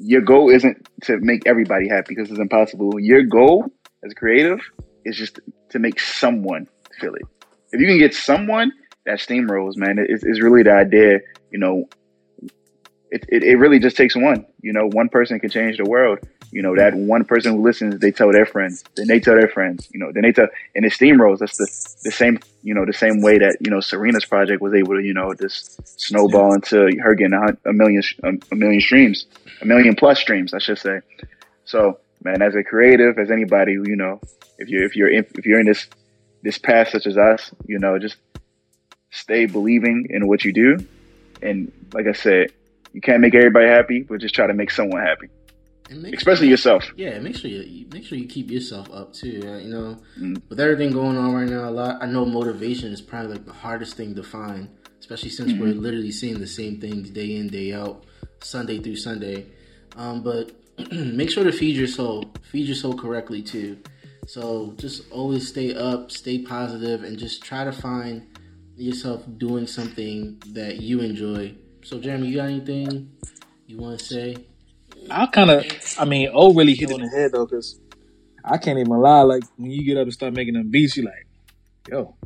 Your 0.00 0.20
goal 0.20 0.50
isn't 0.50 0.88
to 1.04 1.18
make 1.20 1.46
everybody 1.46 1.88
happy 1.88 2.14
because 2.14 2.30
it's 2.30 2.40
impossible. 2.40 2.98
Your 2.98 3.22
goal 3.22 3.66
as 4.04 4.12
a 4.12 4.14
creative 4.14 4.60
is 5.04 5.16
just 5.16 5.40
to 5.70 5.78
make 5.78 6.00
someone 6.00 6.66
feel 7.00 7.14
it 7.14 7.22
if 7.72 7.80
you 7.80 7.86
can 7.86 7.98
get 7.98 8.14
someone 8.14 8.72
that 9.06 9.18
steamrolls, 9.18 9.76
man, 9.76 9.98
it's, 9.98 10.24
it's 10.24 10.40
really 10.40 10.62
the 10.62 10.72
idea, 10.72 11.20
you 11.50 11.58
know, 11.58 11.88
it, 13.10 13.24
it, 13.28 13.42
it, 13.42 13.56
really 13.56 13.78
just 13.78 13.96
takes 13.96 14.14
one, 14.14 14.44
you 14.62 14.72
know, 14.72 14.88
one 14.92 15.08
person 15.08 15.40
can 15.40 15.50
change 15.50 15.78
the 15.78 15.84
world. 15.84 16.18
You 16.50 16.62
know, 16.62 16.74
that 16.76 16.94
one 16.94 17.24
person 17.24 17.56
who 17.56 17.62
listens, 17.62 17.98
they 17.98 18.10
tell 18.10 18.32
their 18.32 18.46
friends, 18.46 18.84
then 18.96 19.06
they 19.06 19.20
tell 19.20 19.34
their 19.34 19.48
friends, 19.48 19.88
you 19.92 20.00
know, 20.00 20.12
then 20.12 20.22
they 20.22 20.32
tell, 20.32 20.48
and 20.74 20.84
it 20.84 20.92
steamrolls. 20.92 21.38
That's 21.40 21.58
the, 21.58 21.66
the 22.04 22.10
same, 22.10 22.38
you 22.62 22.74
know, 22.74 22.86
the 22.86 22.92
same 22.92 23.20
way 23.20 23.38
that, 23.38 23.58
you 23.60 23.70
know, 23.70 23.80
Serena's 23.80 24.24
project 24.24 24.62
was 24.62 24.72
able 24.72 24.94
to, 24.94 25.02
you 25.02 25.12
know, 25.12 25.34
just 25.34 25.86
snowball 26.00 26.54
into 26.54 26.90
her 27.02 27.14
getting 27.14 27.34
a, 27.34 27.68
a 27.68 27.72
million, 27.72 28.02
um, 28.24 28.40
a 28.50 28.54
million 28.54 28.80
streams, 28.80 29.26
a 29.60 29.66
million 29.66 29.94
plus 29.94 30.20
streams, 30.20 30.54
I 30.54 30.58
should 30.58 30.78
say. 30.78 31.00
So, 31.64 31.98
man, 32.24 32.40
as 32.40 32.54
a 32.54 32.64
creative, 32.64 33.18
as 33.18 33.30
anybody, 33.30 33.74
who, 33.74 33.84
you 33.86 33.96
know, 33.96 34.20
if 34.58 34.68
you're, 34.68 34.84
if 34.84 34.96
you're, 34.96 35.10
in, 35.10 35.26
if 35.36 35.44
you're 35.44 35.60
in 35.60 35.66
this 35.66 35.86
this 36.42 36.58
path 36.58 36.88
such 36.88 37.06
as 37.06 37.18
us, 37.18 37.50
you 37.66 37.78
know, 37.78 37.98
just 37.98 38.16
stay 39.10 39.46
believing 39.46 40.06
in 40.10 40.28
what 40.28 40.44
you 40.44 40.52
do. 40.52 40.78
And 41.42 41.72
like 41.92 42.06
I 42.06 42.12
said, 42.12 42.52
you 42.92 43.00
can't 43.00 43.20
make 43.20 43.34
everybody 43.34 43.66
happy, 43.66 44.02
but 44.02 44.20
just 44.20 44.34
try 44.34 44.46
to 44.46 44.54
make 44.54 44.70
someone 44.70 45.02
happy. 45.02 45.28
Especially 45.90 46.46
sure, 46.46 46.50
yourself. 46.50 46.92
Yeah, 46.96 47.18
make 47.18 47.36
sure 47.36 47.50
you 47.50 47.86
make 47.92 48.04
sure 48.04 48.18
you 48.18 48.26
keep 48.26 48.50
yourself 48.50 48.90
up 48.92 49.12
too. 49.12 49.42
Uh, 49.44 49.58
you 49.58 49.70
know, 49.70 49.98
mm. 50.18 50.42
with 50.48 50.60
everything 50.60 50.92
going 50.92 51.16
on 51.16 51.34
right 51.34 51.48
now, 51.48 51.68
a 51.68 51.70
lot. 51.70 52.02
I 52.02 52.06
know 52.06 52.24
motivation 52.24 52.92
is 52.92 53.00
probably 53.00 53.32
like 53.32 53.46
the 53.46 53.52
hardest 53.52 53.96
thing 53.96 54.14
to 54.14 54.22
find, 54.22 54.68
especially 55.00 55.30
since 55.30 55.52
mm-hmm. 55.52 55.62
we're 55.62 55.74
literally 55.74 56.12
seeing 56.12 56.38
the 56.38 56.46
same 56.46 56.80
things 56.80 57.10
day 57.10 57.36
in 57.36 57.48
day 57.48 57.72
out, 57.72 58.04
Sunday 58.40 58.78
through 58.78 58.96
Sunday. 58.96 59.46
Um, 59.96 60.22
but 60.22 60.52
make 60.92 61.30
sure 61.30 61.44
to 61.44 61.52
feed 61.52 61.76
your 61.76 61.88
soul, 61.88 62.32
feed 62.50 62.66
your 62.66 62.76
soul 62.76 62.96
correctly 62.96 63.42
too. 63.42 63.78
So 64.26 64.74
just 64.76 65.10
always 65.10 65.48
stay 65.48 65.74
up, 65.74 66.10
stay 66.10 66.40
positive, 66.40 67.02
and 67.02 67.18
just 67.18 67.42
try 67.42 67.64
to 67.64 67.72
find 67.72 68.26
yourself 68.76 69.24
doing 69.38 69.66
something 69.66 70.40
that 70.48 70.80
you 70.80 71.00
enjoy. 71.00 71.54
So, 71.82 71.98
Jeremy, 71.98 72.28
you 72.28 72.36
got 72.36 72.50
anything 72.50 73.10
you 73.66 73.78
want 73.78 73.98
to 73.98 74.04
say? 74.04 74.36
I 75.10 75.26
kind 75.26 75.50
of, 75.50 75.64
I 75.98 76.04
mean, 76.04 76.30
oh, 76.32 76.54
really 76.54 76.74
hit 76.74 76.92
on 76.92 77.00
the 77.00 77.08
head 77.08 77.32
though, 77.32 77.46
because 77.46 77.80
I 78.44 78.58
can't 78.58 78.78
even 78.78 78.92
lie. 78.92 79.22
Like 79.22 79.42
when 79.56 79.70
you 79.70 79.84
get 79.84 79.96
up 79.96 80.04
and 80.04 80.12
start 80.12 80.34
making 80.34 80.54
them 80.54 80.70
beats, 80.70 80.96
you 80.96 81.04
like, 81.04 81.26
yo, 81.88 82.16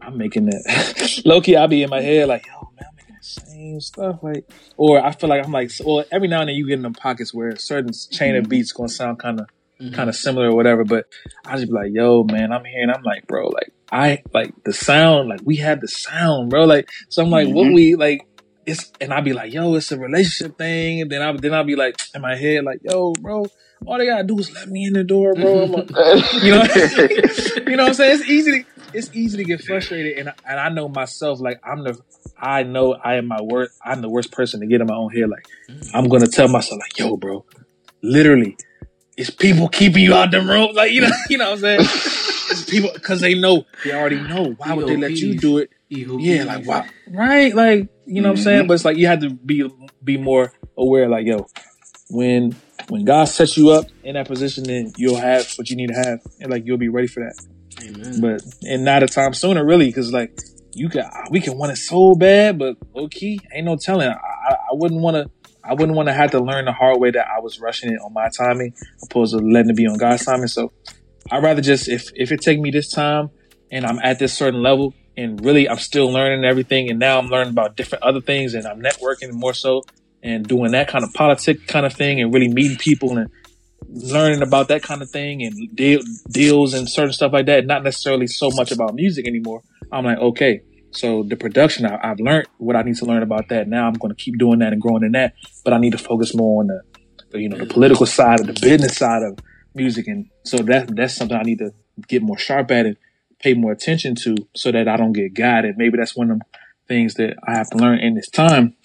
I'm 0.00 0.16
making 0.16 0.46
that. 0.46 1.22
Low 1.24 1.40
key, 1.40 1.56
I'll 1.56 1.68
be 1.68 1.82
in 1.82 1.90
my 1.90 2.00
head 2.00 2.28
like, 2.28 2.46
yo, 2.46 2.70
man, 2.76 2.86
I'm 2.88 2.96
making 2.96 3.16
the 3.16 3.24
same 3.24 3.80
stuff. 3.80 4.22
Like, 4.22 4.50
or 4.76 5.04
I 5.04 5.12
feel 5.12 5.28
like 5.28 5.44
I'm 5.44 5.52
like, 5.52 5.70
or 5.84 6.04
every 6.10 6.28
now 6.28 6.40
and 6.40 6.48
then 6.48 6.56
you 6.56 6.66
get 6.66 6.74
in 6.74 6.82
them 6.82 6.94
pockets 6.94 7.34
where 7.34 7.48
a 7.48 7.58
certain 7.58 7.92
chain 8.10 8.36
of 8.36 8.48
beats 8.48 8.72
gonna 8.72 8.88
sound 8.88 9.18
kind 9.18 9.40
of 9.40 9.48
mm-hmm. 9.80 9.94
kind 9.94 10.08
of 10.08 10.16
similar 10.16 10.50
or 10.50 10.56
whatever. 10.56 10.84
But 10.84 11.06
I 11.44 11.56
just 11.56 11.68
be 11.68 11.72
like, 11.72 11.92
yo, 11.92 12.24
man, 12.24 12.52
I'm 12.52 12.64
here 12.64 12.82
and 12.82 12.92
I'm 12.92 13.02
like, 13.02 13.26
bro, 13.26 13.48
like 13.48 13.72
I 13.90 14.22
like 14.32 14.54
the 14.64 14.72
sound, 14.72 15.28
like 15.28 15.40
we 15.44 15.56
had 15.56 15.80
the 15.80 15.88
sound, 15.88 16.50
bro. 16.50 16.64
Like 16.64 16.88
so 17.08 17.22
I'm 17.22 17.30
like, 17.30 17.48
mm-hmm. 17.48 17.56
what 17.56 17.72
we 17.72 17.94
like 17.96 18.26
it's 18.70 18.92
and 19.00 19.12
I'd 19.12 19.24
be 19.24 19.32
like, 19.32 19.52
yo, 19.52 19.74
it's 19.74 19.92
a 19.92 19.98
relationship 19.98 20.56
thing. 20.56 21.02
And 21.02 21.10
then 21.10 21.22
I 21.22 21.32
then 21.32 21.54
I'd 21.54 21.66
be 21.66 21.76
like 21.76 21.96
in 22.14 22.22
my 22.22 22.36
head, 22.36 22.64
like, 22.64 22.80
yo, 22.82 23.12
bro, 23.12 23.46
all 23.86 23.98
they 23.98 24.06
gotta 24.06 24.24
do 24.24 24.38
is 24.38 24.52
let 24.52 24.68
me 24.68 24.86
in 24.86 24.92
the 24.92 25.04
door, 25.04 25.34
bro. 25.34 25.64
Like, 25.64 25.90
you 26.42 26.50
know, 26.50 26.62
you 27.70 27.76
know 27.76 27.84
what 27.84 27.88
I'm 27.88 27.94
saying? 27.94 28.20
It's 28.20 28.28
easy 28.28 28.62
to 28.62 28.70
it's 28.92 29.10
easy 29.14 29.36
to 29.38 29.44
get 29.44 29.62
frustrated 29.62 30.18
and 30.18 30.32
and 30.46 30.60
I 30.60 30.68
know 30.68 30.88
myself, 30.88 31.40
like 31.40 31.60
I'm 31.64 31.84
the 31.84 31.98
I 32.36 32.62
know 32.62 32.94
I 32.94 33.16
am 33.16 33.26
my 33.26 33.40
worst 33.42 33.78
I'm 33.84 34.00
the 34.00 34.08
worst 34.08 34.32
person 34.32 34.60
to 34.60 34.66
get 34.66 34.80
in 34.80 34.86
my 34.86 34.94
own 34.94 35.10
head. 35.10 35.28
Like. 35.28 35.46
I'm 35.94 36.08
gonna 36.08 36.26
tell 36.26 36.48
myself 36.48 36.80
like, 36.80 36.98
yo, 36.98 37.16
bro, 37.16 37.44
literally 38.02 38.56
it's 39.20 39.28
people 39.28 39.68
keeping 39.68 40.02
you 40.02 40.14
out 40.14 40.30
the 40.30 40.40
room. 40.40 40.74
Like, 40.74 40.92
you 40.92 41.02
know, 41.02 41.10
you 41.28 41.36
know 41.36 41.50
what 41.50 41.54
I'm 41.54 41.60
saying? 41.60 41.80
it's 41.80 42.64
people, 42.64 42.90
cause 43.02 43.20
they 43.20 43.34
know, 43.38 43.66
they 43.84 43.92
already 43.92 44.20
know. 44.20 44.54
Why 44.56 44.72
would 44.72 44.88
they 44.88 44.96
let 44.96 45.12
you 45.12 45.38
do 45.38 45.58
it? 45.58 45.70
Yeah, 45.90 46.44
like, 46.44 46.64
why? 46.64 46.88
Right? 47.08 47.54
Like, 47.54 47.88
you 48.10 48.20
know 48.20 48.30
what 48.30 48.38
I'm 48.38 48.42
saying? 48.42 48.58
Mm-hmm. 48.60 48.68
But 48.68 48.74
it's 48.74 48.84
like, 48.84 48.96
you 48.96 49.06
have 49.06 49.20
to 49.20 49.30
be, 49.30 49.70
be 50.02 50.16
more 50.16 50.52
aware, 50.76 51.08
like, 51.08 51.26
yo, 51.26 51.46
when, 52.10 52.56
when 52.88 53.04
God 53.04 53.26
sets 53.26 53.56
you 53.56 53.70
up 53.70 53.86
in 54.02 54.14
that 54.14 54.26
position, 54.26 54.64
then 54.64 54.92
you'll 54.96 55.16
have 55.16 55.52
what 55.54 55.70
you 55.70 55.76
need 55.76 55.88
to 55.88 55.94
have. 55.94 56.20
And 56.40 56.50
like, 56.50 56.66
you'll 56.66 56.76
be 56.76 56.88
ready 56.88 57.06
for 57.06 57.20
that. 57.20 57.46
Amen. 57.82 58.20
But, 58.20 58.42
and 58.68 58.84
not 58.84 59.04
a 59.04 59.06
time 59.06 59.32
sooner, 59.32 59.64
really, 59.64 59.90
cause 59.92 60.12
like, 60.12 60.36
you 60.72 60.88
can, 60.88 61.08
we 61.30 61.40
can 61.40 61.56
want 61.56 61.72
it 61.72 61.76
so 61.76 62.14
bad, 62.14 62.58
but 62.58 62.76
okay, 62.96 63.38
ain't 63.54 63.66
no 63.66 63.76
telling. 63.76 64.08
I, 64.08 64.12
I 64.52 64.72
wouldn't 64.72 65.00
want 65.00 65.16
to, 65.16 65.30
I 65.64 65.74
wouldn't 65.74 65.96
want 65.96 66.08
to 66.08 66.12
have 66.12 66.32
to 66.32 66.40
learn 66.40 66.64
the 66.64 66.72
hard 66.72 67.00
way 67.00 67.10
that 67.12 67.26
I 67.28 67.40
was 67.40 67.60
rushing 67.60 67.92
it 67.92 68.00
on 68.04 68.12
my 68.12 68.28
timing 68.28 68.74
opposed 69.04 69.38
to 69.38 69.44
letting 69.44 69.70
it 69.70 69.76
be 69.76 69.86
on 69.86 69.98
God's 69.98 70.24
timing. 70.24 70.48
So 70.48 70.72
I'd 71.30 71.44
rather 71.44 71.60
just, 71.60 71.88
if, 71.88 72.10
if 72.14 72.32
it 72.32 72.40
take 72.40 72.58
me 72.58 72.70
this 72.70 72.90
time 72.90 73.30
and 73.70 73.86
I'm 73.86 74.00
at 74.00 74.18
this 74.18 74.32
certain 74.32 74.62
level 74.62 74.94
and 75.16 75.44
really 75.44 75.68
I'm 75.68 75.78
still 75.78 76.10
learning 76.10 76.44
everything 76.44 76.90
and 76.90 76.98
now 76.98 77.18
I'm 77.18 77.28
learning 77.28 77.52
about 77.52 77.76
different 77.76 78.04
other 78.04 78.20
things 78.20 78.54
and 78.54 78.66
I'm 78.66 78.80
networking 78.80 79.32
more 79.32 79.54
so 79.54 79.82
and 80.22 80.46
doing 80.46 80.72
that 80.72 80.88
kind 80.88 81.04
of 81.04 81.12
politic 81.14 81.66
kind 81.66 81.86
of 81.86 81.92
thing 81.92 82.20
and 82.20 82.32
really 82.32 82.48
meeting 82.48 82.76
people 82.76 83.16
and 83.16 83.30
learning 83.88 84.42
about 84.42 84.68
that 84.68 84.82
kind 84.82 85.02
of 85.02 85.10
thing 85.10 85.42
and 85.42 85.74
deal, 85.74 86.00
deals 86.30 86.74
and 86.74 86.88
certain 86.88 87.12
stuff 87.12 87.32
like 87.32 87.46
that. 87.46 87.66
Not 87.66 87.82
necessarily 87.82 88.26
so 88.26 88.50
much 88.50 88.70
about 88.70 88.94
music 88.94 89.26
anymore. 89.26 89.62
I'm 89.90 90.04
like, 90.04 90.18
okay, 90.18 90.62
so 90.92 91.22
the 91.22 91.36
production, 91.36 91.86
I, 91.86 92.06
have 92.06 92.20
learned 92.20 92.48
what 92.58 92.76
I 92.76 92.82
need 92.82 92.96
to 92.96 93.04
learn 93.04 93.22
about 93.22 93.48
that. 93.48 93.68
Now 93.68 93.86
I'm 93.86 93.94
going 93.94 94.14
to 94.14 94.22
keep 94.22 94.38
doing 94.38 94.58
that 94.60 94.72
and 94.72 94.82
growing 94.82 95.04
in 95.04 95.12
that, 95.12 95.34
but 95.64 95.72
I 95.72 95.78
need 95.78 95.92
to 95.92 95.98
focus 95.98 96.34
more 96.34 96.62
on 96.62 96.68
the, 96.68 96.82
the, 97.30 97.40
you 97.40 97.48
know, 97.48 97.58
the 97.58 97.66
political 97.66 98.06
side 98.06 98.40
of 98.40 98.46
the 98.46 98.52
business 98.52 98.96
side 98.96 99.22
of 99.22 99.38
music. 99.74 100.06
And 100.08 100.26
so 100.44 100.58
that, 100.58 100.94
that's 100.94 101.16
something 101.16 101.36
I 101.36 101.42
need 101.42 101.58
to 101.58 101.72
get 102.08 102.22
more 102.22 102.38
sharp 102.38 102.70
at 102.70 102.86
and 102.86 102.96
pay 103.40 103.54
more 103.54 103.72
attention 103.72 104.14
to 104.14 104.36
so 104.54 104.72
that 104.72 104.88
I 104.88 104.96
don't 104.96 105.12
get 105.12 105.34
guided. 105.34 105.76
Maybe 105.76 105.98
that's 105.98 106.16
one 106.16 106.30
of 106.30 106.38
the 106.38 106.44
things 106.88 107.14
that 107.14 107.36
I 107.46 107.52
have 107.52 107.70
to 107.70 107.78
learn 107.78 107.98
in 107.98 108.14
this 108.14 108.28
time, 108.28 108.76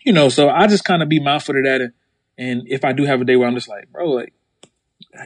you 0.00 0.12
know, 0.12 0.28
so 0.28 0.48
I 0.48 0.66
just 0.66 0.84
kind 0.84 1.02
of 1.02 1.08
be 1.08 1.20
mindful 1.20 1.56
of 1.56 1.64
that. 1.64 1.80
And, 1.80 1.92
and 2.36 2.62
if 2.68 2.84
I 2.84 2.92
do 2.92 3.04
have 3.04 3.20
a 3.20 3.24
day 3.24 3.36
where 3.36 3.48
I'm 3.48 3.54
just 3.54 3.68
like, 3.68 3.90
bro, 3.90 4.10
like 4.10 4.32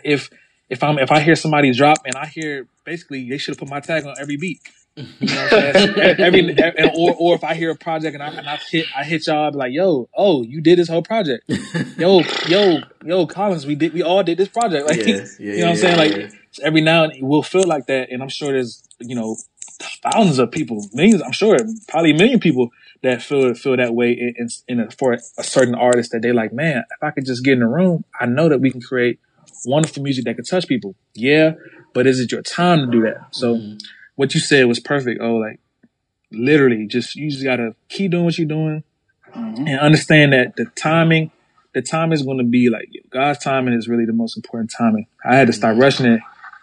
if, 0.04 0.30
if 0.68 0.82
I'm, 0.82 0.98
if 0.98 1.10
I 1.12 1.20
hear 1.20 1.36
somebody 1.36 1.72
drop 1.72 1.98
and 2.04 2.16
I 2.16 2.26
hear 2.26 2.66
basically 2.84 3.28
they 3.28 3.38
should 3.38 3.52
have 3.52 3.58
put 3.58 3.68
my 3.70 3.80
tag 3.80 4.06
on 4.06 4.14
every 4.18 4.36
beat 4.36 4.60
you 4.96 5.06
know 5.20 5.48
every, 5.52 6.58
every, 6.58 6.90
or 6.94 7.14
or 7.18 7.34
if 7.34 7.44
I 7.44 7.54
hear 7.54 7.70
a 7.70 7.76
project 7.76 8.14
and 8.14 8.22
I 8.22 8.28
and 8.28 8.48
I 8.48 8.56
hit 8.56 8.86
I 8.94 9.04
hit 9.04 9.26
y'all, 9.26 9.50
like, 9.52 9.72
yo, 9.72 10.08
oh, 10.14 10.42
you 10.42 10.60
did 10.60 10.78
this 10.78 10.88
whole 10.88 11.02
project. 11.02 11.50
Yo, 11.96 12.22
yo, 12.46 12.78
yo, 13.04 13.26
Collins, 13.26 13.66
we 13.66 13.74
did 13.74 13.92
we 13.94 14.02
all 14.02 14.22
did 14.22 14.38
this 14.38 14.48
project. 14.48 14.86
Like 14.92 15.06
yeah, 15.06 15.24
yeah, 15.38 15.52
you 15.52 15.58
know 15.58 15.66
what 15.66 15.70
I'm 15.70 15.76
saying? 15.76 15.96
Like 15.98 16.32
every 16.62 16.80
now 16.80 17.04
and 17.04 17.14
we'll 17.20 17.42
feel 17.42 17.66
like 17.66 17.86
that. 17.86 18.10
And 18.10 18.22
I'm 18.22 18.28
sure 18.28 18.52
there's, 18.52 18.82
you 19.00 19.14
know, 19.14 19.36
thousands 20.02 20.38
of 20.38 20.50
people, 20.50 20.86
millions, 20.92 21.22
I'm 21.22 21.32
sure, 21.32 21.56
probably 21.88 22.10
a 22.10 22.16
million 22.16 22.40
people 22.40 22.70
that 23.02 23.22
feel 23.22 23.54
feel 23.54 23.76
that 23.76 23.94
way 23.94 24.12
in, 24.12 24.48
in 24.68 24.80
a, 24.80 24.90
for 24.90 25.12
a 25.12 25.42
certain 25.42 25.74
artist 25.74 26.12
that 26.12 26.22
they 26.22 26.32
like, 26.32 26.52
man, 26.52 26.84
if 26.90 27.02
I 27.02 27.10
could 27.10 27.26
just 27.26 27.44
get 27.44 27.54
in 27.54 27.60
the 27.60 27.66
room, 27.66 28.04
I 28.20 28.26
know 28.26 28.48
that 28.48 28.60
we 28.60 28.70
can 28.70 28.80
create 28.80 29.18
wonderful 29.64 30.02
music 30.02 30.24
that 30.26 30.36
can 30.36 30.44
touch 30.44 30.66
people. 30.66 30.94
Yeah, 31.14 31.54
but 31.94 32.06
is 32.06 32.20
it 32.20 32.32
your 32.32 32.42
time 32.42 32.80
to 32.80 32.86
do 32.86 33.02
that? 33.02 33.34
So 33.34 33.56
mm-hmm 33.56 33.78
what 34.16 34.34
you 34.34 34.40
said 34.40 34.66
was 34.66 34.80
perfect. 34.80 35.20
Oh, 35.20 35.36
like 35.36 35.58
literally, 36.30 36.86
just 36.86 37.16
you 37.16 37.30
just 37.30 37.44
gotta 37.44 37.74
keep 37.88 38.10
doing 38.10 38.24
what 38.24 38.38
you're 38.38 38.46
doing, 38.46 38.84
mm-hmm. 39.34 39.66
and 39.66 39.80
understand 39.80 40.32
that 40.32 40.56
the 40.56 40.66
timing, 40.76 41.30
the 41.74 41.82
time 41.82 42.12
is 42.12 42.22
going 42.22 42.38
to 42.38 42.44
be 42.44 42.68
like 42.68 42.88
God's 43.10 43.40
timing 43.40 43.74
is 43.74 43.88
really 43.88 44.04
the 44.04 44.12
most 44.12 44.36
important 44.36 44.70
timing. 44.70 45.06
I 45.24 45.36
had 45.36 45.46
to 45.46 45.52
start 45.52 45.74
mm-hmm. 45.74 45.82
rushing 45.82 46.06
it, 46.06 46.20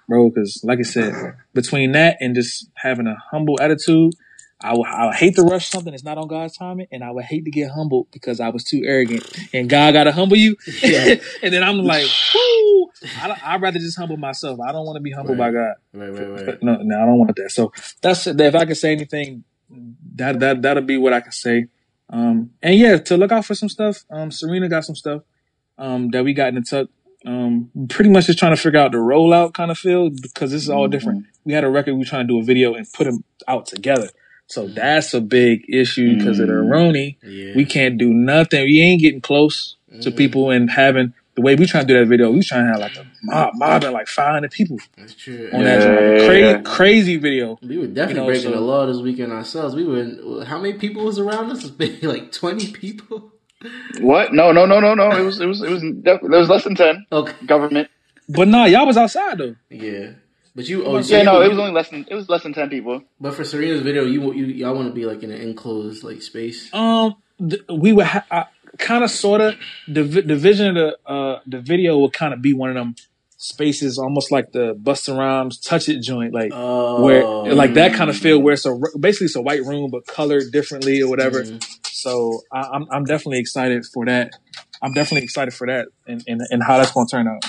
bro, 0.09 0.29
because 0.29 0.61
like 0.63 0.79
I 0.79 0.83
said, 0.83 1.35
between 1.53 1.93
that 1.93 2.17
and 2.19 2.35
just 2.35 2.69
having 2.75 3.07
a 3.07 3.15
humble 3.31 3.57
attitude, 3.61 4.13
I 4.61 4.73
would, 4.73 4.87
I 4.87 5.05
would 5.05 5.15
hate 5.15 5.35
to 5.35 5.43
rush 5.43 5.69
something 5.69 5.91
that's 5.91 6.03
not 6.03 6.17
on 6.17 6.27
God's 6.27 6.57
timing, 6.57 6.87
and 6.91 7.01
I 7.01 7.11
would 7.11 7.23
hate 7.23 7.45
to 7.45 7.51
get 7.51 7.71
humbled 7.71 8.07
because 8.11 8.41
I 8.41 8.49
was 8.49 8.65
too 8.65 8.83
arrogant. 8.83 9.25
And 9.53 9.69
God 9.69 9.93
got 9.93 10.03
to 10.03 10.11
humble 10.11 10.35
you, 10.35 10.57
yeah. 10.83 11.15
and 11.41 11.53
then 11.53 11.63
I'm 11.63 11.77
like, 11.77 12.05
whoo! 12.35 12.89
I, 13.21 13.53
would 13.53 13.61
rather 13.61 13.79
just 13.79 13.97
humble 13.97 14.17
myself. 14.17 14.59
I 14.59 14.73
don't 14.73 14.85
want 14.85 14.97
to 14.97 15.01
be 15.01 15.11
humbled 15.11 15.39
right. 15.39 15.53
by 15.53 15.59
God. 15.59 15.75
Right, 15.93 16.09
right, 16.09 16.47
right. 16.47 16.63
No, 16.63 16.75
no, 16.81 17.01
I 17.01 17.05
don't 17.05 17.17
want 17.17 17.33
that. 17.37 17.51
So 17.51 17.71
that's 18.01 18.27
if 18.27 18.55
I 18.55 18.65
can 18.65 18.75
say 18.75 18.91
anything, 18.91 19.45
that 20.15 20.39
that 20.41 20.61
that'll 20.61 20.83
be 20.83 20.97
what 20.97 21.13
I 21.13 21.21
can 21.21 21.31
say. 21.31 21.67
Um, 22.09 22.51
and 22.61 22.75
yeah, 22.75 22.97
to 22.97 23.17
look 23.17 23.31
out 23.31 23.45
for 23.45 23.55
some 23.55 23.69
stuff. 23.69 24.03
Um, 24.09 24.31
Serena 24.31 24.67
got 24.67 24.83
some 24.83 24.95
stuff 24.95 25.21
um, 25.77 26.09
that 26.09 26.23
we 26.23 26.33
got 26.33 26.49
in 26.49 26.55
the 26.55 26.61
tuck. 26.61 26.89
Um, 27.25 27.69
pretty 27.89 28.09
much 28.09 28.27
just 28.27 28.39
trying 28.39 28.55
to 28.55 28.61
figure 28.61 28.79
out 28.79 28.91
the 28.91 28.97
rollout 28.97 29.53
kind 29.53 29.71
of 29.71 29.77
feel 29.77 30.09
because 30.09 30.51
this 30.51 30.63
is 30.63 30.69
all 30.69 30.83
mm-hmm. 30.83 30.91
different. 30.91 31.25
We 31.43 31.53
had 31.53 31.63
a 31.63 31.69
record, 31.69 31.93
we 31.93 31.99
were 31.99 32.05
trying 32.05 32.27
to 32.27 32.33
do 32.33 32.39
a 32.39 32.43
video 32.43 32.75
and 32.75 32.87
put 32.91 33.05
them 33.05 33.23
out 33.47 33.65
together. 33.65 34.09
So 34.47 34.65
mm-hmm. 34.65 34.75
that's 34.75 35.13
a 35.13 35.21
big 35.21 35.65
issue 35.69 36.15
because 36.17 36.39
mm-hmm. 36.39 36.43
of 36.43 36.47
the 36.47 36.53
mm-hmm. 36.53 36.71
Roni. 36.71 37.17
Yeah. 37.21 37.55
We 37.55 37.65
can't 37.65 37.97
do 37.97 38.13
nothing. 38.13 38.63
We 38.63 38.81
ain't 38.81 39.01
getting 39.01 39.21
close 39.21 39.75
mm-hmm. 39.91 40.01
to 40.01 40.11
people 40.11 40.49
and 40.49 40.71
having 40.71 41.13
the 41.35 41.41
way 41.41 41.55
we 41.55 41.65
trying 41.65 41.87
to 41.87 41.93
do 41.93 41.99
that 41.99 42.07
video. 42.07 42.31
We 42.31 42.41
trying 42.41 42.65
to 42.65 42.71
have 42.71 42.79
like 42.79 42.97
a 42.97 43.05
mob, 43.23 43.53
mobbing 43.55 43.91
like 43.91 44.07
500 44.07 44.51
people. 44.51 44.77
That's 44.97 45.13
true. 45.13 45.49
On 45.53 45.61
yeah, 45.61 45.77
that 45.77 46.25
crazy, 46.25 46.47
yeah. 46.47 46.61
crazy 46.61 47.17
video. 47.17 47.59
We 47.61 47.77
were 47.77 47.87
definitely 47.87 48.13
you 48.13 48.19
know, 48.19 48.25
breaking 48.25 48.43
so, 48.43 48.51
the 48.51 48.61
law 48.61 48.85
this 48.85 48.97
weekend 48.97 49.31
ourselves. 49.31 49.75
We 49.75 49.85
were, 49.85 50.45
how 50.45 50.59
many 50.59 50.77
people 50.77 51.05
was 51.05 51.19
around 51.19 51.51
us? 51.51 51.71
Maybe 51.77 52.07
like 52.07 52.31
20 52.31 52.71
people. 52.71 53.33
What? 53.99 54.33
No, 54.33 54.51
no, 54.51 54.65
no, 54.65 54.79
no, 54.79 54.93
no. 54.93 55.11
It 55.11 55.23
was, 55.23 55.39
it 55.39 55.45
was, 55.45 55.61
it 55.61 55.69
was, 55.69 55.81
definitely 55.81 56.29
there 56.29 56.39
was 56.39 56.49
less 56.49 56.63
than 56.63 56.75
10. 56.75 57.05
Okay. 57.11 57.33
Government. 57.45 57.89
But 58.29 58.47
nah, 58.47 58.65
y'all 58.65 58.85
was 58.85 58.97
outside 58.97 59.39
though. 59.39 59.55
Yeah. 59.69 60.11
But 60.55 60.67
you, 60.67 60.85
oh, 60.85 61.01
so 61.01 61.13
yeah, 61.13 61.19
you, 61.19 61.25
no, 61.25 61.41
it 61.41 61.49
was 61.49 61.57
only 61.57 61.71
less 61.71 61.89
than 61.89 62.05
it 62.09 62.13
was 62.13 62.27
less 62.27 62.43
than 62.43 62.53
ten 62.53 62.69
people. 62.69 63.03
But 63.19 63.33
for 63.33 63.43
Serena's 63.43 63.81
video, 63.81 64.03
you 64.03 64.33
you 64.33 64.45
y'all 64.45 64.75
want 64.75 64.87
to 64.87 64.93
be 64.93 65.05
like 65.05 65.23
in 65.23 65.31
an 65.31 65.41
enclosed 65.41 66.03
like 66.03 66.21
space. 66.21 66.73
Um, 66.73 67.15
th- 67.37 67.61
we 67.71 67.93
were 67.93 68.03
ha- 68.03 68.49
kind 68.77 69.03
of 69.03 69.09
sort 69.09 69.41
of 69.41 69.55
the 69.87 70.03
the 70.03 70.35
vision 70.35 70.75
of 70.75 70.75
the 70.75 71.11
uh 71.11 71.39
the 71.47 71.61
video 71.61 71.97
would 71.99 72.13
kind 72.13 72.33
of 72.33 72.41
be 72.41 72.53
one 72.53 72.69
of 72.69 72.75
them 72.75 72.95
spaces, 73.37 73.97
almost 73.97 74.31
like 74.31 74.51
the 74.51 74.75
Busta 74.75 75.17
Rhymes 75.17 75.59
Touch 75.59 75.87
It 75.87 76.01
joint, 76.01 76.33
like 76.33 76.51
oh. 76.53 77.03
where 77.03 77.53
like 77.53 77.73
that 77.75 77.93
kind 77.93 78.09
of 78.09 78.17
feel 78.17 78.39
where 78.39 78.53
it's 78.53 78.65
a 78.65 78.75
basically 78.99 79.25
it's 79.25 79.35
a 79.35 79.41
white 79.41 79.63
room 79.63 79.89
but 79.89 80.05
colored 80.07 80.51
differently 80.51 81.01
or 81.01 81.09
whatever. 81.09 81.43
Mm-hmm. 81.43 81.57
So 82.01 82.41
I, 82.51 82.59
am 82.59 82.65
I'm, 82.73 82.87
I'm 82.91 83.03
definitely 83.05 83.39
excited 83.39 83.85
for 83.85 84.05
that. 84.05 84.31
I'm 84.81 84.93
definitely 84.93 85.23
excited 85.25 85.53
for 85.53 85.67
that 85.67 85.87
and 86.07 86.23
and, 86.27 86.41
and 86.49 86.63
how 86.63 86.77
that's 86.77 86.91
going 86.91 87.07
to 87.07 87.11
turn 87.11 87.27
out. 87.27 87.41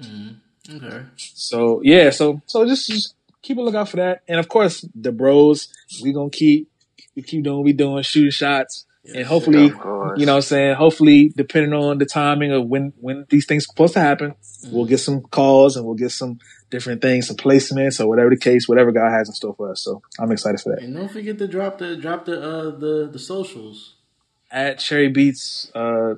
Mm-hmm. 0.00 0.76
Okay. 0.76 1.02
So 1.16 1.80
yeah, 1.82 2.10
so 2.10 2.40
so 2.46 2.66
just, 2.66 2.88
just 2.88 3.14
keep 3.42 3.58
a 3.58 3.60
lookout 3.60 3.88
for 3.88 3.96
that, 3.98 4.22
and 4.26 4.38
of 4.38 4.48
course 4.48 4.86
the 4.94 5.12
bros. 5.12 5.68
We 6.02 6.12
gonna 6.12 6.30
keep 6.30 6.68
we 7.14 7.22
keep 7.22 7.44
doing 7.44 7.62
we 7.62 7.72
doing 7.72 8.02
shooting 8.02 8.30
shots. 8.30 8.86
Yes, 9.04 9.16
and 9.16 9.26
hopefully, 9.26 9.64
you 9.64 9.74
know 9.74 10.14
what 10.14 10.28
I'm 10.28 10.40
saying, 10.40 10.76
hopefully, 10.76 11.30
depending 11.36 11.74
on 11.74 11.98
the 11.98 12.06
timing 12.06 12.52
of 12.52 12.66
when, 12.66 12.94
when 12.98 13.26
these 13.28 13.44
things 13.44 13.64
are 13.64 13.72
supposed 13.72 13.92
to 13.92 14.00
happen, 14.00 14.30
mm-hmm. 14.30 14.74
we'll 14.74 14.86
get 14.86 14.96
some 14.96 15.20
calls 15.20 15.76
and 15.76 15.84
we'll 15.84 15.94
get 15.94 16.10
some 16.10 16.38
different 16.74 17.00
things, 17.00 17.28
some 17.28 17.36
placements 17.36 18.00
or 18.00 18.08
whatever 18.08 18.30
the 18.30 18.36
case, 18.36 18.68
whatever 18.68 18.90
God 18.90 19.08
has 19.12 19.28
in 19.28 19.34
store 19.34 19.54
for 19.54 19.70
us. 19.70 19.84
So 19.84 20.02
I'm 20.18 20.32
excited 20.32 20.60
for 20.60 20.74
that. 20.74 20.82
And 20.82 20.92
don't 20.96 21.08
forget 21.08 21.38
to 21.38 21.46
drop 21.46 21.78
the, 21.78 21.96
drop 21.96 22.24
the, 22.24 22.42
uh, 22.42 22.70
the, 22.76 23.08
the 23.12 23.18
socials. 23.20 23.94
At 24.50 24.80
Cherry 24.80 25.08
Beats, 25.08 25.70
uh, 25.72 26.14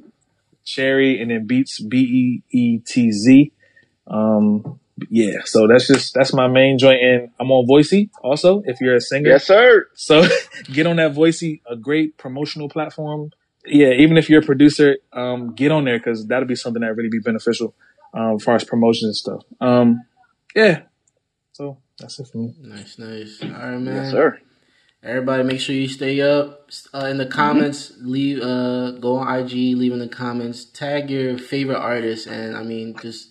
Cherry 0.65 1.21
and 1.21 1.31
then 1.31 1.47
Beats, 1.47 1.79
B 1.81 1.99
E 1.99 2.57
E 2.57 2.79
T 2.79 3.13
Z. 3.13 3.53
Um, 4.07 4.81
yeah, 5.11 5.41
so 5.45 5.69
that's 5.69 5.87
just 5.87 6.15
that's 6.15 6.33
my 6.33 6.49
main 6.49 6.79
joint, 6.79 7.03
and 7.03 7.31
I'm 7.39 7.51
on 7.51 7.67
Voisey 7.67 8.09
also. 8.23 8.63
If 8.65 8.81
you're 8.81 8.95
a 8.95 9.01
singer, 9.01 9.29
yes, 9.29 9.47
sir. 9.47 9.87
So 9.95 10.27
get 10.73 10.87
on 10.87 10.97
that 10.97 11.13
Voisey, 11.13 11.61
a 11.71 11.77
great 11.77 12.17
promotional 12.17 12.69
platform. 12.69 13.31
Yeah, 13.67 13.91
even 13.91 14.17
if 14.17 14.29
you're 14.29 14.43
a 14.43 14.45
producer, 14.45 14.97
um, 15.13 15.55
get 15.55 15.71
on 15.71 15.85
there 15.85 15.99
because 15.99 16.27
that'll 16.27 16.49
be 16.49 16.57
something 16.57 16.83
that 16.83 16.95
really 16.95 17.11
be 17.11 17.21
beneficial 17.21 17.75
um, 18.15 18.37
as 18.37 18.45
far 18.45 18.55
as 18.55 18.65
promotions 18.65 19.05
and 19.05 19.17
stuff. 19.17 19.43
Um, 19.61 20.03
yeah, 20.57 20.83
so 21.53 21.79
that's 21.99 22.19
it 22.19 22.29
for 22.29 22.39
me. 22.39 22.55
Nice, 22.61 22.99
nice. 22.99 23.43
All 23.43 23.51
right, 23.51 23.79
man. 23.79 23.97
Yes, 23.97 24.11
sir. 24.11 24.41
Everybody, 25.03 25.45
make 25.45 25.61
sure 25.61 25.75
you 25.75 25.89
stay 25.89 26.21
up 26.21 26.71
uh, 26.93 27.07
in 27.07 27.19
the 27.19 27.27
comments. 27.27 27.93
Mm-hmm. 27.93 28.11
Leave, 28.11 28.43
uh, 28.43 28.91
go 28.93 29.19
on 29.19 29.39
IG, 29.39 29.53
leave 29.77 29.93
in 29.93 30.01
the 30.01 30.09
comments, 30.09 30.65
tag 30.65 31.11
your 31.11 31.39
favorite 31.39 31.79
artist, 31.79 32.27
and 32.27 32.57
I 32.57 32.63
mean, 32.63 32.97
just 33.01 33.31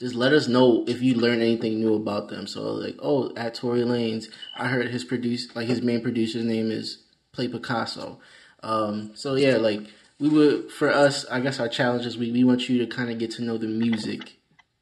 just 0.00 0.14
let 0.14 0.32
us 0.32 0.48
know 0.48 0.84
if 0.86 1.00
you 1.00 1.14
learn 1.14 1.40
anything 1.40 1.80
new 1.80 1.94
about 1.94 2.28
them. 2.28 2.46
So 2.46 2.72
like, 2.72 2.96
oh, 3.00 3.32
at 3.36 3.54
Tory 3.54 3.82
Lanez, 3.82 4.26
I 4.56 4.68
heard 4.68 4.88
his 4.88 5.04
produce 5.04 5.54
like 5.54 5.68
his 5.68 5.80
main 5.80 6.02
producer's 6.02 6.44
name 6.44 6.70
is 6.70 7.04
Play 7.32 7.48
Picasso. 7.48 8.18
Um, 8.62 9.12
so 9.14 9.36
yeah, 9.36 9.56
like 9.56 9.82
we 10.18 10.28
would 10.28 10.72
for 10.72 10.90
us, 10.90 11.24
I 11.26 11.40
guess 11.40 11.60
our 11.60 11.68
challenge 11.68 12.04
is 12.04 12.18
we, 12.18 12.32
we 12.32 12.44
want 12.44 12.68
you 12.68 12.78
to 12.78 12.86
kind 12.86 13.10
of 13.10 13.18
get 13.18 13.30
to 13.32 13.42
know 13.42 13.56
the 13.58 13.68
music 13.68 14.37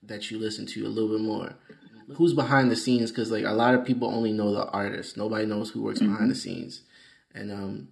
that 0.07 0.31
you 0.31 0.39
listen 0.39 0.67
to 0.67 0.87
a 0.87 0.89
little 0.89 1.11
bit 1.11 1.21
more. 1.21 1.55
Who's 2.15 2.35
behind 2.35 2.71
the 2.71 2.77
scenes? 2.77 3.11
Because 3.11 3.31
like 3.31 3.45
a 3.45 3.53
lot 3.53 3.75
of 3.75 3.85
people 3.85 4.09
only 4.09 4.33
know 4.33 4.53
the 4.53 4.67
artist. 4.67 5.17
Nobody 5.17 5.47
knows 5.47 5.71
who 5.71 5.83
works 5.83 5.99
mm-hmm. 5.99 6.13
behind 6.13 6.31
the 6.31 6.37
scenes. 6.37 6.83
And 7.35 7.53
um, 7.53 7.89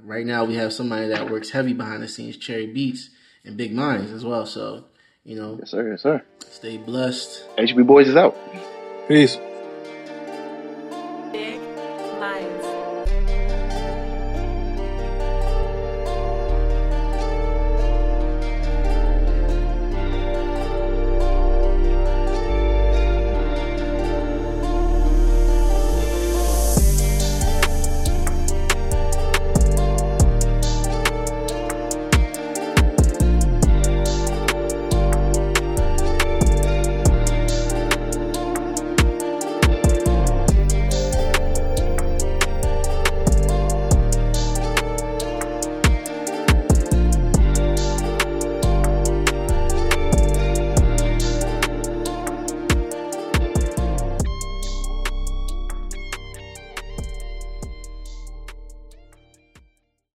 right 0.00 0.24
now 0.24 0.44
we 0.44 0.54
have 0.54 0.72
somebody 0.72 1.08
that 1.08 1.30
works 1.30 1.50
heavy 1.50 1.74
behind 1.74 2.02
the 2.02 2.08
scenes, 2.08 2.36
Cherry 2.36 2.66
Beats 2.66 3.10
and 3.44 3.56
Big 3.56 3.74
Minds 3.74 4.10
as 4.10 4.24
well. 4.24 4.46
So 4.46 4.84
you 5.24 5.36
know, 5.36 5.56
yes 5.58 5.70
sir, 5.70 5.90
yes 5.90 6.02
sir. 6.02 6.22
Stay 6.50 6.78
blessed. 6.78 7.44
HB 7.58 7.86
Boys 7.86 8.08
is 8.08 8.16
out. 8.16 8.36
Peace. 9.06 9.36